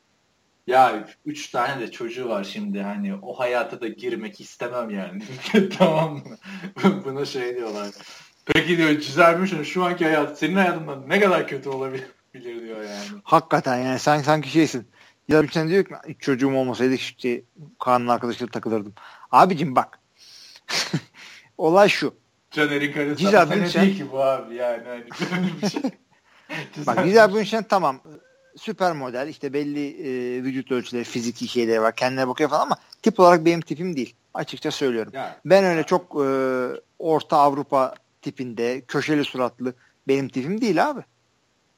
Ya 0.66 1.08
üç 1.26 1.50
tane 1.50 1.80
de 1.80 1.90
çocuğu 1.90 2.28
var 2.28 2.44
şimdi 2.44 2.82
hani 2.82 3.14
o 3.22 3.38
hayata 3.38 3.80
da 3.80 3.88
girmek 3.88 4.40
istemem 4.40 4.90
yani. 4.90 5.22
tamam 5.78 6.14
mı? 6.14 6.22
Buna 7.04 7.24
şey 7.24 7.56
diyorlar. 7.56 7.88
Peki 8.46 8.76
diyor 8.76 8.90
Giselle 8.90 9.38
Bündchen 9.38 9.62
şu 9.62 9.84
anki 9.84 10.04
hayat 10.04 10.38
senin 10.38 10.54
hayatından 10.54 11.08
ne 11.08 11.20
kadar 11.20 11.48
kötü 11.48 11.68
olabilir 11.68 12.06
diyor 12.34 12.82
yani. 12.82 13.20
Hakikaten 13.24 13.78
yani 13.78 13.98
sen 13.98 14.18
sanki 14.18 14.50
şeysin. 14.50 14.88
Ya 15.28 15.42
bir 15.42 15.48
tane 15.48 15.70
diyor 15.70 15.84
ki 15.84 15.94
çocuğum 16.18 16.54
olmasaydı 16.54 16.94
işte 16.94 17.42
Kaan'ın 17.78 18.08
arkadaşıyla 18.08 18.50
takılırdım. 18.50 18.94
Abicim 19.30 19.76
bak 19.76 19.98
Olay 21.58 21.88
şu. 21.88 22.14
Caner'in 22.50 22.92
karısı 22.92 23.14
Giza 23.24 23.50
Bünşen, 23.50 23.82
değil 23.82 23.96
ki 23.96 24.12
bu 24.12 24.22
abi 24.22 24.54
yani. 24.54 24.82
Hani 25.30 25.50
bir 25.62 25.68
şey. 25.70 25.82
Bak 26.86 27.04
Giza 27.04 27.34
Bünşen 27.34 27.62
tamam 27.62 28.00
süper 28.56 28.92
model 28.92 29.28
işte 29.28 29.52
belli 29.52 29.88
e, 29.88 30.42
vücut 30.42 30.72
ölçüleri 30.72 31.04
fiziki 31.04 31.48
şeyleri 31.48 31.82
var 31.82 31.96
kendine 31.96 32.28
bakıyor 32.28 32.50
falan 32.50 32.62
ama 32.62 32.76
tip 33.02 33.20
olarak 33.20 33.44
benim 33.44 33.60
tipim 33.60 33.96
değil 33.96 34.14
açıkça 34.34 34.70
söylüyorum. 34.70 35.12
Yani, 35.14 35.32
ben 35.44 35.64
öyle 35.64 35.82
çok 35.82 36.02
e, 36.02 36.26
orta 36.98 37.36
Avrupa 37.36 37.94
tipinde 38.22 38.80
köşeli 38.80 39.24
suratlı 39.24 39.74
benim 40.08 40.28
tipim 40.28 40.60
değil 40.60 40.90
abi. 40.90 41.00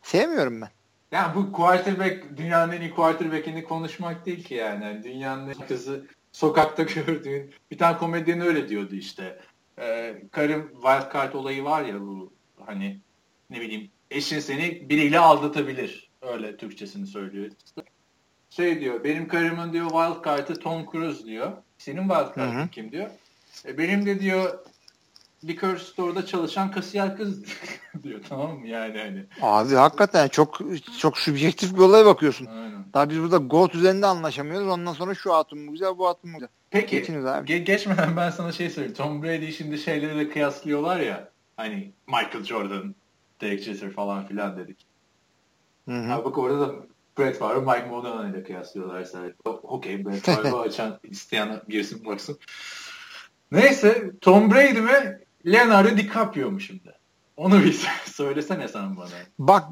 Sevmiyorum 0.02 0.60
ben. 0.60 0.68
Yani 1.12 1.34
bu 1.34 1.52
quarterback 1.52 2.36
dünyanın 2.36 2.72
en 2.72 2.80
iyi 2.80 2.94
quarterback'ini 2.94 3.64
konuşmak 3.64 4.26
değil 4.26 4.44
ki 4.44 4.54
yani. 4.54 4.84
yani 4.84 5.04
dünyanın 5.04 5.52
kızı 5.68 6.06
sokakta 6.34 6.82
gördüğün 7.06 7.50
bir 7.70 7.78
tane 7.78 7.98
komedyen 7.98 8.40
öyle 8.40 8.68
diyordu 8.68 8.94
işte. 8.94 9.40
Ee, 9.78 10.22
karım 10.32 10.68
wildcard 10.72 11.34
olayı 11.34 11.64
var 11.64 11.84
ya 11.84 12.00
bu 12.00 12.32
hani 12.66 13.00
ne 13.50 13.60
bileyim 13.60 13.90
eşin 14.10 14.38
seni 14.38 14.88
biriyle 14.88 15.18
aldatabilir. 15.18 16.10
Öyle 16.22 16.56
Türkçesini 16.56 17.06
söylüyor. 17.06 17.50
Şey 18.50 18.80
diyor 18.80 19.04
benim 19.04 19.28
karımın 19.28 19.72
diyor 19.72 19.90
wildcard'ı 19.90 20.60
Tom 20.60 20.90
Cruise 20.92 21.24
diyor. 21.24 21.52
Senin 21.78 22.02
wildcard'ın 22.02 22.68
kim 22.68 22.92
diyor. 22.92 23.10
E, 23.66 23.78
benim 23.78 24.06
de 24.06 24.20
diyor 24.20 24.58
liquor 25.48 25.76
store'da 25.76 26.26
çalışan 26.26 26.70
kasiyer 26.70 27.16
kız 27.16 27.42
diyor 28.02 28.20
tamam 28.28 28.58
mı 28.58 28.66
yani 28.68 28.98
hani. 28.98 29.24
Abi 29.40 29.74
hakikaten 29.74 30.28
çok 30.28 30.58
çok 30.98 31.18
subjektif 31.18 31.74
bir 31.74 31.78
olaya 31.78 32.06
bakıyorsun. 32.06 32.46
Aynen. 32.46 32.84
Daha 32.94 33.10
biz 33.10 33.20
burada 33.20 33.36
GOAT 33.36 33.74
üzerinde 33.74 34.06
anlaşamıyoruz. 34.06 34.68
Ondan 34.68 34.92
sonra 34.92 35.14
şu 35.14 35.34
atım 35.34 35.58
mı 35.58 35.70
güzel 35.72 35.98
bu 35.98 36.08
atım 36.08 36.30
mı 36.30 36.36
güzel. 36.36 36.48
Peki 36.70 36.96
ge- 37.02 37.56
geçmeden 37.58 38.16
ben 38.16 38.30
sana 38.30 38.52
şey 38.52 38.70
söyleyeyim. 38.70 38.96
Tom 38.96 39.22
Brady 39.22 39.52
şimdi 39.52 39.78
şeyleri 39.78 40.18
de 40.18 40.28
kıyaslıyorlar 40.28 41.00
ya. 41.00 41.28
Hani 41.56 41.92
Michael 42.06 42.44
Jordan, 42.44 42.94
Derek 43.40 43.62
Jeter 43.62 43.90
falan 43.90 44.26
filan 44.26 44.56
dedik. 44.56 44.86
Hı 45.88 45.94
hı. 45.94 46.12
Abi 46.12 46.24
bak 46.24 46.38
orada 46.38 46.60
da 46.60 46.72
Brett 47.18 47.38
Favre, 47.38 47.60
Mike 47.60 47.86
Modena 47.90 48.28
ile 48.28 48.42
kıyaslıyorlar. 48.44 49.06
Okey 49.44 50.04
Brett 50.04 50.22
Favre'ı 50.26 50.56
açan 50.60 50.98
isteyen 51.04 51.62
girsin 51.68 52.04
baksın. 52.04 52.38
Neyse 53.52 54.10
Tom 54.20 54.50
Brady 54.50 54.80
mi 54.80 55.18
Leonardo 55.46 55.96
DiCaprio 55.96 56.50
mu 56.50 56.60
şimdi? 56.60 56.94
Onu 57.36 57.64
bir 57.64 57.72
söylesene 58.04 58.68
sen 58.68 58.96
bana. 58.96 59.08
Bak 59.38 59.64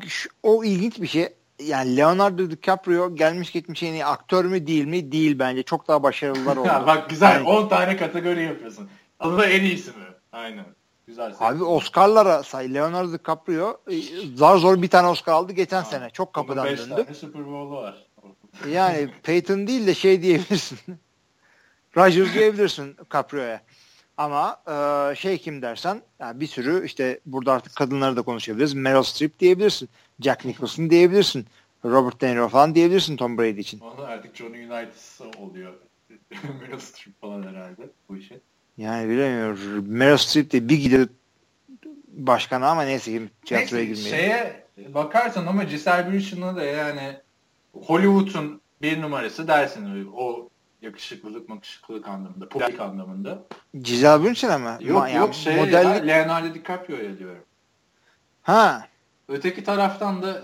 o 0.43 0.65
ilginç 0.65 1.01
bir 1.01 1.07
şey. 1.07 1.29
Yani 1.59 1.97
Leonardo 1.97 2.51
DiCaprio 2.51 3.15
gelmiş 3.15 3.53
geçmiş 3.53 3.83
en 3.83 3.93
iyi 3.93 4.05
aktör 4.05 4.45
mü 4.45 4.67
değil 4.67 4.85
mi? 4.85 5.13
Değil 5.13 5.39
bence. 5.39 5.63
Çok 5.63 5.89
daha 5.89 6.03
başarılılar 6.03 6.57
oldu. 6.57 6.69
Bak 6.69 7.11
güzel. 7.11 7.35
Yani, 7.35 7.49
10 7.49 7.69
tane 7.69 7.97
kategori 7.97 8.43
yapıyorsun. 8.43 8.89
Adı 9.21 9.45
en 9.45 9.65
iyisi 9.65 9.91
mi? 9.91 10.05
Aynen. 10.33 10.65
Güzel. 11.07 11.35
Abi 11.41 11.65
Oscar'lara 11.65 12.43
say. 12.43 12.75
Leonardo 12.75 13.13
DiCaprio 13.13 13.81
e, 13.91 13.97
zar 14.37 14.57
zor 14.57 14.83
bir 14.83 14.89
tane 14.89 15.09
Oscar 15.09 15.33
aldı 15.33 15.53
geçen 15.53 15.83
ha. 15.83 15.85
sene. 15.85 16.11
Çok 16.11 16.33
kapıdan 16.33 16.67
döndü. 16.67 16.81
5 16.81 16.87
tane 16.89 17.15
Super 17.15 17.47
Bowl'u 17.47 17.77
var. 17.77 18.07
Yani 18.69 19.11
Peyton 19.23 19.67
değil 19.67 19.87
de 19.87 19.95
şey 19.95 20.23
diyebilirsin. 20.23 20.79
Rodgers 21.97 22.35
diyebilirsin 22.35 22.97
Caprio'ya. 23.13 23.63
Ama 24.17 24.63
e, 24.67 25.15
şey 25.15 25.39
kim 25.39 25.63
dersen 25.63 26.03
yani 26.19 26.41
bir 26.41 26.47
sürü 26.47 26.87
işte 26.87 27.21
burada 27.27 27.53
artık 27.53 27.77
kadınları 27.77 28.17
da 28.17 28.23
konuşabiliriz. 28.23 28.75
Meryl 28.75 29.03
Streep 29.03 29.39
diyebilirsin. 29.39 29.89
Jack 30.21 30.45
Nicholson 30.45 30.91
diyebilirsin. 30.91 31.47
Robert 31.85 32.21
De 32.21 32.35
Niro 32.35 32.49
falan 32.49 32.75
diyebilirsin 32.75 33.17
Tom 33.17 33.39
Brady 33.39 33.61
için. 33.61 33.81
Valla 33.81 34.07
artık 34.07 34.37
Johnny 34.37 34.67
United 34.67 35.35
oluyor. 35.39 35.73
Meryl 36.61 36.79
Streep 36.79 37.21
falan 37.21 37.43
herhalde 37.43 37.83
bu 38.09 38.17
işe. 38.17 38.41
Yani 38.77 39.09
bilemiyorum. 39.09 39.85
Meryl 39.87 40.17
Streep 40.17 40.53
de 40.53 40.69
bir 40.69 40.77
gidiyor 40.77 41.09
başkanı 42.09 42.67
ama 42.67 42.83
neyse 42.83 43.21
tiyatroya 43.45 43.85
girmeyelim. 43.85 44.11
Şeye 44.11 44.67
bakarsan 44.95 45.47
ama 45.47 45.65
Giselle 45.65 46.13
Bündchen'a 46.13 46.57
da 46.57 46.65
yani 46.65 47.17
Hollywood'un 47.73 48.61
bir 48.83 49.03
numarası 49.03 49.49
dersin. 49.49 50.13
O 50.17 50.49
yakışıklılık 50.83 51.49
makışıklılık 51.49 52.09
anlamında, 52.09 52.49
politik 52.49 52.81
anlamında. 52.81 53.43
Giselle 53.83 54.25
Bündchen 54.25 54.61
mi? 54.61 54.77
Yok 54.81 54.99
Ma- 54.99 55.17
yok 55.17 55.35
şey 55.35 55.57
modellik... 55.57 56.09
ya, 56.09 56.15
Leonardo 56.15 56.55
DiCaprio'ya 56.55 57.19
diyorum. 57.19 57.45
Ha. 58.43 58.87
Öteki 59.29 59.65
taraftan 59.65 60.23
da 60.23 60.43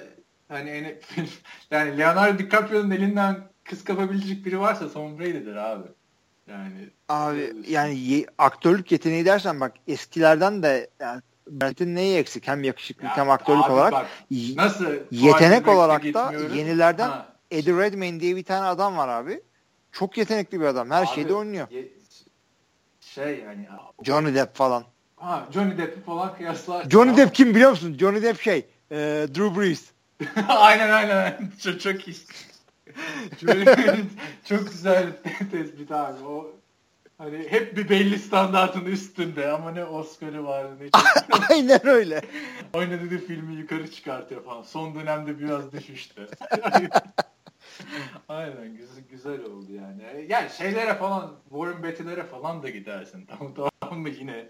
hani 0.48 0.98
yani 1.70 1.98
Leonardo 1.98 2.38
DiCaprio'nun 2.38 2.90
elinden 2.90 3.48
kız 3.64 3.84
kapabilecek 3.84 4.44
biri 4.44 4.60
varsa 4.60 4.92
Tom 4.92 5.18
Brady'dir 5.18 5.56
abi. 5.56 5.88
Yani 6.46 6.90
abi 7.08 7.52
yani 7.68 7.98
ye, 7.98 8.26
aktörlük 8.38 8.92
yeteneği 8.92 9.24
dersen 9.24 9.60
bak 9.60 9.72
eskilerden 9.86 10.62
de 10.62 10.90
yani 11.00 11.22
Brent'in 11.50 11.94
neyi 11.94 12.18
eksik? 12.18 12.48
Hem 12.48 12.64
yakışıklık 12.64 13.10
hem 13.10 13.30
aktörlük 13.30 13.70
olarak. 13.70 13.92
Bak, 13.92 14.06
nasıl 14.56 14.86
yetenek 15.10 15.68
olarak 15.68 16.02
da 16.04 16.32
yenilerden 16.54 17.08
ha. 17.08 17.28
Eddie 17.50 17.76
Redmayne 17.76 18.20
diye 18.20 18.36
bir 18.36 18.44
tane 18.44 18.66
adam 18.66 18.96
var 18.96 19.08
abi. 19.08 19.40
Çok 19.92 20.18
yetenekli 20.18 20.60
bir 20.60 20.64
adam. 20.64 20.90
Her 20.90 21.02
abi, 21.02 21.08
şeyde 21.08 21.34
oynuyor. 21.34 21.68
Ye- 21.70 21.92
şey 23.00 23.38
yani 23.38 23.68
Johnny 24.02 24.34
Depp 24.34 24.56
falan. 24.56 24.84
Ha 25.16 25.48
Johnny 25.54 25.78
Depp 25.78 26.06
falan 26.06 26.36
kıyaslar. 26.36 26.90
Johnny 26.90 27.16
Depp 27.16 27.34
kim 27.34 27.54
biliyor 27.54 27.70
musun? 27.70 27.96
Johnny 28.00 28.22
Depp 28.22 28.40
şey 28.40 28.66
e, 28.90 28.96
Drew 29.34 29.60
Brees. 29.60 29.84
aynen 30.48 30.90
aynen. 30.90 31.50
Çok, 31.62 31.80
çok 31.80 32.08
iyi. 32.08 32.16
çok 34.44 34.70
güzel 34.70 35.06
tespit 35.50 35.92
abi. 35.92 36.24
O 36.24 36.56
hani 37.18 37.46
hep 37.50 37.76
bir 37.76 37.88
belli 37.88 38.18
standartın 38.18 38.84
üstünde 38.84 39.52
ama 39.52 39.70
ne 39.70 39.84
Oscar'ı 39.84 40.44
var 40.44 40.66
ne 40.80 40.88
Aynen 41.50 41.86
öyle. 41.86 42.22
Oynadığı 42.72 43.18
filmi 43.18 43.54
yukarı 43.54 43.90
çıkartıyor 43.90 44.44
falan. 44.44 44.62
Son 44.62 44.94
dönemde 44.94 45.38
biraz 45.38 45.72
düşüştü. 45.72 46.28
Aynen 48.28 48.76
güzel, 48.76 49.04
güzel 49.10 49.44
oldu 49.44 49.72
yani. 49.72 50.26
Yani 50.28 50.50
şeylere 50.50 50.94
falan 50.94 51.36
Warren 51.48 51.82
Beatty'lere 51.82 52.24
falan 52.24 52.62
da 52.62 52.68
gidersin. 52.68 53.26
Tamam 53.38 53.54
tamam 53.80 54.00
mı 54.00 54.08
yine 54.08 54.48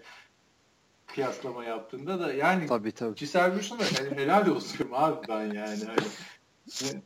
kıyaslama 1.07 1.63
yaptığında 1.63 2.19
da 2.19 2.33
yani 2.33 2.67
tabii, 2.67 2.91
tabii. 2.91 3.15
Bündchen 3.15 3.79
da 3.79 3.83
yani 4.03 4.15
helal 4.15 4.47
olsun 4.47 4.89
abi 4.93 5.27
ben 5.27 5.45
yani. 5.53 5.83
Hani, 5.85 7.01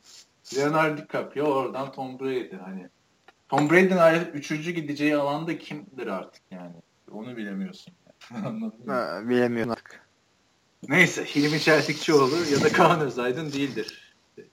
Leonardo 0.56 1.02
DiCaprio 1.02 1.46
oradan 1.46 1.92
Tom 1.92 2.20
Brady 2.20 2.56
hani. 2.56 2.90
Tom 3.50 3.70
Brady'nin 3.70 3.98
ayrı 3.98 4.24
üçüncü 4.24 4.72
gideceği 4.72 5.16
alanda 5.16 5.58
kimdir 5.58 6.08
artık 6.08 6.44
yani. 6.52 6.76
Onu 7.12 7.38
bilemiyorsun. 7.38 7.94
Yani. 8.06 8.46
Anladın 8.48 8.88
ha, 8.88 9.22
bilemiyorsun 9.30 9.72
artık. 9.72 10.04
Neyse 10.88 11.26
Hilmi 11.26 11.60
Çeltikçioğlu 11.60 12.36
ya 12.52 12.62
da 12.64 12.72
Kaan 12.74 13.00
Özaydın 13.00 13.52
değildir 13.52 14.03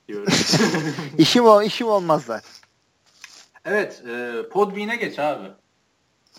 diyorum. 0.09 0.33
işim, 1.19 1.45
o, 1.45 1.63
işim 1.63 1.87
olmaz 1.89 2.25
zaten. 2.25 2.51
Evet 3.65 4.03
e, 4.09 4.43
Podbean'e 4.53 4.97
geç 4.97 5.19
abi. 5.19 5.49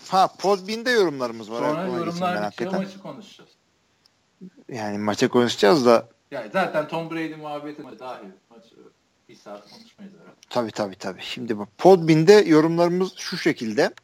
Ha 0.08 0.28
Podbean'de 0.38 0.90
yorumlarımız 0.90 1.50
var. 1.50 1.58
Sonra 1.58 1.86
yorumlar 1.86 2.50
bitiyor 2.50 2.72
maçı 2.72 3.02
konuşacağız. 3.02 3.50
Yani 4.68 4.98
maça 4.98 5.28
konuşacağız 5.28 5.86
da. 5.86 6.08
Yani 6.30 6.50
zaten 6.52 6.88
Tom 6.88 7.10
Brady 7.10 7.34
muhabbeti 7.34 7.82
dahil. 7.98 8.28
Maç 8.50 8.64
bir 9.28 9.36
saat 9.36 9.70
konuşmayız 9.70 10.12
herhalde. 10.14 10.36
Tabii 10.50 10.70
tabii 10.70 10.96
tabii. 10.96 11.22
Şimdi 11.22 11.58
bu 11.58 11.66
Podbean'de 11.78 12.32
yorumlarımız 12.32 13.14
şu 13.16 13.36
şekilde. 13.38 13.94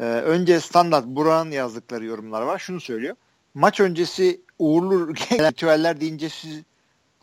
Ee, 0.00 0.04
önce 0.04 0.60
standart 0.60 1.06
Burak'ın 1.06 1.50
yazdıkları 1.50 2.04
yorumlar 2.04 2.42
var. 2.42 2.58
Şunu 2.58 2.80
söylüyor. 2.80 3.16
Maç 3.54 3.80
öncesi 3.80 4.40
uğurlu 4.58 5.08
ritüeller 5.14 6.00
deyince 6.00 6.28
siz 6.28 6.62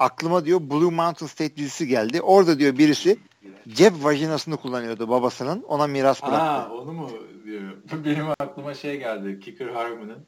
aklıma 0.01 0.45
diyor 0.45 0.61
Blue 0.61 0.91
Mountain 0.91 1.27
State 1.27 1.55
dizisi 1.55 1.87
geldi. 1.87 2.21
Orada 2.21 2.59
diyor 2.59 2.77
birisi 2.77 3.17
cep 3.67 3.93
vajinasını 4.03 4.57
kullanıyordu 4.57 5.09
babasının. 5.09 5.61
Ona 5.61 5.87
miras 5.87 6.23
bıraktı. 6.23 6.41
Aa, 6.41 6.69
onu 6.69 6.93
mu 6.93 7.09
diyor? 7.45 7.71
Benim 8.05 8.25
aklıma 8.39 8.73
şey 8.73 8.99
geldi. 8.99 9.39
Kicker 9.39 9.67
Harmon'ın 9.67 10.25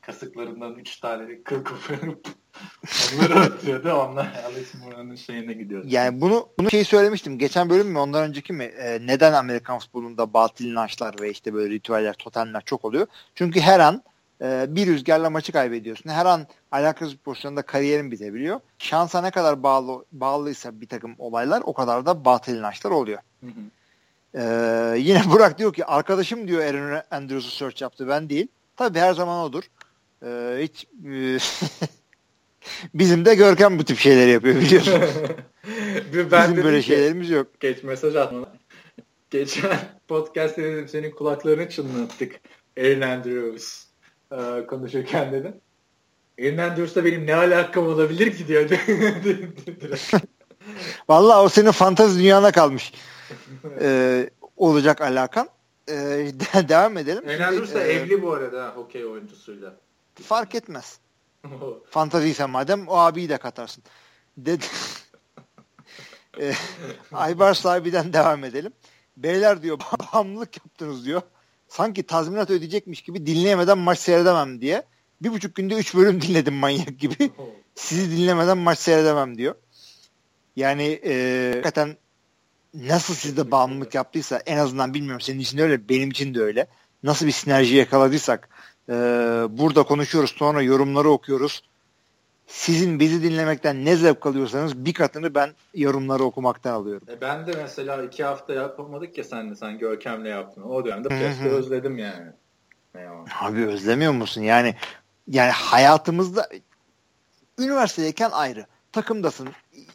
kasıklarından 0.00 0.74
üç 0.74 1.00
tane 1.00 1.42
kıl 1.42 1.64
koparıp 1.64 2.26
onları 3.14 3.40
atıyordu. 3.40 3.92
Onlar 3.92 4.42
Alex 4.44 4.74
Moran'ın 4.74 5.14
şeyine 5.16 5.52
gidiyordu. 5.52 5.86
Yani 5.90 6.20
bunu 6.20 6.48
bunu 6.58 6.70
şey 6.70 6.84
söylemiştim. 6.84 7.38
Geçen 7.38 7.70
bölüm 7.70 7.88
mü 7.88 7.98
ondan 7.98 8.28
önceki 8.28 8.52
mi? 8.52 8.64
Ee, 8.64 8.98
neden 9.06 9.32
Amerikan 9.32 9.78
futbolunda 9.78 10.34
batıl 10.34 10.64
inançlar 10.64 11.14
ve 11.20 11.30
işte 11.30 11.54
böyle 11.54 11.74
ritüeller, 11.74 12.14
totemler 12.14 12.62
çok 12.64 12.84
oluyor? 12.84 13.06
Çünkü 13.34 13.60
her 13.60 13.80
an 13.80 14.02
e, 14.42 14.66
bir 14.68 14.86
rüzgarla 14.86 15.30
maçı 15.30 15.52
kaybediyorsun. 15.52 16.10
Her 16.10 16.26
an 16.26 16.46
alakasız 16.72 17.14
bir 17.14 17.18
pozisyonda 17.18 17.62
kariyerin 17.62 18.10
bitebiliyor. 18.10 18.60
Şansa 18.78 19.20
ne 19.20 19.30
kadar 19.30 19.62
bağlı 19.62 20.04
bağlıysa 20.12 20.80
bir 20.80 20.86
takım 20.86 21.14
olaylar 21.18 21.62
o 21.66 21.72
kadar 21.72 22.06
da 22.06 22.24
batıl 22.24 22.52
inançlar 22.52 22.90
oluyor. 22.90 23.18
Hı 23.40 23.46
hı. 23.46 23.60
Ee, 24.34 24.98
yine 24.98 25.22
Burak 25.30 25.58
diyor 25.58 25.72
ki 25.72 25.84
arkadaşım 25.84 26.48
diyor 26.48 26.62
Aaron 26.62 27.02
Andrews'u 27.10 27.50
search 27.50 27.82
yaptı 27.82 28.08
ben 28.08 28.30
değil. 28.30 28.48
Tabii 28.76 28.98
her 28.98 29.14
zaman 29.14 29.44
odur. 29.44 29.62
Ee, 30.24 30.58
hiç 30.62 30.84
e, 30.84 31.38
bizim 32.94 33.24
de 33.24 33.34
Görkem 33.34 33.78
bu 33.78 33.84
tip 33.84 33.98
şeyleri 33.98 34.30
yapıyor 34.30 34.56
biliyorsun. 34.56 35.02
ben 36.30 36.50
bizim 36.50 36.64
böyle 36.64 36.82
şeylerimiz 36.82 37.30
yok. 37.30 37.60
Geç 37.60 37.82
mesaj 37.82 38.16
atma. 38.16 38.52
Geçen 39.30 39.78
podcast 40.08 40.56
dedim 40.56 40.88
senin 40.88 41.10
kulaklarını 41.10 41.68
çınlattık. 41.68 42.40
Aaron 42.78 43.00
Andrews 43.00 43.89
e, 44.32 44.66
konuşurken 44.66 45.32
dedim. 45.32 45.54
Aaron 46.40 46.58
Andrews'la 46.58 47.04
benim 47.04 47.26
ne 47.26 47.34
alakam 47.34 47.86
olabilir 47.86 48.36
ki 48.36 48.48
diyor. 48.48 48.70
Vallahi 51.08 51.38
o 51.38 51.48
senin 51.48 51.70
fantazi 51.70 52.18
dünyana 52.18 52.52
kalmış. 52.52 52.92
Ee, 53.80 54.30
olacak 54.56 55.00
alakan. 55.00 55.48
Ee, 55.88 55.94
devam 56.68 56.98
edelim. 56.98 57.42
Andrews 57.42 57.74
da 57.74 57.84
ee, 57.84 57.92
evli 57.92 58.22
bu 58.22 58.32
arada 58.32 58.72
hokey 58.76 59.06
oyuncusuyla. 59.06 59.76
Fark 60.22 60.54
etmez. 60.54 60.98
Fantaziyse 61.90 62.46
madem 62.46 62.88
o 62.88 62.96
abiyi 62.96 63.28
de 63.28 63.38
katarsın. 63.38 63.84
Dedi. 64.36 64.64
e, 66.40 66.52
Aybar 67.12 67.54
sahibiden 67.54 68.12
devam 68.12 68.44
edelim. 68.44 68.72
Beyler 69.16 69.62
diyor 69.62 69.78
bağımlılık 70.14 70.56
yaptınız 70.56 71.04
diyor. 71.04 71.22
Sanki 71.70 72.02
tazminat 72.02 72.50
ödeyecekmiş 72.50 73.02
gibi 73.02 73.26
dinleyemeden 73.26 73.78
maç 73.78 73.98
seyredemem 73.98 74.60
diye. 74.60 74.82
Bir 75.22 75.30
buçuk 75.32 75.54
günde 75.54 75.74
üç 75.74 75.94
bölüm 75.94 76.20
dinledim 76.22 76.54
manyak 76.54 76.98
gibi. 76.98 77.30
Sizi 77.74 78.16
dinlemeden 78.16 78.58
maç 78.58 78.78
seyredemem 78.78 79.38
diyor. 79.38 79.54
Yani 80.56 81.00
e, 81.04 81.46
hakikaten 81.50 81.96
nasıl 82.74 83.14
sizde 83.14 83.50
bağımlılık 83.50 83.94
yaptıysa 83.94 84.42
en 84.46 84.56
azından 84.56 84.94
bilmiyorum 84.94 85.20
senin 85.20 85.38
için 85.38 85.58
de 85.58 85.62
öyle 85.62 85.88
benim 85.88 86.10
için 86.10 86.34
de 86.34 86.40
öyle. 86.40 86.66
Nasıl 87.02 87.26
bir 87.26 87.32
sinerji 87.32 87.76
yakaladıysak 87.76 88.48
e, 88.88 88.92
burada 89.50 89.82
konuşuyoruz 89.82 90.30
sonra 90.30 90.62
yorumları 90.62 91.10
okuyoruz. 91.10 91.62
Sizin 92.50 93.00
bizi 93.00 93.22
dinlemekten 93.22 93.84
ne 93.84 93.96
zevk 93.96 94.26
alıyorsanız 94.26 94.84
bir 94.84 94.94
katını 94.94 95.34
ben 95.34 95.50
yorumları 95.74 96.22
okumaktan 96.22 96.72
alıyorum. 96.72 97.08
E 97.10 97.20
ben 97.20 97.46
de 97.46 97.52
mesela 97.62 98.02
iki 98.02 98.24
hafta 98.24 98.52
yapamadık 98.52 99.18
ya 99.18 99.24
sen 99.24 99.50
de 99.50 99.56
sen 99.56 99.78
Görkem'le 99.78 100.24
yaptın. 100.24 100.62
O 100.62 100.84
dönemde 100.84 101.08
podcast'ı 101.08 101.48
özledim 101.48 101.98
yani. 101.98 102.26
Abi 103.40 103.66
özlemiyor 103.66 104.12
musun? 104.12 104.40
Yani 104.40 104.74
yani 105.28 105.50
hayatımızda 105.50 106.48
üniversitedeyken 107.58 108.30
ayrı. 108.30 108.66
Takımdasın. 108.92 109.48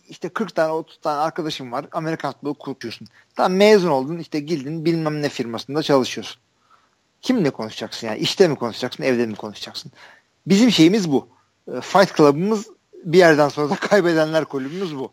İşte 0.10 0.30
40 0.30 0.56
tane 0.56 0.72
30 0.72 0.98
tane 1.02 1.20
arkadaşım 1.20 1.72
var. 1.72 1.86
Amerikan 1.92 2.32
futbolu 2.32 2.54
kuruyorsun. 2.54 3.08
Tam 3.36 3.54
mezun 3.54 3.90
oldun 3.90 4.18
işte 4.18 4.40
girdin 4.40 4.86
bilmem 4.86 5.22
ne 5.22 5.30
firmasında 5.30 5.84
çalışıyorsun. 5.84 6.42
Kimle 7.22 7.50
konuşacaksın 7.50 8.08
yani? 8.08 8.20
İşte 8.20 8.48
mi 8.48 8.56
konuşacaksın, 8.56 9.04
evde 9.04 9.26
mi 9.26 9.36
konuşacaksın? 9.36 9.92
Bizim 10.48 10.72
şeyimiz 10.72 11.12
bu. 11.12 11.35
Ee, 11.68 11.82
Fight 11.82 12.18
Club'ımız 12.18 12.70
bir 13.04 13.18
yerden 13.18 13.50
sonra 13.50 13.70
da 13.70 13.76
kaybedenler 13.80 14.46
kulübümüz 14.46 14.96
bu. 14.98 15.12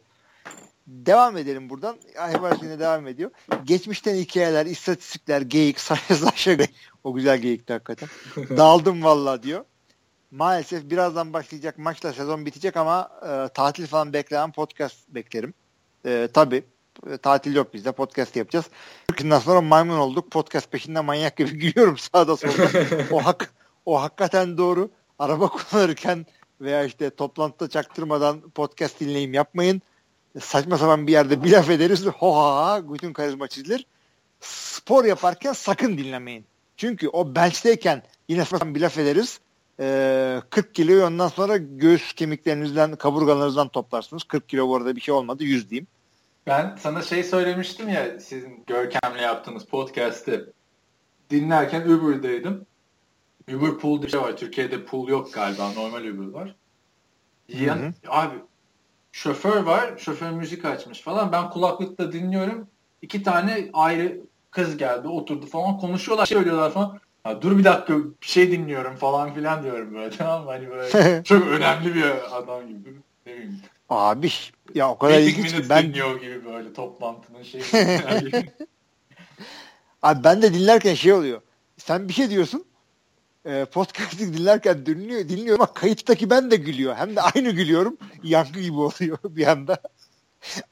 Devam 0.86 1.36
edelim 1.36 1.70
buradan. 1.70 1.96
Ayvar 2.18 2.56
yine 2.62 2.78
devam 2.78 3.06
ediyor. 3.06 3.30
Geçmişten 3.64 4.14
hikayeler, 4.14 4.66
istatistikler, 4.66 5.40
geyik, 5.40 5.80
saçma 6.10 6.64
O 7.04 7.14
güzel 7.14 7.38
geyikti 7.38 7.72
hakikaten. 7.72 8.08
Dağıldım 8.56 9.04
valla 9.04 9.42
diyor. 9.42 9.64
Maalesef 10.30 10.90
birazdan 10.90 11.32
başlayacak 11.32 11.78
maçla 11.78 12.12
sezon 12.12 12.46
bitecek 12.46 12.76
ama 12.76 13.10
e, 13.22 13.48
tatil 13.54 13.86
falan 13.86 14.12
bekleyen 14.12 14.52
podcast 14.52 14.96
beklerim. 15.08 15.54
E, 16.06 16.28
tabii 16.34 16.64
e, 17.10 17.16
tatil 17.16 17.54
yok 17.54 17.74
bizde 17.74 17.92
podcast 17.92 18.36
yapacağız. 18.36 18.66
Günden 19.16 19.38
sonra 19.38 19.60
maymun 19.60 19.98
olduk. 19.98 20.30
Podcast 20.30 20.72
peşinde 20.72 21.00
manyak 21.00 21.36
gibi 21.36 21.50
gülüyorum 21.50 21.98
sağda 21.98 22.36
solda. 22.36 22.68
o 23.10 23.24
hak 23.24 23.54
o 23.86 24.02
hakikaten 24.02 24.58
doğru. 24.58 24.90
Araba 25.18 25.48
kullanırken 25.48 26.26
veya 26.62 26.84
işte 26.84 27.10
toplantıda 27.10 27.68
çaktırmadan 27.68 28.40
podcast 28.40 29.00
dinleyim 29.00 29.34
yapmayın. 29.34 29.82
Saçma 30.40 30.78
sapan 30.78 31.06
bir 31.06 31.12
yerde 31.12 31.44
bir 31.44 31.52
laf 31.52 31.70
ederiz. 31.70 32.06
Ho 32.06 32.36
ha 32.36 32.66
ha 32.66 32.92
bütün 32.94 33.12
karizma 33.12 33.48
çizilir. 33.48 33.86
Spor 34.40 35.04
yaparken 35.04 35.52
sakın 35.52 35.98
dinlemeyin. 35.98 36.44
Çünkü 36.76 37.08
o 37.08 37.34
bench'teyken 37.34 38.02
yine 38.28 38.44
bir 38.52 38.80
laf 38.80 38.98
ederiz. 38.98 39.40
Ee, 39.80 40.40
40 40.50 40.74
kilo 40.74 41.06
ondan 41.06 41.28
sonra 41.28 41.56
göğüs 41.56 42.12
kemiklerinizden, 42.12 42.96
kaburgalarınızdan 42.96 43.68
toplarsınız. 43.68 44.24
40 44.24 44.48
kilo 44.48 44.68
bu 44.68 44.76
arada 44.76 44.96
bir 44.96 45.00
şey 45.00 45.14
olmadı. 45.14 45.44
100 45.44 45.70
diyeyim. 45.70 45.86
Ben 46.46 46.76
sana 46.80 47.02
şey 47.02 47.24
söylemiştim 47.24 47.88
ya 47.88 48.20
sizin 48.20 48.64
Görkem'le 48.66 49.22
yaptığınız 49.22 49.64
podcast'ı 49.64 50.52
dinlerken 51.30 51.88
Uber'daydım. 51.88 52.66
Uber 53.48 53.78
Pool 53.78 54.02
diye 54.02 54.10
şey 54.10 54.20
var. 54.20 54.36
Türkiye'de 54.36 54.84
pool 54.84 55.08
yok 55.08 55.32
galiba. 55.34 55.72
Normal 55.72 56.04
Uber 56.04 56.40
var. 56.40 56.54
Yan, 57.48 57.76
hı 57.76 57.86
hı. 57.86 57.92
Abi 58.08 58.34
şoför 59.12 59.62
var. 59.62 59.94
Şoför 59.98 60.30
müzik 60.30 60.64
açmış 60.64 61.00
falan. 61.00 61.32
Ben 61.32 61.50
kulaklıkla 61.50 62.12
dinliyorum. 62.12 62.68
İki 63.02 63.22
tane 63.22 63.70
ayrı 63.72 64.20
kız 64.50 64.76
geldi 64.76 65.08
oturdu 65.08 65.46
falan 65.46 65.78
konuşuyorlar 65.78 66.26
şey 66.26 66.38
söylüyorlar 66.38 66.72
falan. 66.72 67.00
Ha, 67.24 67.42
dur 67.42 67.58
bir 67.58 67.64
dakika 67.64 67.98
bir 67.98 68.26
şey 68.26 68.52
dinliyorum 68.52 68.96
falan 68.96 69.34
filan 69.34 69.62
diyorum 69.62 69.94
böyle 69.94 70.10
tamam 70.16 70.44
mı? 70.44 70.50
Hani 70.50 70.70
böyle 70.70 71.22
çok 71.24 71.46
önemli 71.46 71.94
bir 71.94 72.36
adam 72.38 72.68
gibi. 72.68 72.94
Ne 73.26 73.32
bileyim. 73.32 73.60
Abi 73.88 74.30
ya 74.74 74.90
o 74.90 74.98
kadar 74.98 75.20
ilginç 75.20 75.54
ki 75.54 75.68
ben 75.68 75.88
dinliyor 75.88 76.20
gibi 76.20 76.44
böyle 76.44 76.72
toplantının 76.72 77.42
şeyi. 77.42 77.64
Abi 80.02 80.24
ben 80.24 80.42
de 80.42 80.54
dinlerken 80.54 80.94
şey 80.94 81.12
oluyor. 81.12 81.40
Sen 81.76 82.08
bir 82.08 82.12
şey 82.12 82.30
diyorsun. 82.30 82.64
E, 83.44 83.64
podcast'ı 83.64 84.18
dinlerken 84.34 84.86
dinliyor, 84.86 85.28
dinliyorum 85.28 85.62
ama 85.62 85.72
kayıttaki 85.72 86.30
ben 86.30 86.50
de 86.50 86.56
gülüyor. 86.56 86.94
Hem 86.94 87.16
de 87.16 87.20
aynı 87.20 87.50
gülüyorum. 87.50 87.96
Yankı 88.22 88.60
gibi 88.60 88.76
oluyor 88.76 89.18
bir 89.24 89.46
anda. 89.46 89.78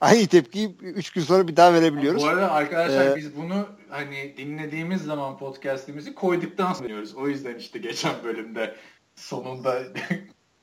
aynı 0.01 0.27
tepkiyi 0.27 0.77
3 0.81 1.11
gün 1.11 1.23
sonra 1.23 1.49
bir 1.49 1.57
daha 1.57 1.75
verebiliyoruz. 1.75 2.23
Bu 2.23 2.27
arada 2.27 2.53
arkadaşlar 2.53 3.07
ee, 3.07 3.17
biz 3.17 3.37
bunu 3.37 3.67
hani 3.89 4.35
dinlediğimiz 4.37 5.03
zaman 5.03 5.39
podcast'imizi 5.39 6.15
koyduktan 6.15 6.73
sonra 6.73 6.89
dinliyoruz. 6.89 7.15
O 7.15 7.29
yüzden 7.29 7.55
işte 7.55 7.79
geçen 7.79 8.15
bölümde 8.25 8.77
sonunda 9.17 9.83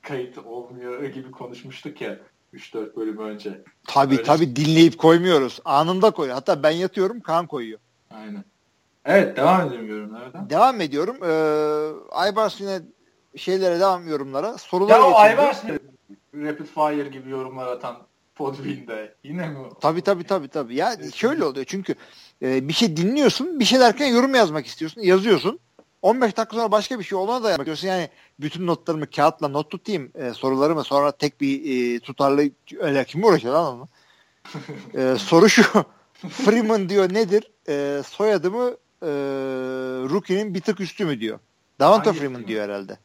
kayıt 0.02 0.38
olmuyor 0.38 1.04
gibi 1.04 1.30
konuşmuştuk 1.30 2.00
ya. 2.00 2.18
3-4 2.54 2.96
bölüm 2.96 3.18
önce. 3.18 3.62
Tabii 3.86 4.14
Öyle 4.14 4.22
tabii 4.22 4.56
dinleyip 4.56 4.98
koymuyoruz. 4.98 5.60
Anında 5.64 6.10
koyuyor. 6.10 6.34
Hatta 6.34 6.62
ben 6.62 6.70
yatıyorum 6.70 7.20
Kaan 7.20 7.46
koyuyor. 7.46 7.78
Aynen. 8.10 8.44
Evet 9.04 9.36
devam 9.36 9.68
edelim 9.68 9.88
yorumlara. 9.88 10.50
Devam 10.50 10.80
ediyorum. 10.80 11.16
Ee, 11.24 12.12
Aybars 12.12 12.60
yine 12.60 12.80
şeylere 13.36 13.80
devam 13.80 14.08
yorumlara. 14.08 14.58
Sorular 14.58 14.98
ya 14.98 15.06
o 15.06 15.14
Aybars 15.14 15.64
Rapid 16.34 16.66
Fire 16.66 17.08
gibi 17.08 17.30
yorumlar 17.30 17.66
atan 17.66 17.96
Podbean'de. 18.34 19.14
Yine 19.24 19.48
mi? 19.48 19.56
Tabii 19.80 20.02
tabii 20.02 20.24
tabii. 20.24 20.48
tabii. 20.48 20.74
Ya 20.74 20.96
şöyle 21.14 21.44
oluyor 21.44 21.66
çünkü 21.68 21.94
e, 22.42 22.68
bir 22.68 22.72
şey 22.72 22.96
dinliyorsun. 22.96 23.60
Bir 23.60 23.64
şey 23.64 23.80
derken 23.80 24.06
yorum 24.06 24.34
yazmak 24.34 24.66
istiyorsun. 24.66 25.00
Yazıyorsun. 25.00 25.58
15 26.02 26.36
dakika 26.36 26.56
sonra 26.56 26.72
başka 26.72 26.98
bir 26.98 27.04
şey 27.04 27.18
olana 27.18 27.44
da 27.44 27.50
yapmak 27.50 27.84
Yani 27.84 28.08
bütün 28.40 28.66
notlarımı 28.66 29.10
kağıtla 29.10 29.48
not 29.48 29.70
tutayım 29.70 30.12
e, 30.14 30.30
sorularımı 30.32 30.84
sonra 30.84 31.12
tek 31.12 31.40
bir 31.40 31.60
e, 31.94 32.00
tutarlı 32.00 32.50
öyle 32.78 33.04
kim 33.04 33.24
uğraşıyor 33.24 33.54
lan 33.54 33.74
onu? 33.74 33.88
e, 34.94 35.16
soru 35.18 35.48
şu. 35.48 35.62
Freeman 36.28 36.88
diyor 36.88 37.14
nedir? 37.14 37.50
E, 37.68 38.02
soyadımı 38.02 38.76
e, 39.02 39.08
Rookie'nin 40.10 40.54
bir 40.54 40.60
tık 40.60 40.80
üstü 40.80 41.04
mü 41.04 41.20
diyor. 41.20 41.38
Davante 41.80 42.12
Freeman 42.12 42.46
diyor 42.46 42.64
herhalde. 42.64 42.98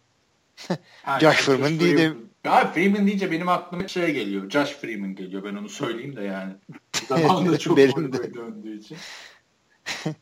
ha, 1.04 1.20
Josh 1.22 1.38
Freeman 1.38 1.80
değil 1.80 1.98
de 1.98 2.14
ya 2.46 2.72
Freeman 2.72 3.08
deyince 3.08 3.32
benim 3.32 3.50
aklıma 3.50 3.88
şey 3.88 4.14
geliyor. 4.14 4.50
Josh 4.50 4.72
Freeman 4.72 5.16
geliyor. 5.16 5.44
Ben 5.44 5.56
onu 5.56 5.70
söyleyeyim 5.70 6.16
de 6.16 6.22
yani. 6.22 6.54
Zamanında 7.08 7.58
çok 7.58 7.78
benim 7.78 8.14
de. 8.14 8.34
döndüğü 8.34 8.80
için. 8.80 8.98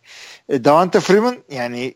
e, 0.49 0.63
Davante 0.63 0.99
Freeman 0.99 1.37
yani 1.49 1.95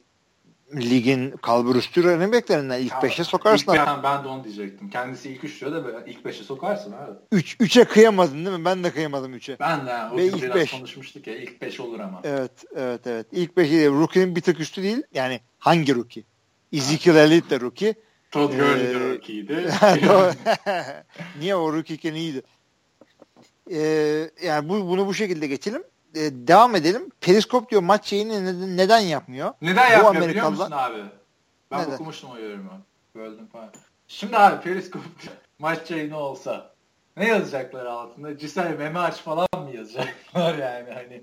ligin 0.75 1.31
kalburüstü 1.31 2.03
running 2.03 2.33
backlerinden 2.33 2.79
ilk 2.79 2.93
5'e 2.93 3.23
sokarsın. 3.23 3.71
Ilk 3.71 3.79
ben, 3.79 4.03
ben 4.03 4.23
de 4.23 4.27
onu 4.27 4.43
diyecektim. 4.43 4.89
Kendisi 4.89 5.29
ilk 5.29 5.43
3 5.43 5.61
diyor 5.61 5.71
da 5.71 6.05
ilk 6.05 6.25
5'e 6.25 6.43
sokarsın 6.43 6.91
abi. 6.91 7.11
3 7.31 7.55
3'e 7.55 7.85
kıyamadın 7.85 8.45
değil 8.45 8.57
mi? 8.57 8.65
Ben 8.65 8.83
de 8.83 8.91
kıyamadım 8.91 9.33
3'e. 9.33 9.59
Ben 9.59 9.85
de 9.85 9.93
o 10.13 10.17
Ve 10.17 10.25
ilk 10.25 10.55
beş. 10.55 10.71
konuşmuştuk 10.71 11.27
ya 11.27 11.35
ilk 11.35 11.61
5 11.61 11.79
olur 11.79 11.99
ama. 11.99 12.21
Evet 12.23 12.51
evet 12.75 13.07
evet. 13.07 13.27
İlk 13.31 13.51
5'i 13.51 13.71
değil. 13.71 13.89
Rookie'nin 13.89 14.35
bir 14.35 14.41
tık 14.41 14.59
üstü 14.59 14.83
değil. 14.83 15.03
Yani 15.13 15.39
hangi 15.59 15.95
rookie? 15.95 16.23
Ezekiel 16.73 17.15
Elliott 17.15 17.49
de 17.49 17.59
rookie. 17.59 17.93
Todd 18.31 18.53
Gurley 18.53 18.91
ee, 18.91 18.93
de 18.93 19.09
rookie'ydi. 19.09 19.69
Niye 21.39 21.55
o 21.55 21.73
rookie 21.73 22.11
iyiydi? 22.11 22.41
Ee, 23.71 24.29
yani 24.43 24.69
bu, 24.69 24.89
bunu 24.89 25.07
bu 25.07 25.13
şekilde 25.13 25.47
geçelim 25.47 25.83
e, 26.15 26.47
devam 26.47 26.75
edelim. 26.75 27.11
Periskop 27.21 27.71
diyor 27.71 27.81
maç 27.81 28.05
şeyini 28.05 28.45
neden, 28.45 28.77
neden 28.77 28.99
yapmıyor? 28.99 29.53
Neden 29.61 29.91
yapmıyor 29.91 30.15
Amerikalılar... 30.15 30.29
biliyor 30.29 30.49
musun 30.49 30.71
abi? 30.71 31.09
Ben 31.71 31.81
neden? 31.81 31.91
okumuştum 31.91 32.29
o 32.31 32.37
yorumu. 32.37 32.71
Böldüm 33.15 33.47
falan. 33.47 33.69
Şimdi 34.07 34.37
abi 34.37 34.63
Periskop 34.63 35.01
maç 35.59 35.91
yayını 35.91 36.17
olsa 36.17 36.71
ne 37.17 37.27
yazacaklar 37.27 37.85
altında? 37.85 38.37
Cisel 38.37 38.77
meme 38.77 38.99
aç 38.99 39.15
falan 39.15 39.47
mı 39.53 39.75
yazacaklar 39.75 40.57
yani 40.59 40.91
hani 40.93 41.21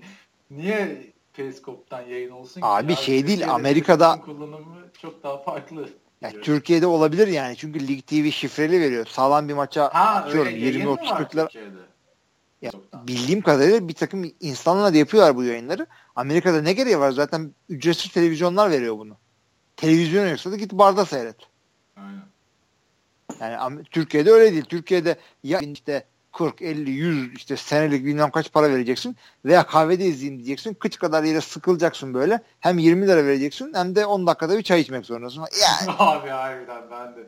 niye 0.51 1.03
Periskop'tan 1.33 2.01
yayın 2.01 2.31
olsun 2.31 2.61
ki? 2.61 2.67
Abi 2.67 2.95
şey 2.95 3.27
değil 3.27 3.53
Amerika'da 3.53 4.21
kullanımı 4.21 4.75
çok 5.01 5.23
daha 5.23 5.37
farklı. 5.37 5.89
Ya 6.21 6.31
Türkiye'de 6.41 6.87
olabilir 6.87 7.27
yani 7.27 7.55
çünkü 7.57 7.87
Lig 7.87 8.07
TV 8.07 8.31
şifreli 8.31 8.81
veriyor. 8.81 9.05
Sağlam 9.05 9.49
bir 9.49 9.53
maça 9.53 9.83
ha, 9.93 10.15
atıyorum 10.15 10.53
20-30 10.53 10.97
40'lar. 10.97 11.49
Ya, 12.63 12.71
bildiğim 13.07 13.41
kadarıyla 13.41 13.87
bir 13.87 13.93
takım 13.93 14.31
insanlar 14.39 14.93
da 14.93 14.97
yapıyorlar 14.97 15.35
bu 15.35 15.43
yayınları. 15.43 15.87
Amerika'da 16.15 16.61
ne 16.61 16.73
gereği 16.73 16.99
var? 16.99 17.11
Zaten 17.11 17.51
ücretsiz 17.69 18.11
televizyonlar 18.11 18.71
veriyor 18.71 18.97
bunu. 18.97 19.17
Televizyon 19.75 20.27
yoksa 20.27 20.51
da 20.51 20.55
git 20.55 20.71
barda 20.73 21.05
seyret. 21.05 21.35
Aynen. 21.97 23.51
Yani 23.51 23.83
Türkiye'de 23.83 24.31
öyle 24.31 24.51
değil. 24.53 24.65
Türkiye'de 24.65 25.17
ya 25.43 25.59
işte 25.59 26.05
40, 26.31 26.61
50, 26.61 26.91
100 26.91 27.33
işte 27.35 27.57
senelik 27.57 28.05
bilmem 28.05 28.31
kaç 28.31 28.53
para 28.53 28.69
vereceksin 28.69 29.15
veya 29.45 29.65
kahvede 29.65 30.05
izleyeyim 30.05 30.39
diyeceksin. 30.39 30.73
Kıç 30.73 30.99
kadar 30.99 31.23
yere 31.23 31.41
sıkılacaksın 31.41 32.13
böyle. 32.13 32.41
Hem 32.59 32.77
20 32.79 33.07
lira 33.07 33.25
vereceksin 33.25 33.73
hem 33.73 33.95
de 33.95 34.05
10 34.05 34.27
dakikada 34.27 34.57
bir 34.57 34.63
çay 34.63 34.81
içmek 34.81 35.05
zorundasın. 35.05 35.41
Yani. 35.41 35.95
Abi 35.99 36.29
harbiden 36.29 36.83
ben 36.91 37.15
de 37.15 37.25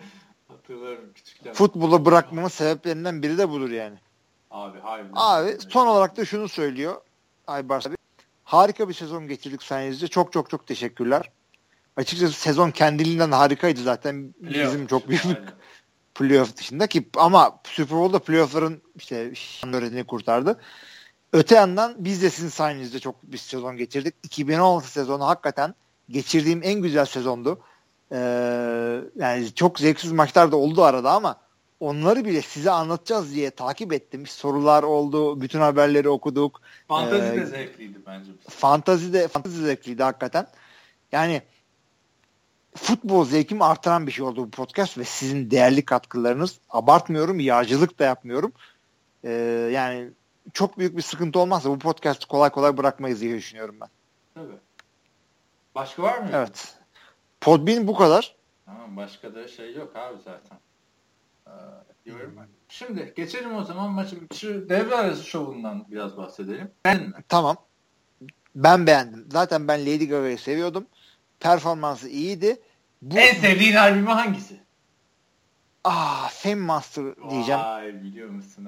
hatırlarım 0.48 1.14
küçükken. 1.16 1.54
Futbolu 1.54 2.06
bırakmamın 2.06 2.50
sebeplerinden 2.50 3.24
biri 3.24 3.38
de 3.38 3.50
budur 3.50 3.70
yani. 3.70 3.98
Abi 4.56 4.80
harbiden. 4.80 5.14
Abi 5.16 5.58
son 5.70 5.88
olarak 5.88 6.18
da 6.18 6.26
şunu 6.26 6.50
söylüyor 6.50 7.02
Aybars 7.48 7.88
abi. 7.88 7.96
Harika 8.44 8.90
bir 8.90 8.94
sezon 8.94 9.28
geçirdik 9.28 9.64
sayenizde. 9.64 10.08
Çok 10.08 10.34
çok 10.34 10.50
çok 10.50 10.68
teşekkürler. 10.68 11.32
Açıkçası 11.98 12.34
sezon 12.34 12.72
kendiliğinden 12.72 13.32
harikaydı 13.32 13.82
zaten. 13.82 14.34
Playoff. 14.34 14.74
Bizim 14.74 14.88
çok 14.88 15.10
büyük 15.10 15.24
playoff 16.16 16.58
dışında 16.58 16.88
ki 16.88 17.10
ama 17.18 17.60
Super 17.64 17.98
Bowl'da 17.98 18.20
playoff'ların 18.20 18.82
işte 18.96 19.34
öğretini 19.74 20.04
kurtardı. 20.04 20.60
Öte 21.34 21.56
yandan 21.56 21.96
biz 21.98 22.22
de 22.22 22.30
sizin 22.30 22.50
sayenizde 22.50 23.00
çok 23.00 23.24
bir 23.24 23.38
sezon 23.38 23.78
geçirdik. 23.78 24.16
2016 24.24 24.92
sezonu 24.92 25.26
hakikaten 25.26 25.76
geçirdiğim 26.10 26.62
en 26.64 26.82
güzel 26.82 27.06
sezondu. 27.06 27.60
Ee, 28.12 28.18
yani 29.16 29.54
çok 29.56 29.80
zevksiz 29.80 30.12
maçlar 30.12 30.52
da 30.52 30.56
oldu 30.56 30.84
arada 30.84 31.12
ama 31.12 31.45
onları 31.86 32.26
bile 32.26 32.42
size 32.42 32.72
anlatacağız 32.72 33.36
diye 33.36 33.52
takip 33.52 33.94
ettim. 33.94 34.28
Sorular 34.28 34.84
oldu, 34.84 35.42
bütün 35.42 35.60
haberleri 35.60 36.10
okuduk. 36.10 36.62
Fantazi 36.88 37.34
ee, 37.34 37.42
de 37.42 37.46
zevkliydi 37.46 37.98
bence. 38.08 38.32
Fantazi 38.50 39.14
de 39.14 39.28
fantazi 39.28 39.62
zevkliydi 39.62 40.04
hakikaten. 40.04 40.48
Yani 41.12 41.42
futbol 42.76 43.26
zevkimi 43.26 43.64
artıran 43.64 44.08
bir 44.08 44.12
şey 44.12 44.26
oldu 44.26 44.46
bu 44.46 44.52
podcast 44.52 44.98
ve 44.98 45.04
sizin 45.04 45.52
değerli 45.52 45.86
katkılarınız. 45.86 46.60
Abartmıyorum, 46.70 47.40
yağcılık 47.40 48.00
da 48.00 48.04
yapmıyorum. 48.04 48.54
Ee, 49.24 49.32
yani 49.74 50.10
çok 50.54 50.78
büyük 50.78 50.98
bir 50.98 51.02
sıkıntı 51.02 51.40
olmazsa 51.40 51.70
bu 51.70 51.80
podcast'ı 51.80 52.28
kolay 52.28 52.50
kolay 52.50 52.78
bırakmayız 52.78 53.22
diye 53.22 53.38
düşünüyorum 53.38 53.76
ben. 53.82 53.90
Tabii. 54.34 54.58
Başka 55.76 56.04
var 56.04 56.18
mı? 56.18 56.30
Evet. 56.34 56.76
Podbean 57.42 57.88
bu 57.88 57.96
kadar. 57.96 58.36
Tamam 58.66 58.98
başka 58.98 59.36
da 59.36 59.48
şey 59.48 59.76
yok 59.76 59.96
abi 59.96 60.18
zaten 60.26 60.58
diyorum 62.06 62.34
ben. 62.38 62.48
Şimdi 62.70 63.14
geçelim 63.16 63.56
o 63.56 63.64
zaman 63.64 63.92
maçı. 63.92 64.16
Şu 64.34 64.70
devre 64.70 64.96
arası 64.96 65.24
şovundan 65.24 65.86
biraz 65.92 66.18
bahsedelim. 66.18 66.72
Ben 66.86 67.14
Tamam. 67.30 67.58
Ben 68.56 68.88
beğendim. 68.88 69.28
Zaten 69.32 69.68
ben 69.68 69.82
Lady 69.82 70.08
Gaga'yı 70.08 70.38
seviyordum. 70.38 70.88
Performansı 71.40 72.10
iyiydi. 72.10 72.62
Bu... 73.02 73.20
En 73.20 73.34
sevdiğin 73.34 73.76
albümü 73.76 74.10
hangisi? 74.10 74.66
Ah, 75.84 76.30
Fame 76.30 76.56
Master 76.56 77.06
diyeceğim. 77.30 77.62
Vay 77.62 78.04
biliyor 78.04 78.30
musun? 78.30 78.68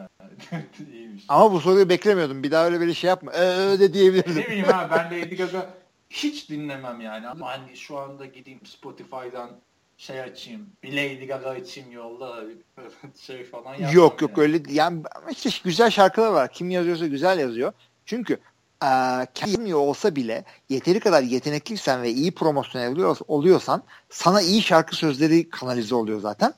İyiymiş. 0.94 1.26
Ama 1.28 1.52
bu 1.52 1.60
soruyu 1.60 1.90
beklemiyordum. 1.90 2.44
Bir 2.44 2.52
daha 2.52 2.66
öyle 2.66 2.82
bir 2.82 2.94
şey 2.94 3.08
yapma. 3.08 3.32
Ee, 3.34 3.42
öyle 3.42 3.94
diyebilirdim. 3.94 4.36
Ne 4.36 4.46
bileyim 4.46 4.66
ha 4.66 4.90
ben 4.92 5.06
Lady 5.06 5.36
Gaga 5.36 5.70
hiç 6.10 6.50
dinlemem 6.50 7.02
yani. 7.02 7.28
Ama 7.28 7.48
hani 7.48 7.78
şu 7.78 7.98
anda 7.98 8.26
gideyim 8.26 8.66
Spotify'dan 8.66 9.50
şey 9.98 10.22
açayım, 10.22 10.70
bir 10.84 10.94
Lady 10.94 11.28
Gaga 11.28 11.50
açayım 11.50 11.92
yolda 11.92 12.44
şey 13.20 13.44
falan 13.44 13.74
yapmam. 13.74 13.94
Yok 13.94 14.22
yok 14.22 14.32
yani. 14.38 14.42
öyle 14.42 14.62
yani 14.70 15.04
işte 15.30 15.50
güzel 15.64 15.90
şarkılar 15.90 16.32
var. 16.32 16.52
Kim 16.52 16.70
yazıyorsa 16.70 17.08
güzel 17.08 17.40
yazıyor. 17.40 17.74
Çünkü 18.06 18.40
e, 18.84 18.90
kendi 19.34 19.76
olsa 19.76 20.16
bile 20.16 20.44
yeteri 20.70 21.00
kadar 21.00 21.24
yetenekliysen 21.24 22.02
ve 22.02 22.10
iyi 22.12 22.32
promosyon 22.32 23.18
oluyorsan 23.28 23.84
sana 24.10 24.42
iyi 24.42 24.62
şarkı 24.62 24.96
sözleri 24.96 25.50
kanalize 25.50 25.96
oluyor 25.96 26.22
zaten. 26.22 26.54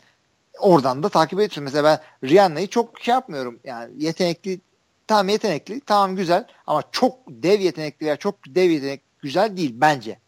Oradan 0.60 1.03
da 1.03 1.10
takip 1.10 1.40
ediyorsun. 1.40 1.64
Mesela 1.64 1.84
ben 1.84 2.30
Rihanna'yı 2.30 2.68
çok 2.68 2.99
şey 2.99 3.14
yapmıyorum. 3.14 3.60
Yani 3.64 3.94
yetenekli 3.98 4.60
tamam 5.07 5.30
yetenekli 5.30 5.80
tamam 5.80 6.16
güzel 6.16 6.48
ama 6.68 6.84
çok 6.91 7.18
dev 7.28 7.60
yetenekli 7.60 8.06
veya 8.06 8.18
çok 8.18 8.36
dev 8.48 8.70
yetenek 8.70 9.02
güzel 9.22 9.57
değil 9.57 9.72
bence. 9.76 10.20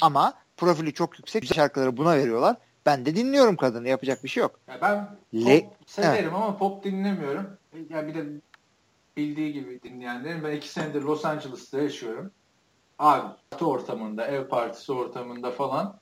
Ama 0.00 0.34
profili 0.56 0.92
çok 0.94 1.18
yüksek 1.18 1.42
güzel 1.42 1.54
şarkıları 1.54 1.96
buna 1.96 2.16
veriyorlar. 2.16 2.56
Ben 2.86 3.06
de 3.06 3.16
dinliyorum 3.16 3.56
kadını. 3.56 3.88
Yapacak 3.88 4.24
bir 4.24 4.28
şey 4.28 4.40
yok. 4.40 4.60
Ya 4.68 4.78
ben 4.82 5.18
Le 5.34 5.60
pop 5.60 5.74
severim 5.86 6.24
evet. 6.24 6.32
ama 6.34 6.56
pop 6.56 6.84
dinlemiyorum. 6.84 7.58
Ya 7.90 8.06
bir 8.06 8.14
de 8.14 8.26
bildiği 9.16 9.52
gibi 9.52 9.82
dinleyenlerin 9.82 10.44
ben 10.44 10.56
iki 10.56 10.68
senedir 10.68 11.02
Los 11.02 11.24
Angeles'ta 11.24 11.80
yaşıyorum. 11.80 12.30
Abi 12.98 13.34
ortamında, 13.60 14.26
ev 14.26 14.48
partisi 14.48 14.92
ortamında 14.92 15.50
falan 15.50 16.00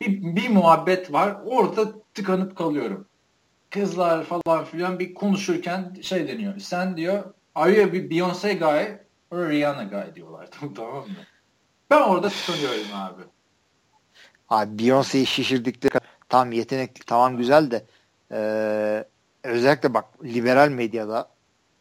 bir, 0.00 0.36
bir 0.36 0.48
muhabbet 0.48 1.12
var. 1.12 1.36
Orada 1.44 1.92
tıkanıp 2.14 2.56
kalıyorum. 2.56 3.08
Kızlar 3.70 4.24
falan 4.24 4.64
filan 4.64 4.98
bir 4.98 5.14
konuşurken 5.14 5.96
şey 6.02 6.28
deniyor. 6.28 6.58
Sen 6.58 6.96
diyor 6.96 7.34
are 7.54 7.76
you 7.76 7.88
a 7.88 7.92
Beyoncé 7.92 8.58
guy 8.58 8.98
or 9.30 9.48
Rihanna 9.48 9.84
guy 9.84 10.14
diyorlar. 10.14 10.48
tamam 10.76 11.08
mı? 11.08 11.14
Ben 11.90 12.02
orada 12.02 12.28
tıkanıyorum 12.28 12.94
abi. 12.94 13.22
Abi 14.50 14.82
Beyoncé'yi 14.82 15.26
şişirdikleri 15.26 16.00
tam 16.28 16.52
yetenekli 16.52 17.04
tamam 17.04 17.36
güzel 17.36 17.70
de 17.70 17.84
ee, 18.32 19.04
özellikle 19.44 19.94
bak 19.94 20.04
liberal 20.24 20.68
medyada 20.68 21.28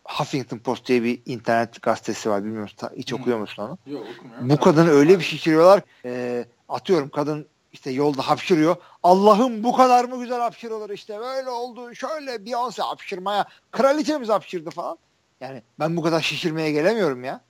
Huffington 0.03 0.57
Post 0.57 0.85
diye 0.85 1.03
bir 1.03 1.21
internet 1.25 1.81
gazetesi 1.81 2.29
var 2.29 2.43
bilmiyorum 2.43 2.69
hiç 2.95 3.13
okuyor 3.13 3.39
musun 3.39 3.63
onu? 3.63 3.93
Yok 3.93 4.05
okumuyorum. 4.17 4.49
Bu 4.49 4.59
kadını 4.59 4.89
öyle 4.89 5.19
bir 5.19 5.23
şişiriyorlar 5.23 5.81
e, 6.05 6.45
atıyorum 6.69 7.09
kadın 7.09 7.47
işte 7.71 7.91
yolda 7.91 8.21
hapşırıyor. 8.21 8.75
Allah'ım 9.03 9.63
bu 9.63 9.75
kadar 9.75 10.05
mı 10.05 10.19
güzel 10.19 10.39
hapşırılır 10.39 10.89
işte 10.89 11.19
böyle 11.19 11.49
oldu 11.49 11.95
şöyle 11.95 12.35
Beyoncé 12.35 12.81
hapşırmaya 12.81 13.45
kraliçemiz 13.71 14.29
hapşırdı 14.29 14.69
falan. 14.69 14.97
Yani 15.41 15.63
ben 15.79 15.97
bu 15.97 16.01
kadar 16.01 16.21
şişirmeye 16.21 16.71
gelemiyorum 16.71 17.23
ya. 17.23 17.41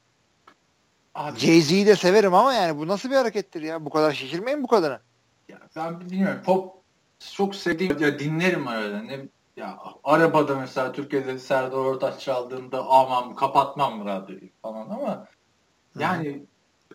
Jay-Z'yi 1.37 1.87
de 1.87 1.95
severim 1.95 2.33
ama 2.33 2.53
yani 2.53 2.77
bu 2.77 2.87
nasıl 2.87 3.09
bir 3.09 3.15
harekettir 3.15 3.61
ya? 3.61 3.85
Bu 3.85 3.89
kadar 3.89 4.13
şişirmeyin 4.13 4.63
bu 4.63 4.67
kadını. 4.67 4.99
Ya 5.49 5.59
ben 5.75 6.01
bilmiyorum. 6.01 6.41
Pop 6.45 6.75
çok 7.35 7.55
sevdiğim 7.55 7.99
ya 7.99 8.19
dinlerim 8.19 8.67
arada. 8.67 9.01
Ne 9.01 9.29
ya 9.55 9.79
arabada 10.03 10.55
mesela 10.55 10.91
Türkiye'de 10.91 11.39
Serdar 11.39 11.77
Ortaç 11.77 12.19
çaldığında 12.21 12.87
aman 12.87 13.35
kapatmam 13.35 14.05
radyoyu 14.05 14.49
falan 14.61 14.89
ama 14.89 15.27
yani 15.99 16.33
Hı. 16.33 16.39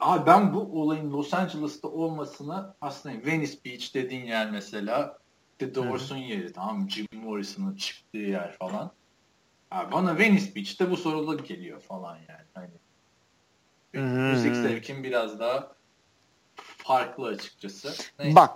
abi 0.01 0.27
ben 0.27 0.55
bu 0.55 0.83
olayın 0.83 1.13
Los 1.13 1.35
Angeles'ta 1.35 1.89
olmasına 1.89 2.77
aslında 2.81 3.27
Venice 3.27 3.59
Beach 3.65 3.95
dediğin 3.95 4.27
yer 4.27 4.51
mesela 4.51 5.19
The 5.59 5.75
Doors'un 5.75 6.17
yeri 6.17 6.53
tamam 6.53 6.91
Jim 6.91 7.07
Morrison'ın 7.13 7.77
çıktığı 7.77 8.19
yer 8.19 8.53
falan. 8.53 8.93
Abi 9.71 9.93
bana 9.93 10.19
Venice 10.19 10.55
Beach'te 10.55 10.91
bu 10.91 10.97
soruluk 10.97 11.49
geliyor 11.49 11.81
falan 11.81 12.17
yani. 12.17 12.49
Hani 12.55 12.71
müzik 14.31 14.57
zevkim 14.57 15.05
biraz 15.05 15.41
daha 15.41 15.75
farklı 16.85 17.27
açıkçası. 17.27 17.95
Neyse. 18.19 18.37
Bak 18.37 18.51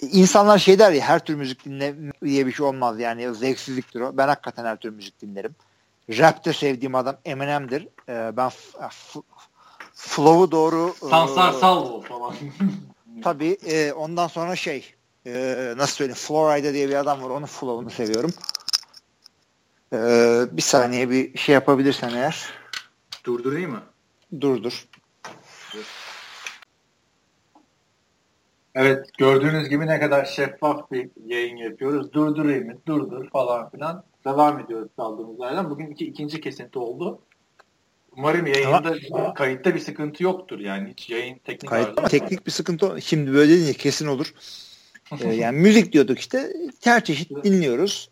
insanlar 0.00 0.58
şey 0.58 0.78
der 0.78 0.92
ya 0.92 1.04
her 1.04 1.24
tür 1.24 1.34
müzik 1.34 1.64
dinle 1.64 1.94
diye 2.24 2.46
bir 2.46 2.52
şey 2.52 2.66
olmaz 2.66 3.00
yani 3.00 3.34
zevksizliktir 3.34 4.00
o. 4.00 4.16
Ben 4.16 4.28
hakikaten 4.28 4.64
her 4.64 4.76
tür 4.76 4.90
müzik 4.90 5.20
dinlerim. 5.20 5.56
Rap'te 6.08 6.52
sevdiğim 6.52 6.94
adam 6.94 7.16
Eminem'dir. 7.24 7.88
Ee, 8.08 8.32
ben 8.36 8.50
flow'u 9.94 10.50
doğru 10.50 10.94
Sansar 11.10 11.54
e, 11.54 11.56
Salvo 11.56 12.00
falan. 12.00 12.34
tabii 13.22 13.58
e, 13.66 13.92
ondan 13.92 14.28
sonra 14.28 14.56
şey 14.56 14.94
e, 15.26 15.74
nasıl 15.76 15.94
söyleyeyim 15.96 16.18
Florida 16.18 16.72
diye 16.72 16.88
bir 16.88 16.94
adam 16.94 17.22
var 17.22 17.30
onun 17.30 17.46
flow'unu 17.46 17.90
seviyorum. 17.90 18.34
E, 19.92 19.98
bir 20.52 20.62
saniye 20.62 21.10
bir 21.10 21.38
şey 21.38 21.52
yapabilirsen 21.52 22.10
eğer. 22.10 22.44
Durdurayım 23.24 23.70
mı? 23.70 23.82
Durdur. 24.40 24.88
Dur. 25.72 26.03
Evet 28.74 29.06
gördüğünüz 29.18 29.68
gibi 29.68 29.86
ne 29.86 30.00
kadar 30.00 30.24
şeffaf 30.24 30.90
bir 30.90 31.10
yayın 31.26 31.56
yapıyoruz. 31.56 32.12
Durdurayım 32.12 32.66
mı? 32.66 32.74
Durdur 32.86 33.30
falan 33.30 33.70
filan. 33.70 34.04
Devam 34.24 34.60
ediyoruz 34.60 34.88
kaldığımız 34.96 35.40
yerden. 35.40 35.70
Bugün 35.70 35.86
iki, 35.90 36.06
ikinci 36.06 36.40
kesinti 36.40 36.78
oldu. 36.78 37.20
Umarım 38.16 38.46
yayında 38.46 38.94
ama, 39.12 39.34
kayıtta 39.34 39.74
bir 39.74 39.80
sıkıntı 39.80 40.24
yoktur 40.24 40.60
yani 40.60 40.90
hiç 40.90 41.10
yayın 41.10 41.38
teknik 41.44 41.70
kayıt, 41.70 42.10
teknik 42.10 42.46
bir 42.46 42.50
sıkıntı 42.50 43.02
şimdi 43.02 43.32
böyle 43.32 43.52
dedin 43.52 43.64
ya 43.64 43.72
kesin 43.72 44.06
olur. 44.06 44.34
ee, 45.20 45.28
yani 45.28 45.58
müzik 45.58 45.92
diyorduk 45.92 46.18
işte 46.18 46.52
her 46.84 47.04
çeşit 47.04 47.44
dinliyoruz. 47.44 48.10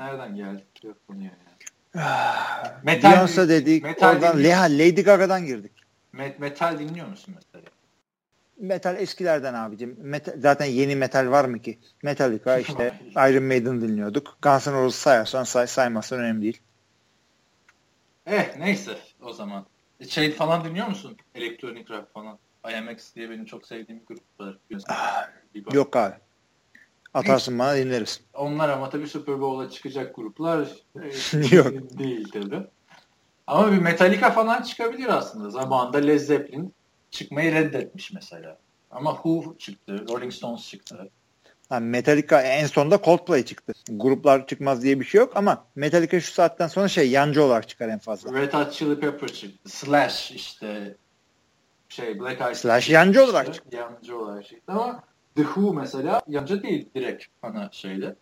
Nereden 0.00 0.36
geldik 0.36 0.84
yok 0.84 0.96
konuya 1.08 1.30
yani. 1.30 2.04
metal 2.82 3.12
Beyoncé 3.12 3.48
dedik 3.48 3.82
metal 3.82 4.14
oradan 4.14 4.44
Leha, 4.44 4.64
Lady 4.64 5.02
Gaga'dan 5.02 5.46
girdik. 5.46 5.72
Metal 6.38 6.78
dinliyor 6.78 7.08
musun 7.08 7.34
mesela? 7.36 7.79
Metal 8.60 8.96
eskilerden 8.96 9.54
abicim. 9.54 9.96
Metal, 9.98 10.32
zaten 10.38 10.64
yeni 10.66 10.96
metal 10.96 11.30
var 11.30 11.44
mı 11.44 11.58
ki? 11.62 11.78
Metallica 12.02 12.58
işte 12.68 13.00
Iron 13.10 13.42
Maiden 13.42 13.80
dinliyorduk. 13.80 14.38
Guns 14.42 14.66
N' 14.66 14.72
Roses 14.72 15.00
sayarsan 15.00 15.44
say, 15.44 15.66
saymazsan 15.66 16.18
önemli 16.18 16.42
değil. 16.42 16.60
Eh 18.26 18.56
neyse 18.58 18.98
o 19.22 19.32
zaman. 19.32 19.66
Şey 20.08 20.32
falan 20.32 20.64
dinliyor 20.64 20.86
musun? 20.86 21.16
Elektronik 21.34 21.90
rap 21.90 22.14
falan. 22.14 22.38
IMX 22.68 23.14
diye 23.14 23.30
benim 23.30 23.44
çok 23.44 23.66
sevdiğim 23.66 24.02
grup 24.06 24.20
var. 24.40 24.58
Ah, 24.88 25.28
yok 25.72 25.96
abi. 25.96 26.14
Atarsın 27.14 27.58
bana 27.58 27.76
dinleriz. 27.76 28.20
Onlar 28.34 28.68
ama 28.68 28.90
tabii 28.90 29.08
Super 29.08 29.40
Bowl'a 29.40 29.70
çıkacak 29.70 30.14
gruplar 30.16 30.68
e, 30.96 31.56
Yok. 31.56 31.98
değil 31.98 32.28
tabii. 32.32 32.66
Ama 33.46 33.72
bir 33.72 33.78
Metallica 33.78 34.30
falan 34.30 34.62
çıkabilir 34.62 35.08
aslında. 35.08 35.50
Zamanında 35.50 35.98
Led 35.98 36.18
Zeppelin 36.18 36.74
çıkmayı 37.10 37.52
reddetmiş 37.52 38.12
mesela. 38.12 38.58
Ama 38.90 39.14
Who 39.14 39.56
çıktı, 39.58 40.04
Rolling 40.08 40.32
Stones 40.32 40.68
çıktı. 40.68 41.10
Yani 41.70 41.86
Metallica 41.86 42.42
en 42.42 42.66
sonunda 42.66 42.98
Coldplay 43.04 43.44
çıktı. 43.44 43.72
Gruplar 43.90 44.46
çıkmaz 44.46 44.82
diye 44.82 45.00
bir 45.00 45.04
şey 45.04 45.18
yok 45.18 45.32
ama 45.36 45.64
Metallica 45.74 46.20
şu 46.20 46.32
saatten 46.32 46.66
sonra 46.66 46.88
şey 46.88 47.10
yancı 47.10 47.44
olarak 47.44 47.68
çıkar 47.68 47.88
en 47.88 47.98
fazla. 47.98 48.40
Red 48.40 48.52
Hot 48.52 48.72
Chili 48.72 49.00
Peppers 49.00 49.32
çıktı. 49.32 49.68
Slash 49.68 50.30
işte 50.30 50.96
şey 51.88 52.20
Black 52.20 52.40
Eyed 52.40 52.54
Slash 52.54 52.90
yancı 52.90 53.24
olarak 53.24 53.54
çıktı. 53.54 53.76
Yancı 53.76 54.18
olarak 54.18 54.46
çıktı 54.46 54.72
ama 54.72 55.02
The 55.34 55.42
Who 55.42 55.72
mesela 55.74 56.22
yancı 56.28 56.62
değil 56.62 56.88
direkt 56.94 57.24
ana 57.42 57.68
şeyde. 57.72 58.14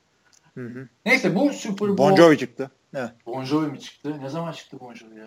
Hı 0.54 0.66
hı. 0.66 0.88
Neyse 1.06 1.34
bu 1.34 1.52
Super 1.52 1.88
Bowl. 1.88 2.02
Bon 2.02 2.16
Jovi 2.16 2.38
çıktı. 2.38 2.70
Evet. 2.94 3.10
Bon 3.26 3.44
Jovi 3.44 3.66
mi 3.66 3.80
çıktı? 3.80 4.22
Ne 4.22 4.28
zaman 4.28 4.52
çıktı 4.52 4.80
Bon 4.80 4.94
Jovi 4.94 5.18
ya? 5.18 5.26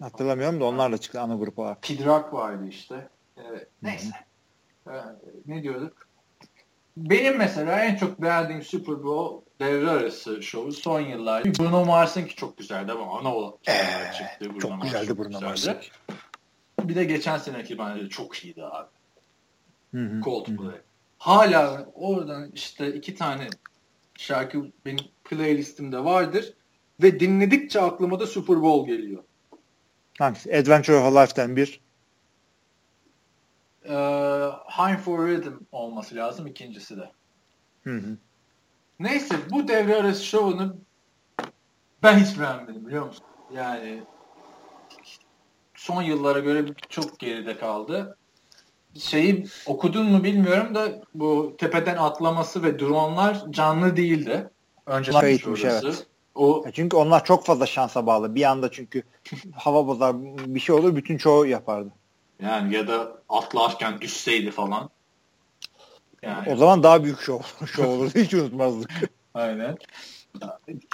Hatırlamıyorum 0.00 0.60
da 0.60 0.64
onlarla 0.64 0.98
çıktı 0.98 1.20
ana 1.20 1.34
grup 1.34 1.58
olarak. 1.58 1.82
Kid 1.82 2.04
Rock 2.04 2.32
vardı 2.32 2.64
işte. 2.68 3.08
Evet, 3.48 3.68
neyse. 3.82 4.10
Ee, 4.86 4.92
ne 5.46 5.62
diyorduk? 5.62 6.08
Benim 6.96 7.38
mesela 7.38 7.84
en 7.84 7.96
çok 7.96 8.22
beğendiğim 8.22 8.62
Super 8.62 9.04
Bowl 9.04 9.50
devre 9.60 9.90
arası 9.90 10.42
şovu 10.42 10.72
son 10.72 11.00
yıllarda. 11.00 11.48
Bruno 11.58 11.84
Mars'ın 11.84 12.24
ki 12.24 12.36
çok 12.36 12.58
güzeldi 12.58 12.92
ama 12.92 13.18
ana 13.18 13.34
olarak 13.34 13.54
ee, 13.68 14.12
çıktı. 14.18 14.50
Bruno 14.50 14.58
çok 14.58 14.70
Mars 14.70 14.82
güzeldi 14.82 15.18
Bruno 15.18 15.40
Mars'ın. 15.40 15.76
Bir 16.82 16.94
de 16.94 17.04
geçen 17.04 17.38
seneki 17.38 17.78
bence 17.78 18.08
çok 18.08 18.44
iyiydi 18.44 18.64
abi. 18.64 18.88
Coldplay. 20.24 20.80
Hala 21.18 21.86
oradan 21.94 22.50
işte 22.54 22.94
iki 22.94 23.14
tane 23.14 23.48
şarkı 24.18 24.72
benim 24.86 25.04
playlistimde 25.24 26.04
vardır 26.04 26.54
ve 27.02 27.20
dinledikçe 27.20 27.80
aklıma 27.80 28.20
da 28.20 28.26
Super 28.26 28.62
Bowl 28.62 28.90
geliyor. 28.90 29.22
Hangisi? 30.18 30.56
Adventure 30.56 30.96
of 30.96 31.16
a 31.16 31.20
Lifetime 31.20 31.56
1. 31.56 31.80
Ee, 33.84 33.92
High 34.68 34.98
for 34.98 35.28
Rhythm 35.28 35.54
olması 35.72 36.16
lazım 36.16 36.46
ikincisi 36.46 36.96
de. 36.96 37.12
Hı 37.82 37.96
hı. 37.96 38.18
Neyse 38.98 39.34
bu 39.50 39.68
devre 39.68 39.96
arası 39.96 40.24
şovunu 40.24 40.76
ben 42.02 42.18
hiç 42.18 42.40
beğenmedim 42.40 42.86
biliyor 42.86 43.06
musun? 43.06 43.24
Yani 43.52 44.02
son 45.74 46.02
yıllara 46.02 46.38
göre 46.38 46.64
çok 46.88 47.18
geride 47.18 47.58
kaldı. 47.58 48.16
Şeyi 48.98 49.46
okudun 49.66 50.06
mu 50.06 50.24
bilmiyorum 50.24 50.74
da 50.74 51.02
bu 51.14 51.54
tepeden 51.58 51.96
atlaması 51.96 52.62
ve 52.62 52.78
dronlar 52.78 53.44
canlı 53.50 53.96
değildi. 53.96 54.50
Önce 54.86 55.12
kayıtmış 55.12 55.64
evet. 55.64 56.06
O 56.34 56.64
çünkü 56.72 56.96
onlar 56.96 57.24
çok 57.24 57.46
fazla 57.46 57.66
şansa 57.66 58.06
bağlı. 58.06 58.34
Bir 58.34 58.44
anda 58.44 58.70
çünkü 58.70 59.02
hava 59.54 59.86
bozar 59.86 60.22
bir 60.54 60.60
şey 60.60 60.74
olur 60.74 60.96
bütün 60.96 61.16
çoğu 61.18 61.46
yapardı. 61.46 61.92
Yani 62.42 62.74
ya 62.74 62.88
da 62.88 63.18
atlarken 63.28 64.00
düşseydi 64.00 64.50
falan. 64.50 64.90
Yani. 66.22 66.52
O 66.52 66.56
zaman 66.56 66.82
daha 66.82 67.04
büyük 67.04 67.20
şov, 67.20 67.40
şov 67.66 67.88
olurdu. 67.88 68.12
Hiç 68.14 68.34
unutmazdık. 68.34 68.90
Aynen. 69.34 69.76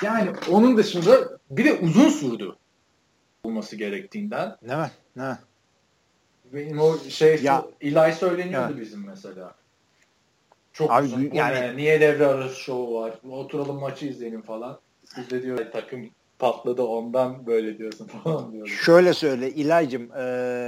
Yani 0.03 0.31
onun 0.51 0.77
dışında 0.77 1.39
bir 1.51 1.65
de 1.65 1.75
uzun 1.75 2.09
sürdü 2.09 2.57
olması 3.45 3.77
gerektiğinden. 3.77 4.57
Ne 4.63 4.77
mi? 4.77 4.91
Ne? 5.17 5.39
Benim 6.53 6.81
o 6.81 6.99
şey 6.99 7.43
ya, 7.43 7.65
Eli 7.81 8.13
söyleniyordu 8.13 8.73
ya. 8.73 8.81
bizim 8.81 9.07
mesela. 9.07 9.55
Çok 10.73 10.91
Abi, 10.91 11.07
uzun. 11.07 11.31
Yani, 11.33 11.61
ne? 11.61 11.77
Niye 11.77 12.01
devre 12.01 12.27
arası 12.27 12.61
şovu 12.61 13.01
var? 13.01 13.15
Oturalım 13.31 13.81
maçı 13.81 14.07
izleyelim 14.07 14.43
falan. 14.43 14.79
Biz 15.17 15.31
de 15.31 15.43
diyor 15.43 15.59
takım 15.73 16.11
patladı 16.39 16.83
ondan 16.83 17.47
böyle 17.47 17.79
diyorsun 17.79 18.07
falan 18.25 18.53
diyor. 18.53 18.67
Şöyle 18.67 19.15
söyle 19.15 19.51
İlaycım 19.51 20.13
e, 20.13 20.25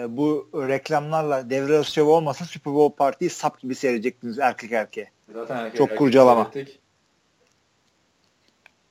bu 0.09 0.51
reklamlarla 0.55 1.51
devre 1.51 1.85
şov 1.85 2.07
olmasa 2.07 2.45
Super 2.45 2.75
Bowl 2.75 2.97
partiyi 2.97 3.31
sap 3.31 3.61
gibi 3.61 3.75
seyredecektiniz 3.75 4.39
erkek 4.39 4.73
erkeğe. 4.73 5.11
Zaten 5.33 5.57
erkek 5.57 5.77
Çok 5.79 5.87
erkek 5.87 5.99
kurcalama. 5.99 6.51
Seyrettik. 6.53 6.83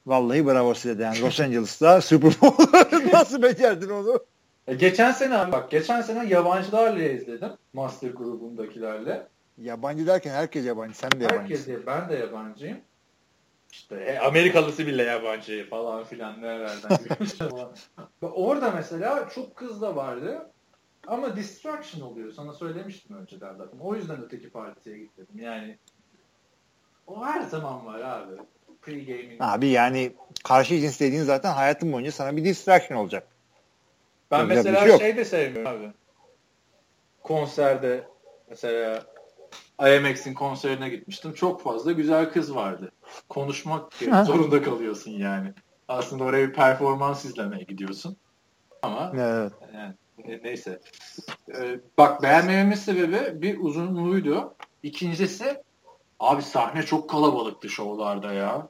Vallahi 0.05 0.45
bravo 0.45 0.73
size 0.73 0.99
de 0.99 1.03
yani 1.03 1.21
Los 1.21 1.39
Angeles'ta 1.39 2.01
Super 2.01 2.31
Bowl 2.41 2.63
nasıl 3.13 3.41
becerdin 3.41 3.89
onu? 3.89 4.19
E, 4.67 4.75
geçen 4.75 5.11
sene 5.11 5.51
bak 5.51 5.71
geçen 5.71 6.01
sene 6.01 6.29
yabancılarla 6.29 7.03
izledim 7.03 7.49
Master 7.73 8.09
grubundakilerle. 8.09 9.27
Yabancı 9.57 10.07
derken 10.07 10.31
herkes 10.31 10.65
yabancı. 10.65 10.97
Sen 10.97 11.11
de 11.11 11.23
yabancısın. 11.23 11.41
Herkes 11.41 11.67
değil. 11.67 11.79
Ben 11.87 12.09
de 12.09 12.15
yabancıyım. 12.15 12.77
İşte 13.71 13.95
e, 13.95 14.19
Amerikalısı 14.19 14.87
bile 14.87 15.03
yabancı 15.03 15.69
falan 15.69 16.03
filan 16.03 16.41
nerelerden 16.41 16.97
Orada 18.21 18.71
mesela 18.71 19.29
çok 19.29 19.55
kız 19.55 19.81
da 19.81 19.95
vardı. 19.95 20.51
Ama 21.07 21.35
distraction 21.35 22.01
oluyor. 22.01 22.31
Sana 22.31 22.53
söylemiştim 22.53 23.17
önceden 23.17 23.55
zaten. 23.55 23.79
O 23.79 23.95
yüzden 23.95 24.23
öteki 24.23 24.49
partiye 24.49 24.97
gittim. 24.97 25.27
Yani 25.35 25.77
o 27.07 27.25
her 27.25 27.41
zaman 27.41 27.85
var 27.85 27.99
abi. 27.99 28.33
Pre-gaming. 28.81 29.37
Abi 29.39 29.67
yani 29.67 30.11
karşı 30.43 30.79
cins 30.79 30.99
dediğin 30.99 31.23
zaten 31.23 31.53
hayatın 31.53 31.93
boyunca 31.93 32.11
sana 32.11 32.37
bir 32.37 32.45
distraction 32.45 32.97
olacak. 32.97 33.27
Ben 34.31 34.41
Öyle 34.41 34.55
mesela 34.55 34.87
şey, 34.87 34.97
şey 34.97 35.17
de 35.17 35.25
sevmiyorum 35.25 35.71
abi. 35.71 35.91
Konserde 37.23 38.03
mesela 38.49 39.05
IMX'in 39.81 40.33
konserine 40.33 40.89
gitmiştim. 40.89 41.33
Çok 41.33 41.61
fazla 41.63 41.91
güzel 41.91 42.31
kız 42.31 42.55
vardı. 42.55 42.91
Konuşmak 43.29 43.93
zorunda 44.25 44.61
kalıyorsun 44.61 45.11
yani. 45.11 45.53
Aslında 45.87 46.23
oraya 46.23 46.47
bir 46.47 46.53
performans 46.53 47.25
izlemeye 47.25 47.63
gidiyorsun. 47.63 48.17
Ama 48.81 49.11
evet. 49.15 49.51
yani, 49.73 49.93
neyse. 50.43 50.79
Ee, 51.55 51.79
bak 51.97 52.23
beğenmememin 52.23 52.75
sebebi 52.75 53.41
bir 53.41 53.59
uzunluğuydu. 53.59 54.55
İkincisi 54.83 55.63
abi 56.19 56.41
sahne 56.41 56.83
çok 56.83 57.09
kalabalıktı 57.09 57.69
şovlarda 57.69 58.33
ya. 58.33 58.67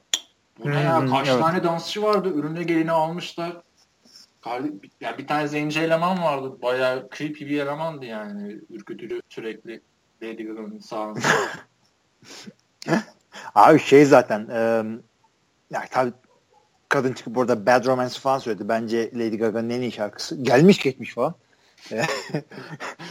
Bu 0.58 0.70
ne 0.70 0.80
ya? 0.80 1.06
Kaç 1.06 1.28
evet. 1.28 1.40
tane 1.40 1.64
dansçı 1.64 2.02
vardı? 2.02 2.28
Ürüne 2.34 2.62
gelini 2.62 2.92
almışlar. 2.92 3.56
Yani 5.00 5.18
bir 5.18 5.26
tane 5.26 5.48
zenci 5.48 5.80
eleman 5.80 6.22
vardı. 6.22 6.62
Bayağı 6.62 7.08
creepy 7.16 7.44
bir 7.44 7.60
elemandı 7.60 8.04
yani. 8.04 8.60
Ürkütülü 8.70 9.22
sürekli. 9.28 9.80
Lady 10.22 10.42
Gaga'nın 10.42 10.78
sağında. 10.78 11.20
Abi 13.54 13.78
şey 13.78 14.04
zaten 14.04 14.48
e, 14.50 14.58
yani 15.70 15.86
tabii 15.90 16.12
kadın 16.88 17.12
çıkıp 17.12 17.34
burada 17.34 17.66
Bad 17.66 17.86
Romance 17.86 18.18
falan 18.18 18.38
söyledi. 18.38 18.68
Bence 18.68 19.10
Lady 19.14 19.36
Gaga'nın 19.36 19.70
en 19.70 19.80
iyi 19.80 19.92
şarkısı. 19.92 20.42
Gelmiş 20.42 20.78
geçmiş 20.78 21.14
falan. 21.14 21.34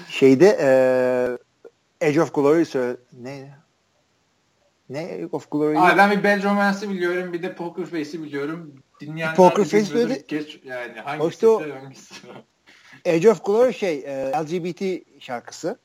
Şeyde 0.09 0.57
e, 0.61 2.07
Edge 2.07 2.21
of 2.21 2.33
Glory 2.33 2.65
söyle 2.65 2.97
ne 3.21 3.61
ne 4.89 5.03
Edge 5.03 5.27
of 5.31 5.51
Glory? 5.51 5.77
Abi 5.77 5.97
ben 5.97 6.11
bir 6.11 6.23
Bad 6.23 6.43
Romance'ı 6.43 6.89
biliyorum. 6.89 7.33
Bir 7.33 7.43
de 7.43 7.55
Poker 7.55 7.85
Face'i 7.85 8.23
biliyorum. 8.23 8.73
Dinleyenler 8.99 9.35
Poker 9.35 9.65
Face 9.65 9.93
böyle 9.93 10.23
geç, 10.27 10.59
yani 10.63 10.99
hangisi 10.99 11.29
işte 11.29 11.47
o, 11.47 11.61
hangisi 11.61 12.15
Edge 13.05 13.29
of 13.29 13.45
Glory 13.45 13.73
şey 13.73 13.97
e, 13.97 14.31
LGBT 14.31 14.81
şarkısı. 15.19 15.77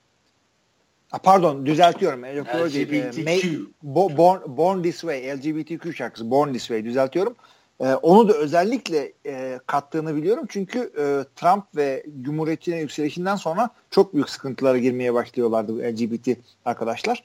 Pardon 1.23 1.67
düzeltiyorum. 1.67 2.23
LGBTQ. 2.23 3.67
Bo, 3.83 4.17
born, 4.17 4.39
born 4.47 4.83
This 4.83 5.01
Way 5.01 5.37
LGBTQ 5.37 5.93
şarkısı 5.93 6.31
Born 6.31 6.53
This 6.53 6.63
Way 6.63 6.85
düzeltiyorum. 6.85 7.35
E, 7.81 7.95
onu 7.95 8.29
da 8.29 8.33
özellikle 8.33 9.13
e, 9.27 9.61
kattığını 9.67 10.17
biliyorum. 10.17 10.47
Çünkü 10.49 10.79
e, 10.79 11.05
Trump 11.37 11.65
ve 11.77 12.07
Cumhuriyetçilerin 12.23 12.81
yükselişinden 12.81 13.37
sonra 13.37 13.71
çok 13.91 14.15
büyük 14.15 14.31
sıkıntılara 14.31 14.79
girmeye 14.79 15.15
başlıyorlardı 15.15 15.75
bu 15.75 15.79
LGBT 15.79 16.29
arkadaşlar. 16.65 17.23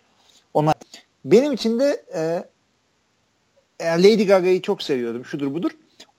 Onlar 0.53 0.75
benim 1.25 1.53
için 1.53 1.79
de 1.79 2.05
e, 2.13 2.43
Lady 3.81 4.25
Gaga'yı 4.25 4.61
çok 4.61 4.83
seviyordum. 4.83 5.25
Şudur 5.25 5.53
budur. 5.53 5.71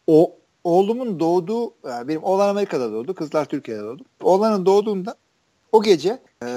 O 0.07 0.37
oğlumun 0.65 1.21
doğduğu 1.21 1.75
yani 1.85 2.09
benim 2.09 2.25
oğlan 2.25 2.49
Amerika'da 2.49 2.93
doğdu. 2.93 3.15
Kızlar 3.15 3.45
Türkiye'de 3.45 3.83
doğdu. 3.83 4.03
Oğlanın 4.23 4.67
doğduğunda 4.67 5.15
o 5.73 5.83
gece 5.83 6.19
e, 6.43 6.49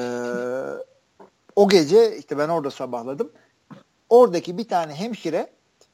o 1.55 1.69
gece 1.69 2.17
işte 2.17 2.37
ben 2.37 2.49
orada 2.49 2.71
sabahladım. 2.71 3.31
Oradaki 4.09 4.57
bir 4.57 4.67
tane 4.67 4.93
hemşire 4.93 5.47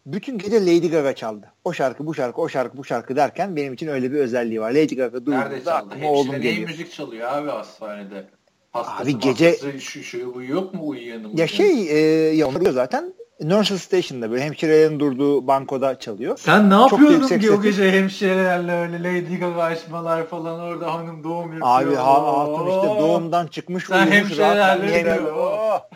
bütün 0.05 0.38
gece 0.38 0.61
Lady 0.61 0.89
Gaga 0.89 1.15
çaldı. 1.15 1.47
O 1.63 1.73
şarkı, 1.73 2.05
bu 2.05 2.13
şarkı, 2.13 2.41
o 2.41 2.49
şarkı, 2.49 2.77
bu 2.77 2.83
şarkı 2.83 3.15
derken 3.15 3.55
benim 3.55 3.73
için 3.73 3.88
öyle 3.88 4.11
bir 4.11 4.17
özelliği 4.17 4.61
var. 4.61 4.71
Lady 4.71 4.95
Gaga 4.95 5.25
duyduğunda 5.25 5.75
aklıma 5.75 6.11
oğlum 6.11 6.41
geliyor. 6.41 6.69
Müzik 6.69 6.91
çalıyor 6.91 7.27
abi 7.31 7.49
hastanede? 7.49 8.27
Hastası, 8.71 9.03
abi 9.03 9.19
gece 9.19 9.79
şu, 9.79 10.03
şu 10.03 10.33
bu 10.33 10.43
yok 10.43 10.73
mu 10.73 10.88
uyuyanım? 10.88 11.38
Ya 11.38 11.47
şey 11.47 11.89
e, 11.89 11.97
ya 12.35 12.47
onu 12.47 12.71
zaten 12.71 13.13
Nursery 13.41 13.80
Station'da 13.80 14.31
böyle 14.31 14.43
hemşirelerin 14.43 14.99
durduğu 14.99 15.47
bankoda 15.47 15.99
çalıyor. 15.99 16.38
Sen 16.38 16.69
ne 16.69 16.73
yapıyordun 16.73 17.39
ki 17.39 17.51
o 17.51 17.61
gece 17.61 17.91
hemşirelerle 17.91 18.72
öyle 18.72 19.03
Lady 19.03 19.38
Gaga 19.38 19.63
açmalar 19.63 20.27
falan 20.27 20.59
orada 20.59 20.93
hanım 20.93 21.23
doğum 21.23 21.53
yapıyor. 21.53 21.68
Abi 21.68 21.95
ha, 21.95 22.38
hatun 22.38 22.68
işte 22.68 22.88
doğumdan 22.88 23.47
çıkmış 23.47 23.85
Sen 23.85 23.97
uyumuş 23.97 24.15
hemşirelerle 24.15 25.05
rahat. 25.05 25.91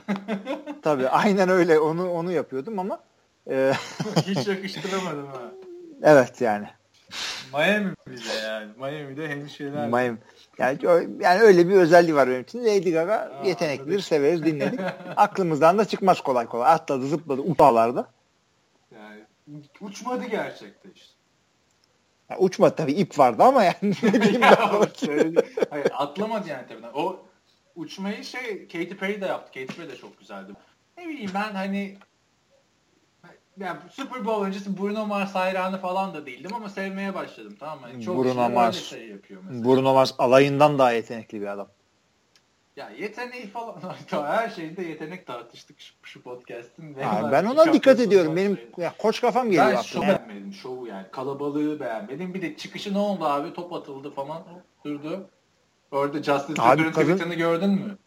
Tabii 0.84 1.09
aynen 1.09 1.49
öyle 1.49 1.80
onu 1.80 2.11
onu 2.11 2.31
yapıyordum 2.31 2.80
ama 2.80 2.99
e... 3.49 3.73
hiç 4.27 4.47
yakıştıramadım 4.47 5.27
ha. 5.27 5.41
Evet 6.03 6.41
yani. 6.41 6.67
Miami 7.53 7.93
bize 8.07 8.34
yani. 8.45 8.72
Miami'de 8.77 9.30
hemşireler. 9.30 9.88
Miami. 9.88 10.17
Yani, 10.57 10.80
yani 11.19 11.41
öyle 11.41 11.68
bir 11.68 11.73
özelliği 11.73 12.15
var 12.15 12.30
benim 12.30 12.41
için. 12.41 12.64
Lady 12.64 12.91
Gaga 12.91 13.14
Aa, 13.14 13.45
yeteneklidir, 13.45 13.99
severiz, 13.99 14.44
dinledik. 14.45 14.80
Aklımızdan 15.15 15.77
da 15.77 15.86
çıkmaz 15.86 16.22
kolay 16.22 16.45
kolay. 16.45 16.72
Atladı, 16.72 17.07
zıpladı 17.07 17.41
uçağlarda. 17.41 18.07
Yani 18.95 19.22
uçmadı 19.82 20.26
gerçekten 20.26 20.91
işte. 20.95 21.15
Yani 22.30 22.40
uçmadı 22.41 22.76
tabii 22.76 22.91
ip 22.91 23.19
vardı 23.19 23.44
ama 23.44 23.64
yani 23.64 23.76
ne 24.03 24.14
diyeyim 24.23 24.41
ya, 24.41 24.72
Hayır 25.69 25.88
atlamadı 25.94 26.49
yani 26.49 26.65
tabii. 26.68 26.88
O 26.94 27.26
uçmayı 27.76 28.23
şey 28.23 28.68
Katy 28.68 28.94
Perry 28.94 29.22
de 29.22 29.26
yaptı. 29.26 29.60
Katy 29.60 29.82
Perry 29.82 29.91
de 29.91 29.98
çok 29.98 30.19
güzeldi. 30.19 30.52
Ne 30.98 31.07
bileyim 31.07 31.32
ben 31.34 31.53
hani 31.53 31.98
yani 33.60 33.80
Super 33.91 34.26
Bowl 34.26 34.45
öncesi 34.45 34.77
Bruno 34.77 35.06
Mars 35.06 35.36
hayranı 35.36 35.77
falan 35.77 36.14
da 36.14 36.26
değildim 36.26 36.52
ama 36.56 36.69
sevmeye 36.69 37.14
başladım 37.14 37.56
tamam 37.60 37.80
mı? 37.80 37.88
Yani 37.91 38.03
çok 38.03 38.23
Bruno 38.23 38.49
Mars, 38.49 38.84
şey 38.84 39.07
yapıyor 39.07 39.41
mesela. 39.48 39.65
Bruno 39.65 39.94
Mars 39.94 40.14
alayından 40.18 40.80
daha 40.80 40.91
yetenekli 40.91 41.41
bir 41.41 41.48
adam. 41.48 41.68
Ya 42.76 42.90
yeteneği 42.90 43.48
falan 43.48 43.82
her 44.11 44.49
şeyinde 44.49 44.82
yetenek 44.82 45.27
tartıştık 45.27 45.80
şu, 45.80 45.94
şu 46.03 46.22
podcast'in. 46.22 46.94
Ha, 46.94 47.30
ben 47.32 47.45
ona 47.45 47.73
dikkat 47.73 47.99
ediyorum. 47.99 48.36
Benim 48.36 48.60
ya, 48.77 48.94
koç 48.98 49.22
kafam 49.22 49.45
geliyor 49.45 49.68
Ben 49.68 49.82
şovu 49.82 50.02
beğenmedim. 50.03 50.53
Şovu 50.53 50.88
yani. 50.88 51.06
Kalabalığı 51.11 51.80
beğenmedim. 51.80 52.34
Bir 52.34 52.41
de 52.41 52.57
çıkışı 52.57 52.94
ne 52.94 52.98
oldu 52.98 53.26
abi? 53.26 53.53
Top 53.53 53.73
atıldı 53.73 54.11
falan. 54.11 54.44
Durdu. 54.86 55.30
Orada 55.91 56.23
Justin 56.23 56.56
Bieber'ın 56.56 56.91
tweetini 56.91 57.36
gördün 57.36 57.69
mü? 57.69 57.98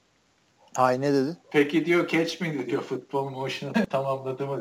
Hay 0.76 1.00
ne 1.00 1.12
dedi? 1.12 1.36
Peki 1.50 1.86
diyor 1.86 2.08
catch 2.08 2.40
me 2.40 2.66
diyor 2.66 2.82
futbol 2.82 3.30
motion'ı 3.30 3.72
tamamladı 3.90 4.46
mı? 4.46 4.60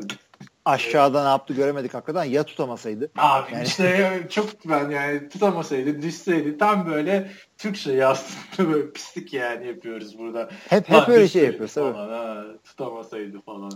Aşağıda 0.68 1.22
ne 1.22 1.28
yaptı 1.28 1.54
göremedik 1.54 1.94
hakikaten 1.94 2.24
ya 2.24 2.42
tutamasaydı. 2.42 3.10
Abi 3.16 3.54
yani. 3.54 3.64
işte 3.64 4.20
çok 4.30 4.68
ben 4.68 4.90
yani 4.90 5.28
tutamasaydı 5.28 6.02
düşseydi 6.02 6.58
tam 6.58 6.86
böyle 6.86 7.30
Türkçe 7.58 8.06
aslında 8.06 8.72
böyle 8.72 8.92
pislik 8.92 9.32
yani 9.32 9.66
yapıyoruz 9.66 10.18
burada. 10.18 10.50
Hep 10.68 10.88
hep 10.88 11.08
öyle 11.08 11.28
şey 11.28 11.44
yapıyoruz 11.44 11.74
tabii. 11.74 11.96
Ha, 11.96 12.44
tutamasaydı 12.64 13.40
falan. 13.40 13.72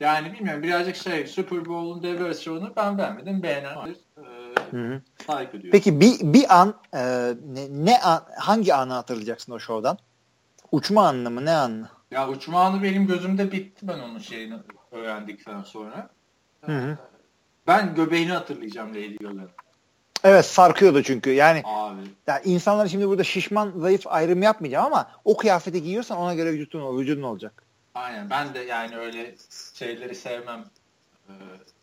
Yani 0.00 0.32
bilmiyorum 0.32 0.62
birazcık 0.62 0.96
şey 0.96 1.26
Super 1.26 1.64
Bowl'un 1.66 2.02
dev 2.02 2.24
versiyonu 2.24 2.72
ben 2.76 2.98
beğenmedim. 2.98 3.42
Beğenen 3.42 3.76
var. 3.76 3.90
Ee, 4.18 5.00
Peki 5.72 6.00
bir, 6.00 6.14
bir 6.20 6.60
an 6.60 6.74
e, 6.94 6.98
ne, 7.46 7.66
ne 7.70 8.00
an, 8.00 8.22
hangi 8.38 8.74
anı 8.74 8.92
hatırlayacaksın 8.92 9.52
o 9.52 9.58
şovdan? 9.58 9.98
Uçma 10.72 11.08
anı 11.08 11.30
mı 11.30 11.44
ne 11.44 11.52
anı? 11.52 11.88
Ya 12.10 12.28
uçma 12.28 12.62
anı 12.62 12.82
benim 12.82 13.06
gözümde 13.06 13.52
bitti 13.52 13.88
ben 13.88 13.98
onun 13.98 14.18
şeyini 14.18 14.54
öğrendikten 14.96 15.62
sonra. 15.62 16.10
Hı 16.64 16.72
hı. 16.72 16.98
Ben 17.66 17.94
göbeğini 17.94 18.32
hatırlayacağım 18.32 18.90
Lady 18.90 19.16
Gaga'nın. 19.16 19.50
Evet 20.24 20.44
sarkıyordu 20.44 21.02
çünkü. 21.02 21.30
Yani, 21.30 21.62
Abi. 21.64 22.00
yani 22.26 22.40
insanlar 22.44 22.86
şimdi 22.86 23.08
burada 23.08 23.24
şişman, 23.24 23.72
zayıf 23.76 24.06
ayrım 24.06 24.42
yapmayacağım 24.42 24.86
ama 24.86 25.10
o 25.24 25.36
kıyafeti 25.36 25.82
giyiyorsan 25.82 26.18
ona 26.18 26.34
göre 26.34 26.52
vücudun, 26.52 26.98
vücudun 26.98 27.22
olacak. 27.22 27.62
Aynen. 27.94 28.30
Ben 28.30 28.54
de 28.54 28.58
yani 28.58 28.96
öyle 28.96 29.34
şeyleri 29.74 30.14
sevmem. 30.14 30.64
Ee, 31.28 31.32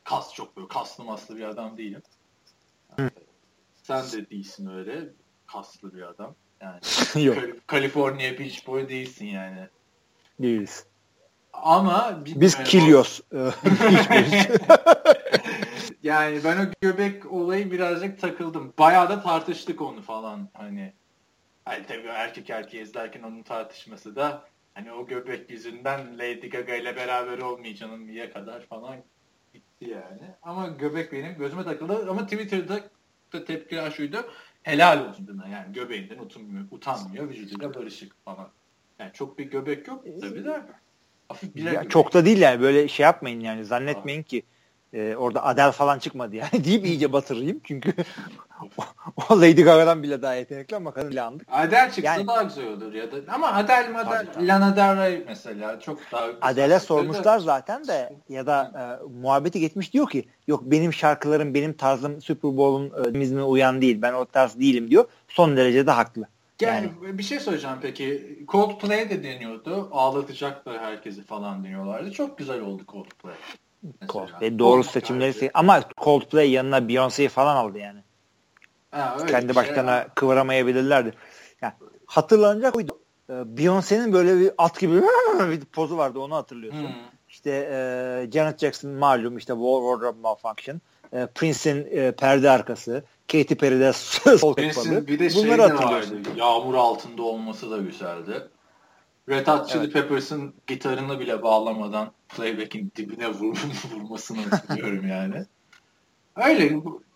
kas 0.04 0.34
çok 0.34 0.58
böyle 0.58 0.68
kaslı 0.68 1.04
maslı 1.04 1.38
bir 1.38 1.44
adam 1.44 1.78
değilim. 1.78 2.02
Yani, 2.98 3.12
sen 3.84 4.12
de 4.12 4.30
değilsin 4.30 4.70
öyle. 4.78 5.10
Kaslı 5.48 5.94
bir 5.94 6.02
adam. 6.02 6.36
Yani 6.62 6.80
Yok. 7.26 7.38
Kaliforniya 7.68 8.40
Beach 8.40 8.68
Boy 8.68 8.90
değilsin 8.90 9.26
yani. 9.26 9.68
Değiliz. 10.40 10.86
Ama 11.54 12.20
biz 12.26 12.64
kiliyoruz. 12.64 13.22
yani 16.04 16.40
ben 16.44 16.58
o 16.58 16.70
göbek 16.82 17.32
olayı 17.32 17.72
birazcık 17.72 18.22
takıldım. 18.22 18.74
Bayağı 18.80 19.10
da 19.10 19.22
tartıştık 19.22 19.82
onu 19.82 20.02
falan 20.02 20.50
hani. 20.54 20.94
Hani 21.66 21.86
tabii 21.86 22.08
erkek 22.08 22.50
erkeği 22.50 22.84
izlerken 22.84 23.24
onun 23.24 23.44
tartışması 23.44 24.16
da 24.16 24.44
hani 24.74 24.92
o 24.92 25.08
göbek 25.08 25.50
yüzünden 25.50 26.20
Lady 26.20 26.50
Gaga 26.50 26.76
ile 26.76 26.96
beraber 26.96 27.38
olmayacağım 27.38 28.08
niye 28.08 28.32
kadar 28.32 28.62
falan 28.62 28.96
gitti 29.54 29.90
yani. 29.90 30.36
Ama 30.42 30.68
göbek 30.68 31.12
benim 31.12 31.38
gözüme 31.38 31.64
takıldı 31.64 32.10
ama 32.10 32.24
Twitter'da 32.24 32.80
da 33.34 33.46
tepkiler 33.46 33.92
şuydu. 33.92 34.18
Helal 34.64 35.10
olsun 35.10 35.28
buna 35.28 35.48
yani 35.48 35.74
göbeğinden 35.74 36.18
utanmıyor, 36.18 36.66
utanmıyor 36.72 37.30
vücuduyla 37.30 37.74
barışık 37.74 38.26
falan. 38.26 38.50
Yani 39.00 39.14
çok 39.14 39.38
bir 39.38 39.46
göbek 39.46 39.88
yok 39.88 40.06
tabii 40.22 40.46
de. 40.46 40.62
Ya, 41.56 41.90
çok 41.90 42.14
da 42.14 42.26
değil 42.26 42.42
yani 42.42 42.62
böyle 42.62 42.88
şey 42.88 43.04
yapmayın 43.04 43.40
yani 43.40 43.66
zannetmeyin 43.66 44.22
Aa. 44.22 44.24
ki 44.24 44.44
e, 44.94 45.16
orada 45.16 45.44
Adele 45.44 45.72
falan 45.72 46.00
çıkmadı 46.00 46.36
yani 46.36 46.50
deyip 46.66 46.86
iyice 46.86 47.14
batırayım 47.14 47.62
çünkü 47.64 47.94
o 49.30 49.42
Lady 49.42 49.64
Gaga'dan 49.64 50.04
bile 50.04 50.22
daha 50.22 50.34
yetenekli 50.34 50.76
ama 50.76 50.94
kadın 50.94 51.16
andık. 51.16 51.48
Adele 51.52 51.92
çıksa 51.92 52.02
yani, 52.02 52.28
daha 52.28 52.44
güzel 52.44 52.68
olur 52.68 52.94
ya 52.94 53.12
da 53.12 53.34
ama 53.34 53.52
Adele 53.52 53.98
Adele 53.98 54.48
Lana 54.48 54.76
Del 54.76 54.98
Rey 54.98 55.24
mesela 55.28 55.80
çok 55.80 56.00
daha 56.12 56.30
Adele 56.42 56.80
sormuşlar 56.80 57.40
zaten 57.40 57.88
de 57.88 58.14
ya 58.30 58.46
da 58.46 58.72
e, 59.02 59.10
muhabbeti 59.22 59.60
geçmiş 59.60 59.94
diyor 59.94 60.10
ki 60.10 60.26
yok 60.48 60.62
benim 60.66 60.94
şarkılarım 60.94 61.54
benim 61.54 61.74
tarzım 61.74 62.22
Super 62.22 62.58
Bowl'un 62.58 63.40
e, 63.40 63.44
uyan 63.44 63.82
değil 63.82 64.02
ben 64.02 64.14
o 64.14 64.26
tarz 64.26 64.60
değilim 64.60 64.90
diyor 64.90 65.06
son 65.28 65.58
derece 65.58 65.88
de 65.88 65.92
haklı. 65.92 66.28
Yani, 66.68 66.92
yani 67.04 67.18
bir 67.18 67.24
şey 67.24 67.40
söyleyeceğim 67.40 67.78
peki. 67.82 68.40
Coldplay 68.48 69.10
de 69.10 69.24
deniyordu. 69.24 69.90
Ağlatacaklar 69.92 70.80
herkesi 70.80 71.24
falan 71.24 71.64
deniyorlardı. 71.64 72.12
Çok 72.12 72.38
güzel 72.38 72.62
oldu 72.62 72.84
Coldplay. 72.88 73.36
Coldplay 74.10 74.60
doğru 74.60 74.84
seçimleri 74.84 75.34
se 75.34 75.52
ama 75.54 75.82
Coldplay 75.98 76.52
yanına 76.52 76.78
Beyoncé'yi 76.78 77.30
falan 77.30 77.56
aldı 77.56 77.78
yani. 77.78 78.00
Ha, 78.92 79.18
Kendi 79.28 79.56
başlarına 79.56 80.02
şey 80.02 80.10
kıvıramayabilirlerdi. 80.16 81.14
Yani 81.62 81.74
hatırlanacak 82.06 82.76
oydu. 82.76 83.00
Ee, 83.30 83.34
Beyoncé'nin 83.34 84.14
böyle 84.14 84.40
bir 84.40 84.52
at 84.58 84.80
gibi 84.80 85.02
bir 85.40 85.66
pozu 85.66 85.98
vardı 85.98 86.20
onu 86.20 86.36
hatırlıyorsun. 86.36 86.84
Hmm. 86.84 87.14
İşte 87.30 87.52
e, 87.52 88.32
Janet 88.32 88.60
Jackson 88.60 88.92
malum 88.92 89.38
işte 89.38 89.54
Wardrobe 89.54 90.20
Malfunction. 90.20 90.82
E, 91.14 91.26
Prince'in 91.36 91.88
e, 91.92 92.12
perde 92.12 92.50
arkası. 92.50 93.04
Katy 93.34 93.54
Perry'de 93.54 93.94
sol 93.94 94.54
kapalı. 94.54 95.08
Bir 95.08 95.20
de 95.20 95.30
şey 95.30 95.44
Bunları 95.44 95.70
de 95.70 95.76
vardı. 95.76 96.22
Yağmur 96.36 96.76
altında 96.76 97.24
olması 97.24 97.72
da 97.72 97.78
güzeldi. 97.78 98.48
Red 99.30 99.48
Hot 99.48 99.70
Chili 99.70 99.84
evet. 99.84 99.94
Peppers'ın 99.94 100.54
gitarını 100.68 101.20
bile 101.20 101.44
bağlamadan 101.44 102.12
playback'in 102.30 102.92
dibine 102.96 103.30
vur, 103.30 103.58
vurmasını 103.92 104.42
hatırlıyorum 104.50 105.08
yani. 105.08 105.46
Öyle 106.36 106.76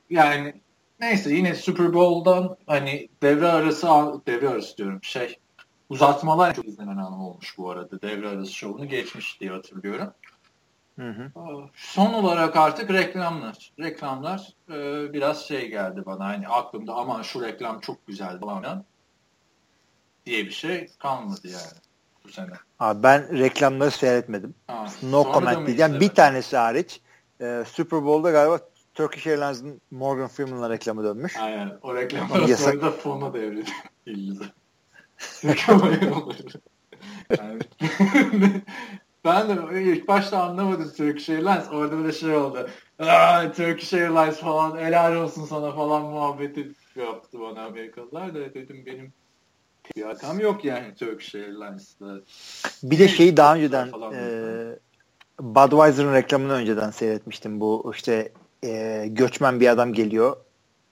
yani 0.10 0.53
neyse 0.99 1.34
yine 1.34 1.56
Super 1.56 1.94
Bowl'dan 1.94 2.57
hani 2.68 3.10
devre 3.23 3.48
arası 3.48 3.88
devre 4.27 4.49
arası 4.49 4.77
diyorum 4.77 4.99
şey 5.03 5.38
uzatmalar 5.89 6.56
çok 6.56 6.65
izlenen 6.65 6.98
an 6.98 7.14
olmuş 7.14 7.57
bu 7.57 7.72
arada. 7.72 8.02
Devre 8.02 8.30
arası 8.30 8.53
şovunu 8.53 8.85
geçmiş 8.85 9.41
diye 9.41 9.52
hatırlıyorum. 9.52 10.14
Hı 10.99 11.10
hı. 11.10 11.32
Son 11.76 12.14
olarak 12.14 12.56
artık 12.56 12.91
reklamlar. 12.91 13.72
Reklamlar 13.80 14.53
e, 14.69 14.74
biraz 15.14 15.45
şey 15.45 15.69
geldi 15.69 16.03
bana. 16.06 16.26
Hani 16.26 16.48
aklımda 16.48 16.94
aman 16.94 17.22
şu 17.22 17.41
reklam 17.41 17.80
çok 17.80 18.07
güzel 18.07 18.40
falan 18.40 18.84
diye 20.26 20.45
bir 20.45 20.52
şey 20.52 20.90
kalmadı 20.99 21.48
yani 21.48 21.82
bu 22.24 22.30
sene. 22.30 22.52
Abi 22.80 23.03
ben 23.03 23.40
reklamları 23.40 23.91
seyretmedim. 23.91 24.56
Ha, 24.68 24.86
no 25.03 25.34
comment 25.34 25.68
diyeceğim. 25.68 25.99
Bir 25.99 26.10
tanesi 26.10 26.57
hariç 26.57 27.02
e, 27.41 27.64
Super 27.68 28.06
Bowl'da 28.06 28.32
galiba 28.32 28.60
Turkish 28.94 29.28
Airlines'ın 29.28 29.82
Morgan 29.91 30.28
Freeman'la 30.28 30.69
reklamı 30.69 31.03
dönmüş. 31.03 31.38
Aynen. 31.38 31.80
O 31.82 31.95
reklamlar 31.95 32.48
Yasak... 32.48 32.74
sonra 32.74 32.82
da 32.82 32.91
fona 32.91 33.34
devrildi. 33.34 33.72
yani, 37.30 37.60
ben 39.28 39.49
de 39.49 39.84
ilk 39.84 40.08
başta 40.08 40.44
anlamadım 40.44 40.91
Turkish 40.98 41.30
Airlines. 41.30 41.68
Orada 41.72 42.04
da 42.04 42.12
şey 42.12 42.36
oldu. 42.36 42.70
Turkish 43.56 43.94
Airlines 43.94 44.38
falan 44.38 44.78
helal 44.78 45.16
olsun 45.16 45.45
sana 45.45 45.72
falan 45.72 46.02
muhabbeti 46.02 46.72
yaptı 46.95 47.40
bana 47.40 47.62
Amerikalılar 47.66 48.36
da 48.36 48.54
dedim 48.54 48.84
benim 48.86 49.14
bir 49.95 50.44
yok 50.44 50.66
yani 50.66 50.95
Turkish 50.95 51.36
Airlines'da. 51.36 52.20
Bir 52.84 52.99
de 52.99 53.08
şeyi 53.08 53.38
daha 53.38 53.56
önceden 53.56 53.88
e, 54.14 54.22
Budweiser'ın 55.40 56.14
reklamını 56.14 56.54
önceden 56.54 56.91
seyretmiştim. 56.91 57.60
Bu 57.60 57.91
işte 57.95 58.32
e, 58.64 59.06
göçmen 59.08 59.60
bir 59.60 59.68
adam 59.68 59.94
geliyor. 59.94 60.38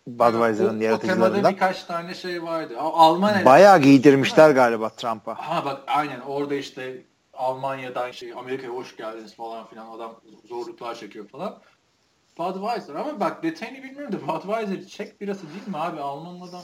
Budweiser'ın 0.08 0.80
yaratıcılarından. 0.80 1.32
O 1.32 1.34
temada 1.34 1.52
birkaç 1.52 1.84
tane 1.84 2.14
şey 2.14 2.44
vardı. 2.44 2.74
Alman 2.80 3.46
Bayağı 3.46 3.82
giydirmişler 3.82 4.52
galiba 4.52 4.90
Trump'a. 4.90 5.36
Ha 5.36 5.66
bak 5.66 5.82
aynen 5.88 6.20
orada 6.20 6.56
işte 6.56 7.02
Almanya'dan 7.38 8.12
şey 8.12 8.34
Amerika'ya 8.34 8.74
hoş 8.74 8.98
geldiniz 8.98 9.36
falan 9.36 9.68
filan 9.68 9.92
adam 9.92 10.22
zorluklar 10.46 10.96
çekiyor 10.96 11.28
falan. 11.28 11.62
Budweiser 12.38 12.96
ama 12.96 13.20
bak 13.20 13.44
detayını 13.44 13.84
bilmiyorum 13.84 14.14
da 14.14 14.28
Budweiser 14.28 14.88
Çek 14.88 15.22
birası 15.22 15.42
değil 15.50 15.68
mi 15.68 15.78
abi? 15.78 16.00
Alman 16.00 16.48
adam 16.48 16.62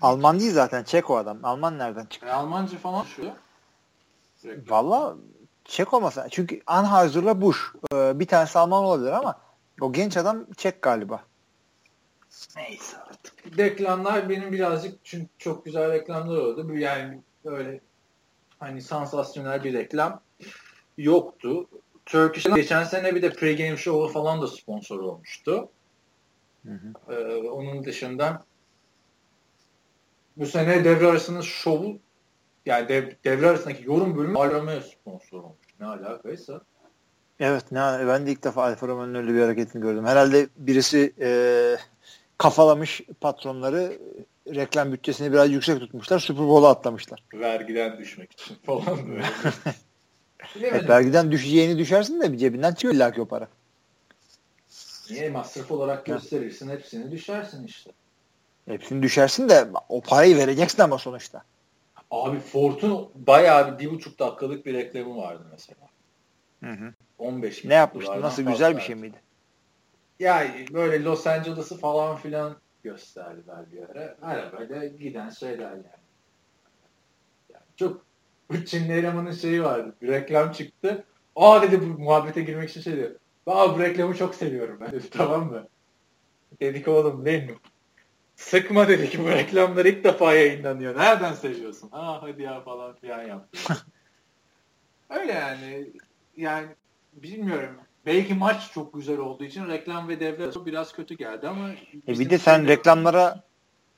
Alman 0.00 0.40
değil 0.40 0.52
zaten. 0.52 0.84
Çek 0.84 1.10
o 1.10 1.16
adam. 1.16 1.38
Alman 1.42 1.78
nereden 1.78 2.06
çıktı? 2.06 2.26
E, 2.26 2.30
Almanca 2.30 2.78
falan 2.78 3.04
şu. 3.04 3.32
Valla 4.68 5.16
Çek 5.64 5.94
olmasa. 5.94 6.28
Çünkü 6.28 6.60
Anheuser'la 6.66 7.40
Bush. 7.40 7.74
Ee, 7.92 8.20
bir 8.20 8.26
tanesi 8.26 8.58
Alman 8.58 8.84
olabilir 8.84 9.12
ama 9.12 9.40
o 9.80 9.92
genç 9.92 10.16
adam 10.16 10.46
Çek 10.56 10.82
galiba. 10.82 11.24
Neyse 12.56 12.96
artık. 12.96 13.58
Reklamlar 13.58 14.28
benim 14.28 14.52
birazcık 14.52 15.04
çünkü 15.04 15.28
çok 15.38 15.64
güzel 15.64 15.92
reklamlar 15.92 16.36
oldu. 16.36 16.74
Yani 16.74 17.20
böyle 17.44 17.80
hani 18.58 18.82
sansasyonel 18.82 19.64
bir 19.64 19.72
reklam 19.72 20.20
yoktu. 20.98 21.66
Turkish 22.06 22.54
geçen 22.54 22.84
sene 22.84 23.14
bir 23.14 23.22
de 23.22 23.32
pregame 23.32 23.76
show 23.76 24.12
falan 24.12 24.42
da 24.42 24.46
sponsor 24.46 25.00
olmuştu. 25.00 25.68
Hı 26.66 26.72
hı. 26.72 27.12
Ee, 27.14 27.48
onun 27.48 27.84
dışında 27.84 28.42
bu 30.36 30.46
sene 30.46 30.84
devre 30.84 31.06
arasının 31.06 31.40
şovu 31.40 31.98
yani 32.66 32.88
dev, 32.88 33.10
devre 33.24 33.48
arasındaki 33.48 33.84
yorum 33.86 34.16
bölümü 34.16 34.38
Alfa 34.38 34.54
Romeo 34.54 34.80
sponsor 34.80 35.38
olmuş. 35.38 35.66
Ne 35.80 35.86
alakaysa. 35.86 36.60
Evet 37.40 37.72
ne 37.72 37.80
ben 37.80 38.26
de 38.26 38.32
ilk 38.32 38.44
defa 38.44 38.62
Alfa 38.62 38.88
Romeo'nun 38.88 39.14
öyle 39.14 39.34
bir 39.34 39.40
hareketini 39.40 39.82
gördüm. 39.82 40.04
Herhalde 40.06 40.48
birisi 40.56 41.14
e, 41.20 41.30
kafalamış 42.38 43.00
patronları 43.20 43.98
reklam 44.54 44.92
bütçesini 44.92 45.32
biraz 45.32 45.50
yüksek 45.50 45.80
tutmuşlar. 45.80 46.18
Super 46.18 46.46
Bowl'a 46.46 46.70
atlamışlar. 46.70 47.22
Vergiden 47.34 47.98
düşmek 47.98 48.32
için 48.32 48.56
falan 48.66 49.08
böyle. 49.08 49.26
evet, 50.62 50.88
vergiden 50.88 51.32
düşeceğini 51.32 51.78
düşersin 51.78 52.20
de 52.20 52.32
bir 52.32 52.38
cebinden 52.38 52.74
çıkıyor 52.74 52.94
illa 52.94 53.12
ki 53.12 53.20
o 53.20 53.26
para. 53.26 53.48
Niye 55.10 55.30
masraf 55.30 55.70
olarak 55.70 56.06
gösterirsin 56.06 56.70
hepsini 56.70 57.10
düşersin 57.10 57.66
işte. 57.66 57.90
Hepsini 58.68 59.02
düşersin 59.02 59.48
de 59.48 59.68
o 59.88 60.00
parayı 60.00 60.36
vereceksin 60.36 60.82
ama 60.82 60.98
sonuçta. 60.98 61.42
Abi 62.10 62.40
Ford'un 62.40 63.08
bayağı 63.14 63.72
bir, 63.72 63.84
bir 63.84 63.90
buçuk 63.90 64.18
dakikalık 64.18 64.66
bir 64.66 64.74
reklamı 64.74 65.16
vardı 65.16 65.46
mesela. 65.52 65.88
Hı 66.64 66.70
hı. 66.70 66.94
15 67.18 67.64
Ne 67.64 67.74
yapmıştı? 67.74 68.20
Nasıl 68.20 68.42
güzel 68.42 68.76
bir 68.76 68.82
şey 68.82 68.94
miydi? 68.94 69.16
Ya 70.20 70.46
böyle 70.72 71.04
Los 71.04 71.26
Angeles'ı 71.26 71.78
falan 71.78 72.16
filan 72.16 72.56
gösterdiler 72.82 73.72
bir 73.72 73.82
ara. 73.82 74.16
Arabayla 74.22 74.86
giden 74.86 75.30
şeyler 75.30 75.70
yani. 75.70 75.82
yani 77.52 77.64
çok 77.76 78.08
Çinli 78.66 78.92
elemanın 78.92 79.32
şeyi 79.32 79.62
vardı. 79.62 79.94
Bir 80.02 80.08
reklam 80.08 80.52
çıktı. 80.52 81.04
Aa 81.36 81.62
dedi 81.62 81.80
bu 81.80 81.84
muhabbete 81.84 82.42
girmek 82.42 82.70
için 82.70 82.80
şey 82.80 82.96
diyor. 82.96 83.10
Aa 83.46 83.74
bu 83.74 83.80
reklamı 83.80 84.16
çok 84.16 84.34
seviyorum 84.34 84.78
ben. 84.80 84.92
Dedi, 84.92 85.10
tamam 85.10 85.50
mı? 85.50 85.68
Dedik 86.60 86.88
oğlum 86.88 87.24
değil 87.24 87.50
mi? 87.50 87.56
Sıkma 88.36 88.88
dedi 88.88 89.10
ki 89.10 89.24
bu 89.24 89.28
reklamlar 89.28 89.84
ilk 89.84 90.04
defa 90.04 90.34
yayınlanıyor. 90.34 90.96
Nereden 90.96 91.32
seviyorsun? 91.32 91.90
Ha 91.90 92.22
hadi 92.22 92.42
ya 92.42 92.60
falan 92.60 92.94
filan 92.94 93.22
yaptı. 93.22 93.74
Öyle 95.10 95.32
yani. 95.32 95.92
Yani 96.36 96.68
bilmiyorum. 97.12 97.76
Belki 98.08 98.34
maç 98.34 98.70
çok 98.74 98.94
güzel 98.94 99.18
olduğu 99.18 99.44
için 99.44 99.68
reklam 99.68 100.08
ve 100.08 100.20
devre 100.20 100.66
biraz 100.66 100.92
kötü 100.92 101.14
geldi 101.14 101.48
ama 101.48 101.68
e 102.08 102.18
bir 102.18 102.30
de 102.30 102.38
sen 102.38 102.58
şey 102.58 102.68
reklamlara 102.68 103.42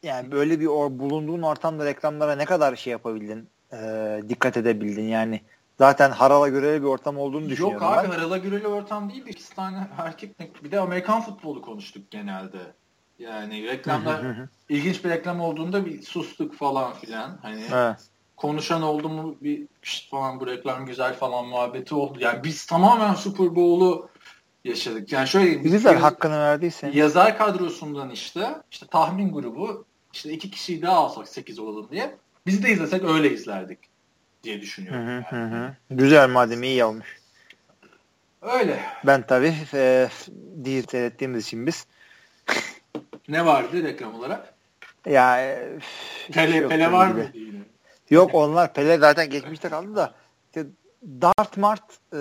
yani 0.02 0.30
böyle 0.32 0.60
bir 0.60 0.66
or, 0.66 0.90
bulunduğun 0.90 1.42
ortamda 1.42 1.84
reklamlara 1.84 2.36
ne 2.36 2.44
kadar 2.44 2.76
şey 2.76 2.90
yapabildin? 2.90 3.48
E, 3.72 3.76
dikkat 4.28 4.56
edebildin 4.56 5.08
yani. 5.08 5.40
Zaten 5.78 6.10
harala 6.10 6.48
göreli 6.48 6.82
bir 6.82 6.86
ortam 6.86 7.18
olduğunu 7.18 7.48
düşünüyorum. 7.48 7.82
Yok 7.82 7.92
abi 7.92 8.08
ben. 8.08 8.12
harala 8.12 8.38
göreli 8.38 8.66
ortam 8.66 9.10
değil. 9.10 9.26
İki 9.26 9.54
tane 9.54 9.88
erkek 9.98 10.64
bir 10.64 10.70
de 10.70 10.80
Amerikan 10.80 11.20
futbolu 11.20 11.62
konuştuk 11.62 12.10
genelde. 12.10 12.58
Yani 13.18 13.66
reklamlar 13.66 14.36
ilginç 14.68 15.04
bir 15.04 15.10
reklam 15.10 15.40
olduğunda 15.40 15.86
bir 15.86 16.02
sustuk 16.02 16.54
falan 16.54 16.92
filan. 16.92 17.38
Hani 17.42 17.64
evet. 17.74 18.09
Konuşan 18.40 18.82
oldu 18.82 19.08
mu 19.08 19.36
bir 19.40 19.66
falan 20.10 20.40
bu 20.40 20.46
reklam 20.46 20.86
güzel 20.86 21.14
falan 21.14 21.46
muhabbeti 21.46 21.94
oldu. 21.94 22.18
Yani 22.20 22.44
biz 22.44 22.66
tamamen 22.66 23.14
Super 23.14 23.56
Bowl'u 23.56 24.08
yaşadık. 24.64 25.12
Yani 25.12 25.28
şöyle 25.28 25.54
güzel 25.54 25.92
yaz, 25.92 26.02
hakkını 26.02 26.38
verdiyse. 26.38 26.90
Yazar 26.94 27.38
kadrosundan 27.38 28.10
işte 28.10 28.48
işte 28.70 28.86
tahmin 28.86 29.32
grubu 29.32 29.84
işte 30.12 30.32
iki 30.32 30.50
kişiyi 30.50 30.82
daha 30.82 30.96
alsak 30.96 31.28
sekiz 31.28 31.58
olalım 31.58 31.88
diye. 31.90 32.16
Biz 32.46 32.64
de 32.64 32.70
izlesek 32.70 33.04
öyle 33.04 33.32
izlerdik 33.32 33.78
diye 34.42 34.60
düşünüyorum. 34.60 35.06
Hı 35.06 35.36
hı 35.36 35.36
yani. 35.36 35.54
hı. 35.54 35.74
Güzel 35.90 36.28
madem 36.28 36.62
iyi 36.62 36.84
olmuş. 36.84 37.20
Öyle. 38.42 38.80
Ben 39.06 39.22
tabii 39.26 39.54
e, 39.74 40.08
değil 40.36 40.86
seyrettiğimiz 40.90 41.46
için 41.46 41.66
biz 41.66 41.86
ne 43.28 43.46
vardı 43.46 43.82
reklam 43.82 44.14
olarak? 44.14 44.54
Ya 45.06 45.56
Pele, 46.32 46.68
Pele 46.68 46.92
var 46.92 47.06
mı? 47.06 47.26
Yok 48.10 48.34
onlar 48.34 48.72
Pele 48.72 48.98
zaten 48.98 49.30
geçmişte 49.30 49.68
kaldı 49.68 49.96
da 49.96 50.14
işte 50.46 50.66
Dart 51.02 51.56
Mart 51.56 51.82
e, 52.12 52.18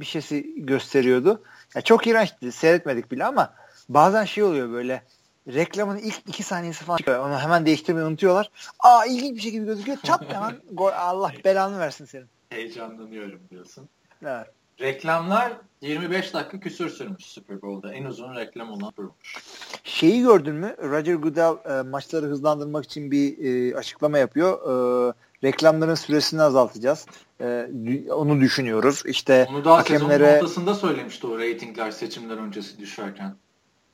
bir 0.00 0.06
şeysi 0.06 0.54
gösteriyordu. 0.56 1.42
Ya 1.74 1.82
çok 1.82 2.06
iğrençti. 2.06 2.52
Seyretmedik 2.52 3.10
bile 3.10 3.24
ama 3.24 3.54
bazen 3.88 4.24
şey 4.24 4.44
oluyor 4.44 4.72
böyle 4.72 5.02
reklamın 5.48 5.98
ilk 5.98 6.22
iki 6.26 6.42
saniyesi 6.42 6.84
falan 6.84 6.96
çıkıyor. 6.96 7.26
Onu 7.26 7.38
hemen 7.38 7.66
değiştirmeyi 7.66 8.06
unutuyorlar. 8.06 8.50
Aa 8.80 9.06
ilginç 9.06 9.36
bir 9.36 9.40
şekilde 9.42 9.64
gözüküyor. 9.64 9.98
Çat 10.02 10.34
hemen 10.34 10.56
gol. 10.72 10.92
Allah 10.92 11.32
belanı 11.44 11.78
versin 11.78 12.04
senin. 12.04 12.26
Heyecanlanıyorum 12.50 13.40
diyorsun. 13.50 13.88
Evet. 14.22 14.46
Reklamlar 14.80 15.52
25 15.80 16.34
dakika 16.34 16.60
küsür 16.60 16.90
sürmüş 16.90 17.24
Super 17.24 17.62
Bowl'da. 17.62 17.94
En 17.94 18.04
uzun 18.04 18.34
reklam 18.34 18.70
olan 18.70 18.90
kurmuş. 18.90 19.36
Şeyi 19.84 20.22
gördün 20.22 20.54
mü? 20.54 20.76
Roger 20.82 21.14
Goodell 21.14 21.78
e, 21.78 21.82
maçları 21.82 22.26
hızlandırmak 22.26 22.84
için 22.84 23.10
bir 23.10 23.38
e, 23.38 23.76
açıklama 23.76 24.18
yapıyor. 24.18 24.52
E, 24.52 25.12
reklamların 25.44 25.94
süresini 25.94 26.42
azaltacağız. 26.42 27.06
E, 27.40 27.68
onu 28.10 28.40
düşünüyoruz. 28.40 29.02
İşte 29.06 29.46
onu 29.50 29.64
daha 29.64 29.78
hakemlere... 29.78 30.24
sezonun 30.24 30.38
ortasında 30.38 30.74
söylemişti 30.74 31.26
o 31.26 31.38
reytingler 31.38 31.90
seçimler 31.90 32.36
öncesi 32.36 32.78
düşerken. 32.78 33.34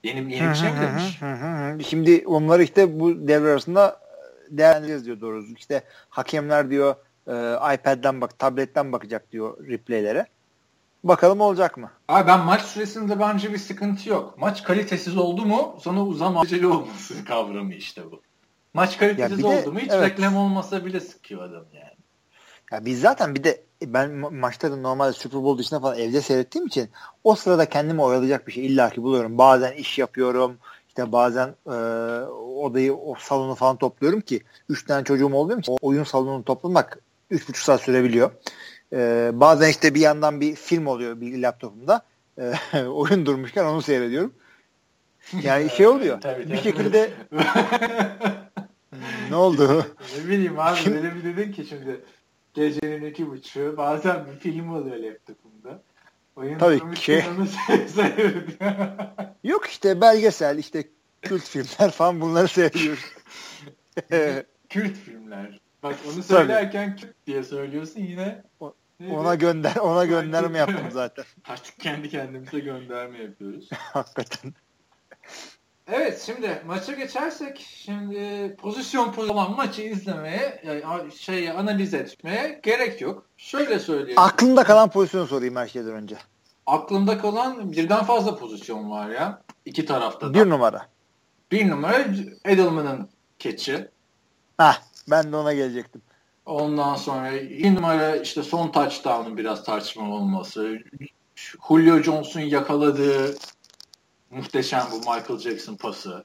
Yeni, 0.05 0.35
yeni 0.35 0.51
bir 0.51 0.55
şey 0.55 0.71
mi 0.71 0.77
demiş? 0.81 1.89
Şimdi 1.89 2.23
onları 2.27 2.63
işte 2.63 3.01
bu 3.01 3.29
devre 3.29 3.51
arasında 3.51 4.01
değerlendireceğiz 4.51 5.05
diyor 5.05 5.21
doğrusu. 5.21 5.55
İşte 5.59 5.83
hakemler 6.09 6.71
diyor 6.71 6.95
e, 7.27 7.33
iPad'den 7.75 8.21
bak, 8.21 8.39
tabletten 8.39 8.93
bakacak 8.93 9.33
diyor 9.33 9.69
replaylere. 9.69 10.27
Bakalım 11.05 11.41
olacak 11.41 11.77
mı? 11.77 11.91
Abi 12.09 12.29
ben 12.29 12.41
maç 12.41 12.63
süresinde 12.63 13.21
bence 13.21 13.53
bir 13.53 13.59
sıkıntı 13.59 14.09
yok. 14.09 14.39
Maç 14.39 14.63
kalitesiz 14.63 15.17
oldu 15.17 15.47
mu 15.47 15.77
sonra 15.81 16.01
uzamaceli 16.01 16.67
olması 16.67 17.25
kavramı 17.29 17.75
işte 17.75 18.11
bu. 18.11 18.23
Maç 18.75 18.99
kalitesiz 18.99 19.45
oldu 19.45 19.67
de, 19.67 19.71
mu 19.71 19.79
hiç 19.79 19.91
evet. 19.91 20.11
reklam 20.11 20.37
olmasa 20.37 20.85
bile 20.85 21.01
sıkıyor 21.01 21.43
adam 21.43 21.65
yani. 21.75 21.93
Ya 22.73 22.85
biz 22.85 23.01
zaten 23.01 23.35
bir 23.35 23.45
de 23.45 23.65
ben 23.83 24.11
maçları 24.35 24.83
normalde 24.83 25.13
Super 25.13 25.43
Bowl 25.43 25.59
dışında 25.59 25.81
falan 25.81 25.99
evde 25.99 26.21
seyrettiğim 26.21 26.67
için 26.67 26.91
o 27.25 27.35
sırada 27.35 27.69
kendimi 27.69 28.03
oyalayacak 28.03 28.47
bir 28.47 28.53
şey 28.53 28.67
illaki 28.67 29.03
buluyorum. 29.03 29.39
Bazen 29.39 29.73
iş 29.73 29.99
yapıyorum. 29.99 30.59
İşte 30.89 31.13
bazen 31.13 31.55
e, 31.67 31.73
odayı, 32.37 32.95
o 32.95 33.15
salonu 33.19 33.55
falan 33.55 33.77
topluyorum 33.77 34.21
ki 34.21 34.41
3 34.69 34.87
tane 34.87 35.05
çocuğum 35.05 35.35
olduğum 35.35 35.59
için 35.59 35.77
oyun 35.81 36.05
salonunu 36.05 36.45
toplamak 36.45 36.99
3,5 37.31 37.65
saat 37.65 37.81
sürebiliyor. 37.81 38.31
E, 38.93 39.31
bazen 39.33 39.69
işte 39.69 39.95
bir 39.95 40.01
yandan 40.01 40.41
bir 40.41 40.55
film 40.55 40.87
oluyor 40.87 41.21
bir 41.21 41.43
laptopumda. 41.43 42.03
E, 42.39 42.53
oyun 42.87 43.27
durmuşken 43.27 43.65
onu 43.65 43.83
seyrediyorum. 43.83 44.35
Yani 45.43 45.71
şey 45.71 45.87
oluyor. 45.87 46.21
tabii, 46.21 46.43
tabii. 46.45 46.53
Bir 46.53 46.59
şekilde 46.59 47.11
ne 49.31 49.37
oldu? 49.37 49.87
Ne 50.19 50.29
bileyim 50.29 50.59
abi 50.59 50.91
öyle 50.91 51.15
bir 51.15 51.25
dedin 51.25 51.53
ki 51.53 51.65
şimdi 51.69 52.01
gecenin 52.55 53.11
iki 53.11 53.31
buçuğu 53.31 53.75
bazen 53.77 54.27
bir 54.27 54.39
film 54.41 54.75
oluyor 54.75 54.97
laptopumda. 54.97 55.83
Oyun 56.37 56.59
Tabii 56.59 56.95
ki. 56.95 57.25
Yok 59.45 59.67
işte 59.67 60.01
belgesel 60.01 60.59
işte 60.59 60.85
kült 61.23 61.43
filmler 61.43 61.91
falan 61.91 62.21
bunları 62.21 62.49
seviyoruz. 62.49 63.05
kült 64.69 64.97
filmler. 65.05 65.61
Bak 65.83 65.97
onu 66.13 66.23
söylerken 66.23 66.97
kült 66.97 67.15
diye 67.27 67.43
söylüyorsun 67.45 68.01
yine. 68.01 68.43
O, 68.61 68.75
ona 69.11 69.35
gönder 69.35 69.77
ona 69.77 70.05
gönderme 70.05 70.59
yaptım 70.59 70.87
zaten. 70.93 71.25
Artık 71.49 71.81
kendi 71.81 72.09
kendimize 72.11 72.61
gönderme 72.61 73.19
yapıyoruz. 73.19 73.69
Hakikaten. 73.79 74.55
Evet 75.87 76.23
şimdi 76.27 76.63
maça 76.67 76.93
geçersek 76.93 77.67
şimdi 77.69 78.57
pozisyon 78.57 79.13
pozisyon 79.13 79.57
maçı 79.57 79.83
izlemeye 79.83 80.63
şey 81.19 81.51
analiz 81.51 81.95
etmeye 81.95 82.61
gerek 82.63 83.01
yok. 83.01 83.27
Şöyle 83.37 83.79
söyleyeyim. 83.79 84.21
Aklında 84.21 84.65
kalan 84.65 84.91
pozisyonu 84.91 85.27
sorayım 85.27 85.57
her 85.57 85.69
şeyden 85.69 85.93
önce. 85.93 86.17
Aklımda 86.67 87.19
kalan 87.19 87.73
birden 87.73 88.05
fazla 88.05 88.37
pozisyon 88.37 88.91
var 88.91 89.09
ya. 89.09 89.43
iki 89.65 89.87
tarafta 89.87 90.29
da. 90.29 90.35
Bir 90.35 90.51
numara. 90.51 90.87
Bir 91.53 91.71
numara 91.71 92.05
Edelman'ın 92.45 93.09
keçi. 93.39 93.89
Hah 94.59 94.83
ben 95.11 95.33
de 95.33 95.37
ona 95.37 95.53
gelecektim. 95.53 96.03
Ondan 96.47 96.95
sonra 96.95 97.33
bir 97.33 97.75
numara 97.75 98.17
işte 98.17 98.43
son 98.43 98.73
touchdown'un 98.73 99.37
biraz 99.37 99.65
tartışma 99.65 100.15
olması. 100.15 100.79
Julio 101.69 102.03
Jones'un 102.03 102.41
yakaladığı 102.41 103.35
muhteşem 104.31 104.83
bu 104.93 104.97
Michael 104.97 105.39
Jackson 105.39 105.77
pası. 105.77 106.25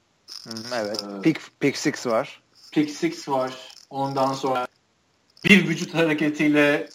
Evet. 0.74 1.02
Ee, 1.02 1.22
pick, 1.22 1.40
pick 1.60 1.76
six 1.76 2.06
var. 2.06 2.42
Pick 2.72 2.90
six 2.90 3.28
var. 3.28 3.54
Ondan 3.90 4.32
sonra 4.32 4.66
bir 5.44 5.68
vücut 5.68 5.94
hareketiyle 5.94 6.88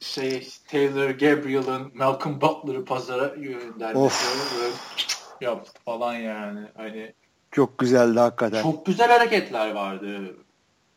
şey 0.00 0.48
Taylor 0.68 1.10
Gabriel'ın 1.10 1.92
Malcolm 1.94 2.40
Butler'ı 2.40 2.84
pazara 2.84 3.26
göndermesi 3.26 4.24
yaptı 5.40 5.72
falan 5.84 6.14
yani. 6.14 6.66
Hani 6.76 7.12
çok 7.50 7.78
güzeldi 7.78 8.20
hakikaten. 8.20 8.62
Çok 8.62 8.86
güzel 8.86 9.08
hareketler 9.08 9.70
vardı 9.70 10.36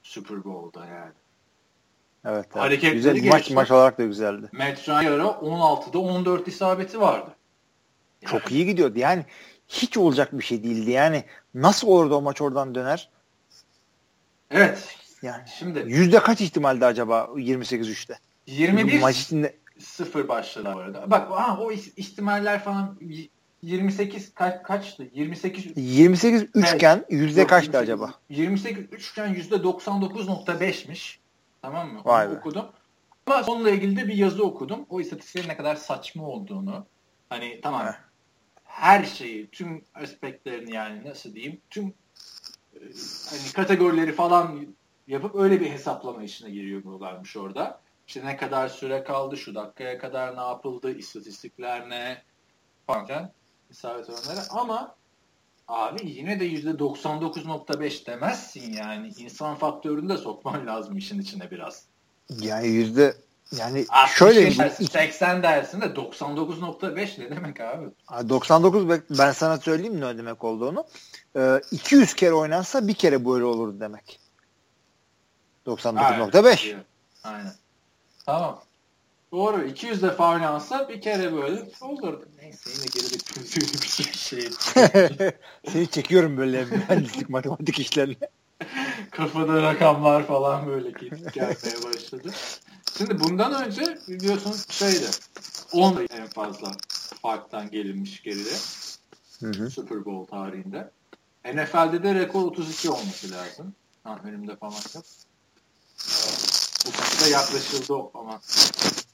Super 0.03 0.43
Bowl'da 0.43 0.85
yani. 0.85 1.13
Evet. 2.25 2.45
evet. 2.45 2.55
Hareketleri 2.55 2.93
güzel 2.95 3.13
geçti. 3.13 3.29
maç 3.29 3.49
maç 3.49 3.71
olarak 3.71 3.97
da 3.97 4.05
güzeldi. 4.05 4.49
Matt 4.51 4.89
Ryan'a 4.89 5.23
16'da 5.23 5.99
14 5.99 6.47
isabeti 6.47 7.01
vardı. 7.01 7.35
Yani. 8.21 8.31
Çok 8.31 8.51
iyi 8.51 8.65
gidiyordu. 8.65 8.99
Yani 8.99 9.25
hiç 9.67 9.97
olacak 9.97 10.37
bir 10.39 10.43
şey 10.43 10.63
değildi. 10.63 10.91
Yani 10.91 11.23
nasıl 11.53 11.87
olurdu 11.87 12.15
o 12.15 12.21
maç 12.21 12.41
oradan 12.41 12.75
döner? 12.75 13.09
Evet. 14.51 14.95
Yani 15.21 15.43
şimdi 15.59 15.83
yüzde 15.87 16.19
kaç 16.19 16.41
ihtimalde 16.41 16.85
acaba 16.85 17.29
28-3'te? 17.35 18.19
21 18.47 19.01
maç 19.01 19.19
içinde 19.19 19.55
0 19.79 20.27
başladı 20.27 20.71
bu 20.75 20.79
arada. 20.79 21.11
Bak 21.11 21.31
ha, 21.31 21.57
o 21.61 21.71
ihtimaller 21.71 22.63
falan 22.63 22.99
28 23.61 24.33
kaç 24.33 24.63
kaçtı? 24.63 25.07
28 25.13 25.65
28 25.75 26.45
üçgen 26.53 26.97
evet. 26.97 27.21
yüzde 27.21 27.47
kaçtı 27.47 27.77
acaba? 27.77 28.13
28 28.29 28.85
üçgen 28.91 29.27
yüzde 29.27 29.55
99.5'miş. 29.55 31.22
Tamam 31.63 31.93
mı? 31.93 32.01
Vay 32.05 32.25
Onu 32.27 32.33
be. 32.33 32.37
okudum. 32.39 32.65
Ama 33.25 33.45
onunla 33.47 33.69
ilgili 33.69 33.97
de 33.97 34.07
bir 34.07 34.13
yazı 34.13 34.43
okudum. 34.43 34.85
O 34.89 35.01
istatistiklerin 35.01 35.49
ne 35.49 35.57
kadar 35.57 35.75
saçma 35.75 36.27
olduğunu. 36.27 36.85
Hani 37.29 37.61
tamam. 37.61 37.85
Heh. 37.87 37.93
Her 38.63 39.03
şeyi, 39.03 39.49
tüm 39.49 39.83
aspektlerini 39.95 40.73
yani 40.73 41.03
nasıl 41.05 41.35
diyeyim? 41.35 41.61
Tüm 41.69 41.85
e, 42.75 42.79
hani 43.29 43.53
kategorileri 43.55 44.11
falan 44.11 44.75
yapıp 45.07 45.35
öyle 45.35 45.61
bir 45.61 45.69
hesaplama 45.69 46.23
işine 46.23 46.49
giriyorlarmış 46.49 47.37
orada. 47.37 47.81
İşte 48.07 48.25
ne 48.25 48.37
kadar 48.37 48.67
süre 48.67 49.03
kaldı, 49.03 49.37
şu 49.37 49.55
dakikaya 49.55 49.97
kadar 49.97 50.35
ne 50.37 50.41
yapıldı, 50.41 50.91
istatistikler 50.97 51.89
ne 51.89 52.23
falan 52.87 53.05
filan 53.05 53.31
isabet 53.69 54.09
oranları. 54.09 54.39
Ama 54.49 54.95
abi 55.67 56.09
yine 56.09 56.39
de 56.39 56.45
yüzde 56.45 56.69
99.5 56.69 58.05
demezsin 58.05 58.73
yani. 58.73 59.07
İnsan 59.17 59.55
faktörünü 59.55 60.09
de 60.09 60.17
sokman 60.17 60.67
lazım 60.67 60.97
işin 60.97 61.19
içine 61.19 61.51
biraz. 61.51 61.83
Yani 62.39 62.67
yüzde 62.67 63.15
yani 63.57 63.85
şöyle 64.15 64.57
dersin, 64.57 64.85
80 64.85 65.43
dersin 65.43 65.81
de 65.81 65.85
99.5 65.85 67.21
ne 67.21 67.29
demek 67.35 67.61
abi? 67.61 67.85
99 68.29 68.89
ben 69.09 69.31
sana 69.31 69.57
söyleyeyim 69.57 70.01
ne 70.01 70.17
demek 70.17 70.43
olduğunu. 70.43 70.85
200 71.71 72.11
ee, 72.11 72.15
kere 72.15 72.33
oynansa 72.33 72.87
bir 72.87 72.93
kere 72.93 73.25
böyle 73.25 73.43
olur 73.43 73.79
demek. 73.79 74.19
99.5. 75.65 76.75
Aynen. 77.23 77.53
Tamam. 78.25 78.61
Doğru. 79.33 79.63
200 79.63 80.01
defa 80.01 80.31
oynansa 80.31 80.89
bir 80.89 81.01
kere 81.01 81.33
böyle 81.33 81.67
olurdu. 81.81 82.25
Neyse 82.41 82.69
yine 82.75 82.85
geride 82.85 83.15
bir 83.81 83.87
şey. 83.87 84.13
şey. 84.13 84.49
Seni 85.71 85.87
çekiyorum 85.87 86.37
böyle 86.37 86.65
mühendislik 86.65 87.29
matematik 87.29 87.79
işlerine. 87.79 88.15
Kafada 89.11 89.61
rakamlar 89.61 90.27
falan 90.27 90.67
böyle 90.67 90.91
gelmeye 91.33 91.83
başladı. 91.83 92.31
Şimdi 92.97 93.19
bundan 93.19 93.65
önce 93.65 93.97
biliyorsun 94.07 94.55
şeydi 94.69 95.05
10 95.73 96.07
en 96.09 96.27
fazla 96.27 96.71
farktan 97.21 97.71
gelinmiş 97.71 98.23
geride. 98.23 98.53
Hı 99.39 99.47
hı. 99.47 99.69
Super 99.69 100.05
Bowl 100.05 100.31
tarihinde. 100.31 100.91
NFL'de 101.45 102.03
de 102.03 102.15
rekor 102.15 102.41
32 102.41 102.89
olması 102.89 103.31
lazım. 103.31 103.75
Ha, 104.03 104.19
önümde 104.23 104.55
falan 104.55 104.79
yok. 104.95 105.05
Bu 106.85 107.29
yaklaşıldı 107.29 107.93
ama 108.13 108.41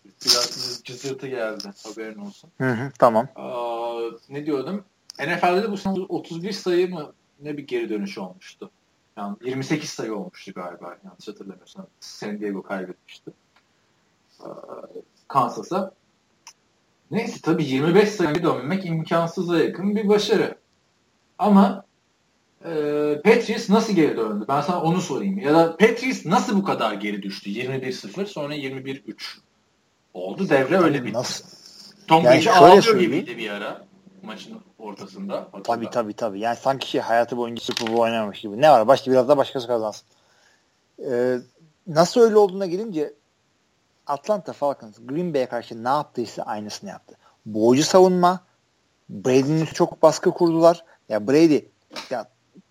biraz 0.06 0.82
cızırtı 0.84 1.28
geldi 1.28 1.72
haberin 1.84 2.20
olsun. 2.20 2.50
Hı 2.58 2.72
hı, 2.72 2.92
tamam. 3.00 3.28
Aa, 3.36 4.00
ne 4.30 4.46
diyordum? 4.46 4.84
NFL'de 5.20 5.64
de 5.64 5.72
bu 5.72 5.78
sene 5.78 6.00
31 6.10 6.52
sayı 6.52 6.90
mı 6.90 7.14
ne 7.42 7.58
bir 7.58 7.68
geri 7.68 7.90
dönüş 7.90 8.18
olmuştu. 8.18 8.72
Yani 9.18 9.36
28 9.44 9.90
sayı 9.90 10.16
olmuştu 10.16 10.52
galiba 10.56 10.98
yanlış 11.06 11.28
hatırlamıyorsam. 11.28 11.88
San 12.00 12.40
Diego 12.40 12.64
kaybetmişti. 12.64 13.32
Kansas'a. 15.28 15.92
Neyse 17.12 17.40
tabii 17.44 17.64
25 17.64 18.10
sayı 18.10 18.44
dönmek 18.44 18.86
imkansıza 18.86 19.60
yakın 19.60 19.96
bir 19.96 20.08
başarı. 20.08 20.58
Ama 21.38 21.84
e, 22.66 22.72
Patriots 23.24 23.70
nasıl 23.70 23.94
geri 23.94 24.18
döndü? 24.18 24.46
Ben 24.48 24.62
sana 24.62 24.82
onu 24.82 25.02
sorayım. 25.02 25.40
Ya 25.40 25.54
da 25.54 25.78
Patriots 25.78 26.26
nasıl 26.26 26.58
bu 26.58 26.64
kadar 26.64 26.94
geri 26.94 27.22
düştü? 27.22 27.50
21-0 27.50 28.26
sonra 28.26 28.56
21-3 28.56 29.40
Oldu 30.20 30.50
devre 30.50 30.78
öyle 30.78 31.06
bir. 31.06 31.14
Nasıl? 31.14 31.46
Tom 32.08 32.24
yani 32.24 32.46
Brady 32.46 32.50
ağlıyor 32.50 33.00
gibiydi 33.00 33.38
bir 33.38 33.50
ara 33.50 33.86
maçın 34.24 34.58
ortasında. 34.80 35.36
Hatırla. 35.36 35.64
Tabii 35.64 35.90
tabii 35.90 36.14
tabii. 36.14 36.40
Yani 36.40 36.56
sanki 36.56 36.90
şey 36.90 37.02
hayatı 37.02 37.38
boyunca 37.38 37.62
Super 37.62 37.88
Bowl 37.88 38.02
oynamamış 38.02 38.42
gibi. 38.42 38.62
Ne 38.62 38.72
var? 38.72 38.88
Başta 38.88 39.12
biraz 39.12 39.30
da 39.30 39.38
başkası 39.38 39.68
kazansın. 39.68 40.08
Ee, 41.06 41.38
nasıl 41.88 42.22
öyle 42.22 42.38
olduğuna 42.38 42.66
gelince 42.66 43.14
Atlanta 44.08 44.54
Falcons 44.54 44.96
Green 45.06 45.34
Bay'e 45.34 45.46
karşı 45.46 45.84
ne 45.84 45.90
yaptıysa 45.90 46.44
aynısını 46.44 46.90
yaptı. 46.90 47.18
Boğucu 47.46 47.84
savunma 47.84 48.40
Brady'nin 49.10 49.66
çok 49.66 50.02
baskı 50.02 50.32
kurdular. 50.32 50.86
Ya 51.10 51.28
Brady 51.28 51.60
ya 52.10 52.30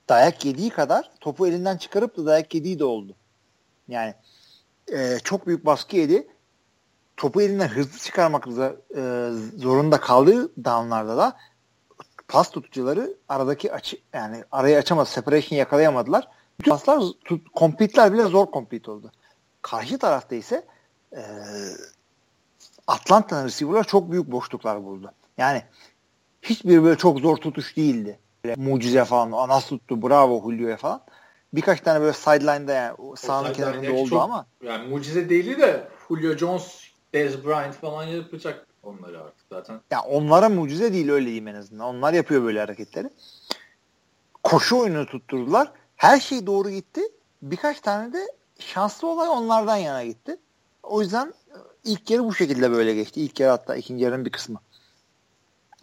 dayak 0.08 0.44
yediği 0.44 0.70
kadar 0.70 1.10
topu 1.20 1.46
elinden 1.46 1.76
çıkarıp 1.76 2.16
da 2.16 2.26
dayak 2.26 2.54
yediği 2.54 2.78
de 2.78 2.84
oldu. 2.84 3.14
Yani 3.88 4.14
e, 4.92 5.18
çok 5.24 5.46
büyük 5.46 5.66
baskı 5.66 5.96
yedi. 5.96 6.28
Topu 7.18 7.42
elinden 7.42 7.68
hızlı 7.68 7.98
çıkarmak 7.98 8.46
e, 8.46 9.30
zorunda 9.56 10.00
kaldığı 10.00 10.64
downlarda 10.64 11.16
da 11.16 11.36
pas 12.28 12.50
tutucuları 12.50 13.14
aradaki 13.28 13.72
açı 13.72 13.98
yani 14.12 14.44
arayı 14.52 14.78
açamadı. 14.78 15.08
Separation 15.08 15.58
yakalayamadılar. 15.58 16.28
Bütün 16.60 16.70
paslar 16.70 17.02
tut, 17.24 17.54
complete'ler 17.54 18.12
bile 18.12 18.22
zor 18.22 18.46
complete 18.52 18.90
oldu. 18.90 19.12
Karşı 19.62 19.98
tarafta 19.98 20.34
ise 20.34 20.64
e, 21.12 21.22
Atlanta'nın 22.86 23.46
receiver'lar 23.46 23.84
çok 23.84 24.10
büyük 24.10 24.32
boşluklar 24.32 24.84
buldu. 24.84 25.12
Yani 25.38 25.62
hiçbir 26.42 26.82
böyle 26.82 26.98
çok 26.98 27.20
zor 27.20 27.36
tutuş 27.36 27.76
değildi. 27.76 28.18
Böyle 28.44 28.54
mucize 28.56 29.04
falan. 29.04 29.48
Nasıl 29.48 29.78
tuttu 29.78 30.02
bravo 30.02 30.42
Julio'ya 30.50 30.76
falan. 30.76 31.00
Birkaç 31.52 31.80
tane 31.80 32.00
böyle 32.00 32.12
sideline'da 32.12 32.72
yani 32.72 32.96
sahanın 33.16 33.52
kenarında 33.52 33.92
oldu 33.92 34.08
çok, 34.08 34.22
ama. 34.22 34.46
Yani 34.62 34.88
mucize 34.88 35.30
değildi 35.30 35.58
de 35.58 35.88
Julio 36.08 36.36
Jones, 36.36 36.87
Dez 37.12 37.44
Bryant 37.44 37.74
falan 37.74 38.04
yapacak 38.04 38.66
onları 38.82 39.20
artık 39.20 39.46
zaten. 39.52 39.80
Ya 39.90 40.00
onlara 40.00 40.48
mucize 40.48 40.92
değil 40.92 41.10
öyle 41.10 41.26
diyeyim 41.26 41.48
en 41.48 41.54
azından. 41.54 41.86
Onlar 41.86 42.12
yapıyor 42.12 42.42
böyle 42.42 42.60
hareketleri. 42.60 43.10
Koşu 44.42 44.78
oyunu 44.78 45.06
tutturdular. 45.06 45.72
Her 45.96 46.20
şey 46.20 46.46
doğru 46.46 46.70
gitti. 46.70 47.00
Birkaç 47.42 47.80
tane 47.80 48.12
de 48.12 48.28
şanslı 48.58 49.08
olay 49.08 49.28
onlardan 49.28 49.76
yana 49.76 50.04
gitti. 50.04 50.36
O 50.82 51.00
yüzden 51.00 51.34
ilk 51.84 52.10
yarı 52.10 52.24
bu 52.24 52.34
şekilde 52.34 52.70
böyle 52.70 52.94
geçti. 52.94 53.20
İlk 53.20 53.40
yarı 53.40 53.50
hatta 53.50 53.76
ikinci 53.76 54.04
yarının 54.04 54.24
bir 54.24 54.32
kısmı. 54.32 54.60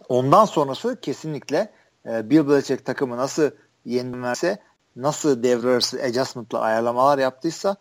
Ondan 0.08 0.44
sonrası 0.44 1.00
kesinlikle 1.00 1.72
e, 2.06 2.30
Bill 2.30 2.48
Belichick 2.48 2.84
takımı 2.84 3.16
nasıl 3.16 3.50
yenilmezse 3.84 4.58
nasıl 4.96 5.42
devre 5.42 5.68
arası 5.68 6.02
adjustment'la 6.02 6.60
ayarlamalar 6.60 7.18
yaptıysa 7.18 7.76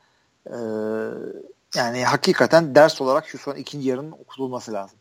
e, 0.47 0.55
yani 1.75 2.05
hakikaten 2.05 2.75
ders 2.75 3.01
olarak 3.01 3.27
şu 3.27 3.37
son 3.37 3.55
ikinci 3.55 3.89
yarının 3.89 4.11
okutulması 4.11 4.73
lazım. 4.73 4.99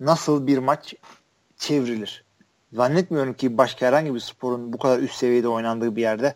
Nasıl 0.00 0.46
bir 0.46 0.58
maç 0.58 0.94
çevrilir? 1.56 2.24
Zannetmiyorum 2.72 3.34
ki 3.34 3.58
başka 3.58 3.86
herhangi 3.86 4.14
bir 4.14 4.20
sporun 4.20 4.72
bu 4.72 4.78
kadar 4.78 4.98
üst 4.98 5.14
seviyede 5.14 5.48
oynandığı 5.48 5.96
bir 5.96 6.02
yerde 6.02 6.34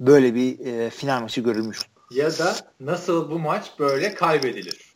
böyle 0.00 0.34
bir 0.34 0.66
e, 0.66 0.90
final 0.90 1.20
maçı 1.20 1.40
görülmüş. 1.40 1.80
Ya 2.10 2.38
da 2.38 2.56
nasıl 2.80 3.30
bu 3.30 3.38
maç 3.38 3.72
böyle 3.78 4.14
kaybedilir? 4.14 4.94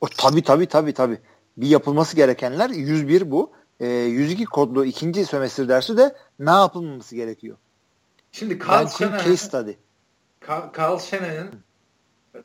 O 0.00 0.08
tabii 0.08 0.42
tabii 0.42 0.66
tabii 0.66 0.94
tabii. 0.94 1.18
Bir 1.56 1.66
yapılması 1.66 2.16
gerekenler 2.16 2.70
101 2.70 3.30
bu. 3.30 3.52
E, 3.80 3.86
102 3.86 4.44
kodlu 4.44 4.84
ikinci 4.84 5.26
sömestr 5.26 5.68
dersi 5.68 5.96
de 5.96 6.16
ne 6.38 6.50
yapılması 6.50 7.16
gerekiyor? 7.16 7.56
Şimdi 8.32 8.58
Carl 8.68 8.88
Shannon'ın 8.88 9.18
case 9.18 9.36
study. 9.36 9.72
Carl 10.48 10.98
Shannon'ın 10.98 11.67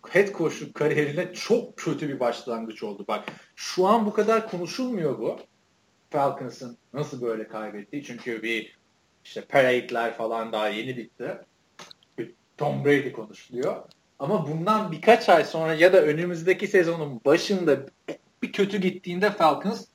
head 0.09 0.33
coach'luk 0.37 0.73
kariyerine 0.73 1.33
çok 1.33 1.77
kötü 1.77 2.09
bir 2.09 2.19
başlangıç 2.19 2.83
oldu. 2.83 3.05
Bak 3.07 3.25
şu 3.55 3.87
an 3.87 4.05
bu 4.05 4.13
kadar 4.13 4.49
konuşulmuyor 4.49 5.19
bu. 5.19 5.39
Falcons'ın 6.09 6.77
nasıl 6.93 7.21
böyle 7.21 7.47
kaybettiği. 7.47 8.03
Çünkü 8.03 8.43
bir 8.43 8.77
işte 9.25 9.41
parade'ler 9.41 10.13
falan 10.13 10.51
daha 10.51 10.69
yeni 10.69 10.97
bitti. 10.97 11.37
Bir 12.17 12.33
Tom 12.57 12.85
Brady 12.85 13.11
konuşuluyor. 13.11 13.83
Ama 14.19 14.47
bundan 14.47 14.91
birkaç 14.91 15.29
ay 15.29 15.45
sonra 15.45 15.73
ya 15.73 15.93
da 15.93 16.01
önümüzdeki 16.01 16.67
sezonun 16.67 17.21
başında 17.25 17.85
bir 18.43 18.51
kötü 18.51 18.77
gittiğinde 18.77 19.31
Falcons 19.31 19.85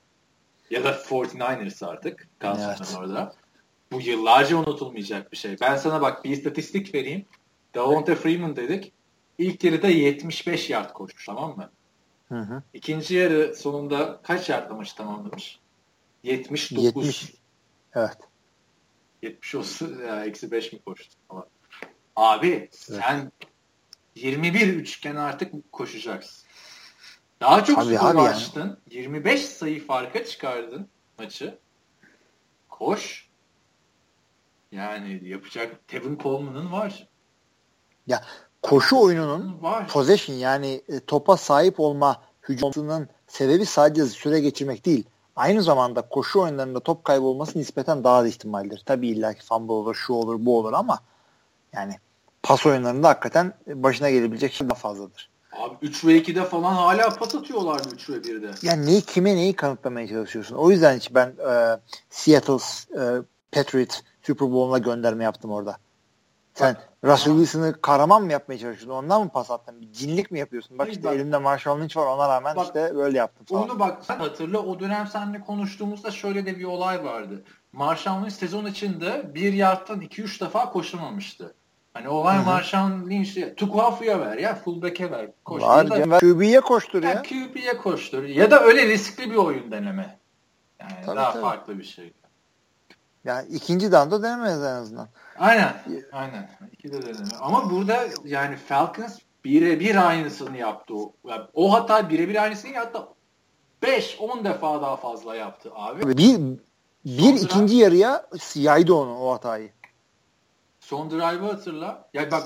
ya 0.69 0.83
da 0.83 0.91
49ers 0.91 1.85
artık 1.85 2.27
kalsın 2.39 2.69
evet. 2.69 2.95
orada. 2.97 3.33
Bu 3.91 4.01
yıllarca 4.01 4.57
unutulmayacak 4.57 5.31
bir 5.31 5.37
şey. 5.37 5.55
Ben 5.61 5.75
sana 5.75 6.01
bak 6.01 6.25
bir 6.25 6.29
istatistik 6.29 6.95
vereyim. 6.95 7.25
Davante 7.75 8.15
Freeman 8.15 8.55
dedik. 8.55 8.93
İlk 9.39 9.63
yarıda 9.63 9.87
75 9.87 10.69
yard 10.69 10.93
koşmuş 10.93 11.25
tamam 11.25 11.57
mı? 11.57 11.71
Hı 12.29 12.39
hı. 12.39 12.63
İkinci 12.73 13.15
yarı 13.15 13.55
sonunda 13.55 14.21
kaç 14.23 14.49
yardlamış 14.49 14.93
tamamlamış? 14.93 15.59
79. 16.23 17.05
70. 17.05 17.33
Evet. 17.95 18.17
70 19.21 19.55
olsun 19.55 20.01
ya 20.07 20.25
eksi 20.25 20.51
5 20.51 20.73
mi 20.73 20.79
koştu 20.79 21.15
falan. 21.27 21.45
Abi 22.15 22.47
evet. 22.47 22.75
sen 22.75 23.31
21 24.15 24.67
üçgen 24.67 25.15
artık 25.15 25.71
koşacaksın. 25.71 26.47
Daha 27.41 27.63
çok 27.63 27.75
Tabii 27.75 27.95
skor 27.95 28.15
açtın. 28.15 28.79
Yani. 28.91 28.97
25 28.97 29.45
sayı 29.45 29.85
farka 29.85 30.25
çıkardın 30.25 30.89
maçı. 31.19 31.59
Koş. 32.69 33.29
Yani 34.71 35.21
yapacak 35.23 35.87
Tevin 35.87 36.17
Coleman'ın 36.17 36.71
var. 36.71 37.07
Ya 38.07 38.25
koşu 38.61 38.99
oyununun 38.99 39.61
var. 39.61 39.87
possession 39.87 40.35
yani 40.35 40.81
e, 40.89 40.99
topa 40.99 41.37
sahip 41.37 41.79
olma 41.79 42.21
hücumunun 42.49 43.07
sebebi 43.27 43.65
sadece 43.65 44.05
süre 44.05 44.39
geçirmek 44.39 44.85
değil. 44.85 45.03
Aynı 45.35 45.63
zamanda 45.63 46.01
koşu 46.01 46.41
oyunlarında 46.41 46.79
top 46.79 47.03
kaybolması 47.03 47.59
nispeten 47.59 48.03
daha 48.03 48.23
da 48.23 48.27
ihtimaldir. 48.27 48.83
Tabii 48.85 49.07
illaki 49.07 49.45
fumble 49.45 49.71
olur, 49.71 49.95
şu 49.95 50.13
olur, 50.13 50.45
bu 50.45 50.57
olur 50.57 50.73
ama 50.73 50.99
yani 51.73 51.95
pas 52.43 52.65
oyunlarında 52.65 53.09
hakikaten 53.09 53.53
başına 53.67 54.09
gelebilecek 54.09 54.53
şey 54.53 54.69
daha 54.69 54.75
fazladır. 54.75 55.29
Abi 55.51 55.75
3 55.81 56.05
ve 56.05 56.17
2'de 56.17 56.45
falan 56.45 56.73
hala 56.73 57.09
pas 57.09 57.35
atıyorlardı 57.35 57.89
3 57.93 58.09
ve 58.09 58.13
1'de. 58.13 58.51
Yani 58.61 58.85
neyi 58.85 59.01
kime 59.01 59.35
neyi 59.35 59.55
kanıtlamaya 59.55 60.07
çalışıyorsun? 60.07 60.55
O 60.55 60.71
yüzden 60.71 60.97
hiç 60.97 61.15
ben 61.15 61.27
e, 61.27 61.79
Seattle 62.09 62.53
e, 63.01 63.21
Patriots 63.51 64.01
Super 64.21 64.51
Bowl'una 64.51 64.77
gönderme 64.77 65.23
yaptım 65.23 65.51
orada. 65.51 65.77
Sen 66.53 66.75
bak, 66.75 66.88
Russell 67.03 67.33
Wilson'ı 67.33 67.81
kahraman 67.81 68.23
mı 68.23 68.31
yapmaya 68.31 68.57
çalışıyorsun? 68.57 68.89
Ondan 68.89 69.23
mı 69.23 69.29
pas 69.29 69.51
attın? 69.51 69.81
Bir 69.81 69.91
cinlik 69.91 70.31
mi 70.31 70.39
yapıyorsun? 70.39 70.79
Bak 70.79 70.89
işte 70.89 71.03
bak, 71.03 71.15
elimde 71.15 71.37
Marshall 71.37 71.81
Lynch 71.81 71.97
var 71.97 72.05
ona 72.05 72.29
rağmen 72.29 72.55
bak, 72.55 72.65
işte 72.65 72.95
böyle 72.95 73.17
yaptım 73.17 73.45
falan. 73.45 73.63
Onu 73.63 73.79
bak 73.79 74.05
sen 74.05 74.17
hatırla 74.17 74.59
o 74.59 74.79
dönem 74.79 75.07
seninle 75.07 75.41
konuştuğumuzda 75.41 76.11
şöyle 76.11 76.45
de 76.45 76.59
bir 76.59 76.63
olay 76.63 77.03
vardı. 77.03 77.43
Marshall 77.73 78.21
Lynch 78.23 78.33
sezon 78.33 78.65
içinde 78.65 79.31
bir 79.35 79.53
yardtan 79.53 80.01
2-3 80.01 80.45
defa 80.45 80.71
koşamamıştı. 80.71 81.55
Hani 81.93 82.09
olay 82.09 82.37
Hı-hı. 82.37 82.45
Marshall 82.45 83.09
Lynch'e 83.09 83.55
Tukuafu'ya 83.55 84.19
ver 84.19 84.37
ya 84.37 84.55
fullback'e 84.55 85.11
ver. 85.11 85.29
Koştur 85.45 85.89
da, 85.89 86.19
QB'ye 86.19 86.59
koştur 86.61 87.03
ya. 87.03 87.09
ya. 87.09 87.21
QB'ye 87.21 87.77
koştur. 87.77 88.23
Ya 88.23 88.51
da 88.51 88.63
öyle 88.63 88.87
riskli 88.87 89.31
bir 89.31 89.35
oyun 89.35 89.71
deneme. 89.71 90.19
Yani 90.79 90.91
tabii, 91.05 91.17
daha 91.17 91.33
tabii. 91.33 91.41
farklı 91.41 91.79
bir 91.79 91.83
şey. 91.83 92.13
Yani 93.23 93.47
ikinci 93.47 93.91
down'da 93.91 94.23
denemez 94.23 94.63
en 94.63 94.75
azından. 94.75 95.09
Aynen. 95.37 95.73
Aynen. 96.11 96.49
İki 96.71 96.91
de 96.91 97.01
deneme. 97.01 97.29
Ama 97.39 97.69
burada 97.69 98.07
yani 98.25 98.55
Falcons 98.55 99.19
birebir 99.45 100.07
aynısını 100.07 100.57
yaptı. 100.57 100.93
O, 100.93 101.13
yani 101.27 101.41
o 101.53 101.73
hata 101.73 102.09
birebir 102.09 102.43
aynısını 102.43 102.71
yaptı. 102.71 102.99
5-10 103.83 104.43
defa 104.43 104.81
daha 104.81 104.97
fazla 104.97 105.35
yaptı 105.35 105.71
abi. 105.75 106.17
Bir, 106.17 106.39
bir 107.05 107.37
Sonra, 107.37 107.37
ikinci 107.37 107.75
yarıya 107.75 108.27
yaydı 108.55 108.93
onu 108.93 109.19
o 109.19 109.33
hatayı. 109.33 109.71
Son 110.79 111.11
drive'ı 111.11 111.51
hatırla. 111.51 112.09
Ya 112.13 112.31
bak 112.31 112.43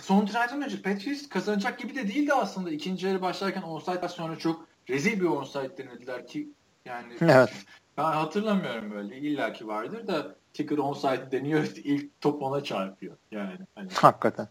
son 0.00 0.26
drive'dan 0.26 0.62
önce 0.62 0.82
Patriots 0.82 1.28
kazanacak 1.28 1.78
gibi 1.78 1.94
de 1.94 2.08
değildi 2.08 2.32
aslında. 2.32 2.70
İkinci 2.70 3.06
yarı 3.06 3.22
başlarken 3.22 3.62
onside 3.62 4.08
sonra 4.08 4.36
çok 4.36 4.66
rezil 4.88 5.20
bir 5.20 5.26
onside 5.26 5.78
denediler 5.78 6.26
ki 6.26 6.48
yani 6.84 7.16
evet. 7.20 7.50
Ben 7.96 8.04
hatırlamıyorum 8.04 8.90
böyle. 8.90 9.16
İlla 9.18 9.52
ki 9.52 9.66
vardır 9.66 10.06
da 10.06 10.36
kicker 10.54 10.78
onside 10.78 11.28
deniyor 11.32 11.64
ilk 11.76 12.20
top 12.20 12.42
ona 12.42 12.64
çarpıyor. 12.64 13.16
Yani 13.30 13.58
hani, 13.74 13.88
Hakikaten. 13.92 14.48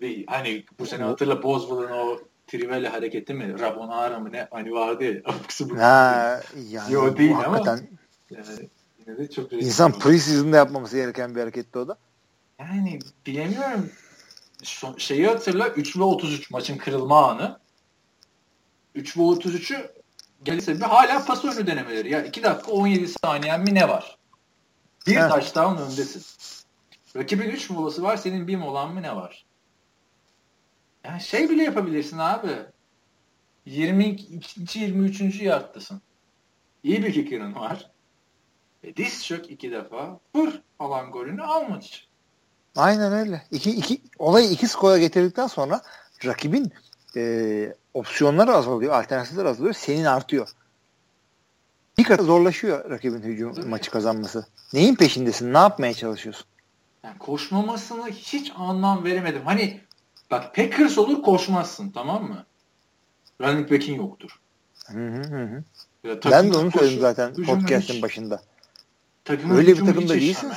Ve 0.00 0.24
hani 0.26 0.64
bu 0.78 0.86
sene 0.86 1.02
hatırla 1.02 1.42
Boswell'ın 1.42 1.90
o 1.90 2.18
Trivela 2.46 2.92
hareketi 2.92 3.34
mi? 3.34 3.60
Rabonara 3.60 4.20
mı 4.20 4.32
ne? 4.32 4.48
Hani 4.50 4.72
vardı 4.72 5.04
ya. 5.04 5.22
Ha, 5.78 6.40
yani 6.70 6.92
Yo, 6.92 7.16
değil 7.16 7.32
hakikaten. 7.32 7.72
ama. 7.72 7.86
Yani, 8.30 8.68
yine 8.98 9.18
de 9.18 9.30
çok 9.30 9.52
İnsan 9.52 9.92
preseason'da 9.92 10.56
yapmaması 10.56 10.96
gereken 10.96 11.34
bir 11.34 11.40
hareketti 11.40 11.78
o 11.78 11.88
da. 11.88 11.98
Yani 12.58 12.98
bilemiyorum. 13.26 13.90
Son, 14.62 14.96
şeyi 14.96 15.26
hatırla 15.26 15.68
3 15.68 15.96
ve 15.96 16.02
33 16.02 16.50
maçın 16.50 16.76
kırılma 16.76 17.30
anı. 17.30 17.58
3 18.94 19.16
ve 19.16 19.20
33'ü 19.20 19.95
gelirse 20.42 20.76
bir 20.76 20.80
hala 20.80 21.24
pas 21.24 21.44
oyunu 21.44 21.66
denemeleri. 21.66 22.12
Ya 22.12 22.24
2 22.24 22.42
dakika 22.42 22.72
17 22.72 23.08
saniyen 23.08 23.60
mi 23.60 23.74
ne 23.74 23.88
var? 23.88 24.18
Bir 25.06 25.16
evet. 25.16 25.30
touchdown 25.30 25.82
öndesin. 25.82 26.22
Rakibin 27.16 27.48
3 27.48 27.70
molası 27.70 28.02
var, 28.02 28.16
senin 28.16 28.48
bir 28.48 28.56
molan 28.56 28.94
mı 28.94 29.02
ne 29.02 29.16
var? 29.16 29.46
Yani 31.04 31.20
şey 31.20 31.50
bile 31.50 31.62
yapabilirsin 31.62 32.18
abi. 32.18 32.66
22. 33.66 34.40
23. 34.74 35.40
yardtasın. 35.40 36.02
İyi 36.82 37.02
bir 37.02 37.12
kicker'ın 37.12 37.54
var. 37.54 37.90
E, 38.82 38.96
diz 38.96 39.24
çök 39.24 39.50
iki 39.50 39.72
defa. 39.72 40.20
Vur 40.34 40.52
alan 40.78 41.10
golünü 41.10 41.42
al. 41.42 41.80
Aynen 42.76 43.12
öyle. 43.12 43.42
İki, 43.50 43.70
iki, 43.70 44.02
olayı 44.18 44.50
iki 44.50 44.68
skora 44.68 44.98
getirdikten 44.98 45.46
sonra 45.46 45.82
rakibin 46.24 46.72
e, 47.16 47.74
opsiyonları 47.94 48.52
azalıyor, 48.54 48.94
alternatifler 48.94 49.44
azalıyor, 49.44 49.74
senin 49.74 50.04
artıyor. 50.04 50.48
Bir 51.98 52.04
kat 52.04 52.20
zorlaşıyor 52.20 52.90
rakibin 52.90 53.22
hücum 53.22 53.54
Tabii. 53.54 53.66
maçı 53.66 53.90
kazanması. 53.90 54.46
Neyin 54.72 54.94
peşindesin? 54.94 55.54
Ne 55.54 55.58
yapmaya 55.58 55.94
çalışıyorsun? 55.94 56.46
Yani 57.04 57.18
koşmamasını 57.18 58.08
hiç 58.08 58.52
anlam 58.56 59.04
veremedim. 59.04 59.42
Hani 59.44 59.80
bak 60.30 60.54
Packers 60.54 60.98
olur 60.98 61.22
koşmazsın 61.22 61.90
tamam 61.90 62.24
mı? 62.24 62.44
Running 63.40 63.70
back'in 63.70 63.94
yoktur. 63.94 64.40
Hı 64.86 65.08
hı 65.08 65.22
hı. 65.22 65.64
Ben 66.24 66.52
de 66.52 66.56
onu 66.56 66.70
koşu, 66.70 66.78
söyledim 66.78 67.00
zaten 67.00 67.34
podcast'in 67.34 67.94
hiç, 67.94 68.02
başında. 68.02 68.42
Öyle 69.28 69.72
bir 69.72 69.86
takımda 69.86 70.14
değilsin 70.14 70.52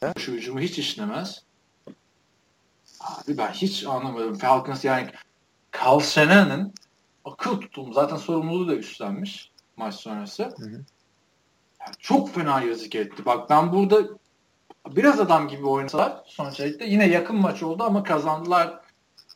sen. 0.00 0.12
Koşu 0.12 0.32
hücumu 0.32 0.60
hiç 0.60 0.78
işlemez. 0.78 1.42
Abi 3.00 3.38
ben 3.38 3.52
hiç 3.52 3.84
anlamadım. 3.86 4.34
Falcons 4.34 4.84
yani 4.84 5.10
Carl 5.80 6.00
Shannon'ın 6.00 6.74
akıl 7.24 7.60
tutum 7.60 7.92
zaten 7.92 8.16
sorumluluğu 8.16 8.68
da 8.68 8.74
üstlenmiş 8.74 9.52
maç 9.76 9.94
sonrası. 9.94 10.44
Hı 10.44 10.64
hı. 10.64 10.84
Yani 11.80 11.94
çok 11.98 12.34
fena 12.34 12.62
yazık 12.62 12.94
etti. 12.94 13.24
Bak 13.24 13.50
ben 13.50 13.72
burada 13.72 14.02
biraz 14.88 15.20
adam 15.20 15.48
gibi 15.48 15.66
oynasalar 15.66 16.22
sonuçta 16.26 16.64
yine 16.84 17.08
yakın 17.08 17.36
maç 17.36 17.62
oldu 17.62 17.84
ama 17.84 18.02
kazandılar 18.02 18.80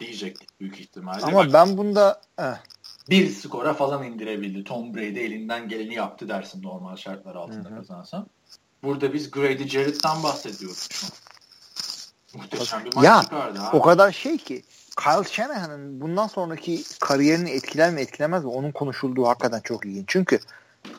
diyecektik 0.00 0.60
büyük 0.60 0.80
ihtimalle. 0.80 1.22
Ama 1.22 1.36
Bak, 1.36 1.52
ben 1.52 1.76
bunda 1.76 2.20
eh. 2.38 2.56
bir 3.10 3.30
skora 3.30 3.74
falan 3.74 4.04
indirebildi. 4.04 4.64
Tom 4.64 4.94
Brady 4.94 5.24
elinden 5.24 5.68
geleni 5.68 5.94
yaptı 5.94 6.28
dersin 6.28 6.62
normal 6.62 6.96
şartlar 6.96 7.34
altında 7.34 7.68
Hı-hı. 7.68 7.78
kazansa. 7.78 8.26
Burada 8.82 9.12
biz 9.12 9.30
Grady 9.30 9.68
Jarrett'tan 9.68 10.22
bahsediyoruz 10.22 10.88
şu 10.90 11.06
an. 11.06 11.12
Muhteşem 12.40 12.84
bir 12.84 12.94
maç 12.94 13.04
ya, 13.04 13.22
çıkardı. 13.22 13.60
Abi. 13.60 13.76
O 13.76 13.82
kadar 13.82 14.12
şey 14.12 14.38
ki 14.38 14.62
Kyle 14.96 15.24
Shanahan'ın 15.30 16.00
bundan 16.00 16.26
sonraki 16.26 16.82
kariyerini 17.00 17.50
etkiler 17.50 17.90
mi 17.90 18.00
etkilemez 18.00 18.44
mi 18.44 18.50
onun 18.50 18.70
konuşulduğu 18.70 19.26
hakikaten 19.26 19.60
çok 19.60 19.86
ilginç. 19.86 20.04
Çünkü 20.06 20.38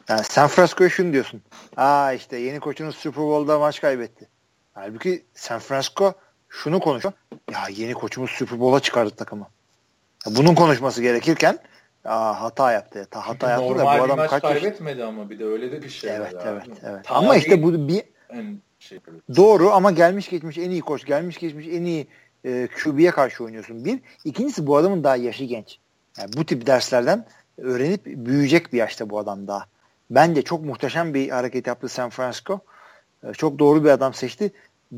yani 0.10 0.24
San 0.24 0.48
Francisco'ya 0.48 0.90
şunu 0.90 1.14
diyorsun. 1.14 1.42
Aa 1.78 2.14
işte 2.14 2.38
yeni 2.38 2.60
koçunuz 2.60 2.96
Super 2.96 3.24
Bowl'da 3.24 3.60
maç 3.60 3.82
kaybetti. 3.82 4.28
Halbuki 4.74 5.26
San 5.34 5.60
Francisco 5.60 6.14
şunu 6.50 6.80
konuşuyor. 6.80 7.14
Ya 7.52 7.60
yeni 7.76 7.94
koçumuz 7.94 8.32
Super 8.32 8.60
Bowl'a 8.60 8.80
çıkardı 8.80 9.12
takımı. 9.12 9.48
Ya 10.26 10.36
bunun 10.36 10.56
konuşması 10.56 11.02
gerekirken 11.02 11.60
aa, 12.06 12.42
hata 12.42 12.72
yaptı. 12.72 13.08
Ta, 13.12 13.28
hata 13.28 13.50
yaptı 13.50 13.66
Normal 13.66 13.80
da 13.80 14.00
bu 14.00 14.14
adam 14.14 14.28
kaç 14.28 14.42
kaybetmedi 14.42 15.00
yaş... 15.00 15.10
ama 15.10 15.30
bir 15.30 15.40
de 15.40 15.46
öyle 15.46 15.72
de 15.72 15.82
bir 15.82 15.90
şey 15.90 16.16
evet, 16.16 16.36
var. 16.36 16.44
Evet 16.46 16.64
evet 16.68 16.78
evet. 16.84 17.06
Ama 17.10 17.36
işte 17.36 17.64
bu 17.64 17.88
bir 17.88 18.04
şey 18.80 19.00
doğru 19.36 19.72
ama 19.72 19.92
gelmiş 19.92 20.30
geçmiş 20.30 20.58
en 20.58 20.70
iyi 20.70 20.82
koç, 20.82 21.06
gelmiş 21.06 21.38
geçmiş 21.38 21.68
en 21.68 21.84
iyi 21.84 22.08
e, 22.46 22.68
QB'ye 22.84 23.12
karşı 23.12 23.44
oynuyorsun. 23.44 23.86
Bir. 23.86 24.00
İkincisi 24.26 24.68
bu 24.68 24.78
adamın 24.78 25.04
daha 25.04 25.16
yaşı 25.16 25.44
genç. 25.44 25.80
Yani 26.18 26.34
bu 26.38 26.46
tip 26.46 26.68
derslerden 26.68 27.26
öğrenip 27.58 28.06
büyüyecek 28.06 28.74
bir 28.74 28.78
yaşta 28.78 29.10
bu 29.10 29.20
adam 29.20 29.48
daha. 29.48 29.66
Bence 30.10 30.42
çok 30.42 30.66
muhteşem 30.66 31.14
bir 31.14 31.30
hareket 31.30 31.68
yaptı 31.68 31.90
San 31.90 32.10
Francisco. 32.10 32.60
E, 33.24 33.34
çok 33.34 33.60
doğru 33.60 33.84
bir 33.84 33.90
adam 33.90 34.14
seçti. 34.14 34.52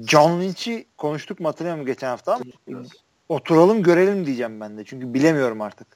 John 0.07 0.41
Lynch'i 0.41 0.86
konuştuk 0.98 1.40
mu 1.40 1.48
hatırlıyorum 1.48 1.86
geçen 1.86 2.07
hafta 2.07 2.34
ama 2.34 2.84
oturalım 3.30 3.84
görelim 3.84 4.26
diyeceğim 4.26 4.61
ben 4.61 4.78
de. 4.78 4.86
Çünkü 4.86 5.14
bilemiyorum 5.14 5.61
artık. 5.61 5.88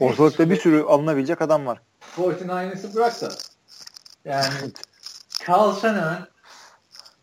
Ortalıkta 0.00 0.50
bir 0.50 0.56
sürü 0.56 0.82
alınabilecek 0.82 1.42
adam 1.42 1.66
var. 1.66 1.80
49ers'ı 2.16 2.94
bıraksa 2.94 3.28
yani 4.24 4.54
Carl 5.48 5.80
Shanahan 5.80 6.28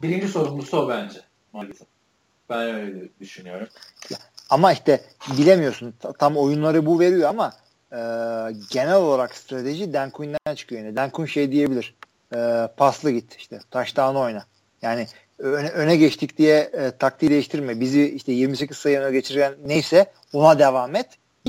birinci 0.01 0.27
sorumlusu 0.27 0.77
o 0.77 0.89
bence. 0.89 1.21
Maalesef. 1.53 1.87
Ben 2.49 2.75
öyle 2.75 3.09
düşünüyorum. 3.19 3.67
Ama 4.49 4.73
işte 4.73 5.01
bilemiyorsun. 5.37 5.93
Tam 6.19 6.37
oyunları 6.37 6.85
bu 6.85 6.99
veriyor 6.99 7.29
ama 7.29 7.53
e, 7.91 7.97
genel 8.69 8.95
olarak 8.95 9.35
strateji 9.35 9.93
Dan 9.93 10.09
Quinn'den 10.09 10.55
çıkıyor 10.55 10.81
yine. 10.81 10.95
Dan 10.95 11.09
Quinn 11.09 11.27
şey 11.27 11.51
diyebilir. 11.51 11.95
E, 12.35 12.67
paslı 12.77 13.11
git 13.11 13.35
işte. 13.35 13.59
Taştağını 13.71 14.19
oyna. 14.19 14.45
Yani 14.81 15.07
öne, 15.39 15.69
öne 15.69 15.95
geçtik 15.95 16.37
diye 16.37 16.57
e, 16.57 16.91
taktiği 16.91 17.31
değiştirme. 17.31 17.79
Bizi 17.79 18.09
işte 18.09 18.31
28 18.31 18.77
sayı 18.77 18.99
öne 18.99 19.11
geçiren 19.11 19.53
neyse 19.65 20.11
ona 20.33 20.59
devam 20.59 20.95
et. 20.95 21.07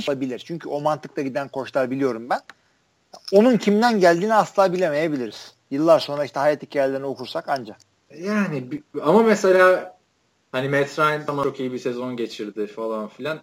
Olabilir. 0.08 0.42
Çünkü 0.46 0.68
o 0.68 0.80
mantıkla 0.80 1.22
giden 1.22 1.48
koçlar 1.48 1.90
biliyorum 1.90 2.30
ben. 2.30 2.40
Onun 3.32 3.56
kimden 3.56 4.00
geldiğini 4.00 4.34
asla 4.34 4.72
bilemeyebiliriz. 4.72 5.52
Yıllar 5.70 6.00
sonra 6.00 6.24
işte 6.24 6.40
hayat 6.40 6.62
hikayelerini 6.62 7.06
okursak 7.06 7.44
ancak. 7.48 7.76
Yani 8.18 8.82
ama 9.02 9.22
mesela 9.22 9.97
hani 10.52 10.68
Matt 10.68 10.98
Ryan 10.98 11.26
tamam 11.26 11.44
çok 11.44 11.60
iyi 11.60 11.72
bir 11.72 11.78
sezon 11.78 12.16
geçirdi 12.16 12.66
falan 12.66 13.08
filan. 13.08 13.42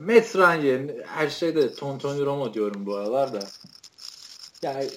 Matt 0.00 0.36
Ryan 0.36 0.62
yerine 0.62 1.02
her 1.06 1.28
şeyde 1.28 1.74
Ton 1.74 1.98
Tony 1.98 2.24
Romo 2.24 2.54
diyorum 2.54 2.86
bu 2.86 2.96
aralar 2.96 3.32
da. 3.32 3.40
Yani 4.62 4.88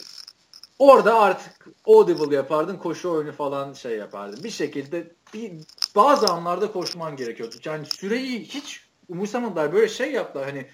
Orada 0.79 1.19
artık 1.19 1.67
audible 1.85 2.35
yapardın, 2.35 2.77
koşu 2.77 3.11
oyunu 3.11 3.31
falan 3.31 3.73
şey 3.73 3.97
yapardın. 3.97 4.43
Bir 4.43 4.49
şekilde 4.49 5.11
bir 5.33 5.51
bazı 5.95 6.27
anlarda 6.27 6.71
koşman 6.71 7.15
gerekiyordu. 7.15 7.55
Yani 7.65 7.85
süreyi 7.85 8.43
hiç 8.43 8.87
umursamadılar. 9.09 9.73
Böyle 9.73 9.87
şey 9.87 10.11
yaptılar 10.11 10.45
hani 10.45 10.67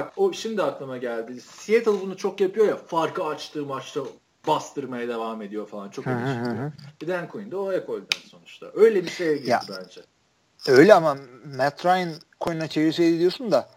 bak, 0.00 0.12
o 0.16 0.32
şimdi 0.32 0.62
aklıma 0.62 0.96
geldi. 0.96 1.40
Seattle 1.40 2.00
bunu 2.00 2.16
çok 2.16 2.40
yapıyor 2.40 2.68
ya 2.68 2.76
farkı 2.76 3.24
açtığı 3.24 3.66
maçta 3.66 4.00
bastırmaya 4.46 5.08
devam 5.08 5.42
ediyor 5.42 5.68
falan. 5.68 5.90
Çok 5.90 6.06
ilginç. 6.06 6.72
Bir 7.02 7.08
Dan 7.08 7.28
Quinn 7.28 7.50
de 7.50 7.56
o 7.56 7.72
ekolden 7.72 8.28
sonuçta. 8.30 8.66
Öyle 8.74 9.04
bir 9.04 9.10
şeye 9.10 9.36
girdi 9.36 9.72
bence. 9.80 10.00
Öyle 10.68 10.94
ama 10.94 11.16
Matt 11.56 11.86
Ryan 11.86 12.12
Quinn'e 12.40 12.68
çevirseydi 12.68 13.18
diyorsun 13.18 13.52
da 13.52 13.68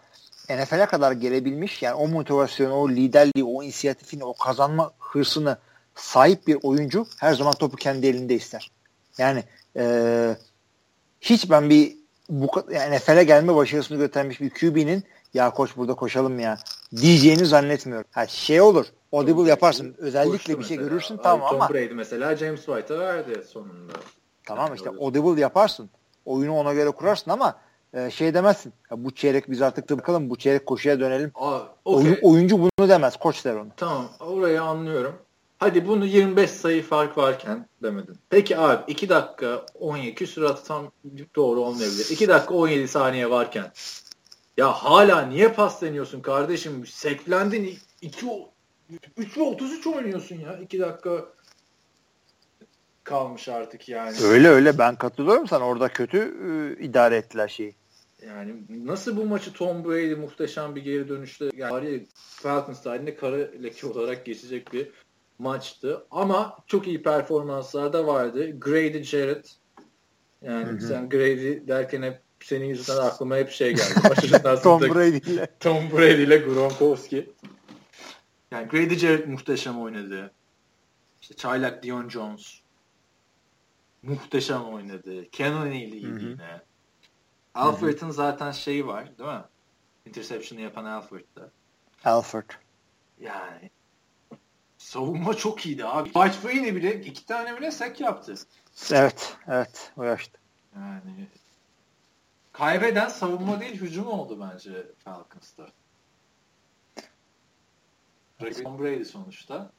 NFL'e 0.50 0.86
kadar 0.86 1.12
gelebilmiş 1.12 1.82
yani 1.82 1.94
o 1.94 2.08
motivasyonu, 2.08 2.74
o 2.74 2.88
liderliği, 2.88 3.44
o 3.44 3.62
inisiyatifini, 3.62 4.24
o 4.24 4.34
kazanma 4.34 4.92
hırsını 4.98 5.58
sahip 5.94 6.46
bir 6.46 6.58
oyuncu 6.62 7.06
her 7.20 7.34
zaman 7.34 7.54
topu 7.54 7.76
kendi 7.76 8.06
elinde 8.06 8.34
ister. 8.34 8.70
Yani 9.18 9.44
e, 9.76 10.36
hiç 11.20 11.50
ben 11.50 11.70
bir 11.70 11.96
bu 12.28 12.48
yani 12.72 12.96
NFL'e 12.96 13.24
gelme 13.24 13.54
başarısını 13.54 13.98
göstermiş 13.98 14.40
bir 14.40 14.50
QB'nin 14.50 15.04
ya 15.34 15.50
koç 15.50 15.76
burada 15.76 15.94
koşalım 15.94 16.40
ya 16.40 16.58
diyeceğini 16.96 17.46
zannetmiyorum. 17.46 18.08
Ha 18.10 18.26
şey 18.26 18.60
olur. 18.60 18.86
Audible 19.12 19.50
yaparsın. 19.50 19.94
Özellikle 19.98 20.58
bir 20.58 20.64
şey 20.64 20.76
mesela. 20.76 20.88
görürsün 20.88 21.14
Abi, 21.14 21.22
tamam 21.22 21.48
Tom 21.48 21.56
ama. 21.56 21.66
Tom 21.66 21.76
Brady 21.76 21.94
mesela 21.94 22.36
James 22.36 22.64
White'a 22.64 22.98
verdi 22.98 23.44
sonunda. 23.48 23.92
Tamam 24.44 24.66
yani 24.66 24.76
işte 24.76 24.90
audible 25.00 25.40
yaparsın. 25.40 25.90
Oyunu 26.24 26.56
ona 26.56 26.74
göre 26.74 26.90
kurarsın 26.90 27.30
ama 27.30 27.56
e, 27.94 28.10
şey 28.10 28.34
demezsin. 28.34 28.72
Ya 28.90 29.04
bu 29.04 29.14
çeyrek 29.14 29.50
biz 29.50 29.62
artık 29.62 29.90
da 29.90 29.98
bakalım 29.98 30.30
bu 30.30 30.36
çeyrek 30.36 30.66
koşuya 30.66 31.00
dönelim. 31.00 31.32
Aa, 31.34 31.58
okay. 31.84 32.04
Oyun, 32.04 32.18
oyuncu 32.22 32.58
bunu 32.58 32.88
demez. 32.88 33.16
Koç 33.16 33.44
der 33.44 33.54
onu. 33.54 33.68
Tamam. 33.76 34.08
Orayı 34.20 34.62
anlıyorum. 34.62 35.14
Hadi 35.58 35.86
bunu 35.86 36.06
25 36.06 36.50
sayı 36.50 36.82
fark 36.82 37.18
varken 37.18 37.68
demedin. 37.82 38.16
Peki 38.30 38.58
abi 38.58 38.92
2 38.92 39.08
dakika 39.08 39.66
17 39.80 40.26
süratı 40.26 40.64
tam 40.64 40.92
doğru 41.36 41.60
olmayabilir. 41.60 42.06
2 42.10 42.28
dakika 42.28 42.54
17 42.54 42.88
saniye 42.88 43.30
varken 43.30 43.72
ya 44.56 44.72
hala 44.72 45.22
niye 45.22 45.48
pas 45.48 45.82
deniyorsun 45.82 46.20
kardeşim? 46.20 46.86
Seklendin 46.86 47.78
2 48.02 48.26
3 49.16 49.38
ve 49.38 49.42
33 49.42 49.86
oynuyorsun 49.86 50.36
ya. 50.36 50.58
2 50.58 50.80
dakika 50.80 51.26
kalmış 53.04 53.48
artık 53.48 53.88
yani. 53.88 54.16
Öyle 54.24 54.48
öyle 54.48 54.78
ben 54.78 54.96
katılıyorum 54.96 55.46
sana. 55.48 55.66
Orada 55.66 55.88
kötü 55.88 56.18
e, 56.18 56.82
idare 56.84 57.16
ettiler 57.16 57.48
şeyi. 57.48 57.74
Yani 58.26 58.54
nasıl 58.84 59.16
bu 59.16 59.24
maçı 59.24 59.52
Tom 59.52 59.84
Brady 59.84 60.14
muhteşem 60.14 60.76
bir 60.76 60.82
geri 60.82 61.08
dönüşle 61.08 61.50
yani 61.56 62.06
Falcons 62.14 62.82
tarihinde 62.82 63.16
kara 63.16 63.36
leke 63.36 63.86
olarak 63.86 64.26
geçecek 64.26 64.72
bir 64.72 64.90
maçtı. 65.38 66.06
Ama 66.10 66.56
çok 66.66 66.86
iyi 66.86 67.02
performanslar 67.02 67.92
da 67.92 68.06
vardı. 68.06 68.60
Grady 68.60 69.02
Jarrett 69.02 69.56
yani 70.42 70.66
hı 70.66 70.72
hı. 70.72 70.80
sen 70.80 71.08
Grady 71.08 71.68
derken 71.68 72.02
hep 72.02 72.20
senin 72.40 72.66
yüzünden 72.66 73.00
aklıma 73.00 73.36
hep 73.36 73.50
şey 73.50 73.74
geldi. 73.74 74.60
Tom 74.62 74.80
Brady 74.80 75.32
ile. 75.32 75.46
Tom 75.60 75.90
Brady 75.92 76.22
ile 76.22 76.36
Gronkowski. 76.36 77.30
Yani 78.50 78.68
Grady 78.68 78.96
Jarrett 78.96 79.26
muhteşem 79.26 79.80
oynadı. 79.80 80.32
İşte 81.20 81.36
çaylak 81.36 81.82
Dion 81.82 82.08
Jones 82.08 82.60
muhteşem 84.02 84.64
oynadı. 84.64 85.30
Cannon 85.32 85.70
iyiydi 85.70 85.96
yine. 85.96 86.62
Alfred'in 87.54 88.10
zaten 88.10 88.50
şeyi 88.50 88.86
var 88.86 89.18
değil 89.18 89.30
mi? 89.30 89.44
Interception'ı 90.06 90.60
yapan 90.60 90.84
Alfred'da. 90.84 91.50
Alfred. 92.04 92.50
Yani 93.20 93.70
savunma 94.78 95.34
çok 95.34 95.66
iyiydi 95.66 95.84
abi. 95.84 96.12
White 96.12 96.76
bile 96.76 97.00
iki 97.00 97.26
tane 97.26 97.56
bile 97.56 97.70
sek 97.70 98.00
yaptı. 98.00 98.34
Evet, 98.92 99.36
evet. 99.48 99.92
Yaşta. 100.02 100.38
Yani 100.76 101.28
kaybeden 102.52 103.08
savunma 103.08 103.60
değil 103.60 103.80
hücum 103.80 104.06
oldu 104.06 104.48
bence 104.52 104.86
Falcons'ta. 105.04 105.66
Tom 108.62 108.78
Brady 108.78 109.04
sonuçta. 109.04 109.72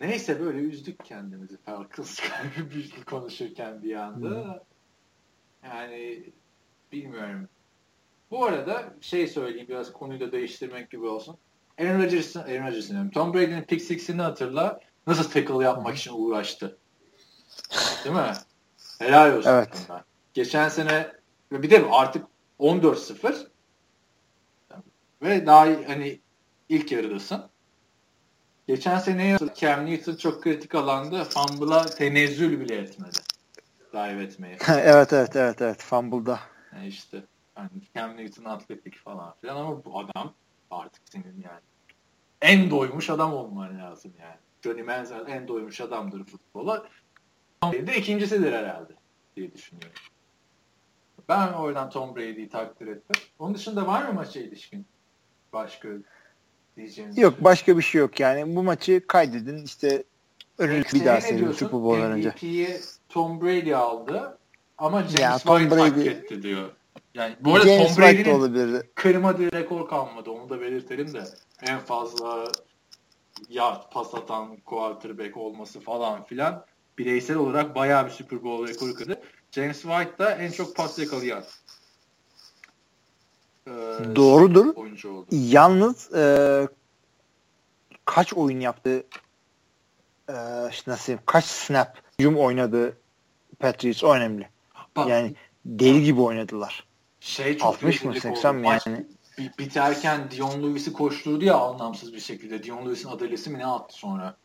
Neyse 0.00 0.40
böyle 0.40 0.58
üzdük 0.58 1.04
kendimizi 1.04 1.56
Falcons 1.56 2.20
bir 2.74 3.04
konuşurken 3.04 3.82
bir 3.82 3.94
anda. 3.94 4.28
Hmm. 4.30 5.70
Yani 5.70 6.24
bilmiyorum. 6.92 7.48
Bu 8.30 8.44
arada 8.44 8.94
şey 9.00 9.26
söyleyeyim 9.28 9.68
biraz 9.68 9.92
konuyu 9.92 10.20
da 10.20 10.32
değiştirmek 10.32 10.90
gibi 10.90 11.06
olsun. 11.06 11.36
Aaron 11.80 12.02
Rodgers'ın, 12.02 12.40
Aaron 12.40 12.66
Rodgers'ın 12.66 13.10
Tom 13.10 13.34
Brady'nin 13.34 13.62
pick 13.62 13.82
six'ini 13.82 14.22
hatırla. 14.22 14.80
Nasıl 15.06 15.30
tackle 15.30 15.64
yapmak 15.64 15.96
için 15.96 16.12
uğraştı. 16.14 16.78
Değil 18.04 18.16
mi? 18.16 18.32
Helal 18.98 19.36
olsun. 19.36 19.50
Evet. 19.50 19.88
Geçen 20.34 20.68
sene 20.68 21.12
bir 21.52 21.70
de 21.70 21.86
artık 21.90 22.26
14-0 22.60 23.46
ve 25.22 25.46
daha 25.46 25.60
hani 25.60 26.20
ilk 26.68 26.92
yarıdasın. 26.92 27.51
Geçen 28.66 28.98
sene 28.98 29.36
Cam 29.54 29.86
Newton 29.86 30.16
çok 30.16 30.42
kritik 30.42 30.74
alanda 30.74 31.24
fumble'a 31.24 31.86
tenezzül 31.86 32.60
bile 32.60 32.76
etmedi. 32.76 33.18
Dive 33.92 34.22
etmeye. 34.22 34.58
evet 34.68 35.12
evet 35.12 35.36
evet 35.36 35.62
evet 35.62 35.82
fumble'da. 35.82 36.40
Yani 36.74 36.86
işte 36.86 37.22
yani 37.56 37.70
Cam 37.96 38.16
Newton 38.16 38.44
atletik 38.44 38.98
falan 38.98 39.34
filan 39.40 39.56
ama 39.56 39.84
bu 39.84 39.98
adam 39.98 40.34
artık 40.70 41.02
senin 41.04 41.42
yani 41.44 41.60
en 42.40 42.70
doymuş 42.70 43.10
adam 43.10 43.32
olman 43.32 43.78
lazım 43.78 44.12
yani. 44.20 44.36
Johnny 44.64 44.82
Manziel 44.82 45.26
en 45.28 45.48
doymuş 45.48 45.80
adamdır 45.80 46.24
futbola. 46.24 46.86
Tom 47.60 47.72
Brady 47.72 47.86
de 47.86 47.96
ikincisidir 47.96 48.52
herhalde 48.52 48.92
diye 49.36 49.54
düşünüyorum. 49.54 49.92
Ben 51.28 51.52
oradan 51.52 51.90
Tom 51.90 52.16
Brady'yi 52.16 52.48
takdir 52.48 52.86
ettim. 52.86 53.22
Onun 53.38 53.54
dışında 53.54 53.86
var 53.86 54.08
mı 54.08 54.12
maça 54.12 54.40
ilişkin 54.40 54.86
başka 55.52 55.88
diyeceğiniz 56.76 57.18
Yok 57.18 57.34
şey? 57.34 57.44
başka 57.44 57.78
bir 57.78 57.82
şey 57.82 58.00
yok 58.00 58.20
yani. 58.20 58.56
Bu 58.56 58.62
maçı 58.62 59.06
kaydedin 59.06 59.64
işte 59.64 60.04
önümüzdeki 60.58 61.00
bir 61.00 61.04
daha 61.04 61.20
seyredin 61.20 61.52
Super 61.52 61.72
Bowl'dan 61.72 62.12
önce. 62.12 62.28
MVP'yi 62.28 62.80
Tom 63.08 63.40
Brady 63.40 63.74
aldı 63.74 64.38
ama 64.78 65.02
James 65.02 65.20
ya, 65.20 65.38
Tom 65.38 65.58
White 65.58 65.76
Brady, 65.76 66.08
etti 66.08 66.42
diyor. 66.42 66.70
Yani 67.14 67.36
bu 67.40 67.54
arada 67.54 67.68
James 67.68 67.94
Tom 67.94 68.04
Brady'nin 68.04 68.82
kırmadığı 68.94 69.52
rekor 69.52 69.88
kalmadı. 69.88 70.30
Onu 70.30 70.48
da 70.50 70.60
belirtelim 70.60 71.14
de 71.14 71.24
en 71.62 71.78
fazla 71.78 72.44
yard 73.48 73.92
pas 73.92 74.14
atan 74.14 74.56
quarterback 74.56 75.36
olması 75.36 75.80
falan 75.80 76.24
filan 76.24 76.64
bireysel 76.98 77.36
olarak 77.36 77.74
bayağı 77.74 78.06
bir 78.06 78.10
Super 78.10 78.42
Bowl 78.42 78.72
rekoru 78.72 78.94
kırdı. 78.94 79.20
James 79.50 79.82
White 79.82 80.18
da 80.18 80.34
en 80.34 80.50
çok 80.50 80.76
pas 80.76 80.98
yakalayan 80.98 81.44
Doğrudur. 84.16 84.76
oyuncu 84.76 85.12
oldu. 85.12 85.26
Yalnız 85.30 86.14
e, 86.14 86.68
kaç 88.04 88.34
oyun 88.34 88.60
yaptı 88.60 89.06
e, 90.28 90.34
işte 90.70 90.90
nasıl 90.90 91.06
diyeyim, 91.06 91.22
kaç 91.26 91.44
snap 91.44 91.98
hücum 92.18 92.36
oynadı 92.36 92.96
Patriots 93.58 94.04
o 94.04 94.14
önemli. 94.14 94.48
Bak, 94.96 95.08
yani 95.08 95.34
deli 95.64 96.04
gibi 96.04 96.20
oynadılar. 96.20 96.86
Şey 97.20 97.58
çok 97.58 97.68
60 97.68 98.04
mı 98.04 98.14
80 98.20 98.56
mi 98.56 98.68
yani? 98.68 99.06
Biterken 99.58 100.30
Dion 100.30 100.62
Lewis'i 100.62 100.92
koşturdu 100.92 101.44
ya 101.44 101.56
anlamsız 101.56 102.12
bir 102.12 102.20
şekilde. 102.20 102.62
Dion 102.62 102.86
Lewis'in 102.86 103.08
adalesi 103.08 103.50
mi 103.50 103.58
ne 103.58 103.66
attı 103.66 103.96
sonra? 103.96 104.36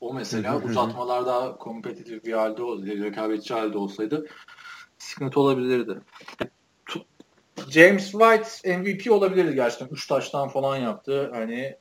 O 0.00 0.14
mesela 0.14 0.62
uzatmalarda 0.62 1.56
kompetitif 1.56 2.24
bir 2.24 2.32
halde 2.32 2.62
olsaydı, 2.62 3.04
rekabetçi 3.04 3.54
halde 3.54 3.78
olsaydı 3.78 4.26
sıkıntı 4.98 5.40
olabilirdi. 5.40 6.00
James 7.70 8.10
White 8.10 8.78
MVP 8.78 9.12
olabilirdi 9.12 9.54
gerçekten. 9.54 9.88
3 9.88 10.06
taştan 10.06 10.48
falan 10.48 10.76
yaptı. 10.76 11.30
Hani 11.34 11.76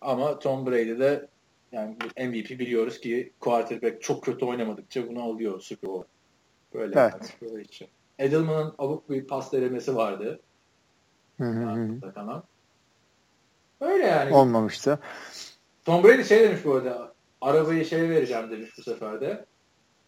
ama 0.00 0.38
Tom 0.38 0.66
Brady 0.66 0.98
de 0.98 1.28
yani 1.72 1.96
MVP 2.16 2.50
biliyoruz 2.50 3.00
ki 3.00 3.32
quarterback 3.40 4.02
çok 4.02 4.24
kötü 4.24 4.44
oynamadıkça 4.44 5.08
bunu 5.08 5.22
alıyor 5.22 5.60
Super 5.60 5.90
Bowl. 5.90 6.08
Böyle 6.74 7.00
evet. 7.00 7.12
yani. 7.12 7.52
Böyle 7.52 7.62
için. 7.62 7.88
Edelman'ın 8.18 8.74
abuk 8.78 9.10
bir 9.10 9.26
pas 9.26 9.52
denemesi 9.52 9.96
vardı. 9.96 10.40
Hı 11.38 11.44
hı. 11.44 12.12
Tamam. 12.14 12.42
Öyle 13.80 14.06
yani. 14.06 14.34
Olmamıştı. 14.34 14.98
Tom 15.84 16.04
Brady 16.04 16.24
şey 16.24 16.40
demiş 16.40 16.64
bu 16.64 16.74
arada. 16.74 17.14
Arabayı 17.40 17.84
şey 17.84 18.10
vereceğim 18.10 18.50
demiş 18.50 18.70
bu 18.78 18.82
sefer 18.82 19.20
de. 19.20 19.44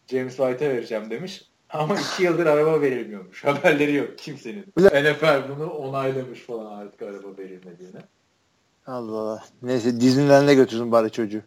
James 0.07 0.37
White'a 0.37 0.69
vereceğim 0.69 1.11
demiş. 1.11 1.45
Ama 1.73 1.97
iki 2.01 2.23
yıldır 2.23 2.47
araba 2.47 2.81
verilmiyormuş. 2.81 3.45
Haberleri 3.45 3.95
yok 3.95 4.19
kimsenin. 4.19 4.67
NFL 4.79 5.49
bunu 5.49 5.71
onaylamış 5.71 6.41
falan 6.41 6.79
artık 6.79 7.03
araba 7.03 7.39
verilmediğini. 7.39 8.01
Allah 8.87 9.17
Allah. 9.17 9.45
Neyse 9.63 10.01
Disneyland'e 10.01 10.55
götürsün 10.55 10.93
bari 10.93 11.11
çocuğu. 11.11 11.43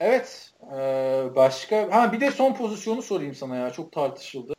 Evet. 0.00 0.52
Ee, 0.72 1.24
başka. 1.36 1.88
Ha 1.90 2.12
bir 2.12 2.20
de 2.20 2.30
son 2.30 2.54
pozisyonu 2.54 3.02
sorayım 3.02 3.34
sana 3.34 3.56
ya. 3.56 3.70
Çok 3.70 3.92
tartışıldı. 3.92 4.54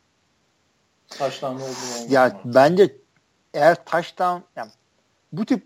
Taştan 1.08 1.54
oldu 1.54 1.62
mu? 1.62 2.06
Ya 2.08 2.24
ama. 2.24 2.40
bence 2.44 2.96
eğer 3.54 3.84
taştan 3.84 4.42
yani 4.56 4.70
bu 5.32 5.46
tip 5.46 5.62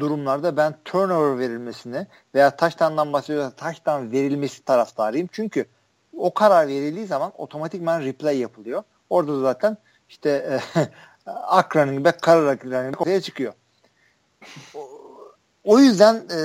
durumlarda 0.00 0.56
ben 0.56 0.74
turnover 0.84 1.38
verilmesine 1.38 2.06
veya 2.34 2.56
taştandan 2.56 3.12
bahsediyorsa 3.12 3.50
taştan 3.50 4.12
verilmesi 4.12 4.64
taraftarıyım. 4.64 5.28
Çünkü 5.32 5.66
o 6.16 6.34
karar 6.34 6.68
verildiği 6.68 7.06
zaman 7.06 7.32
otomatikman 7.38 8.00
replay 8.02 8.38
yapılıyor. 8.38 8.82
Orada 9.10 9.32
da 9.32 9.40
zaten 9.40 9.76
işte 10.08 10.60
e, 10.76 10.80
ak 11.26 11.76
running 11.76 12.04
back, 12.04 12.22
kara 12.22 12.56
running 12.56 13.00
ortaya 13.00 13.20
çıkıyor. 13.20 13.52
O, 14.74 14.88
o 15.64 15.78
yüzden 15.78 16.14
e, 16.14 16.38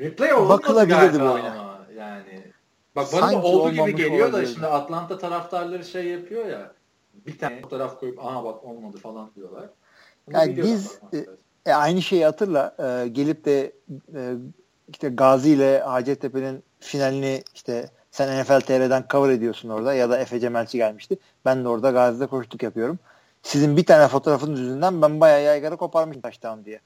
replay 0.00 0.48
bakılabilirdi 0.48 1.20
bu 1.20 1.24
oyuna. 1.24 1.86
Yani 1.96 2.52
bak 2.96 3.06
bana 3.12 3.20
Sanki 3.20 3.36
olduğu 3.36 3.70
gibi 3.70 3.96
geliyor 3.96 4.32
da 4.32 4.46
şimdi 4.46 4.66
Atlanta 4.66 5.18
taraftarları 5.18 5.84
şey 5.84 6.06
yapıyor 6.06 6.46
ya 6.46 6.72
bir 7.26 7.38
tane 7.38 7.60
fotoğraf 7.60 8.00
koyup 8.00 8.24
aha 8.24 8.44
bak 8.44 8.64
olmadı 8.64 8.96
falan 8.96 9.30
diyorlar. 9.34 9.70
Bunu 10.26 10.36
yani 10.36 10.56
biz 10.56 10.98
e, 11.14 11.26
e, 11.66 11.72
aynı 11.72 12.02
şeyi 12.02 12.24
hatırla 12.24 12.76
e, 12.78 13.08
gelip 13.08 13.44
de 13.44 13.72
e, 14.14 14.34
işte 14.88 15.08
Gazi 15.08 15.50
ile 15.50 15.80
Hacettepe'nin 15.80 16.62
finalini 16.80 17.42
işte 17.54 17.90
sen 18.12 18.42
NFL 18.42 18.60
TR'den 18.60 19.04
cover 19.10 19.30
ediyorsun 19.30 19.68
orada 19.68 19.94
ya 19.94 20.10
da 20.10 20.18
Efe 20.18 20.40
Cemelçi 20.40 20.78
gelmişti. 20.78 21.16
Ben 21.44 21.64
de 21.64 21.68
orada 21.68 21.90
Gazi'de 21.90 22.26
koştuk 22.26 22.62
yapıyorum. 22.62 22.98
Sizin 23.42 23.76
bir 23.76 23.86
tane 23.86 24.08
fotoğrafın 24.08 24.56
yüzünden 24.56 25.02
ben 25.02 25.20
bayağı 25.20 25.42
yaygara 25.42 25.76
koparmışım 25.76 26.22
taştan 26.22 26.64
diye. 26.64 26.80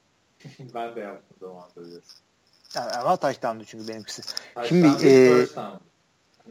ben 0.73 0.95
de 0.95 0.99
yaptım 0.99 1.51
söylüyorsun. 1.73 2.11
Yani 2.75 2.91
ama 2.91 3.15
taştandı 3.15 3.63
çünkü 3.65 3.87
benimkisi. 3.87 4.21
Taştan 4.55 4.63
Şimdi 4.63 5.07
e, 5.07 5.45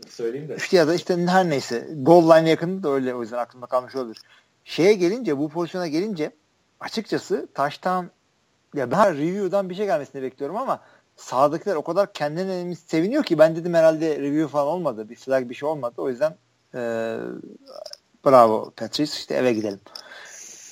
söyleyeyim 0.09 0.48
de. 0.48 0.57
İşte 0.57 0.77
ya 0.77 0.89
da 0.89 0.94
işte 0.94 1.27
her 1.27 1.51
neyse 1.51 1.89
goal 1.97 2.31
line 2.31 2.51
yakında 2.51 2.82
da 2.82 2.93
öyle 2.93 3.15
o 3.15 3.23
yüzden 3.23 3.39
aklımda 3.39 3.66
kalmış 3.66 3.94
olabilir. 3.97 4.23
Şeye 4.65 4.94
gelince 4.94 5.39
bu 5.39 5.48
pozisyona 5.48 5.86
gelince 5.86 6.31
açıkçası 6.81 7.48
taştan 7.55 8.11
ya 8.74 8.90
ben 8.90 9.15
review'dan 9.15 9.70
bir 9.70 9.74
şey 9.74 9.86
gelmesini 9.86 10.23
bekliyorum 10.23 10.57
ama 10.57 10.81
sağdakiler 11.16 11.74
o 11.74 11.84
kadar 11.84 12.12
kendilerine 12.12 12.74
seviniyor 12.74 13.24
ki 13.24 13.38
ben 13.38 13.56
dedim 13.56 13.74
herhalde 13.74 14.18
review 14.18 14.48
falan 14.48 14.66
olmadı. 14.66 15.09
Bir 15.09 15.16
flag 15.16 15.48
bir 15.48 15.55
şey 15.55 15.68
olmadı. 15.68 15.94
O 15.97 16.10
yüzden 16.10 16.36
e, 16.74 16.80
bravo 18.26 18.72
Patrice 18.76 19.12
işte 19.12 19.34
eve 19.34 19.52
gidelim. 19.52 19.80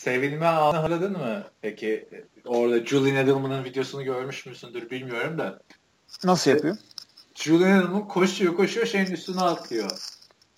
Sevinme 0.05 0.47
anı 0.47 0.77
hatırladın 0.77 1.13
mı? 1.13 1.45
Peki 1.63 2.09
orada 2.47 2.87
Julian 2.87 3.17
Edelman'ın 3.17 3.65
videosunu 3.65 4.05
görmüş 4.05 4.47
müsündür 4.47 4.91
bilmiyorum 4.91 5.39
da. 5.39 5.59
Nasıl 6.25 6.51
yapıyor? 6.51 6.77
Julian 7.35 7.79
Edelman 7.79 8.09
koşuyor 8.09 8.57
koşuyor 8.57 8.87
şeyin 8.87 9.07
üstüne 9.07 9.41
atlıyor. 9.41 9.91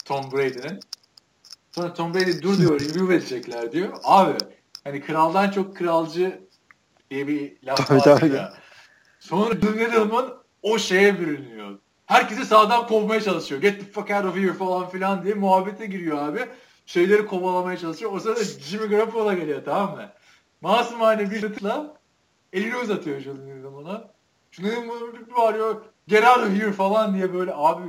Tom 0.05 0.33
Brady'nin. 0.33 0.81
Sonra 1.73 1.95
Tom 1.95 2.15
Brady 2.15 2.43
dur 2.43 2.59
diyor 2.59 2.81
review 2.81 3.09
verecekler 3.09 3.73
diyor. 3.73 3.99
Abi 4.05 4.39
hani 4.85 5.01
kraldan 5.01 5.51
çok 5.51 5.77
kralcı 5.77 6.41
diye 7.11 7.29
bir 7.29 7.57
laf 7.63 7.91
var 7.91 8.23
ya. 8.23 8.53
Sonra 9.27 9.55
Julian 9.55 9.91
Edelman 9.91 10.35
o 10.63 10.79
şeye 10.79 11.21
bürünüyor. 11.21 11.79
Herkesi 12.07 12.45
sağdan 12.45 12.87
kovmaya 12.87 13.21
çalışıyor. 13.21 13.61
Get 13.61 13.81
the 13.81 13.87
fuck 13.87 14.11
out 14.11 14.25
of 14.25 14.37
here 14.37 14.53
falan 14.53 14.89
filan 14.89 15.25
diye 15.25 15.35
muhabbete 15.35 15.87
giriyor 15.87 16.19
abi. 16.19 16.41
Şeyleri 16.87 17.27
kovalamaya 17.27 17.77
çalışıyor. 17.77 18.13
O 18.13 18.21
sırada 18.21 18.45
Jimmy 18.45 18.87
Garoppolo 18.87 19.35
geliyor 19.35 19.63
tamam 19.65 19.97
mı? 19.97 20.11
Masumane 20.61 21.31
bir 21.31 21.41
şutla 21.41 21.95
elini 22.53 22.77
uzatıyor 22.77 23.21
Julian 23.21 23.49
Edelman'a. 23.49 24.05
Julian 24.51 24.73
Edelman 24.73 25.27
bağırıyor. 25.37 25.83
Get 26.09 26.25
out 26.25 26.39
of 26.39 26.51
here 26.51 26.73
falan 26.73 27.15
diye 27.15 27.35
böyle 27.35 27.53
abi 27.55 27.83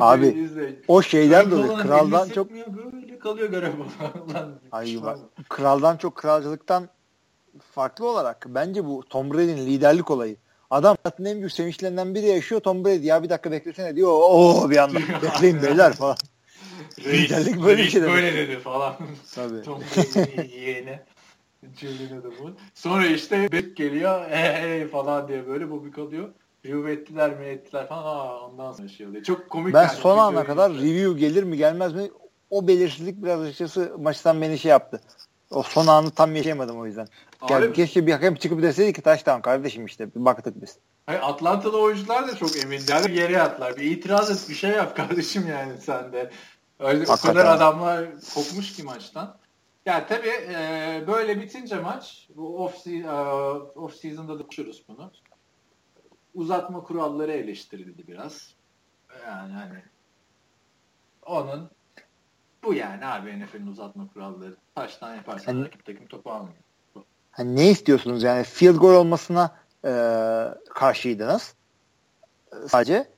o 0.00 0.04
abi 0.04 0.26
izle. 0.26 0.80
o 0.88 1.02
şeyden 1.02 1.50
dolayı 1.50 1.78
kraldan 1.78 2.28
çok 2.28 2.50
böyle 2.50 3.18
kalıyor 3.18 3.48
Garoppolo. 3.48 3.88
Ay 4.72 4.98
bak, 5.02 5.18
kraldan 5.48 5.96
çok 5.96 6.16
kralcılıktan 6.16 6.88
farklı 7.72 8.08
olarak 8.08 8.46
bence 8.48 8.84
bu 8.84 9.04
Tom 9.08 9.34
Brady'nin 9.34 9.66
liderlik 9.66 10.10
olayı. 10.10 10.36
Adam 10.70 10.96
hayatının 11.04 11.28
en 11.28 11.38
büyük 11.38 11.52
sevinçlerinden 11.52 12.14
biri 12.14 12.26
yaşıyor 12.26 12.60
Tom 12.60 12.84
Brady. 12.84 13.06
Ya 13.06 13.22
bir 13.22 13.28
dakika 13.28 13.50
beklesene 13.50 13.96
diyor. 13.96 14.10
Oo 14.12 14.70
bir 14.70 14.76
anda 14.76 14.98
bekleyin 15.22 15.62
beyler 15.62 15.92
falan. 15.92 16.16
Reis, 17.04 17.30
liderlik 17.30 17.64
böyle 17.64 17.82
bir 17.82 17.88
şey 17.88 18.02
Böyle 18.02 18.34
dedi 18.34 18.58
falan. 18.58 18.94
Tabii. 19.34 19.62
Tom 19.62 19.80
Brady'nin 19.80 20.48
yeğeni. 20.48 21.00
Julian 21.76 22.20
Edelman. 22.20 22.54
Sonra 22.74 23.06
işte 23.06 23.52
Beck 23.52 23.76
geliyor 23.76 24.30
hey, 24.30 24.62
hey 24.62 24.88
falan 24.88 25.28
diye 25.28 25.46
böyle 25.46 25.70
bu 25.70 25.90
kalıyor. 25.90 26.28
Review 26.64 26.92
ettiler 26.92 27.38
mi 27.38 27.44
ettiler 27.44 27.88
falan 27.88 28.04
Aa, 28.04 28.40
ondan 28.40 28.72
sonra 28.72 28.88
şey 28.88 29.06
oluyor. 29.06 29.22
Çok 29.22 29.50
komik. 29.50 29.74
Ben 29.74 29.82
yani, 29.82 29.96
son 29.96 30.18
ana 30.18 30.44
kadar 30.44 30.70
işte. 30.70 30.82
review 30.82 31.20
gelir 31.20 31.42
mi 31.42 31.56
gelmez 31.56 31.94
mi 31.94 32.10
o 32.50 32.68
belirsizlik 32.68 33.22
biraz 33.22 33.40
açıkçası 33.40 33.92
maçtan 33.98 34.40
beni 34.40 34.58
şey 34.58 34.70
yaptı. 34.70 35.00
O 35.50 35.62
son 35.62 35.86
anı 35.86 36.10
tam 36.10 36.36
yaşayamadım 36.36 36.80
o 36.80 36.86
yüzden. 36.86 37.08
Abi, 37.40 37.52
yani 37.52 37.72
keşke 37.72 38.06
bir 38.06 38.12
hakem 38.12 38.34
çıkıp 38.34 38.62
deseydi 38.62 38.92
ki 38.92 39.02
taş 39.02 39.22
tamam 39.22 39.42
kardeşim 39.42 39.86
işte 39.86 40.14
bir 40.14 40.24
baktık 40.24 40.62
biz. 40.62 40.78
Hayır, 41.06 41.20
Atlantalı 41.22 41.80
oyuncular 41.80 42.28
da 42.28 42.36
çok 42.36 42.56
emin. 42.56 42.80
Yani 42.88 43.18
yere 43.18 43.42
atlar. 43.42 43.76
Bir 43.76 43.82
itiraz 43.82 44.30
et 44.30 44.48
bir 44.48 44.54
şey 44.54 44.70
yap 44.70 44.96
kardeşim 44.96 45.48
yani 45.48 45.78
sen 45.78 46.12
de. 46.12 46.30
Öyle 46.78 47.04
o 47.12 47.16
kadar 47.16 47.46
adamlar 47.46 48.04
kopmuş 48.34 48.72
ki 48.72 48.82
maçtan. 48.82 49.36
Yani 49.86 50.04
tabii 50.08 50.28
e, 50.28 51.04
böyle 51.06 51.40
bitince 51.40 51.76
maç 51.76 52.28
bu 52.36 52.64
off, 52.64 52.86
e, 52.86 53.10
off 53.74 53.94
season'da 53.94 54.38
da 54.38 54.42
konuşuruz 54.42 54.84
bunu. 54.88 55.12
Uzatma 56.34 56.82
kuralları 56.82 57.32
eleştirildi 57.32 58.08
biraz. 58.08 58.54
Yani 59.26 59.52
hani 59.52 59.82
onun 61.26 61.70
bu 62.64 62.74
yani 62.74 63.06
abi 63.06 63.40
NFL'in 63.40 63.66
uzatma 63.66 64.08
kuralları. 64.12 64.56
Taştan 64.74 65.14
yaparsan 65.14 65.64
rakip 65.64 65.84
takım 65.84 66.06
topu 66.06 66.30
almıyor. 66.30 66.65
Hani 67.36 67.56
ne 67.56 67.70
istiyorsunuz 67.70 68.22
yani 68.22 68.44
field 68.44 68.76
goal 68.76 68.94
olmasına 68.94 69.50
e, 69.84 69.90
karşıydınız. 70.74 71.54
Sadece 72.68 73.08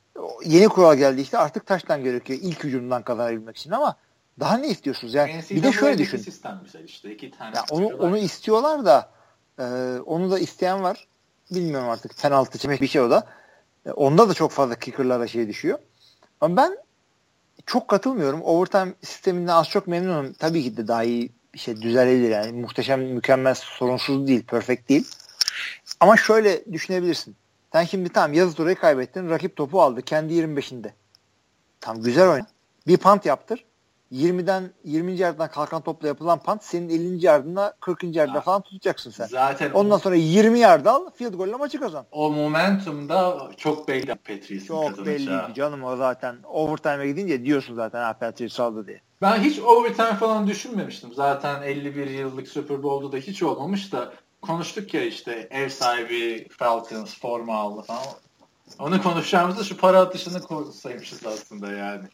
yeni 0.44 0.68
kural 0.68 0.96
geldi 0.96 1.20
işte 1.20 1.38
artık 1.38 1.66
taştan 1.66 2.04
gerekiyor 2.04 2.38
ilk 2.42 2.64
hücumdan 2.64 3.02
kazanabilmek 3.02 3.56
için 3.56 3.70
ama 3.70 3.96
daha 4.40 4.56
ne 4.56 4.68
istiyorsunuz 4.68 5.14
yani? 5.14 5.38
NCAA 5.38 5.56
bir 5.56 5.62
de 5.62 5.72
şöyle 5.72 5.98
düşün. 5.98 6.18
Sistem 6.18 6.60
güzel 6.64 6.84
işte 6.84 7.14
iki 7.14 7.30
tane. 7.30 7.56
Ya 7.56 7.64
onu 7.70 7.86
onu 7.86 8.18
istiyorlar 8.18 8.84
da 8.84 9.10
e, 9.58 9.64
onu 10.06 10.30
da 10.30 10.38
isteyen 10.38 10.82
var. 10.82 11.08
Bilmiyorum 11.50 11.88
artık 11.88 12.18
penaltı 12.18 12.58
çemek 12.58 12.80
bir 12.80 12.88
şey 12.88 13.00
o 13.00 13.10
da. 13.10 13.26
E, 13.86 13.90
onda 13.90 14.28
da 14.28 14.34
çok 14.34 14.50
fazla 14.50 14.74
kicker'lara 14.74 15.26
şey 15.26 15.48
düşüyor. 15.48 15.78
Ama 16.40 16.56
ben 16.56 16.78
çok 17.66 17.88
katılmıyorum. 17.88 18.42
Overtime 18.42 18.92
sisteminden 19.02 19.52
az 19.52 19.68
çok 19.68 19.86
memnunum. 19.86 20.32
Tabii 20.32 20.62
ki 20.62 20.76
de 20.76 20.88
daha 20.88 21.04
iyi 21.04 21.37
şey 21.58 21.82
düzelebilir 21.82 22.30
yani. 22.30 22.52
Muhteşem, 22.52 23.00
mükemmel, 23.00 23.54
sorunsuz 23.54 24.26
değil, 24.28 24.42
perfect 24.42 24.88
değil. 24.88 25.06
Ama 26.00 26.16
şöyle 26.16 26.72
düşünebilirsin. 26.72 27.36
Sen 27.72 27.84
şimdi 27.84 28.08
tamam 28.08 28.32
yazı 28.32 28.56
turayı 28.56 28.76
kaybettin. 28.76 29.30
Rakip 29.30 29.56
topu 29.56 29.82
aldı. 29.82 30.02
Kendi 30.02 30.34
25'inde. 30.34 30.90
Tam 31.80 32.02
güzel 32.02 32.28
oyna. 32.28 32.46
Bir 32.86 32.96
punt 32.96 33.26
yaptır. 33.26 33.64
20'den 34.12 34.70
20. 34.84 35.12
yerden 35.12 35.50
kalkan 35.50 35.82
topla 35.82 36.08
yapılan 36.08 36.38
punt 36.38 36.62
senin 36.62 36.88
50. 36.88 37.26
yardına 37.26 37.72
40. 37.80 38.04
yerde 38.04 38.40
falan 38.40 38.62
tutacaksın 38.62 39.10
sen. 39.10 39.26
Zaten 39.26 39.70
Ondan 39.70 39.98
sonra 39.98 40.14
20 40.14 40.58
yard 40.58 40.86
al 40.86 41.10
field 41.10 41.34
golle 41.34 41.56
maçı 41.56 41.80
kazan. 41.80 42.06
O 42.12 42.30
momentumda 42.30 43.50
çok 43.56 43.88
belli 43.88 44.14
Patriots'ın 44.14 44.66
Çok 44.66 45.06
belliydi 45.06 45.54
canım 45.54 45.84
o 45.84 45.96
zaten. 45.96 46.36
Overtime'e 46.44 47.06
gidince 47.06 47.44
diyorsun 47.44 47.74
zaten 47.74 48.02
ha 48.02 48.18
Patriots 48.18 48.60
aldı 48.60 48.86
diye. 48.86 49.00
Ben 49.22 49.40
hiç 49.40 49.58
overtime 49.58 50.14
falan 50.14 50.46
düşünmemiştim. 50.46 51.14
Zaten 51.14 51.62
51 51.62 52.10
yıllık 52.10 52.48
Super 52.48 52.82
Bowl'da 52.82 53.12
da 53.12 53.16
hiç 53.16 53.42
olmamış 53.42 53.92
da 53.92 54.12
konuştuk 54.42 54.94
ya 54.94 55.02
işte 55.02 55.48
ev 55.50 55.68
sahibi 55.68 56.48
Falcons 56.50 57.20
forma 57.20 57.56
aldı 57.56 57.82
falan. 57.82 58.02
Onu 58.78 59.02
konuşacağımızda 59.02 59.64
şu 59.64 59.76
para 59.76 60.00
atışını 60.00 60.72
saymışız 60.72 61.26
aslında 61.26 61.72
yani. 61.72 62.08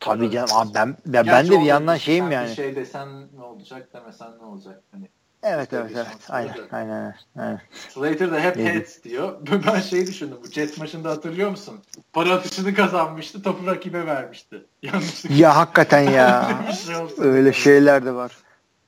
Tabii 0.00 0.30
canım 0.30 0.48
abi 0.52 0.74
ben 0.74 0.96
ben, 1.06 1.26
ben 1.26 1.46
de 1.46 1.50
bir 1.50 1.66
yandan 1.66 1.96
şeyim 1.96 2.30
yani. 2.30 2.50
Bir 2.50 2.54
şey 2.54 2.76
desen 2.76 3.08
ne 3.36 3.42
olacak 3.42 3.94
demesen 3.94 4.38
ne 4.40 4.44
olacak 4.44 4.82
hani. 4.92 5.08
Evet 5.42 5.72
evet 5.72 5.90
evet. 5.94 6.06
Aynen, 6.28 6.54
aynen 6.72 7.14
aynen. 7.36 7.60
Slater 7.88 8.32
da 8.32 8.40
hep 8.40 8.56
heads 8.56 9.02
diyor. 9.04 9.38
Ben 9.66 9.80
şey 9.80 10.06
düşündüm. 10.06 10.38
Bu 10.44 10.48
Jets 10.48 10.78
maçında 10.78 11.10
hatırlıyor 11.10 11.50
musun? 11.50 11.80
Para 12.12 12.32
atışını 12.32 12.74
kazanmıştı. 12.74 13.42
Topu 13.42 13.66
rakibe 13.66 14.06
vermişti. 14.06 14.66
Yanlışlıkla. 14.82 15.36
Ya 15.36 15.56
hakikaten 15.56 16.10
ya. 16.10 16.58
şey 16.86 16.94
Öyle 17.18 17.52
şeyler 17.52 18.04
de 18.04 18.14
var. 18.14 18.32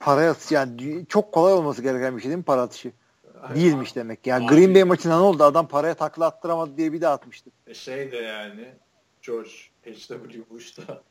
Para 0.01 0.31
atış 0.31 0.53
yani 0.53 1.07
çok 1.09 1.32
kolay 1.32 1.53
olması 1.53 1.82
gereken 1.82 2.16
bir 2.16 2.23
şey 2.23 2.28
değil 2.28 2.39
mi 2.39 2.45
para 2.45 2.62
atışı? 2.62 2.93
Değilmiş 3.55 3.97
demek. 3.97 4.27
Yani. 4.27 4.47
Green 4.47 4.74
Bay 4.74 4.85
maçında 4.85 5.16
ne 5.16 5.23
oldu? 5.23 5.45
Adam 5.45 5.69
paraya 5.69 5.95
takla 5.95 6.27
attıramadı 6.27 6.77
diye 6.77 6.93
bir 6.93 7.01
de 7.01 7.09
atmıştı. 7.09 7.51
E 7.66 7.74
şey 7.74 8.12
de 8.12 8.16
yani 8.16 8.69
George 9.23 9.51
H.W. 9.94 10.50
Bush 10.50 10.78
da 10.78 11.02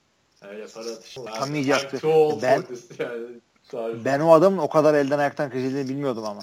öyle 0.47 0.68
para 0.68 0.89
atışı. 0.89 1.22
Atamayacaktı. 1.22 1.99
Ben, 2.41 2.64
yani, 2.99 4.06
ben 4.06 4.19
o 4.19 4.31
adamın 4.31 4.57
o 4.57 4.69
kadar 4.69 4.93
elden 4.93 5.19
ayaktan 5.19 5.49
kesildiğini 5.49 5.89
bilmiyordum 5.89 6.26
ama. 6.26 6.41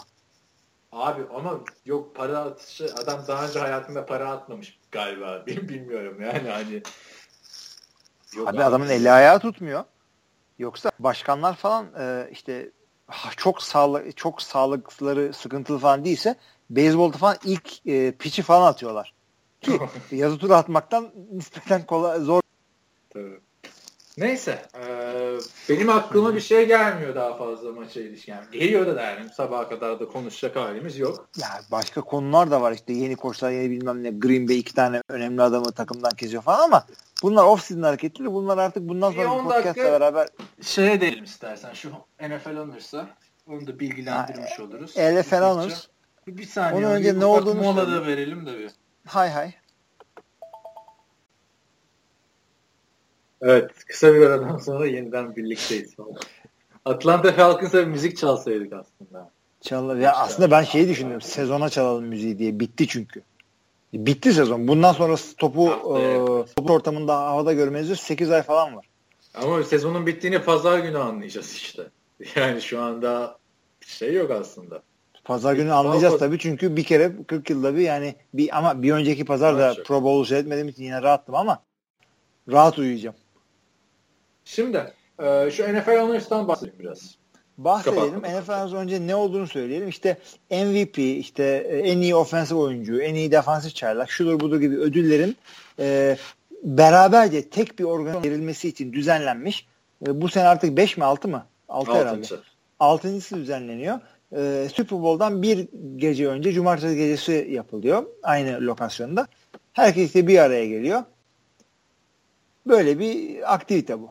Abi 0.93 1.23
ama 1.35 1.61
yok 1.85 2.15
para 2.17 2.39
atışı 2.39 2.95
adam 2.95 3.25
daha 3.29 3.49
önce 3.49 3.59
hayatında 3.59 4.07
para 4.07 4.31
atmamış 4.31 4.79
galiba. 4.93 5.43
Bilmiyorum 5.47 6.21
yani 6.21 6.49
hani. 6.49 6.83
Yok 8.37 8.49
abi, 8.49 8.57
abi 8.57 8.65
adamın 8.65 8.89
eli 8.89 9.11
ayağı 9.11 9.41
tutmuyor. 9.41 9.85
Yoksa 10.59 10.91
başkanlar 10.99 11.57
falan 11.57 11.87
e, 11.99 12.29
işte 12.33 12.71
çok 13.37 13.63
sağlık 13.63 14.17
çok 14.17 14.43
sağlıkları 14.43 15.33
sıkıntılı 15.33 15.79
falan 15.79 16.05
değilse 16.05 16.37
beyzbolda 16.71 17.17
falan 17.17 17.37
ilk 17.45 17.87
e, 17.87 18.13
piçi 18.13 18.43
falan 18.43 18.67
atıyorlar. 18.67 19.16
Ki 19.61 19.81
yazı 20.11 20.39
tura 20.39 20.57
atmaktan 20.57 21.11
nispeten 21.33 21.87
kolay 21.87 22.21
zor. 22.21 22.41
Tabii. 23.11 23.41
Neyse. 24.19 24.63
E, 24.81 24.89
benim 25.69 25.91
aklıma 25.91 26.35
bir 26.35 26.41
şey 26.41 26.67
gelmiyor 26.67 27.15
daha 27.15 27.37
fazla 27.37 27.73
maça 27.73 28.01
ilişkin. 28.01 28.33
Yani 28.33 28.47
geliyor 28.53 28.97
da 28.97 29.03
yani 29.03 29.31
sabaha 29.31 29.69
kadar 29.69 30.01
da 30.01 30.09
konuşacak 30.09 30.57
halimiz 30.57 30.99
yok. 30.99 31.29
Ya 31.39 31.49
başka 31.71 32.01
konular 32.01 32.51
da 32.51 32.61
var 32.61 32.73
işte 32.73 32.93
yeni 32.93 33.17
koçlar 33.17 33.51
yeni 33.51 33.71
bilmem 33.71 34.03
ne 34.03 34.11
Green 34.11 34.49
Bay 34.49 34.59
iki 34.59 34.75
tane 34.75 35.03
önemli 35.09 35.43
adamı 35.43 35.73
takımdan 35.73 36.11
kesiyor 36.11 36.43
falan 36.43 36.65
ama 36.65 36.87
bunlar 37.23 37.45
off-season 37.45 37.83
hareketleri. 37.83 38.33
Bunlar 38.33 38.59
artık 38.59 38.89
bundan 38.89 39.13
sonra 39.13 39.43
podcast'la 39.43 39.93
beraber 39.93 40.29
şeye 40.63 41.01
değilim 41.01 41.25
istersen 41.25 41.73
şu 41.73 41.91
NFL 42.21 42.57
alırsa 42.57 43.09
onu 43.47 43.67
da 43.67 43.81
bilgilendirmiş 43.81 44.59
ha, 44.59 44.63
oluruz. 44.63 44.97
NFL 44.97 45.43
alır. 45.43 45.89
Bir 46.27 46.47
saniye. 46.47 46.87
Onun 46.87 46.95
önce 46.95 47.19
ne 47.19 47.25
olduğunu 47.25 47.63
mola 47.63 47.93
da 47.93 48.07
verelim 48.07 48.47
de 48.47 48.59
bir. 48.59 48.71
Hay 49.07 49.31
hay. 49.31 49.53
Evet. 53.43 53.71
Kısa 53.89 54.15
bir 54.15 54.21
aradan 54.21 54.57
sonra 54.57 54.87
yeniden 54.87 55.37
birlikteyiz. 55.37 55.97
Atlanta 56.85 57.33
Falcons'a 57.33 57.79
bir 57.79 57.87
müzik 57.87 58.17
çalsaydık 58.17 58.73
aslında. 58.73 59.31
Çal 59.61 59.99
ya 59.99 60.13
aslında 60.13 60.51
ben 60.51 60.63
şeyi 60.63 60.89
düşündüm. 60.89 61.21
Sezona 61.21 61.69
çalalım 61.69 62.05
müziği 62.05 62.39
diye. 62.39 62.61
Bitti 62.61 62.89
çünkü. 62.89 63.23
Bitti 63.93 64.33
sezon. 64.33 64.69
Bundan 64.69 64.93
sonra 64.93 65.17
topu 65.39 65.71
e, 65.71 66.15
topu 66.57 66.73
ortamında 66.73 67.17
havada 67.17 67.53
görmeniz 67.53 68.01
8 68.01 68.31
ay 68.31 68.43
falan 68.43 68.77
var. 68.77 68.87
Ama 69.35 69.63
sezonun 69.63 70.07
bittiğini 70.07 70.43
pazar 70.43 70.79
günü 70.79 70.99
anlayacağız 70.99 71.53
işte. 71.53 71.83
Yani 72.37 72.63
şu 72.63 72.81
anda 72.81 73.39
şey 73.81 74.15
yok 74.15 74.31
aslında. 74.31 74.83
Pazar 75.27 75.55
günü 75.55 75.73
anlayacağız 75.73 76.19
tabii 76.19 76.39
çünkü 76.39 76.77
bir 76.77 76.85
kere 76.85 77.13
40 77.27 77.51
yılda 77.51 77.77
bir 77.77 77.81
yani 77.81 78.15
bir 78.35 78.59
ama 78.59 78.83
bir 78.83 78.93
önceki 78.93 79.25
pazar 79.25 79.59
da 79.59 79.83
Pro 79.85 80.03
Bowl'u 80.03 80.25
seyretmediğim 80.25 80.69
için 80.69 80.85
yine 80.85 81.03
rahattım 81.03 81.35
ama 81.35 81.63
rahat 82.49 82.79
uyuyacağım. 82.79 83.17
Şimdi 84.45 84.93
e, 85.23 85.51
şu 85.51 85.63
NFL 85.63 86.01
Honors'tan 86.01 86.49
bahsedelim 86.49 86.79
biraz. 86.79 87.15
Bahsedelim. 87.59 88.19
NFL'den 88.19 88.77
önce 88.77 89.07
ne 89.07 89.15
olduğunu 89.15 89.47
söyleyelim. 89.47 89.89
İşte 89.89 90.19
MVP, 90.51 90.99
işte 90.99 91.45
e, 91.69 91.79
en 91.79 91.99
iyi 91.99 92.15
ofensif 92.15 92.57
oyuncu, 92.57 93.01
en 93.01 93.15
iyi 93.15 93.31
defansif 93.31 93.75
çaylak, 93.75 94.11
şudur 94.11 94.41
budur 94.41 94.61
gibi 94.61 94.77
ödüllerin 94.77 95.37
e, 95.79 96.17
beraberce 96.63 97.49
tek 97.49 97.79
bir 97.79 97.85
organa 97.85 98.23
verilmesi 98.23 98.69
için 98.69 98.93
düzenlenmiş. 98.93 99.67
E, 100.07 100.21
bu 100.21 100.29
sene 100.29 100.49
artık 100.49 100.77
5 100.77 100.97
mi 100.97 101.05
6 101.05 101.29
mı? 101.29 101.47
6 101.69 101.93
herhalde. 101.93 102.27
Altıncısı 102.81 103.37
düzenleniyor. 103.37 104.01
E, 104.37 104.69
Super 104.75 105.03
Bowl'dan 105.03 105.43
bir 105.43 105.69
gece 105.97 106.29
önce 106.29 106.53
cumartesi 106.53 106.97
gecesi 106.97 107.49
yapılıyor. 107.51 108.07
Aynı 108.23 108.61
lokasyonda. 108.61 109.27
Herkes 109.73 110.15
de 110.15 110.27
bir 110.27 110.39
araya 110.39 110.67
geliyor. 110.67 111.03
Böyle 112.67 112.99
bir 112.99 113.55
aktivite 113.55 114.01
bu. 114.01 114.11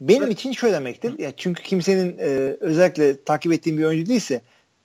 Benim 0.00 0.22
evet. 0.22 0.32
için 0.32 0.52
şöyle 0.52 0.74
demektir. 0.74 1.18
Ya 1.18 1.32
çünkü 1.36 1.62
kimsenin 1.62 2.18
e, 2.18 2.56
özellikle 2.60 3.24
takip 3.24 3.52
ettiğim 3.52 3.78
bir 3.78 3.84
oyuncu 3.84 4.10
değilse 4.10 4.40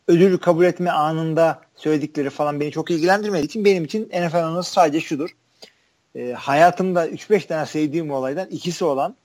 ödülü 0.07 0.39
kabul 0.39 0.65
etme 0.65 0.91
anında 0.91 1.61
söyledikleri 1.75 2.29
falan 2.29 2.59
beni 2.59 2.71
çok 2.71 2.91
ilgilendirmediği 2.91 3.45
için 3.45 3.65
benim 3.65 3.83
için 3.83 4.09
NFL 4.09 4.45
anısı 4.45 4.71
sadece 4.71 4.99
şudur. 5.01 5.29
E, 6.15 6.31
hayatımda 6.31 7.07
3-5 7.07 7.47
tane 7.47 7.65
sevdiğim 7.65 8.11
olaydan 8.11 8.47
ikisi 8.49 8.85
olan 8.85 9.15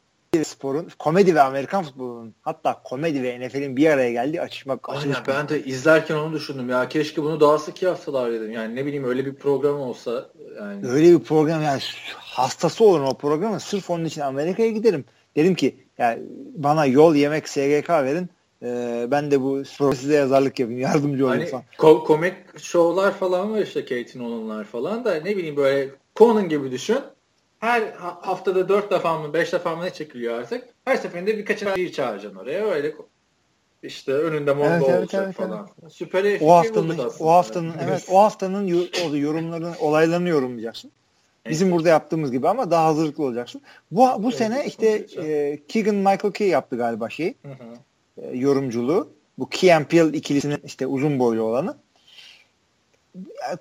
sporun 0.44 0.88
komedi 0.98 1.34
ve 1.34 1.40
Amerikan 1.40 1.84
futbolunun 1.84 2.34
hatta 2.42 2.82
komedi 2.84 3.22
ve 3.22 3.40
NFL'in 3.40 3.76
bir 3.76 3.90
araya 3.90 4.12
geldiği 4.12 4.40
açışmak. 4.40 4.88
Aynen 4.88 5.16
ben 5.28 5.48
de 5.48 5.64
izlerken 5.64 6.14
onu 6.14 6.32
düşündüm 6.32 6.68
ya 6.68 6.88
keşke 6.88 7.22
bunu 7.22 7.40
daha 7.40 7.58
sık 7.58 7.82
yapsalar 7.82 8.32
dedim. 8.32 8.52
Yani 8.52 8.76
ne 8.76 8.86
bileyim 8.86 9.04
öyle 9.04 9.26
bir 9.26 9.34
program 9.34 9.80
olsa 9.80 10.30
yani. 10.58 10.88
Öyle 10.88 11.12
bir 11.12 11.24
program 11.24 11.62
yani 11.62 11.80
hastası 12.16 12.84
olurum 12.84 13.06
o 13.06 13.14
programın 13.14 13.58
sırf 13.58 13.90
onun 13.90 14.04
için 14.04 14.20
Amerika'ya 14.20 14.70
giderim. 14.70 15.04
Dedim 15.36 15.54
ki 15.54 15.76
yani 15.98 16.22
bana 16.56 16.86
yol 16.86 17.14
yemek 17.14 17.48
SGK 17.48 17.90
verin 17.90 18.28
e, 18.62 19.06
ben 19.10 19.30
de 19.30 19.40
bu 19.40 19.64
size 19.94 20.14
yazarlık 20.14 20.60
yapayım 20.60 20.80
yardımcı 20.80 21.26
olayım 21.26 21.40
hani, 21.40 21.50
falan. 21.50 21.64
Ko- 21.78 22.04
komik 22.04 22.34
şovlar 22.58 23.14
falan 23.14 23.52
var 23.52 23.58
işte 23.58 23.84
Kate 23.84 24.18
Nolan'lar 24.18 24.64
falan 24.64 25.04
da 25.04 25.14
ne 25.14 25.36
bileyim 25.36 25.56
böyle 25.56 25.88
Conan 26.16 26.48
gibi 26.48 26.70
düşün. 26.70 26.98
Her 27.60 27.82
haftada 28.20 28.68
dört 28.68 28.90
defa 28.90 29.18
mı 29.18 29.32
beş 29.32 29.52
defa 29.52 29.76
mı 29.76 29.84
ne 29.84 29.90
çekiliyor 29.90 30.38
artık. 30.38 30.64
Her 30.84 30.96
seferinde 30.96 31.38
birkaç 31.38 31.76
bir 31.76 31.92
çağıracaksın 31.92 32.38
oraya 32.38 32.66
öyle 32.66 32.94
işte 33.82 34.12
önünde 34.12 34.52
Mongo 34.52 34.70
evet, 34.70 34.82
evet, 34.88 34.98
olacak 34.98 35.22
evet, 35.24 35.36
falan. 35.36 35.68
Evet. 35.82 35.92
Süper 35.92 36.40
o 36.40 36.50
haftanın 36.50 36.98
o 37.20 37.30
haftanın 37.30 37.74
evet 37.84 38.06
o 38.10 38.18
haftanın 38.18 38.66
yorumlarını 39.16 39.74
olaylarını 39.80 40.28
yorumlayacaksın. 40.28 40.90
Bizim 41.48 41.68
evet. 41.68 41.76
burada 41.76 41.88
yaptığımız 41.88 42.32
gibi 42.32 42.48
ama 42.48 42.70
daha 42.70 42.86
hazırlıklı 42.86 43.24
olacaksın. 43.24 43.62
Bu 43.90 44.08
bu 44.18 44.28
evet, 44.28 44.34
sene 44.34 44.64
işte 44.66 45.06
e, 45.16 45.58
Keegan 45.68 45.94
Michael 45.94 46.32
Key 46.32 46.48
yaptı 46.48 46.76
galiba 46.76 47.10
şey. 47.10 47.34
Hı 47.42 47.48
hı. 47.48 48.26
E, 48.26 48.36
yorumculuğu. 48.36 49.08
Bu 49.38 49.48
Key 49.48 49.74
and 49.74 49.84
Peele 49.84 50.16
ikilisinin 50.16 50.60
işte 50.64 50.86
uzun 50.86 51.18
boylu 51.18 51.42
olanı 51.42 51.76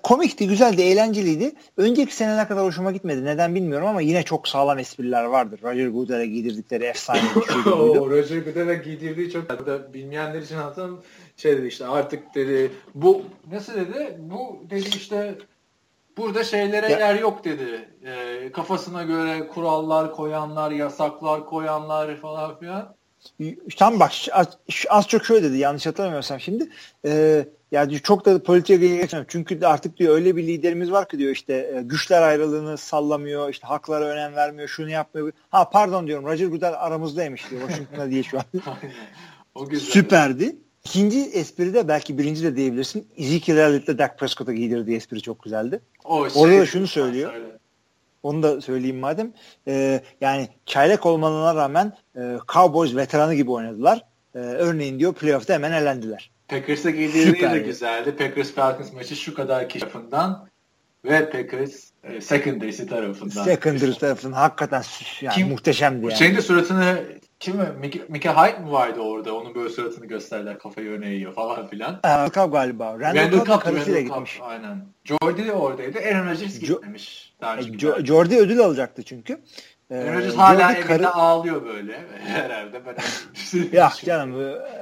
komikti, 0.02 0.48
güzeldi, 0.48 0.82
eğlenceliydi. 0.82 1.52
Önceki 1.76 2.14
seneler 2.14 2.48
kadar 2.48 2.64
hoşuma 2.64 2.92
gitmedi. 2.92 3.24
Neden 3.24 3.54
bilmiyorum 3.54 3.88
ama 3.88 4.00
yine 4.00 4.22
çok 4.22 4.48
sağlam 4.48 4.78
espriler 4.78 5.24
vardır. 5.24 5.60
Roger 5.62 5.88
Goodell'e 5.88 6.26
giydirdikleri 6.26 6.84
efsane 6.84 7.20
bir 7.36 7.46
şey 7.52 7.56
Roger 7.64 8.38
Goodell'e 8.38 8.74
giydirdiği 8.74 9.30
çok 9.30 9.66
da 9.66 9.94
bilmeyenler 9.94 10.42
için 10.42 10.56
anlatan 10.56 10.98
şey 11.36 11.56
dedi 11.56 11.66
işte 11.66 11.86
artık 11.86 12.34
dedi 12.34 12.72
bu 12.94 13.22
nasıl 13.52 13.74
dedi? 13.74 14.16
Bu 14.18 14.56
dedi 14.70 14.88
işte 14.96 15.38
burada 16.16 16.44
şeylere 16.44 16.92
ya. 16.92 16.98
yer 16.98 17.14
yok 17.14 17.44
dedi. 17.44 17.88
E, 18.04 18.52
kafasına 18.52 19.02
göre 19.02 19.46
kurallar 19.46 20.12
koyanlar, 20.12 20.70
yasaklar 20.70 21.46
koyanlar 21.46 22.16
falan 22.16 22.58
filan. 22.58 22.94
Tam 23.76 24.00
bak 24.00 24.12
az, 24.32 24.58
az 24.88 25.08
çok 25.08 25.24
şöyle 25.24 25.42
dedi 25.42 25.58
yanlış 25.58 25.86
hatırlamıyorsam 25.86 26.40
şimdi. 26.40 26.68
E, 27.04 27.44
yani 27.72 28.00
çok 28.00 28.24
da 28.24 28.42
politiğe 28.42 28.78
geçmiyorum. 28.78 29.26
Çünkü 29.28 29.66
artık 29.66 29.96
diyor 29.96 30.14
öyle 30.14 30.36
bir 30.36 30.46
liderimiz 30.46 30.92
var 30.92 31.08
ki 31.08 31.18
diyor 31.18 31.32
işte 31.32 31.72
e, 31.76 31.82
güçler 31.82 32.22
ayrılığını 32.22 32.78
sallamıyor, 32.78 33.50
işte 33.50 33.66
haklara 33.66 34.04
önem 34.04 34.34
vermiyor, 34.34 34.68
şunu 34.68 34.90
yapmıyor. 34.90 35.32
Ha 35.50 35.70
pardon 35.70 36.06
diyorum 36.06 36.26
Roger 36.26 36.46
Goodell 36.46 36.74
aramızdaymış 36.74 37.50
diyor 37.50 37.60
Washington'da 37.60 38.10
diye 38.10 38.22
şu 38.22 38.38
an. 38.38 38.44
o 39.54 39.66
güzel. 39.68 39.90
Süperdi. 39.90 40.56
İkinci 40.84 41.20
espri 41.20 41.74
de 41.74 41.88
belki 41.88 42.18
birinci 42.18 42.44
de 42.44 42.56
diyebilirsin. 42.56 43.08
Ezekiel 43.16 43.56
Elliott'la 43.56 43.98
Dak 43.98 44.18
Prescott'a 44.18 44.52
giydirdiği 44.52 44.96
espri 44.96 45.22
çok 45.22 45.42
güzeldi. 45.42 45.80
O 46.04 46.30
şey, 46.30 46.42
Orada 46.42 46.58
da 46.58 46.66
şunu 46.66 46.86
söylüyor. 46.86 47.32
Onu 48.22 48.42
da 48.42 48.60
söyleyeyim 48.60 48.98
madem. 48.98 49.32
Ee, 49.68 50.00
yani 50.20 50.48
çaylak 50.66 51.06
olmalarına 51.06 51.54
rağmen 51.54 51.96
e, 52.16 52.36
Cowboys 52.48 52.96
veteranı 52.96 53.34
gibi 53.34 53.50
oynadılar. 53.50 54.04
Ee, 54.34 54.38
örneğin 54.38 54.98
diyor 54.98 55.14
playoff'ta 55.14 55.54
hemen 55.54 55.72
elendiler. 55.72 56.30
Packers'a 56.50 56.90
girdiği 56.90 57.40
de 57.40 57.58
güzeldi. 57.58 58.16
Packers 58.16 58.52
Falcons 58.52 58.92
maçı 58.92 59.16
şu 59.16 59.34
kadar 59.34 59.68
kişi 59.68 59.80
tarafından 59.80 60.48
ve 61.04 61.30
Packers 61.30 61.90
e, 62.04 62.20
secondary'si 62.20 62.86
tarafından. 62.86 63.44
Secondary 63.44 63.92
tarafından 63.92 64.36
hakikaten 64.36 64.82
yani 65.20 65.34
Kim, 65.34 65.48
muhteşemdi 65.48 66.06
yani. 66.06 66.18
Şeyin 66.18 66.36
de 66.36 66.42
suratını 66.42 67.04
kim 67.40 67.56
mi? 67.56 67.68
Mika 68.08 68.46
Hyde 68.46 68.58
mı 68.58 68.72
vardı 68.72 69.00
orada? 69.00 69.34
Onun 69.34 69.54
böyle 69.54 69.68
suratını 69.68 70.06
gösterdiler. 70.06 70.58
Kafayı 70.58 70.90
öne 70.90 71.08
eğiyor 71.08 71.34
falan 71.34 71.66
filan. 71.66 72.00
Randall 72.04 72.30
Cobb 72.30 72.52
galiba. 72.52 72.92
Randall, 73.00 73.16
Randall 73.16 73.44
Cobb 73.44 73.60
karısıyla 73.62 74.00
gitmiş. 74.00 74.38
Aynen. 74.42 74.86
Jordy 75.04 75.46
de 75.46 75.52
oradaydı. 75.52 75.98
Aaron 75.98 76.30
Rodgers 76.30 76.58
gitmemiş. 76.58 77.34
Jo- 77.40 78.06
Jordy 78.06 78.36
ödül 78.36 78.60
alacaktı 78.60 79.02
çünkü. 79.02 79.40
Ee, 79.90 80.14
Rodgers 80.14 80.34
hala 80.34 80.72
evinde 80.72 80.86
karı... 80.86 81.08
ağlıyor 81.08 81.66
böyle 81.66 82.00
herhalde. 82.24 82.82
Ben 82.86 82.96
ya 83.72 83.92
canım 84.04 84.34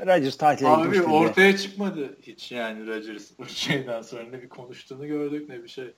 Rodgers 0.07 0.37
tatile 0.37 0.69
Abi 0.69 0.83
gitmiştir 0.83 1.11
ortaya 1.11 1.43
diye. 1.43 1.57
çıkmadı 1.57 2.17
hiç 2.23 2.53
yani 2.53 2.87
Rodgers 2.87 3.25
bu 3.39 3.47
şeyden 3.49 4.03
sonra 4.03 4.23
ne 4.23 4.43
bir 4.43 4.49
konuştuğunu 4.49 5.07
gördük 5.07 5.49
ne 5.49 5.63
bir 5.63 5.69
şey. 5.69 5.93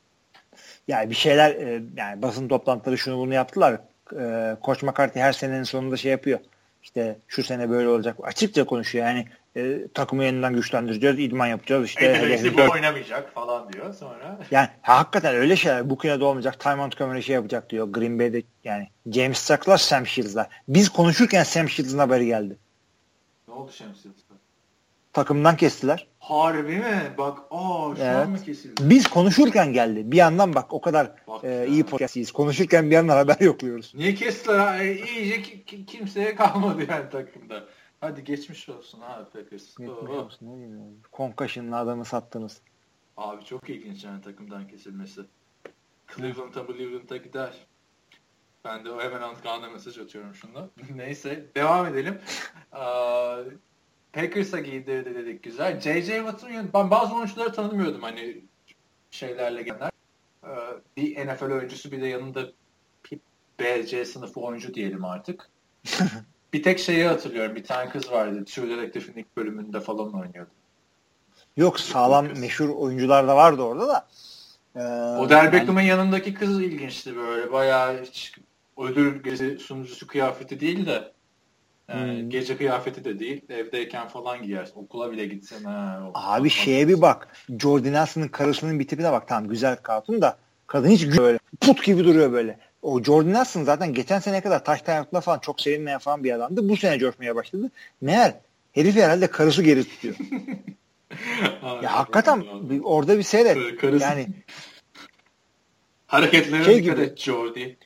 Yani 0.89 1.10
bir 1.10 1.14
şeyler 1.14 1.50
e, 1.50 1.82
yani 1.97 2.22
basın 2.22 2.48
toplantıları 2.48 2.98
şunu 2.98 3.18
bunu 3.18 3.34
yaptılar. 3.34 3.80
E, 4.20 4.56
Koç 4.62 4.82
McCarthy 4.82 5.24
her 5.24 5.32
senenin 5.32 5.62
sonunda 5.62 5.97
şey 5.97 6.10
yapıyor. 6.10 6.39
İşte 6.82 7.18
şu 7.28 7.42
sene 7.42 7.70
böyle 7.70 7.89
olacak. 7.89 8.16
Açıkça 8.22 8.64
konuşuyor 8.64 9.06
yani 9.06 9.26
e, 9.56 9.88
takımı 9.94 10.24
yeniden 10.24 10.52
güçlendireceğiz, 10.52 11.18
idman 11.18 11.46
yapacağız. 11.46 11.86
İşte 11.86 12.14
Hedefli 12.14 12.58
bu 12.58 12.72
oynamayacak 12.72 13.34
falan 13.34 13.72
diyor 13.72 13.94
sonra. 13.94 14.38
Yani 14.50 14.68
hakikaten 14.82 15.34
öyle 15.34 15.56
şeyler. 15.56 15.90
Bu 15.90 15.98
kine 15.98 16.20
de 16.20 16.24
olmayacak. 16.24 16.60
Ty 16.60 16.68
Montgomery 16.68 17.22
şey 17.22 17.34
yapacak 17.34 17.70
diyor. 17.70 17.88
Green 17.92 18.18
Bay'de 18.18 18.42
yani 18.64 18.88
James 19.12 19.38
Stark'lar, 19.38 19.78
Sam 19.78 20.06
Shields'lar. 20.06 20.48
Biz 20.68 20.88
konuşurken 20.88 21.42
Sam 21.42 21.68
Shields'ın 21.68 21.98
haberi 21.98 22.26
geldi. 22.26 22.58
Ne 23.48 23.54
oldu 23.54 23.72
Sam 23.72 23.94
Shields'la? 23.94 24.34
Takımdan 25.12 25.56
kestiler. 25.56 26.06
Harbi 26.18 26.76
mi? 26.76 27.12
Bak 27.18 27.38
aa 27.50 27.96
şu 27.96 28.02
evet. 28.02 28.16
an 28.16 28.30
mı 28.30 28.44
kesildi? 28.44 28.90
Biz 28.90 29.06
konuşurken 29.06 29.72
geldi. 29.72 30.12
Bir 30.12 30.16
yandan 30.16 30.54
bak 30.54 30.72
o 30.72 30.80
kadar 30.80 31.10
bak 31.28 31.44
e, 31.44 31.66
iyi 31.68 31.84
podcast'iyiz. 31.84 32.32
Konuşurken 32.32 32.90
bir 32.90 32.94
yandan 32.94 33.16
haber 33.16 33.36
yokluyoruz. 33.40 33.92
Niye 33.94 34.14
kestiler? 34.14 34.80
E, 34.80 34.94
iyice 34.94 35.42
kimseye 35.86 36.34
kalmadı 36.34 36.82
yani 36.90 37.10
takımda. 37.10 37.64
Hadi 38.00 38.24
geçmiş 38.24 38.68
olsun 38.68 39.00
abi 39.00 39.24
Packers. 39.24 39.76
Geçmiş 39.76 39.88
oh. 39.88 40.08
olsun. 40.08 40.46
Ne 40.46 40.56
diyeyim 40.56 41.72
adamı 41.74 42.04
sattınız. 42.04 42.60
Abi 43.16 43.44
çok 43.44 43.70
ilginç 43.70 44.04
yani 44.04 44.22
takımdan 44.22 44.68
kesilmesi. 44.68 45.20
Cleveland'a 46.16 46.66
Cleveland'a 46.66 47.16
gider. 47.16 47.66
Ben 48.64 48.84
de 48.84 48.90
o 48.90 49.00
hemen 49.00 49.22
Antkan'a 49.22 49.70
mesaj 49.70 49.98
atıyorum 49.98 50.34
şunda. 50.34 50.68
Neyse 50.94 51.46
devam 51.56 51.86
edelim. 51.86 52.20
Packers'a 54.12 54.60
giydirdi 54.60 55.14
dedik 55.14 55.42
güzel. 55.42 55.80
J.J. 55.80 56.16
Watt'ın 56.16 56.70
ben 56.74 56.90
bazı 56.90 57.14
oyuncuları 57.14 57.52
tanımıyordum 57.52 58.02
hani 58.02 58.44
şeylerle 59.10 59.62
gelenler. 59.62 59.90
Bir 60.96 61.26
NFL 61.26 61.50
oyuncusu 61.50 61.92
bir 61.92 62.00
de 62.00 62.06
yanında 62.06 62.52
BC 63.60 64.04
sınıfı 64.04 64.40
oyuncu 64.40 64.74
diyelim 64.74 65.04
artık. 65.04 65.50
Bir 66.52 66.62
tek 66.62 66.78
şeyi 66.78 67.04
hatırlıyorum. 67.04 67.56
Bir 67.56 67.64
tane 67.64 67.90
kız 67.90 68.10
vardı. 68.10 68.44
True 68.44 68.68
Detective'in 68.68 69.20
ilk 69.20 69.36
bölümünde 69.36 69.80
falan 69.80 70.14
oynuyordu. 70.14 70.50
Yok 71.56 71.80
sağlam 71.80 72.28
kız. 72.28 72.40
meşhur 72.40 72.68
oyuncular 72.68 73.28
da 73.28 73.36
vardı 73.36 73.62
orada 73.62 73.88
da. 73.88 74.06
Ee, 74.76 74.80
Odell 75.18 75.52
Beckham'ın 75.52 75.80
yanındaki 75.80 76.34
kız 76.34 76.60
ilginçti 76.60 77.16
böyle. 77.16 77.52
Bayağı 77.52 78.02
hiç 78.02 78.34
ödül 78.78 79.22
gezi 79.22 79.58
sunucusu 79.58 80.06
kıyafeti 80.06 80.60
değil 80.60 80.86
de 80.86 81.12
yani 81.88 82.22
hmm. 82.22 82.30
gece 82.30 82.56
kıyafeti 82.56 83.04
de 83.04 83.18
değil. 83.18 83.42
Evdeyken 83.48 84.08
falan 84.08 84.42
giyersin. 84.42 84.80
Okula 84.80 85.12
bile 85.12 85.26
gitsen. 85.26 85.64
Ha, 85.64 86.10
Abi 86.14 86.50
şeye 86.50 86.88
bir 86.88 87.00
bak. 87.00 87.28
Jordan 87.58 87.92
Nelson'ın 87.92 88.28
karısının 88.28 88.80
bir 88.80 88.88
tipine 88.88 89.12
bak. 89.12 89.28
Tamam 89.28 89.48
güzel 89.48 89.76
katun 89.76 90.22
da 90.22 90.36
kadın 90.66 90.88
hiç 90.88 91.18
böyle 91.18 91.38
put 91.60 91.84
gibi 91.84 92.04
duruyor 92.04 92.32
böyle 92.32 92.58
o 92.83 93.02
Jordan 93.02 93.33
Nelson 93.33 93.65
zaten 93.65 93.94
geçen 93.94 94.18
sene 94.18 94.41
kadar 94.41 94.65
taş 94.65 94.83
taşla 94.83 95.20
falan 95.20 95.39
çok 95.39 95.60
sevinmeyen 95.60 95.99
falan 95.99 96.25
bir 96.25 96.33
adamdı. 96.33 96.68
Bu 96.68 96.76
sene 96.76 96.99
coşmaya 96.99 97.36
başladı. 97.36 97.70
Meğer 98.00 98.34
herif 98.73 98.97
herhalde 98.97 99.26
karısı 99.26 99.62
geri 99.62 99.84
tutuyor. 99.84 100.17
ya 101.83 101.99
hakikaten 101.99 102.44
bir, 102.70 102.81
orada 102.84 103.18
bir 103.18 103.23
seyret. 103.23 103.76
Karısı. 103.76 104.05
Yani 104.05 104.26
hareketlerine 106.07 106.65
şey 106.65 106.83
dikkat 106.83 106.97
gibi, 106.97 107.07
et 107.07 107.18
Jordi. 107.18 107.76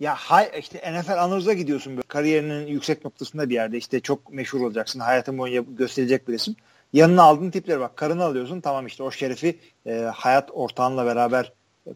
Ya 0.00 0.14
hay, 0.14 0.50
işte 0.58 0.92
NFL 0.92 1.18
Honors'a 1.18 1.52
gidiyorsun 1.52 1.96
böyle 1.96 2.06
kariyerinin 2.08 2.66
yüksek 2.66 3.04
noktasında 3.04 3.50
bir 3.50 3.54
yerde 3.54 3.78
işte 3.78 4.00
çok 4.00 4.32
meşhur 4.32 4.60
olacaksın. 4.60 5.00
Hayatın 5.00 5.38
boyunca 5.38 5.64
gösterecek 5.78 6.28
bir 6.28 6.32
resim. 6.32 6.56
Yanına 6.92 7.22
aldığın 7.22 7.50
tipleri 7.50 7.80
bak. 7.80 7.96
Karını 7.96 8.24
alıyorsun 8.24 8.60
tamam 8.60 8.86
işte 8.86 9.02
o 9.02 9.10
şerefi 9.10 9.58
e, 9.86 9.92
hayat 9.94 10.50
ortağınla 10.52 11.06
beraber 11.06 11.52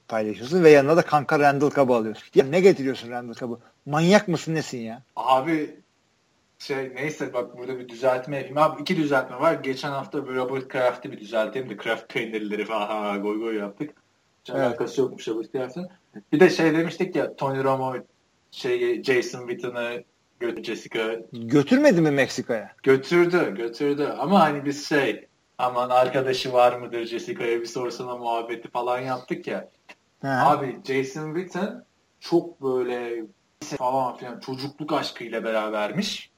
paylaşıyorsun 0.09 0.65
ve 0.65 0.71
yanına 0.71 0.97
da 0.97 1.03
kanka 1.03 1.39
Randall 1.39 1.71
Cobb'ı 1.71 1.95
alıyorsun. 1.95 2.29
Ya 2.35 2.45
ne 2.45 2.61
getiriyorsun 2.61 3.11
Randall 3.11 3.35
Cobb'ı? 3.35 3.59
Manyak 3.87 4.29
mısın 4.29 4.55
nesin 4.55 4.79
ya? 4.79 5.03
Abi 5.17 5.77
şey 6.59 6.93
neyse 6.95 7.33
bak 7.33 7.59
burada 7.59 7.79
bir 7.79 7.89
düzeltme 7.89 8.37
yapayım. 8.37 8.59
Abi 8.59 8.83
iki 8.83 8.97
düzeltme 8.97 9.41
var. 9.41 9.55
Geçen 9.55 9.91
hafta 9.91 10.29
bir 10.29 10.35
Robert 10.35 10.69
Kraft'ı 10.69 11.13
bir 11.13 11.21
düzelteyim 11.21 11.69
de 11.69 11.77
Kraft 11.77 12.13
peynirleri 12.13 12.65
falan 12.65 12.87
ha, 12.87 13.17
goy 13.17 13.39
goy 13.39 13.57
yaptık. 13.57 13.91
Hiç 14.45 14.51
evet. 14.51 14.61
alakası 14.61 15.01
yokmuş 15.01 15.29
Robert 15.29 15.53
Kraft'ın. 15.53 15.89
Bir 16.33 16.41
de 16.41 16.51
şey 16.51 16.75
demiştik 16.75 17.17
ya 17.17 17.37
Tony 17.37 17.65
Romo 17.65 17.95
şey 18.51 19.03
Jason 19.03 19.49
Witten'ı 19.49 20.05
götür 20.41 20.65
Jessica. 20.65 21.21
Götürmedi 21.33 22.01
mi 22.01 22.11
Meksika'ya? 22.11 22.73
Götürdü, 22.83 23.55
götürdü. 23.57 24.15
Ama 24.19 24.41
hani 24.41 24.65
biz 24.65 24.89
şey 24.89 25.27
aman 25.59 25.91
arkadaşı 25.91 26.53
var 26.53 26.79
mıdır 26.79 27.07
Jessica'ya 27.07 27.61
bir 27.61 27.67
sorsana 27.67 28.17
muhabbeti 28.17 28.71
falan 28.71 29.01
yaptık 29.01 29.47
ya. 29.47 29.69
Ha. 30.23 30.51
Abi 30.51 30.81
Jason 30.85 31.35
Witten 31.35 31.85
çok 32.21 32.63
böyle 32.63 33.25
falan 33.61 34.17
filan 34.17 34.41
çocukluk 34.41 34.93
aşkıyla 34.93 35.45
berabermiş 35.45 36.31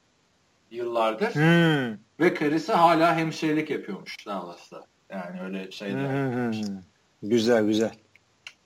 yıllardır. 0.71 1.35
Hmm. 1.35 1.99
Ve 2.21 2.35
karısı 2.35 2.73
hala 2.73 3.17
hemşirelik 3.17 3.71
yapıyormuş 3.71 4.27
Dallas'ta. 4.27 4.85
Yani 5.11 5.43
öyle 5.43 5.71
şeyler. 5.71 6.09
Hmm. 6.09 6.83
Güzel 7.23 7.65
güzel. 7.65 7.93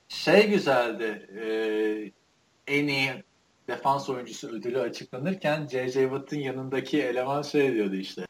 Şey 0.08 0.50
güzeldi. 0.50 1.28
E, 1.40 1.46
en 2.66 2.86
iyi 2.86 3.24
defans 3.68 4.08
oyuncusu 4.10 4.48
ödülü 4.48 4.80
açıklanırken 4.80 5.66
J.J. 5.66 6.02
Watt'ın 6.02 6.38
yanındaki 6.38 7.02
eleman 7.02 7.42
şey 7.42 7.74
diyordu 7.74 7.94
işte. 7.94 8.25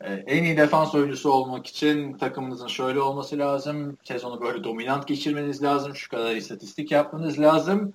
E, 0.00 0.12
en 0.12 0.44
iyi 0.44 0.56
defans 0.56 0.94
oyuncusu 0.94 1.30
olmak 1.30 1.66
için 1.66 2.12
takımınızın 2.12 2.66
şöyle 2.66 3.00
olması 3.00 3.38
lazım. 3.38 3.98
Sezonu 4.04 4.40
böyle 4.40 4.64
dominant 4.64 5.08
geçirmeniz 5.08 5.62
lazım. 5.62 5.96
Şu 5.96 6.10
kadar 6.10 6.36
istatistik 6.36 6.90
yapmanız 6.90 7.40
lazım. 7.40 7.92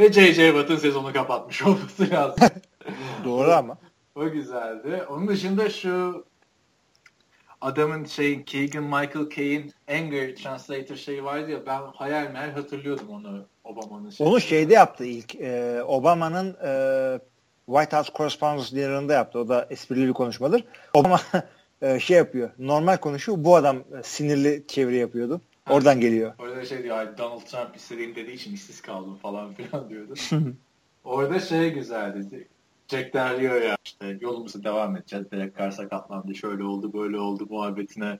Ve 0.00 0.12
J.J. 0.12 0.46
Watt'ın 0.46 0.76
sezonu 0.76 1.12
kapatmış 1.12 1.62
olması 1.66 2.10
lazım. 2.10 2.48
Doğru 3.24 3.50
ama. 3.52 3.78
O 4.14 4.30
güzeldi. 4.30 5.02
Onun 5.10 5.28
dışında 5.28 5.70
şu 5.70 6.24
adamın 7.60 8.04
şey 8.04 8.44
Keegan 8.44 8.84
Michael 8.84 9.30
Kay'in 9.34 9.72
Anger 9.88 10.36
Translator 10.36 10.96
şeyi 10.96 11.24
vardı 11.24 11.50
ya 11.50 11.66
ben 11.66 11.80
hayal 11.94 12.30
meyal 12.30 12.50
hatırlıyordum 12.50 13.08
onu 13.08 13.46
Obama'nın 13.64 14.10
şeyi. 14.10 14.28
Onu 14.28 14.40
şeyde 14.40 14.74
yaptı 14.74 15.04
ilk. 15.04 15.34
E, 15.34 15.82
Obama'nın 15.82 16.56
e, 16.64 16.70
White 17.68 17.96
House 17.96 18.12
Correspondence 18.16 18.80
yanında 18.80 19.12
yaptı. 19.12 19.38
O 19.38 19.48
da 19.48 19.66
esprili 19.70 20.08
bir 20.08 20.12
konuşmadır. 20.12 20.64
Obama 20.94 21.20
e, 21.82 22.00
şey 22.00 22.16
yapıyor. 22.16 22.50
Normal 22.58 22.96
konuşuyor. 22.96 23.38
Bu 23.40 23.56
adam 23.56 23.76
e, 23.76 24.02
sinirli 24.02 24.64
çeviri 24.68 24.96
yapıyordu. 24.96 25.40
Oradan 25.70 26.00
geliyor. 26.00 26.32
Orada 26.38 26.64
şey 26.64 26.82
diyor 26.82 27.18
Donald 27.18 27.40
Trump 27.40 27.76
istediğim 27.76 28.14
dediği 28.14 28.32
için 28.32 28.54
işsiz 28.54 28.82
kaldım 28.82 29.16
falan 29.16 29.54
filan 29.54 29.90
diyordu. 29.90 30.14
Orada 31.04 31.40
şey 31.40 31.70
güzeldi. 31.70 32.48
Jack 32.88 33.14
Derriyor 33.14 33.62
ya 33.62 33.76
işte 33.84 34.18
yolumuza 34.20 34.64
devam 34.64 34.96
edeceğiz. 34.96 35.30
Derek 35.30 35.58
Carr 35.58 35.70
sakatlandı. 35.70 36.34
Şöyle 36.34 36.64
oldu 36.64 36.92
böyle 36.92 37.18
oldu 37.18 37.46
muhabbetine. 37.50 38.18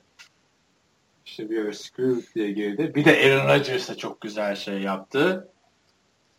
İşte 1.25 1.49
bir 1.49 1.61
ara 1.61 1.73
Screw 1.73 2.33
diye 2.35 2.51
girdi. 2.51 2.91
Bir 2.95 3.05
de 3.05 3.11
Aaron 3.11 3.59
Rodgers 3.59 3.89
da 3.89 3.97
çok 3.97 4.21
güzel 4.21 4.55
şey 4.55 4.81
yaptı. 4.81 5.49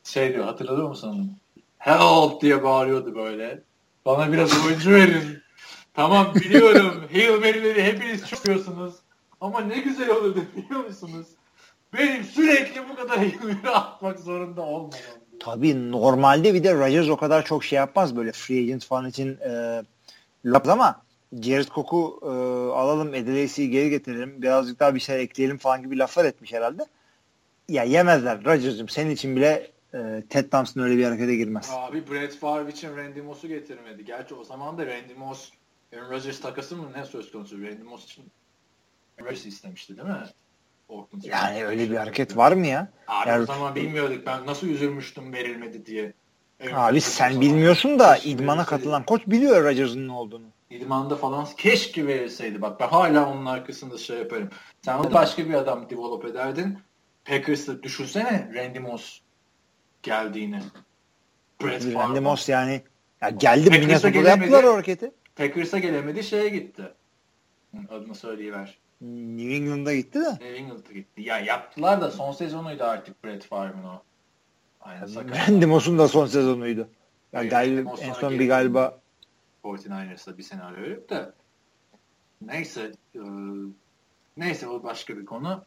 Şey 0.05 0.34
diyor 0.34 0.44
hatırlıyor 0.44 0.89
musun? 0.89 1.40
Help 1.81 2.41
diye 2.41 2.62
bağırıyordu 2.62 3.15
böyle. 3.15 3.62
Bana 4.05 4.33
biraz 4.33 4.67
oyuncu 4.67 4.91
verin. 4.91 5.42
tamam 5.94 6.34
biliyorum. 6.34 7.05
Hail 7.12 7.41
Mary'leri 7.41 7.83
hepiniz 7.83 8.28
çok 8.28 8.44
biliyorsunuz. 8.44 8.94
Ama 9.41 9.60
ne 9.60 9.78
güzel 9.78 10.10
olurdu 10.10 10.44
biliyor 10.57 10.84
musunuz? 10.84 11.26
Benim 11.92 12.25
sürekli 12.25 12.89
bu 12.89 12.97
kadar 12.97 13.17
Hail 13.18 13.42
Mary 13.42 13.75
atmak 13.75 14.18
zorunda 14.18 14.62
olmamam. 14.62 14.91
Tabii 15.41 15.92
normalde 15.92 16.55
bir 16.55 16.65
de 16.65 16.75
Rodgers 16.75 17.09
o 17.09 17.17
kadar 17.17 17.44
çok 17.44 17.65
şey 17.65 17.76
yapmaz 17.76 18.17
böyle 18.17 18.33
free 18.33 18.59
agent 18.59 18.84
falan 18.84 19.09
için 19.09 19.39
e, 19.49 19.83
laf 20.44 20.68
ama 20.68 21.02
Jared 21.42 21.68
Cook'u 21.68 22.20
e, 22.23 22.26
alalım 22.78 23.15
Edeleysi'yi 23.15 23.70
geri 23.70 23.91
getirelim 23.91 24.42
birazcık 24.42 24.81
daha 24.81 24.94
bir 24.94 25.00
şey 25.00 25.23
ekleyelim 25.23 25.59
falan 25.59 25.83
gibi 25.83 25.99
laflar 25.99 26.25
etmiş 26.25 26.52
herhalde. 26.52 26.86
Ya 27.68 27.84
yemezler 27.84 28.44
Rodgers'cığım 28.44 28.89
senin 28.89 29.10
için 29.10 29.36
bile 29.36 29.70
e, 29.94 30.23
Ted 30.28 30.51
Thompson 30.51 30.81
öyle 30.81 30.99
bir 30.99 31.05
harekete 31.05 31.36
girmez. 31.36 31.70
Abi 31.75 32.10
Brett 32.10 32.35
Favre 32.35 32.70
için 32.70 32.97
Randy 32.97 33.20
Moss'u 33.20 33.49
getirmedi. 33.49 34.05
Gerçi 34.05 34.35
o 34.35 34.44
zaman 34.44 34.78
da 34.78 34.86
Randy 34.86 35.15
Moss 35.15 35.51
Aaron 35.94 36.10
Rodgers 36.10 36.41
takası 36.41 36.77
mı 36.77 36.89
ne 36.97 37.05
söz 37.05 37.33
konusu? 37.33 37.62
Randy 37.62 37.83
Moss 37.83 38.05
için 38.05 38.25
Rodgers 39.20 39.47
istemişti 39.47 39.97
değil 39.97 40.09
mi? 40.09 40.25
Oakland 40.89 41.25
yani 41.25 41.65
öyle 41.65 41.91
bir 41.91 41.97
hareket 41.97 42.36
var 42.36 42.52
mı 42.52 42.67
ya? 42.67 42.89
Abi 43.09 43.28
yani, 43.28 43.43
o 43.43 43.47
zaman 43.47 43.75
bilmiyorduk. 43.75 44.27
Ben 44.27 44.47
nasıl 44.47 44.67
üzülmüştüm 44.67 45.33
verilmedi 45.33 45.86
diye. 45.86 46.12
Evet, 46.60 46.75
abi 46.77 47.01
sen 47.01 47.41
bilmiyorsun 47.41 47.99
da 47.99 48.17
idmana 48.17 48.65
katılan 48.65 49.05
koç 49.05 49.23
biliyor 49.27 49.65
Rodgers'ın 49.65 50.09
ne 50.09 50.12
olduğunu. 50.12 50.47
İdmanda 50.70 51.17
falan 51.17 51.47
keşke 51.57 52.07
verilseydi. 52.07 52.62
Bak 52.62 52.81
ben 52.81 52.89
hala 52.89 53.33
onun 53.33 53.47
arkasında 53.47 53.99
şey 53.99 54.19
yaparım. 54.19 54.51
Sen 54.83 55.12
başka 55.12 55.49
bir 55.49 55.55
adam 55.55 55.91
develop 55.91 56.25
ederdin. 56.25 56.78
Packers'ı 57.25 57.83
düşünsene 57.83 58.51
Randy 58.55 58.78
Moss 58.78 59.20
geldiğini. 60.03 60.61
Brett 61.62 61.95
Randy 61.95 62.20
Moss 62.20 62.49
yani 62.49 62.83
ya 63.20 63.31
geldi 63.31 63.70
Minnesota'da 63.70 64.29
yaptılar 64.29 64.65
o 64.65 64.75
hareketi. 64.75 65.12
Packers'a 65.37 65.79
gelemedi 65.79 66.25
şeye 66.25 66.49
gitti. 66.49 66.83
Adını 67.89 68.15
söyleyiver. 68.15 68.79
New 69.01 69.55
England'a 69.55 69.95
gitti 69.95 70.20
de. 70.20 70.31
New 70.31 70.57
England'a 70.57 70.93
gitti. 70.93 71.23
Ya 71.23 71.39
yaptılar 71.39 72.01
da 72.01 72.11
son 72.11 72.33
sezonuydu 72.33 72.85
artık 72.85 73.25
Brett 73.25 73.45
Favre'ın 73.45 73.85
o. 73.85 74.03
Aynen. 74.81 75.49
Randy 75.49 75.67
Moss'un 75.67 75.99
da 75.99 76.09
son 76.09 76.27
sezonuydu. 76.27 76.89
Yani 77.33 77.49
galiba, 77.49 77.95
en 78.01 78.12
son 78.12 78.39
bir 78.39 78.49
galiba 78.49 79.01
49ers'da 79.65 80.39
bir 80.39 80.43
senaryo 80.43 80.91
yok 80.91 81.11
da 81.11 81.35
neyse 82.43 82.93
e, 83.15 83.20
neyse 84.37 84.69
o 84.69 84.83
başka 84.83 85.17
bir 85.17 85.25
konu. 85.25 85.65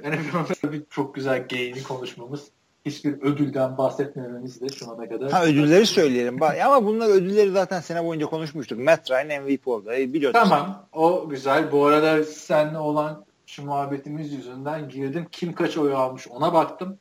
NFL'de 0.04 0.80
çok 0.90 1.14
güzel 1.14 1.48
geyini 1.48 1.82
konuşmamız 1.82 2.50
hiçbir 2.86 3.22
ödülden 3.22 3.78
bahsetmememiz 3.78 4.60
de 4.60 4.68
şu 4.68 4.90
ana 4.90 5.08
kadar. 5.08 5.30
Ha 5.30 5.44
ödülleri 5.44 5.86
söyleyelim. 5.86 6.42
Ama 6.42 6.84
bunlar 6.84 7.08
ödülleri 7.08 7.50
zaten 7.50 7.80
sene 7.80 8.04
boyunca 8.04 8.26
konuşmuştuk. 8.26 8.78
Matt 8.78 9.10
Ryan 9.10 9.42
MVP 9.42 9.68
oldu. 9.68 9.92
E, 9.92 10.12
biliyorduk. 10.12 10.40
Tamam. 10.40 10.88
O 10.92 11.28
güzel. 11.28 11.72
Bu 11.72 11.86
arada 11.86 12.24
seninle 12.24 12.78
olan 12.78 13.24
şu 13.46 13.64
muhabbetimiz 13.64 14.32
yüzünden 14.32 14.88
girdim. 14.88 15.26
Kim 15.32 15.52
kaç 15.52 15.76
oy 15.76 15.94
almış 15.94 16.28
ona 16.28 16.52
baktım. 16.52 16.98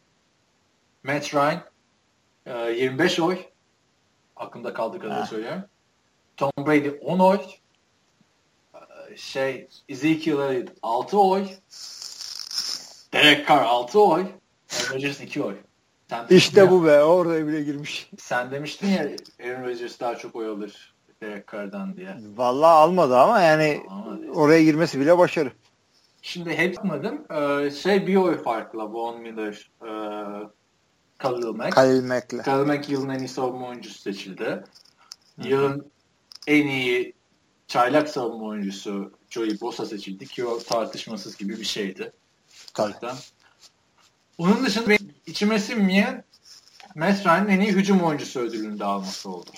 Matt 1.03 1.35
Ryan 1.35 1.61
25 2.75 3.19
e, 3.19 3.23
oy. 3.23 3.37
Aklımda 4.35 4.73
kaldığı 4.73 4.99
kadar 4.99 5.25
söylüyorum. 5.25 5.63
Tom 6.37 6.51
Brady 6.57 6.91
10 7.01 7.19
oy. 7.19 7.39
E, 9.09 9.17
şey 9.17 9.67
Ezekiel 9.89 10.67
6 10.81 11.19
oy. 11.19 11.47
Derek 13.13 13.47
Carr 13.47 13.63
6 13.63 13.99
oy. 13.99 14.25
Rodgers 14.91 15.21
2 15.21 15.43
oy. 15.43 15.55
Sen 16.09 16.25
işte 16.29 16.59
ya, 16.59 16.71
bu 16.71 16.85
be. 16.85 17.03
Orada 17.03 17.47
bile 17.47 17.63
girmiş. 17.63 18.09
Sen 18.17 18.51
demiştin 18.51 18.87
ya 18.87 19.09
Aaron 19.43 19.63
Rodgers 19.63 19.99
daha 19.99 20.17
çok 20.17 20.35
oy 20.35 20.47
alır 20.47 20.95
Derek 21.21 21.51
Carr'dan 21.51 21.97
diye. 21.97 22.17
Vallahi 22.35 22.71
almadı 22.71 23.17
ama 23.17 23.41
yani 23.41 23.83
almadı. 23.89 24.31
oraya 24.31 24.63
girmesi 24.63 24.99
bile 24.99 25.17
başarı. 25.17 25.51
Şimdi 26.21 26.57
hep 26.57 26.75
yapmadım. 26.75 27.25
Ee, 27.31 27.71
şey 27.71 28.07
bir 28.07 28.15
oy 28.15 28.43
farkla 28.43 28.93
Von 28.93 29.21
Miller 29.21 29.71
e, 29.81 29.89
Khalil 31.17 31.45
Mack. 31.45 31.75
Khalil 31.75 32.03
Mack'le. 32.03 32.43
Khalil 32.43 32.67
Mack 32.67 32.89
yılın 32.89 33.09
en 33.09 33.19
iyi 33.19 33.27
savunma 33.27 33.67
oyuncusu 33.67 33.99
seçildi. 33.99 34.63
Yılın 35.43 35.91
en 36.47 36.67
iyi 36.67 37.13
çaylak 37.67 38.09
savunma 38.09 38.45
oyuncusu 38.45 39.11
Joey 39.29 39.61
Bosa 39.61 39.85
seçildi 39.85 40.27
ki 40.27 40.45
o 40.45 40.59
tartışmasız 40.59 41.37
gibi 41.37 41.59
bir 41.59 41.65
şeydi. 41.65 42.11
Tabii. 42.73 42.93
Onun 44.39 44.65
dışında 44.65 44.93
içime 45.25 45.59
sinmeyen 45.59 46.23
Matt 46.95 47.25
Ryan'ın 47.25 47.49
en 47.49 47.59
iyi 47.59 47.71
hücum 47.71 48.01
oyuncusu 48.01 48.39
ödülünü 48.39 48.79
de 48.79 48.85
alması 48.85 49.29
oldu. 49.29 49.49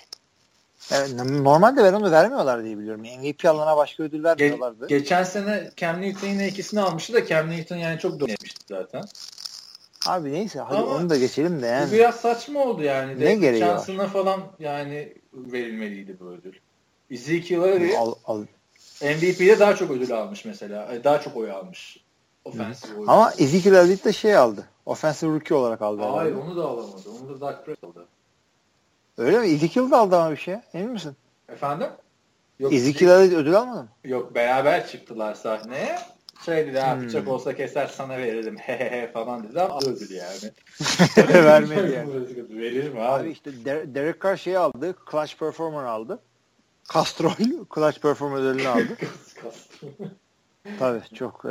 Evet, 0.92 1.14
normalde 1.14 1.84
ver 1.84 1.94
onu 1.94 2.12
vermiyorlar 2.12 2.64
diye 2.64 2.78
biliyorum. 2.78 3.02
MVP 3.02 3.46
alana 3.46 3.78
başka 3.78 4.04
ödül 4.04 4.24
vermiyorlardı. 4.24 4.86
Ge- 4.86 4.88
geçen 4.88 5.24
sene 5.24 5.72
Cam 5.78 6.02
Newton 6.02 6.28
yine 6.28 6.48
ikisini 6.48 6.82
almıştı 6.82 7.14
da 7.14 7.26
Cam 7.26 7.50
Newton 7.50 7.76
yani 7.76 8.00
çok 8.00 8.20
dominmişti 8.20 8.66
zaten. 8.70 9.06
Abi 10.06 10.32
neyse 10.32 10.60
hadi 10.60 10.78
Ama 10.78 10.96
onu 10.96 11.10
da 11.10 11.18
geçelim 11.18 11.62
de 11.62 11.68
yani. 11.68 11.90
Bu 11.90 11.94
biraz 11.94 12.16
saçma 12.16 12.60
oldu 12.60 12.84
yani. 12.84 13.20
Ne 13.20 13.36
gereği 13.36 13.60
şansına 13.60 14.04
var? 14.04 14.10
falan 14.10 14.44
yani 14.60 15.14
verilmeliydi 15.34 16.20
bu 16.20 16.26
ödül. 16.26 16.54
Ezekiel'e 17.12 17.98
al, 17.98 18.14
al. 18.26 18.46
MVP'de 19.02 19.60
daha 19.60 19.76
çok 19.76 19.92
ödül 19.92 20.14
almış 20.14 20.46
mesela. 20.46 21.04
Daha 21.04 21.22
çok 21.22 21.38
oy 21.38 21.52
almış. 21.52 21.98
Offensive. 22.46 22.94
Ama 23.08 23.32
Ezekiel 23.38 23.74
Elliott 23.74 24.06
de 24.06 24.14
şey 24.14 24.36
aldı. 24.38 24.66
Offensive 24.86 25.32
rookie 25.32 25.58
olarak 25.58 25.82
aldı. 25.82 26.02
Hayır 26.02 26.36
onu 26.36 26.58
da 26.58 26.66
alamadı. 26.66 27.10
Onu 27.22 27.30
da 27.30 27.42
Dak 27.42 27.66
Prescott 27.66 27.98
aldı. 27.98 28.08
Öyle 29.18 29.40
mi? 29.40 29.48
Ezekiel 29.48 29.92
de 29.92 29.96
aldı 29.96 30.18
ama 30.18 30.32
bir 30.32 30.38
şey. 30.38 30.56
Emin 30.74 30.92
misin? 30.92 31.16
Efendim? 31.50 31.88
Yok, 32.60 32.74
Ezekiel 32.74 33.10
Elliott 33.10 33.34
ödül 33.34 33.56
almadı 33.56 33.84
mı? 33.84 33.90
Yok 34.04 34.36
beraber 34.36 34.88
çıktılar 34.88 35.36
sahneye. 35.36 36.00
Şey 36.46 36.68
dedi 36.68 36.82
hmm. 36.82 37.08
bıçak 37.08 37.28
olsa 37.28 37.56
keser 37.56 37.88
sana 37.88 38.18
veririm 38.18 38.58
hehehe 38.60 39.12
falan 39.12 39.50
dedi 39.50 39.62
ama 39.62 39.80
ödül 39.80 40.12
yani. 40.12 40.52
Vermedi 41.46 41.94
yani. 41.96 42.14
Verir 42.50 42.94
mi 42.94 43.00
abi? 43.02 43.24
Abi 43.24 43.32
işte 43.32 43.52
Derek 43.66 44.22
Carr 44.22 44.38
şeyi 44.38 44.58
aldı. 44.58 44.96
Clutch 45.12 45.36
Performer 45.36 45.84
aldı. 45.84 46.20
Castro 46.94 47.32
Clutch 47.76 48.00
Performer 48.00 48.38
ödülünü 48.38 48.68
aldı. 48.68 48.98
Tabii 50.80 51.02
çok. 51.16 51.46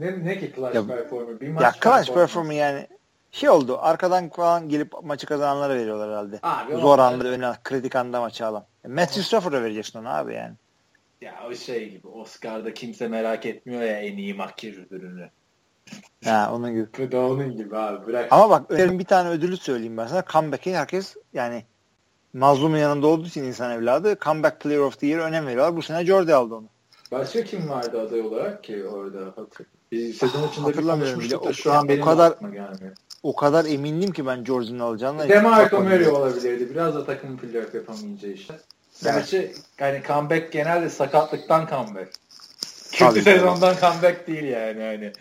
Ne, 0.00 0.24
ne 0.24 0.38
ki 0.38 0.52
Clutch 0.56 0.74
ya, 0.74 0.86
Performer? 0.86 1.40
Bir 1.40 1.48
maç 1.48 1.62
ya 1.62 1.72
Clutch 1.82 2.14
Performer 2.14 2.54
yani 2.54 2.86
şey 3.32 3.48
oldu. 3.48 3.78
Arkadan 3.80 4.28
falan 4.28 4.68
gelip 4.68 4.92
maçı 5.02 5.26
kazananlara 5.26 5.74
veriyorlar 5.74 6.10
herhalde. 6.10 6.38
Abi, 6.42 6.76
Zor 6.76 6.98
anda 6.98 7.28
öne 7.28 7.52
kritik 7.64 7.96
anda 7.96 8.20
maçı 8.20 8.46
alan. 8.46 8.64
E, 8.84 8.88
Matthew 8.88 9.22
Stafford'a 9.22 9.62
vereceksin 9.62 9.98
onu 9.98 10.08
abi 10.08 10.34
yani. 10.34 10.54
Ya 11.20 11.34
o 11.50 11.54
şey 11.54 11.90
gibi 11.90 12.08
Oscar'da 12.08 12.74
kimse 12.74 13.08
merak 13.08 13.46
etmiyor 13.46 13.82
ya 13.82 14.00
en 14.00 14.16
iyi 14.16 14.34
makyaj 14.34 14.78
ödülünü. 14.78 15.30
Ha 16.24 16.50
onun 16.54 16.72
gibi. 16.72 16.86
Bu 16.98 17.12
da 17.12 17.18
onun 17.20 17.56
gibi 17.56 17.76
abi. 17.76 18.06
Bırak. 18.06 18.32
Ama 18.32 18.50
bak 18.50 18.70
bir 18.70 19.04
tane 19.04 19.28
ödülü 19.28 19.56
söyleyeyim 19.56 19.96
ben 19.96 20.06
sana. 20.06 20.24
Comeback'e 20.32 20.74
herkes 20.74 21.16
yani 21.32 21.64
mazlumun 22.32 22.76
yanında 22.76 23.06
olduğu 23.06 23.26
için 23.26 23.44
insan 23.44 23.72
evladı 23.72 24.16
Comeback 24.24 24.60
Player 24.60 24.78
of 24.78 24.98
the 24.98 25.06
Year 25.06 25.20
önem 25.20 25.46
veriyorlar. 25.46 25.76
Bu 25.76 25.82
sene 25.82 26.06
Jordi 26.06 26.34
aldı 26.34 26.54
onu. 26.54 26.66
Başka 27.12 27.44
kim 27.44 27.68
vardı 27.68 28.00
aday 28.00 28.20
olarak 28.20 28.64
ki 28.64 28.86
orada? 28.86 29.34
Bir 29.92 30.12
sezon 30.12 30.48
içinde 30.48 30.66
Hatırlamıyorum 30.66 31.20
bile. 31.20 31.36
O, 31.36 31.52
şu 31.52 31.72
an 31.72 31.88
benim 31.88 32.02
o 32.02 32.04
kadar 32.04 32.32
gelmiyor. 32.40 32.96
O 33.22 33.36
kadar 33.36 33.64
emindim 33.64 34.12
ki 34.12 34.26
ben 34.26 34.44
Jordan'ı 34.44 34.84
alacağını. 34.84 35.28
Demarco 35.28 35.80
Murray 35.80 36.08
olabilirdi. 36.08 36.70
Biraz 36.70 36.94
da 36.94 37.06
takım 37.06 37.38
playoff 37.38 37.74
yapamayınca 37.74 38.28
işte. 38.28 38.54
Gerçi 39.02 39.36
evet. 39.36 39.62
yani 39.78 40.02
comeback 40.06 40.52
genelde 40.52 40.90
sakatlıktan 40.90 41.66
comeback. 41.66 42.12
Kötü 42.92 43.22
sezondan 43.22 43.76
comeback 43.80 44.26
değil 44.26 44.44
yani. 44.44 44.82
yani. 44.82 45.12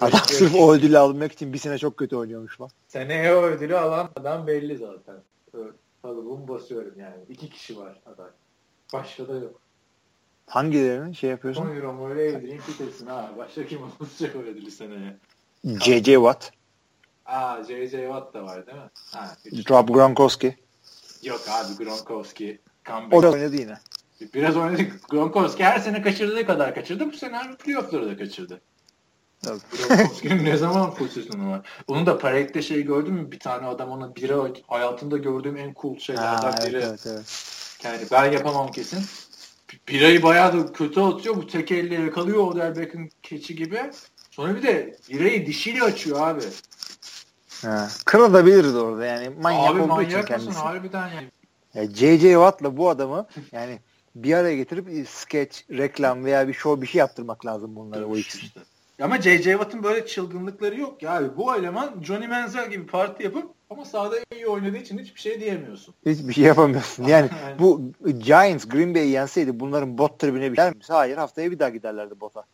Adam 0.00 0.20
sırf 0.26 0.54
o 0.54 0.74
ödülü 0.74 0.98
almak 0.98 1.32
için 1.32 1.52
bir 1.52 1.58
sene 1.58 1.78
çok 1.78 1.96
kötü 1.96 2.16
oynuyormuş 2.16 2.60
lan. 2.60 2.70
Seneye 2.88 3.34
o 3.34 3.42
ödülü 3.42 3.76
alan 3.76 4.08
adam 4.16 4.46
belli 4.46 4.76
zaten. 4.76 5.16
Kalıbımı 6.02 6.48
basıyorum 6.48 7.00
yani. 7.00 7.24
İki 7.28 7.50
kişi 7.50 7.76
var 7.76 8.00
aday. 8.06 8.30
Başka 8.92 9.28
da 9.28 9.34
yok. 9.34 9.60
Hangilerini 10.46 11.14
şey 11.14 11.30
yapıyorsun? 11.30 11.66
10 11.66 11.76
euro 11.76 11.92
mu 11.92 12.10
öyle 12.10 12.24
evdireyim 12.24 12.60
fitesin 12.60 13.06
ha. 13.06 13.30
Başka 13.38 13.66
kim 13.66 13.78
olacak 13.82 14.36
ödülü 14.46 14.70
seneye? 14.70 15.16
J.J. 15.64 16.14
Watt. 16.14 16.52
Aa 17.26 17.62
J.J. 17.62 17.90
Watt 17.90 18.34
da 18.34 18.44
var 18.44 18.66
değil 18.66 18.78
mi? 18.78 18.90
Ha, 19.12 19.36
Rob 19.70 19.88
Gronkowski. 19.88 20.56
Yok 21.22 21.40
abi 21.48 21.84
Gronkowski. 21.84 22.60
O 23.12 23.22
da 23.22 23.30
oynadı 23.30 23.56
yine. 23.56 23.78
Biraz 24.34 24.56
oynadı. 24.56 24.82
Gronkowski 25.08 25.64
her 25.64 25.78
sene 25.78 26.02
kaçırdığı 26.02 26.46
kadar 26.46 26.74
kaçırdı. 26.74 27.12
Bu 27.12 27.16
sene 27.16 27.38
abi 27.38 27.56
playoff'ları 27.56 28.08
da 28.08 28.16
kaçırdı. 28.16 28.60
Gronkowski'nin 29.44 30.44
ne 30.44 30.56
zaman 30.56 30.94
pozisyonu 30.94 31.50
var? 31.50 31.68
Onun 31.88 32.06
da 32.06 32.18
Parade'de 32.18 32.62
şey 32.62 32.82
gördün 32.82 33.14
mü? 33.14 33.32
Bir 33.32 33.38
tane 33.38 33.66
adam 33.66 33.90
ona 33.90 34.16
bira 34.16 34.48
hayatında 34.66 35.16
gördüğüm 35.16 35.56
en 35.56 35.74
cool 35.82 35.98
şeylerden 35.98 36.52
ha, 36.52 36.66
biri. 36.66 36.76
Evet, 36.76 37.06
evet. 37.06 37.56
Yani 37.84 37.98
ben 38.10 38.32
yapamam 38.32 38.70
kesin. 38.70 39.04
Birayı 39.88 40.22
bayağı 40.22 40.52
da 40.52 40.72
kötü 40.72 41.00
atıyor. 41.00 41.36
Bu 41.36 41.46
tek 41.46 41.72
elle 41.72 41.94
yakalıyor 41.94 42.46
Odell 42.46 42.76
Beckham 42.76 43.08
keçi 43.22 43.56
gibi. 43.56 43.90
Sonra 44.30 44.56
bir 44.56 44.62
de 44.62 44.96
birayı 45.10 45.46
dişiyle 45.46 45.82
açıyor 45.82 46.28
abi. 46.28 46.40
Ha, 47.62 47.88
kırılabilirdi 48.04 48.76
orada 48.76 49.06
yani. 49.06 49.28
Manyak 49.28 49.70
abi, 49.70 49.80
manyak 49.80 50.10
için 50.10 50.22
kendisi. 50.22 50.58
harbiden 50.58 51.08
yani. 51.08 51.28
Ya 51.74 51.86
J.J. 51.94 52.32
Watt'la 52.32 52.76
bu 52.76 52.88
adamı 52.88 53.26
yani 53.52 53.78
bir 54.14 54.34
araya 54.34 54.56
getirip 54.56 55.08
sketch, 55.08 55.58
reklam 55.70 56.24
veya 56.24 56.48
bir 56.48 56.54
show 56.54 56.82
bir 56.82 56.86
şey 56.86 56.98
yaptırmak 56.98 57.46
lazım 57.46 57.76
bunlara 57.76 58.06
o 58.06 58.16
ikisi. 58.16 58.38
Işte. 58.38 58.60
Ama 59.02 59.22
J.J. 59.22 59.50
Watt'ın 59.50 59.82
böyle 59.82 60.06
çılgınlıkları 60.06 60.80
yok 60.80 61.02
ya 61.02 61.16
abi. 61.16 61.36
Bu 61.36 61.56
eleman 61.56 62.02
Johnny 62.02 62.26
Manziel 62.26 62.70
gibi 62.70 62.86
parti 62.86 63.22
yapıp 63.22 63.55
ama 63.70 63.84
sahada 63.84 64.16
iyi 64.34 64.46
oynadığı 64.46 64.76
için 64.76 64.98
hiçbir 64.98 65.20
şey 65.20 65.40
diyemiyorsun. 65.40 65.94
Hiçbir 66.06 66.32
şey 66.32 66.44
yapamıyorsun. 66.44 67.04
Yani 67.08 67.30
bu 67.58 67.92
Giants 68.18 68.68
Green 68.68 68.94
Bay'i 68.94 69.08
yenseydi 69.08 69.60
bunların 69.60 69.98
bot 69.98 70.18
tribüne 70.18 70.52
bir 70.52 70.58
mi? 70.58 70.80
Hayır 70.88 71.16
haftaya 71.16 71.50
bir 71.50 71.58
daha 71.58 71.68
giderlerdi 71.68 72.20
bota. 72.20 72.44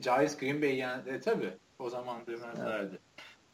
Giants 0.00 0.36
Green 0.36 0.62
Bay'i 0.62 0.76
yen 0.76 1.02
e, 1.06 1.20
tabii 1.20 1.50
o 1.78 1.90
zaman 1.90 2.26
demezlerdi. 2.26 2.88
Evet. 2.90 3.00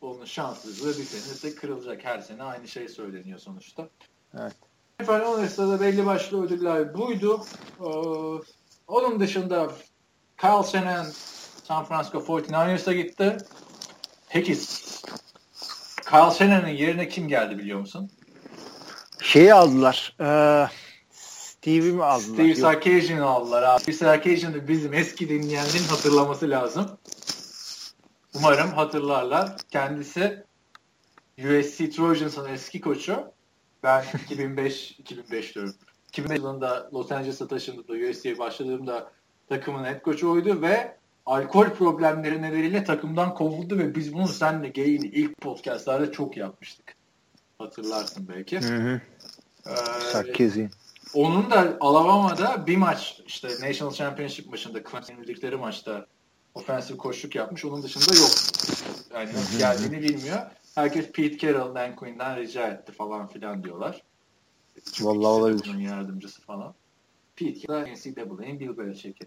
Onun 0.01 0.25
şanssızlığı 0.25 0.89
bir 0.89 1.05
sene 1.05 1.53
de 1.53 1.55
kırılacak. 1.57 2.05
Her 2.05 2.19
sene 2.19 2.43
aynı 2.43 2.69
şey 2.69 2.89
söyleniyor 2.89 3.39
sonuçta. 3.39 3.89
Evet. 4.39 4.57
Efendim 5.01 5.29
o 5.29 5.81
belli 5.81 6.07
başlı 6.07 6.45
ödüller 6.45 6.95
buydu. 6.95 7.45
Ee, 7.81 7.85
onun 8.89 9.21
dışında 9.21 9.71
Kyle 10.37 10.63
Shanahan 10.73 11.07
San 11.65 11.85
Francisco 11.85 12.19
49ers'a 12.19 12.93
gitti. 12.93 13.37
Peki 14.29 14.57
Kyle 16.11 16.31
Shanahan'ın 16.31 16.69
yerine 16.69 17.09
kim 17.09 17.29
geldi 17.29 17.59
biliyor 17.59 17.81
musun? 17.81 18.11
Şeyi 19.23 19.55
aldılar. 19.55 20.17
Ee, 20.21 20.67
Steve'i 21.11 21.93
mi 21.93 22.05
aldılar? 22.05 22.35
Steve 22.35 22.55
Sarkisian'ı 22.55 23.27
aldılar 23.27 23.63
abi. 23.63 23.83
Steve 23.83 23.97
Sarkisian'ı 23.97 24.69
bizim 24.69 24.95
eski 24.95 25.29
dinleyenlerin 25.29 25.85
hatırlaması 25.85 26.51
lazım. 26.51 26.99
Umarım 28.35 28.71
hatırlarlar. 28.71 29.57
Kendisi 29.71 30.45
USC 31.39 31.91
Trojans'ın 31.91 32.49
eski 32.49 32.81
koçu. 32.81 33.33
Ben 33.83 34.05
2005 34.25 34.91
2005 34.91 35.55
diyorum. 35.55 35.75
2005 36.09 36.39
yılında 36.39 36.91
Los 36.93 37.13
Angeles'a 37.13 37.49
taşındığımda 37.49 38.11
USC'ye 38.11 38.39
başladığımda 38.39 39.13
takımın 39.49 39.85
head 39.85 40.03
koçu 40.03 40.31
oydu 40.31 40.63
ve 40.63 40.98
alkol 41.29 41.71
problemleri 41.71 42.43
nedeniyle 42.43 42.85
takımdan 42.85 43.35
kovuldu 43.35 43.79
ve 43.79 43.95
biz 43.95 44.15
bunu 44.15 44.29
senle 44.29 44.69
Gay'in 44.69 45.03
ilk 45.03 45.41
podcastlarda 45.41 46.13
çok 46.13 46.37
yapmıştık. 46.37 46.95
Hatırlarsın 47.59 48.29
belki. 48.29 48.61
Hı 48.61 48.77
hı. 48.77 49.01
Ee, 49.67 49.73
Onun 51.15 51.51
da 51.51 51.77
Alabama'da 51.81 52.67
bir 52.67 52.77
maç 52.77 53.21
işte 53.27 53.49
National 53.49 53.93
Championship 53.93 54.51
maçında 54.51 54.83
Clemson'ın 54.91 55.61
maçta 55.61 56.07
ofensif 56.55 56.97
koşluk 56.97 57.35
yapmış. 57.35 57.65
Onun 57.65 57.83
dışında 57.83 58.15
yok. 58.15 58.31
Yani 59.15 59.33
nasıl 59.35 59.59
geldiğini 59.59 60.03
bilmiyor. 60.03 60.39
Herkes 60.75 61.13
Pete 61.13 61.39
Carroll, 61.39 61.75
Dan 61.75 61.97
Quinn'den 61.97 62.37
rica 62.37 62.67
etti 62.69 62.93
falan 62.93 63.29
filan 63.29 63.65
diyorlar. 63.65 64.03
Çünkü 64.93 65.05
Vallahi 65.05 65.27
olabilir. 65.27 65.79
yardımcısı 65.79 66.43
falan. 66.43 66.75
Pete 67.37 67.61
Carroll 67.61 67.93
NCAA'nin 67.93 68.61
Bill 68.61 68.79
Belichick'i 68.79 69.27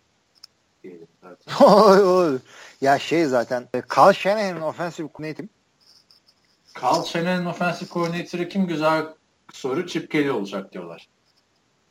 diyelim 0.84 1.08
ya 2.82 3.00
şey 3.00 3.26
zaten 3.26 3.68
e, 3.74 3.82
Carl 3.98 4.14
Shanahan'ın 4.14 4.62
offensive 4.62 5.10
coordinator 5.16 5.46
Carl 6.84 7.04
Shanahan'ın 7.04 7.46
offensive 7.46 7.90
coordinator'ı 7.90 8.50
kim 8.50 8.68
güzel 8.68 9.06
soru 9.54 9.88
Chip 9.88 10.12
Kelly 10.12 10.32
olacak 10.32 10.74
diyorlar. 10.74 11.10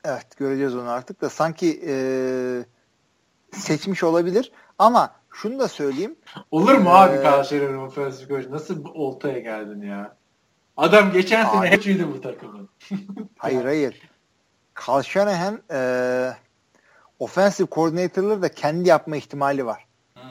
Evet 0.05 0.37
göreceğiz 0.37 0.77
onu 0.77 0.91
artık 0.91 1.21
da 1.21 1.31
sanki 1.31 1.83
e, 1.87 1.95
seçmiş 3.53 4.03
olabilir 4.03 4.53
ama 4.79 5.13
şunu 5.31 5.59
da 5.59 5.69
söyleyeyim. 5.69 6.17
Olur 6.51 6.75
mu 6.75 6.89
ee, 6.89 6.93
abi 6.93 7.25
Carl 7.25 7.45
Shanahan'ın 7.45 7.79
offensive 7.79 8.29
coordinator? 8.29 8.55
Nasıl 8.55 8.85
oltaya 8.85 9.39
geldin 9.39 9.83
ya? 9.83 10.17
Adam 10.77 11.13
geçen 11.13 11.47
sene 11.47 11.71
hep 11.71 11.85
bu 12.15 12.21
takımın. 12.21 12.69
hayır 13.39 13.65
hayır. 13.65 14.11
Carl 14.89 15.03
Shanahan 15.03 15.63
e, 15.71 15.81
offensive 17.21 17.69
coordinator'ları 17.73 18.43
da 18.43 18.49
kendi 18.49 18.89
yapma 18.89 19.17
ihtimali 19.17 19.67
var. 19.67 19.85
Hmm. 20.15 20.23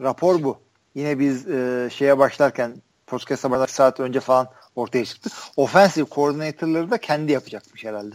Rapor 0.00 0.42
bu. 0.42 0.56
Yine 0.94 1.18
biz 1.18 1.48
e, 1.48 1.88
şeye 1.92 2.18
başlarken 2.18 2.76
podcast'a 3.06 3.50
başlarken 3.50 3.70
saat 3.70 4.00
önce 4.00 4.20
falan 4.20 4.48
ortaya 4.76 5.04
çıktı. 5.04 5.30
Offensive 5.56 6.06
coordinator'ları 6.10 6.90
da 6.90 6.98
kendi 6.98 7.32
yapacakmış 7.32 7.84
herhalde. 7.84 8.14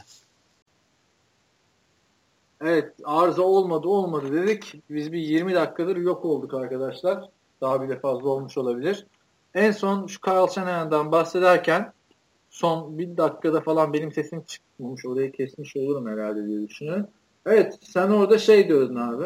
Evet 2.62 2.94
arıza 3.04 3.42
olmadı 3.42 3.88
olmadı 3.88 4.34
dedik. 4.34 4.82
Biz 4.90 5.12
bir 5.12 5.20
20 5.20 5.54
dakikadır 5.54 5.98
yok 5.98 6.26
olduk 6.26 6.54
arkadaşlar. 6.54 7.30
Daha 7.62 7.82
bile 7.82 8.00
fazla 8.00 8.30
olmuş 8.30 8.58
olabilir. 8.58 9.06
En 9.54 9.72
son 9.72 10.08
şu 10.08 10.22
Kyle 10.22 10.48
Shanahan'dan 10.54 11.12
bahsederken 11.12 11.94
son 12.50 12.98
bir 12.98 13.18
dakikada 13.18 13.62
falan 13.62 13.94
benim 13.94 14.12
sesim 14.12 14.44
çıkmamış. 14.44 15.06
Orayı 15.06 15.32
kesmiş 15.32 15.78
olurum 15.78 16.08
herhalde 16.08 16.48
diye 16.48 16.68
düşünüyorum. 16.68 17.08
Evet 17.46 17.80
sen 17.82 18.10
orada 18.10 18.40
şey 18.40 18.68
diyordun 18.68 18.96
abi. 18.96 19.26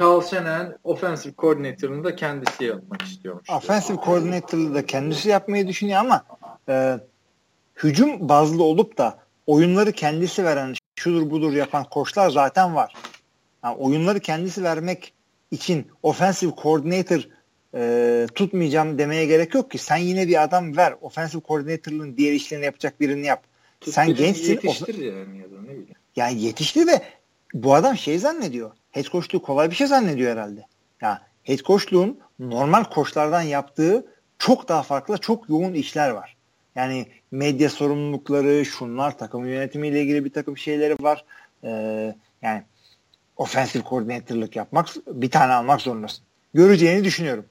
Carl 0.00 0.22
Shanahan 0.22 0.78
offensive 0.84 1.34
coordinator'ını 1.38 2.04
da 2.04 2.16
kendisi 2.16 2.64
yapmak 2.64 3.02
istiyormuş. 3.02 3.50
Offensive 3.50 3.98
coordinator'ı 4.04 4.74
da 4.74 4.86
kendisi 4.86 5.28
yapmayı 5.28 5.68
düşünüyor 5.68 6.00
ama 6.00 6.24
e, 6.68 6.98
hücum 7.76 8.28
bazlı 8.28 8.62
olup 8.62 8.98
da 8.98 9.18
oyunları 9.46 9.92
kendisi 9.92 10.44
veren 10.44 10.74
şudur 10.96 11.30
budur 11.30 11.52
yapan 11.52 11.84
koçlar 11.84 12.30
zaten 12.30 12.74
var. 12.74 12.94
Yani 13.64 13.76
oyunları 13.76 14.20
kendisi 14.20 14.62
vermek 14.62 15.14
için 15.50 15.86
offensive 16.02 16.52
coordinator 16.62 17.28
e, 17.74 18.26
tutmayacağım 18.34 18.98
demeye 18.98 19.26
gerek 19.26 19.54
yok 19.54 19.70
ki. 19.70 19.78
Sen 19.78 19.96
yine 19.96 20.28
bir 20.28 20.42
adam 20.42 20.76
ver. 20.76 20.94
Offensive 21.00 21.42
coordinator'ın 21.48 22.16
diğer 22.16 22.32
işlerini 22.32 22.64
yapacak 22.64 23.00
birini 23.00 23.26
yap. 23.26 23.42
Tut 23.80 23.94
Sen 23.94 24.14
gençsin. 24.14 24.52
Yetiştir 24.52 24.98
yani 24.98 25.38
ya 25.38 25.50
da 25.50 25.62
ne 25.62 25.68
bileyim. 25.68 25.99
Yani 26.20 26.42
yetişti 26.42 26.86
ve 26.86 27.02
bu 27.54 27.74
adam 27.74 27.96
şey 27.96 28.18
zannediyor. 28.18 28.70
Head 28.90 29.04
coachluğu 29.04 29.42
kolay 29.42 29.70
bir 29.70 29.74
şey 29.74 29.86
zannediyor 29.86 30.32
herhalde. 30.32 30.66
Ya 31.00 31.22
head 31.44 31.58
coachluğun 31.58 32.18
normal 32.38 32.84
koçlardan 32.84 33.42
yaptığı 33.42 34.06
çok 34.38 34.68
daha 34.68 34.82
farklı, 34.82 35.18
çok 35.18 35.48
yoğun 35.48 35.74
işler 35.74 36.10
var. 36.10 36.36
Yani 36.74 37.06
medya 37.30 37.70
sorumlulukları, 37.70 38.64
şunlar, 38.64 39.18
takım 39.18 39.46
yönetimiyle 39.46 40.02
ilgili 40.02 40.24
bir 40.24 40.32
takım 40.32 40.56
şeyleri 40.56 41.02
var. 41.02 41.24
Ee, 41.64 42.14
yani 42.42 42.62
offensive 43.36 43.82
coordinator'lık 43.88 44.56
yapmak, 44.56 44.88
bir 45.06 45.30
tane 45.30 45.52
almak 45.52 45.80
zorundasın. 45.80 46.24
Göreceğini 46.54 47.04
düşünüyorum 47.04 47.44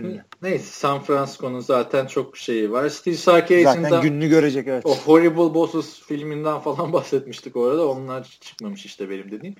gününü. 0.00 0.24
Neyse 0.42 0.64
San 0.64 1.02
Francisco'nun 1.02 1.60
zaten 1.60 2.06
çok 2.06 2.36
şeyi 2.36 2.72
var. 2.72 2.88
Steve 2.88 3.14
Sarkisian'da 3.16 3.88
zaten 3.88 4.02
gününü 4.02 4.28
görecek 4.28 4.68
evet. 4.68 4.86
O 4.86 4.96
Horrible 4.96 5.54
Bosses 5.54 6.00
filminden 6.00 6.60
falan 6.60 6.92
bahsetmiştik 6.92 7.56
orada. 7.56 7.88
Onlar 7.88 8.38
çıkmamış 8.40 8.86
işte 8.86 9.10
benim 9.10 9.30
dediğim. 9.30 9.54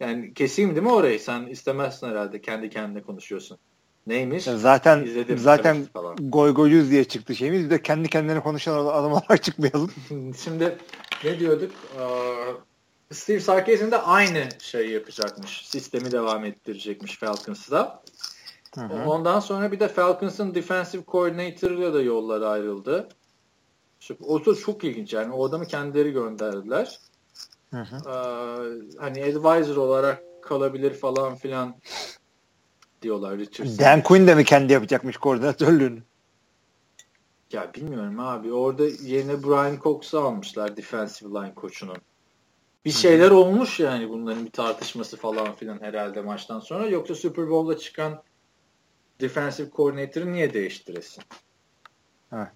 Yani 0.00 0.34
keseyim 0.34 0.70
değil 0.70 0.82
mi 0.82 0.92
orayı? 0.92 1.20
Sen 1.20 1.46
istemezsin 1.46 2.06
herhalde. 2.06 2.40
Kendi 2.40 2.70
kendine 2.70 3.02
konuşuyorsun. 3.02 3.58
Neymiş? 4.06 4.46
Ya 4.46 4.58
zaten 4.58 5.04
İzledim 5.04 5.38
zaten 5.38 5.86
goy 6.18 6.54
goyuz 6.54 6.90
diye 6.90 7.04
çıktı 7.04 7.34
şeyimiz. 7.34 7.64
Bir 7.64 7.70
de 7.70 7.82
kendi 7.82 8.08
kendine 8.08 8.40
konuşan 8.40 8.86
adam 8.86 9.12
olarak 9.12 9.42
çıkmayalım. 9.42 9.90
Şimdi 10.44 10.78
ne 11.24 11.40
diyorduk? 11.40 11.70
Steve 13.12 13.40
Sarkisian 13.40 13.90
de 13.90 13.98
aynı 13.98 14.48
şeyi 14.58 14.90
yapacakmış. 14.90 15.66
Sistemi 15.66 16.12
devam 16.12 16.44
ettirecekmiş 16.44 17.18
Falcons'da. 17.18 18.02
Hı 18.76 18.80
hı. 18.80 19.10
Ondan 19.10 19.40
sonra 19.40 19.72
bir 19.72 19.80
de 19.80 19.88
Falcons'ın 19.88 20.54
defensive 20.54 21.02
coordinator'ıyla 21.08 21.94
da 21.94 22.02
yollar 22.02 22.42
ayrıldı. 22.42 23.08
O 24.20 24.44
da 24.44 24.54
çok 24.54 24.84
ilginç 24.84 25.12
yani. 25.12 25.32
O 25.32 25.48
adamı 25.48 25.66
kendileri 25.66 26.12
gönderdiler. 26.12 27.00
Hı 27.70 27.80
hı. 27.80 27.96
Ee, 27.96 28.98
hani 28.98 29.24
advisor 29.24 29.76
olarak 29.76 30.22
kalabilir 30.42 30.94
falan 30.94 31.34
filan 31.34 31.74
diyorlar 33.02 33.38
Richardson. 33.38 33.84
Dan 33.84 34.02
Quinn 34.02 34.26
de 34.26 34.34
mi 34.34 34.44
kendi 34.44 34.72
yapacakmış 34.72 35.16
koordinatörlüğünü? 35.16 36.02
Ya 37.52 37.74
bilmiyorum 37.74 38.20
abi. 38.20 38.52
Orada 38.52 38.84
yerine 39.02 39.42
Brian 39.42 39.78
Cox'u 39.82 40.20
almışlar 40.20 40.76
defensive 40.76 41.30
line 41.30 41.54
koçunun. 41.54 41.96
Bir 42.84 42.90
şeyler 42.90 43.30
hmm. 43.30 43.36
olmuş 43.36 43.80
yani 43.80 44.08
bunların 44.08 44.44
bir 44.46 44.50
tartışması 44.50 45.16
falan 45.16 45.54
filan 45.54 45.80
herhalde 45.80 46.20
maçtan 46.20 46.60
sonra. 46.60 46.86
Yoksa 46.86 47.14
Super 47.14 47.50
Bowl'da 47.50 47.78
çıkan 47.78 48.22
defensive 49.20 49.70
coordinator'ı 49.70 50.32
niye 50.32 50.54
değiştiresin? 50.54 51.24
Evet. 52.32 52.48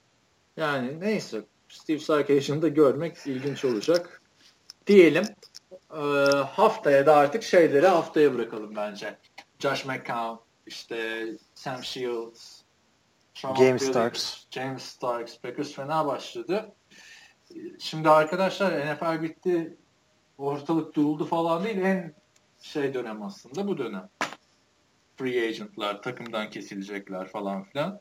Yani 0.57 1.01
neyse 1.01 1.43
Steve 1.69 1.99
Sarkisian'ı 1.99 2.63
da 2.63 2.69
görmek 2.69 3.17
ilginç 3.27 3.65
olacak. 3.65 4.23
Diyelim. 4.87 5.25
Ee, 5.95 6.01
haftaya 6.47 7.07
da 7.07 7.17
artık 7.17 7.43
şeyleri 7.43 7.87
haftaya 7.87 8.35
bırakalım 8.35 8.77
bence. 8.77 9.19
Josh 9.59 9.85
McCown, 9.85 10.37
işte 10.67 11.27
Sam 11.55 11.85
Shields, 11.85 12.63
James 13.35 13.59
Phillips, 13.59 13.87
Starks. 13.87 14.45
James 14.51 14.83
Starks. 14.83 15.39
Packers 15.39 15.73
fena 15.73 16.07
başladı. 16.07 16.75
Şimdi 17.79 18.09
arkadaşlar 18.09 18.95
NFL 18.95 19.23
bitti. 19.23 19.77
Ortalık 20.39 20.95
duruldu 20.95 21.25
falan 21.25 21.65
değil. 21.65 21.79
En 21.79 22.15
şey 22.63 22.95
dönem 22.95 23.23
aslında 23.23 23.69
bu 23.69 23.79
dönem. 23.79 24.09
Free 25.21 25.49
agentlar, 25.49 26.03
takımdan 26.03 26.51
kesilecekler 26.51 27.29
falan 27.29 27.65
filan. 27.65 28.01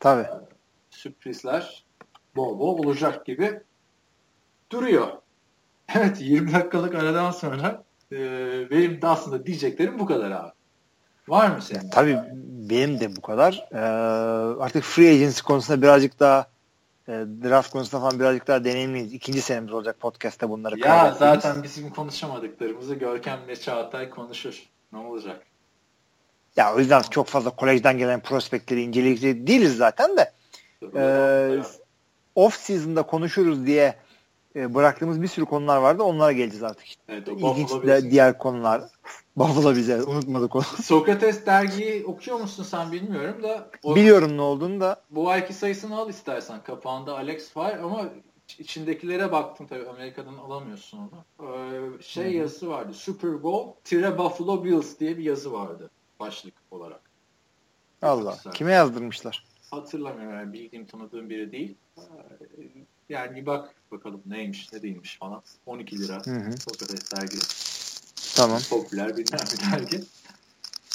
Tabii. 0.00 0.26
Sürprizler 0.90 1.84
bol 2.36 2.58
bol 2.58 2.78
olacak 2.78 3.26
gibi 3.26 3.60
duruyor. 4.72 5.08
Evet 5.94 6.20
20 6.20 6.52
dakikalık 6.52 6.94
aradan 6.94 7.30
sonra 7.30 7.84
e, 8.12 8.16
benim 8.70 9.02
de 9.02 9.06
aslında 9.06 9.46
diyeceklerim 9.46 9.98
bu 9.98 10.06
kadar 10.06 10.30
abi. 10.30 10.52
Var 11.28 11.50
mı 11.50 11.62
senin? 11.62 11.90
Tabii 11.90 12.18
benim 12.70 13.00
de 13.00 13.16
bu 13.16 13.20
kadar. 13.20 13.68
Ee, 13.72 13.78
artık 14.62 14.84
free 14.84 15.10
agency 15.10 15.42
konusunda 15.42 15.82
birazcık 15.82 16.20
daha 16.20 16.46
e, 17.08 17.12
draft 17.12 17.70
konusunda 17.70 18.02
falan 18.02 18.20
birazcık 18.20 18.46
daha 18.46 18.64
deneyimliyiz. 18.64 19.12
İkinci 19.12 19.40
senemiz 19.40 19.72
olacak 19.72 20.00
podcast'te 20.00 20.48
bunları 20.48 20.78
Ya 20.78 21.14
zaten 21.18 21.62
bizim 21.62 21.90
konuşamadıklarımızı 21.90 22.94
Görkem 22.94 23.38
ve 23.48 23.56
Çağatay 23.56 24.10
konuşur. 24.10 24.62
Ne 24.92 24.98
olacak? 24.98 25.46
Ya 26.56 26.74
o 26.74 26.78
yüzden 26.78 27.02
çok 27.02 27.26
fazla 27.26 27.50
kolejden 27.50 27.98
gelen 27.98 28.20
prospektleri 28.20 28.82
inceleyecek 28.82 29.46
değiliz 29.46 29.76
zaten 29.76 30.16
de. 30.16 30.32
Ee, 30.96 31.62
off 32.34 32.54
season'da 32.54 33.02
konuşuruz 33.02 33.66
diye 33.66 33.94
e, 34.56 34.74
bıraktığımız 34.74 35.22
bir 35.22 35.28
sürü 35.28 35.44
konular 35.44 35.76
vardı. 35.76 36.02
Onlara 36.02 36.32
geleceğiz 36.32 36.62
artık. 36.62 36.86
Evet, 37.08 37.28
İlginç 37.28 37.70
de 37.70 38.10
diğer 38.10 38.38
konular. 38.38 38.82
Buffalo 39.36 39.76
bize 39.76 40.02
unutmadık 40.02 40.56
onu. 40.56 40.62
Sokrates 40.82 41.46
dergiyi 41.46 42.04
okuyor 42.04 42.40
musun 42.40 42.62
sen 42.64 42.92
bilmiyorum 42.92 43.42
da. 43.42 43.70
O, 43.82 43.96
Biliyorum 43.96 44.36
ne 44.36 44.42
olduğunu 44.42 44.80
da. 44.80 45.02
Bu 45.10 45.30
ayki 45.30 45.52
sayısını 45.52 45.96
al 45.96 46.10
istersen. 46.10 46.62
Kapağında 46.62 47.16
Alex 47.16 47.56
var 47.56 47.78
ama 47.78 48.08
içindekilere 48.58 49.32
baktım 49.32 49.66
tabii 49.66 49.88
Amerika'dan 49.88 50.34
alamıyorsun 50.34 50.98
onu. 50.98 51.48
Ee, 51.48 52.02
şey 52.02 52.30
hmm. 52.30 52.38
yazısı 52.38 52.68
vardı. 52.68 52.94
Super 52.94 53.42
Bowl 53.42 53.80
tire 53.84 54.18
Buffalo 54.18 54.64
Bills 54.64 55.00
diye 55.00 55.18
bir 55.18 55.24
yazı 55.24 55.52
vardı 55.52 55.90
başlık 56.20 56.54
olarak. 56.70 57.00
Allah. 58.02 58.38
Kime 58.54 58.72
yazdırmışlar? 58.72 59.44
Hatırlamıyorum 59.70 60.38
yani 60.38 60.52
bildiğim 60.52 60.86
tanıdığım 60.86 61.30
biri 61.30 61.52
değil. 61.52 61.74
Ee, 61.98 62.02
yani 63.08 63.36
bir 63.36 63.46
bak 63.46 63.74
bakalım 63.90 64.22
neymiş 64.26 64.72
ne 64.72 64.82
değilmiş 64.82 65.18
falan. 65.18 65.42
12 65.66 65.98
lira 65.98 66.22
Sokrates 66.58 67.12
dergi. 67.12 67.36
Tamam. 68.36 68.60
Popüler 68.70 69.16
bir 69.16 69.26
dergi. 69.72 70.00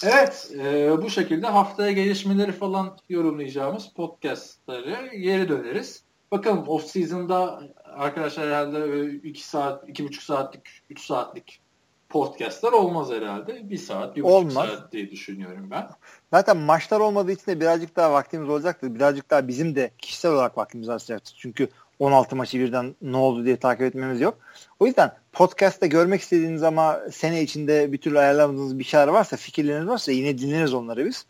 Evet 0.04 0.52
e, 0.60 1.02
bu 1.02 1.10
şekilde 1.10 1.48
haftaya 1.48 1.92
gelişmeleri 1.92 2.52
falan 2.52 2.98
yorumlayacağımız 3.10 3.90
podcastları 3.90 5.16
geri 5.16 5.50
döneriz. 5.50 6.04
Bakalım 6.32 6.68
off 6.68 6.86
season'da 6.86 7.64
arkadaşlar 7.84 8.48
herhalde 8.48 9.12
2 9.12 9.48
saat, 9.48 9.90
2,5 9.90 10.24
saatlik, 10.24 10.62
3 10.90 11.06
saatlik 11.06 11.62
podcastlar 12.10 12.72
olmaz 12.72 13.12
herhalde. 13.12 13.70
Bir 13.70 13.78
saat, 13.78 14.16
bir 14.16 14.22
olmaz. 14.22 14.56
buçuk 14.56 14.70
saat 14.70 14.92
diye 14.92 15.12
düşünüyorum 15.12 15.68
ben. 15.72 15.90
Zaten 16.34 16.58
maçlar 16.58 17.00
olmadığı 17.00 17.32
için 17.32 17.52
de 17.52 17.60
birazcık 17.60 17.96
daha 17.96 18.12
vaktimiz 18.12 18.50
olacaktır. 18.50 18.96
Birazcık 18.96 19.30
daha 19.30 19.48
bizim 19.48 19.76
de 19.76 19.92
kişisel 19.98 20.32
olarak 20.32 20.58
vaktimiz 20.58 20.90
artacaktır. 20.90 21.36
Çünkü 21.40 21.68
16 22.00 22.36
maçı 22.36 22.60
birden 22.60 22.96
ne 23.02 23.18
oldu 23.18 23.46
diye 23.46 23.58
takip 23.58 23.82
etmemiz 23.82 24.22
yok. 24.22 24.38
O 24.80 24.86
yüzden 24.86 25.12
podcast'ta 25.32 25.86
görmek 25.86 26.22
istediğiniz 26.22 26.64
ama 26.64 27.00
sene 27.12 27.42
içinde 27.42 27.92
bir 27.92 27.98
türlü 27.98 28.20
ayarlamadığınız 28.20 28.80
bir 28.80 28.84
şeyler 28.84 29.08
varsa, 29.08 29.38
fikirleriniz 29.38 29.88
varsa 29.88 30.12
yine 30.12 30.38
dinleriz 30.38 30.74
onları 30.74 31.06
biz. 31.06 31.26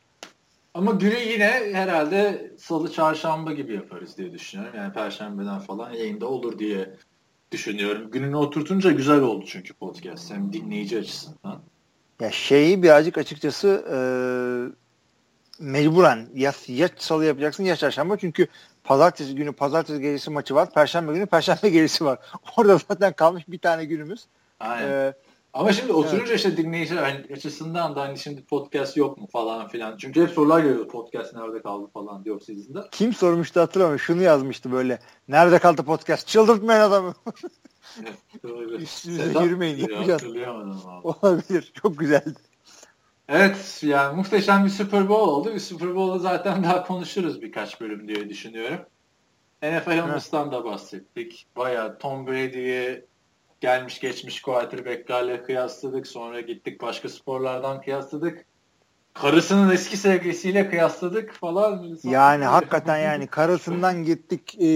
Ama 0.74 0.92
günü 0.92 1.20
yine 1.20 1.62
herhalde 1.74 2.52
salı 2.58 2.92
çarşamba 2.92 3.54
gibi 3.54 3.74
yaparız 3.74 4.18
diye 4.18 4.34
düşünüyorum. 4.34 4.76
Yani 4.78 4.94
perşembeden 4.94 5.60
falan 5.60 5.92
yayında 5.92 6.28
olur 6.28 6.60
diye 6.60 6.96
düşünüyorum. 7.52 8.12
Gününü 8.12 8.36
oturtunca 8.36 8.92
güzel 8.92 9.22
oldu 9.22 9.46
çünkü 9.48 9.74
podcast. 9.74 10.32
Hem 10.32 10.54
dinleyici 10.54 11.00
açısından. 11.00 11.62
Ya 12.20 12.32
şeyi 12.32 12.84
birazcık 12.84 13.18
açıkçası 13.18 13.86
e, 13.92 13.98
mecburen 15.60 16.30
ya, 16.36 16.54
ya 16.68 16.90
salı 16.98 17.26
yapacaksın 17.26 17.64
ya 17.64 17.76
çarşamba 17.76 18.18
çünkü 18.18 18.48
pazartesi 18.84 19.36
günü 19.36 19.54
pazartesi 19.54 20.02
gecesi 20.02 20.32
maçı 20.32 20.56
var. 20.56 20.74
Perşembe 20.74 21.14
günü 21.14 21.26
perşembe 21.26 21.70
gecesi 21.70 22.06
var. 22.06 22.20
Orada 22.58 22.78
zaten 22.78 23.14
kalmış 23.14 23.44
bir 23.48 23.60
tane 23.60 23.86
günümüz. 23.86 24.26
Aynen. 24.60 24.90
Ee, 24.90 25.14
ama 25.54 25.74
şimdi 25.74 25.94
oturunca 25.94 26.26
evet. 26.26 26.36
işte 26.36 26.58
dinleyiciler 26.58 27.26
açısından 27.34 27.96
da 27.96 28.02
hani 28.02 28.18
şimdi 28.20 28.46
podcast 28.46 28.98
yok 28.98 29.18
mu 29.18 29.28
falan 29.32 29.68
filan. 29.68 29.98
Çünkü 29.98 30.22
hep 30.22 30.30
sorular 30.30 30.60
geliyor 30.60 30.88
podcast 30.88 31.36
nerede 31.36 31.62
kaldı 31.62 31.90
falan 31.94 32.26
diyor 32.26 32.40
sizin 32.40 32.78
Kim 32.92 33.14
sormuştu 33.14 33.60
hatırlamıyorum. 33.60 34.00
Şunu 34.00 34.22
yazmıştı 34.22 34.72
böyle. 34.72 35.00
Nerede 35.28 35.60
kaldı 35.60 35.84
podcast? 35.84 36.28
Çıldırtmayın 36.28 36.82
adamı. 36.82 37.14
Üstünüze 38.80 39.44
yürümeyin. 39.44 39.78
Yapacağız. 39.78 40.24
Olabilir. 41.04 41.72
Çok 41.82 42.00
güzeldi. 42.00 42.40
Evet 43.28 43.80
yani 43.84 44.16
muhteşem 44.16 44.66
bir 44.66 44.70
Super 44.70 45.10
Bowl 45.10 45.30
oldu. 45.30 45.54
Bir 45.54 45.60
Super 45.60 45.96
Bowl'u 45.96 46.20
zaten 46.20 46.64
daha 46.64 46.84
konuşuruz 46.84 47.42
birkaç 47.42 47.82
bölüm 47.82 48.08
diye 48.08 48.30
düşünüyorum. 48.30 48.80
NFL 49.64 50.00
Honest'tan 50.00 50.52
da 50.52 50.66
bahsettik. 50.66 51.48
Bayağı 51.56 52.00
Tom 52.00 52.28
Brady'yi 52.28 53.06
gelmiş 53.62 54.00
geçmiş 54.00 54.42
quarterback'lerle 54.42 55.44
kıyasladık. 55.44 56.08
Sonra 56.08 56.42
gittik 56.42 56.82
başka 56.82 57.10
sporlardan 57.10 57.82
kıyasladık. 57.82 58.46
Karısının 59.14 59.72
eski 59.72 59.98
sevgilisiyle 59.98 60.70
kıyasladık 60.70 61.34
falan. 61.34 61.98
Yani 62.04 62.46
hakikaten 62.46 62.98
yani 62.98 63.28
karısından 63.28 64.04
gittik, 64.04 64.62
e, 64.62 64.70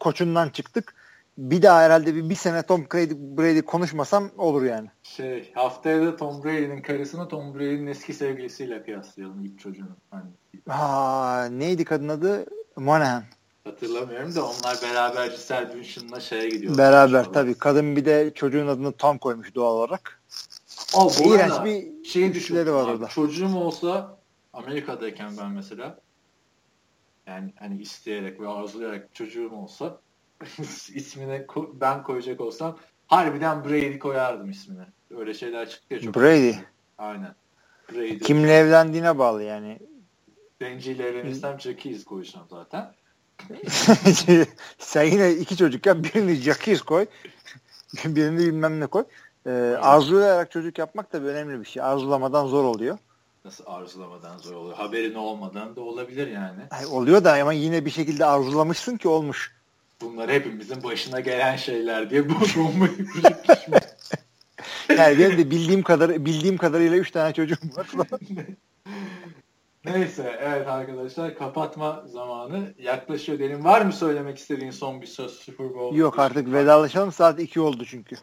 koçundan 0.00 0.48
çıktık 0.48 0.94
bir 1.38 1.62
daha 1.62 1.82
herhalde 1.82 2.14
bir, 2.14 2.30
bir 2.30 2.34
sene 2.34 2.62
Tom 2.62 2.86
Brady, 2.94 3.14
Brady 3.14 3.62
konuşmasam 3.62 4.30
olur 4.38 4.62
yani. 4.62 4.88
Şey 5.02 5.52
haftaya 5.54 6.06
da 6.06 6.16
Tom 6.16 6.44
Brady'nin 6.44 6.82
karısını 6.82 7.28
Tom 7.28 7.54
Brady'nin 7.54 7.86
eski 7.86 8.14
sevgilisiyle 8.14 8.82
kıyaslayalım 8.82 9.44
ilk 9.44 9.60
çocuğunu. 9.60 9.96
Hani. 10.10 10.30
Ha, 10.68 11.48
neydi 11.50 11.84
kadın 11.84 12.08
adı? 12.08 12.46
Monahan. 12.76 13.24
Hatırlamıyorum 13.64 14.34
da 14.34 14.46
onlar 14.46 14.78
beraber 14.82 15.26
Giselle 15.26 15.74
Bündchen'la 15.74 16.20
şeye 16.20 16.48
gidiyor. 16.48 16.78
Beraber 16.78 17.24
tabii. 17.24 17.54
Kadın 17.54 17.96
bir 17.96 18.04
de 18.04 18.32
çocuğun 18.34 18.66
adını 18.66 18.92
Tom 18.92 19.18
koymuş 19.18 19.54
doğal 19.54 19.74
olarak. 19.76 20.22
Aa, 20.94 21.08
bu 21.08 21.34
İğrenç 21.34 21.64
bir 21.64 22.04
şey 22.04 22.34
düşünleri 22.34 22.72
var 22.72 22.88
orada. 22.88 23.08
Çocuğum 23.08 23.56
olsa 23.56 24.18
Amerika'dayken 24.52 25.36
ben 25.38 25.50
mesela 25.50 25.98
yani 27.26 27.52
hani 27.58 27.80
isteyerek 27.80 28.40
ve 28.40 28.48
arzulayarak 28.48 29.14
çocuğum 29.14 29.50
olsa 29.52 30.00
ismini 30.94 31.46
ben 31.74 32.02
koyacak 32.02 32.40
olsam 32.40 32.78
harbiden 33.06 33.64
Brady 33.64 33.98
koyardım 33.98 34.50
ismini. 34.50 34.84
Öyle 35.16 35.34
şeyler 35.34 35.68
çıktı 35.68 35.94
ya 35.94 36.00
çok. 36.00 36.14
Brady. 36.14 36.52
Aynen. 36.98 37.34
Brady. 37.92 38.18
Kimle 38.18 38.52
evlendiğine 38.52 39.18
bağlı 39.18 39.42
yani. 39.42 39.78
Benciyle 40.60 41.08
evlenirsem 41.08 41.60
Jackies 41.60 42.04
koyacağım 42.04 42.46
zaten. 42.50 42.94
Sen 44.78 45.04
yine 45.04 45.32
iki 45.32 45.56
çocukken 45.56 46.04
birini 46.04 46.34
Jackies 46.34 46.82
koy. 46.82 47.06
birini 48.04 48.38
bilmem 48.38 48.80
ne 48.80 48.86
koy. 48.86 49.04
Ee, 49.46 49.50
arzulayarak 49.80 50.50
çocuk 50.50 50.78
yapmak 50.78 51.12
da 51.12 51.18
önemli 51.18 51.60
bir 51.60 51.64
şey. 51.64 51.82
Arzulamadan 51.82 52.46
zor 52.46 52.64
oluyor. 52.64 52.98
Nasıl 53.44 53.64
arzulamadan 53.66 54.38
zor 54.38 54.54
oluyor? 54.54 54.76
Haberin 54.76 55.14
olmadan 55.14 55.76
da 55.76 55.80
olabilir 55.80 56.26
yani. 56.26 56.60
Ay, 56.70 56.86
oluyor 56.86 57.24
da 57.24 57.32
ama 57.32 57.52
yine 57.52 57.84
bir 57.84 57.90
şekilde 57.90 58.24
arzulamışsın 58.24 58.96
ki 58.96 59.08
olmuş 59.08 59.54
bunlar 60.04 60.30
hepimizin 60.30 60.82
başına 60.82 61.20
gelen 61.20 61.56
şeyler 61.56 62.10
diye 62.10 62.28
bu 62.28 62.34
bombayı 62.56 63.08
Yani 64.98 65.18
benim 65.18 65.38
de 65.38 65.50
bildiğim 65.50 65.82
kadar 65.82 66.24
bildiğim 66.24 66.56
kadarıyla 66.56 66.96
üç 66.96 67.10
tane 67.10 67.32
çocuğum 67.32 67.76
var. 67.76 67.86
Neyse 69.84 70.38
evet 70.40 70.68
arkadaşlar 70.68 71.34
kapatma 71.34 72.04
zamanı 72.06 72.74
yaklaşıyor 72.78 73.38
diyelim. 73.38 73.64
Var 73.64 73.80
mı 73.80 73.92
söylemek 73.92 74.38
istediğin 74.38 74.70
son 74.70 75.00
bir 75.00 75.06
söz 75.06 75.32
Super 75.32 75.74
Bowl? 75.74 75.96
Yok 75.96 76.18
artık 76.18 76.52
vedalaşalım 76.52 77.12
saat 77.12 77.40
2 77.40 77.60
oldu 77.60 77.84
çünkü. 77.84 78.16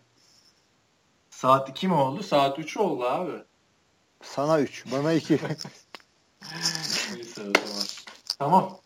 Saat 1.30 1.70
2 1.70 1.88
mi 1.88 1.94
oldu? 1.94 2.24
Saat 2.24 2.60
3 2.60 2.78
oldu 2.78 3.04
abi. 3.04 3.32
Sana 4.22 4.60
3 4.62 4.86
bana 4.92 5.14
2. 5.14 5.34
Neyse 7.14 7.42
o 7.42 7.68
zaman. 7.68 7.86
Tamam. 8.40 8.80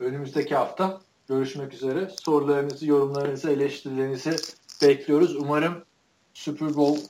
Önümüzdeki 0.00 0.54
hafta 0.54 1.00
görüşmek 1.28 1.74
üzere. 1.74 2.10
Sorularınızı, 2.22 2.86
yorumlarınızı, 2.86 3.50
eleştirilerinizi 3.50 4.36
bekliyoruz. 4.82 5.36
Umarım 5.36 5.84
Super 6.34 6.74
Bowl 6.74 7.00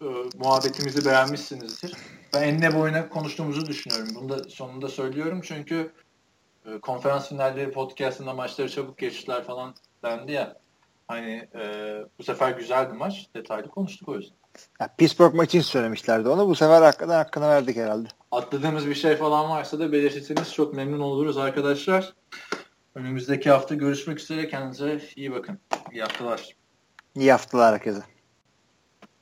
e, 0.00 0.06
muhabbetimizi 0.38 1.04
beğenmişsinizdir. 1.04 1.92
Ben 2.34 2.42
enine 2.42 2.74
boyuna 2.74 3.08
konuştuğumuzu 3.08 3.66
düşünüyorum. 3.66 4.08
Bunu 4.14 4.28
da 4.28 4.44
sonunda 4.48 4.88
söylüyorum 4.88 5.40
çünkü 5.44 5.92
e, 6.66 6.78
konferans 6.80 7.28
finalleri 7.28 7.70
podcastında 7.70 8.32
maçları 8.32 8.68
çabuk 8.68 8.98
geçtiler 8.98 9.44
falan 9.44 9.74
dendi 10.04 10.32
ya. 10.32 10.56
Hani 11.08 11.48
e, 11.54 11.94
bu 12.18 12.22
sefer 12.22 12.50
güzeldi 12.50 12.94
maç. 12.94 13.26
Detaylı 13.36 13.68
konuştuk 13.68 14.08
o 14.08 14.16
yüzden. 14.16 14.36
Ya, 14.80 14.88
Pittsburgh 14.98 15.34
maçı 15.34 15.62
söylemişlerdi 15.62 16.28
onu. 16.28 16.48
Bu 16.48 16.54
sefer 16.54 16.82
hakikaten 16.82 17.14
hakkını 17.14 17.48
verdik 17.48 17.76
herhalde. 17.76 18.08
Atladığımız 18.30 18.86
bir 18.86 18.94
şey 18.94 19.16
falan 19.16 19.50
varsa 19.50 19.78
da 19.78 19.92
belirtirseniz 19.92 20.52
çok 20.52 20.74
memnun 20.74 21.00
oluruz 21.00 21.38
arkadaşlar. 21.38 22.12
Önümüzdeki 22.94 23.50
hafta 23.50 23.74
görüşmek 23.74 24.20
üzere. 24.20 24.48
Kendinize 24.48 25.00
iyi 25.16 25.32
bakın. 25.32 25.58
İyi 25.92 26.02
haftalar. 26.02 26.56
İyi 27.14 27.32
haftalar 27.32 27.74
herkese. 27.74 28.13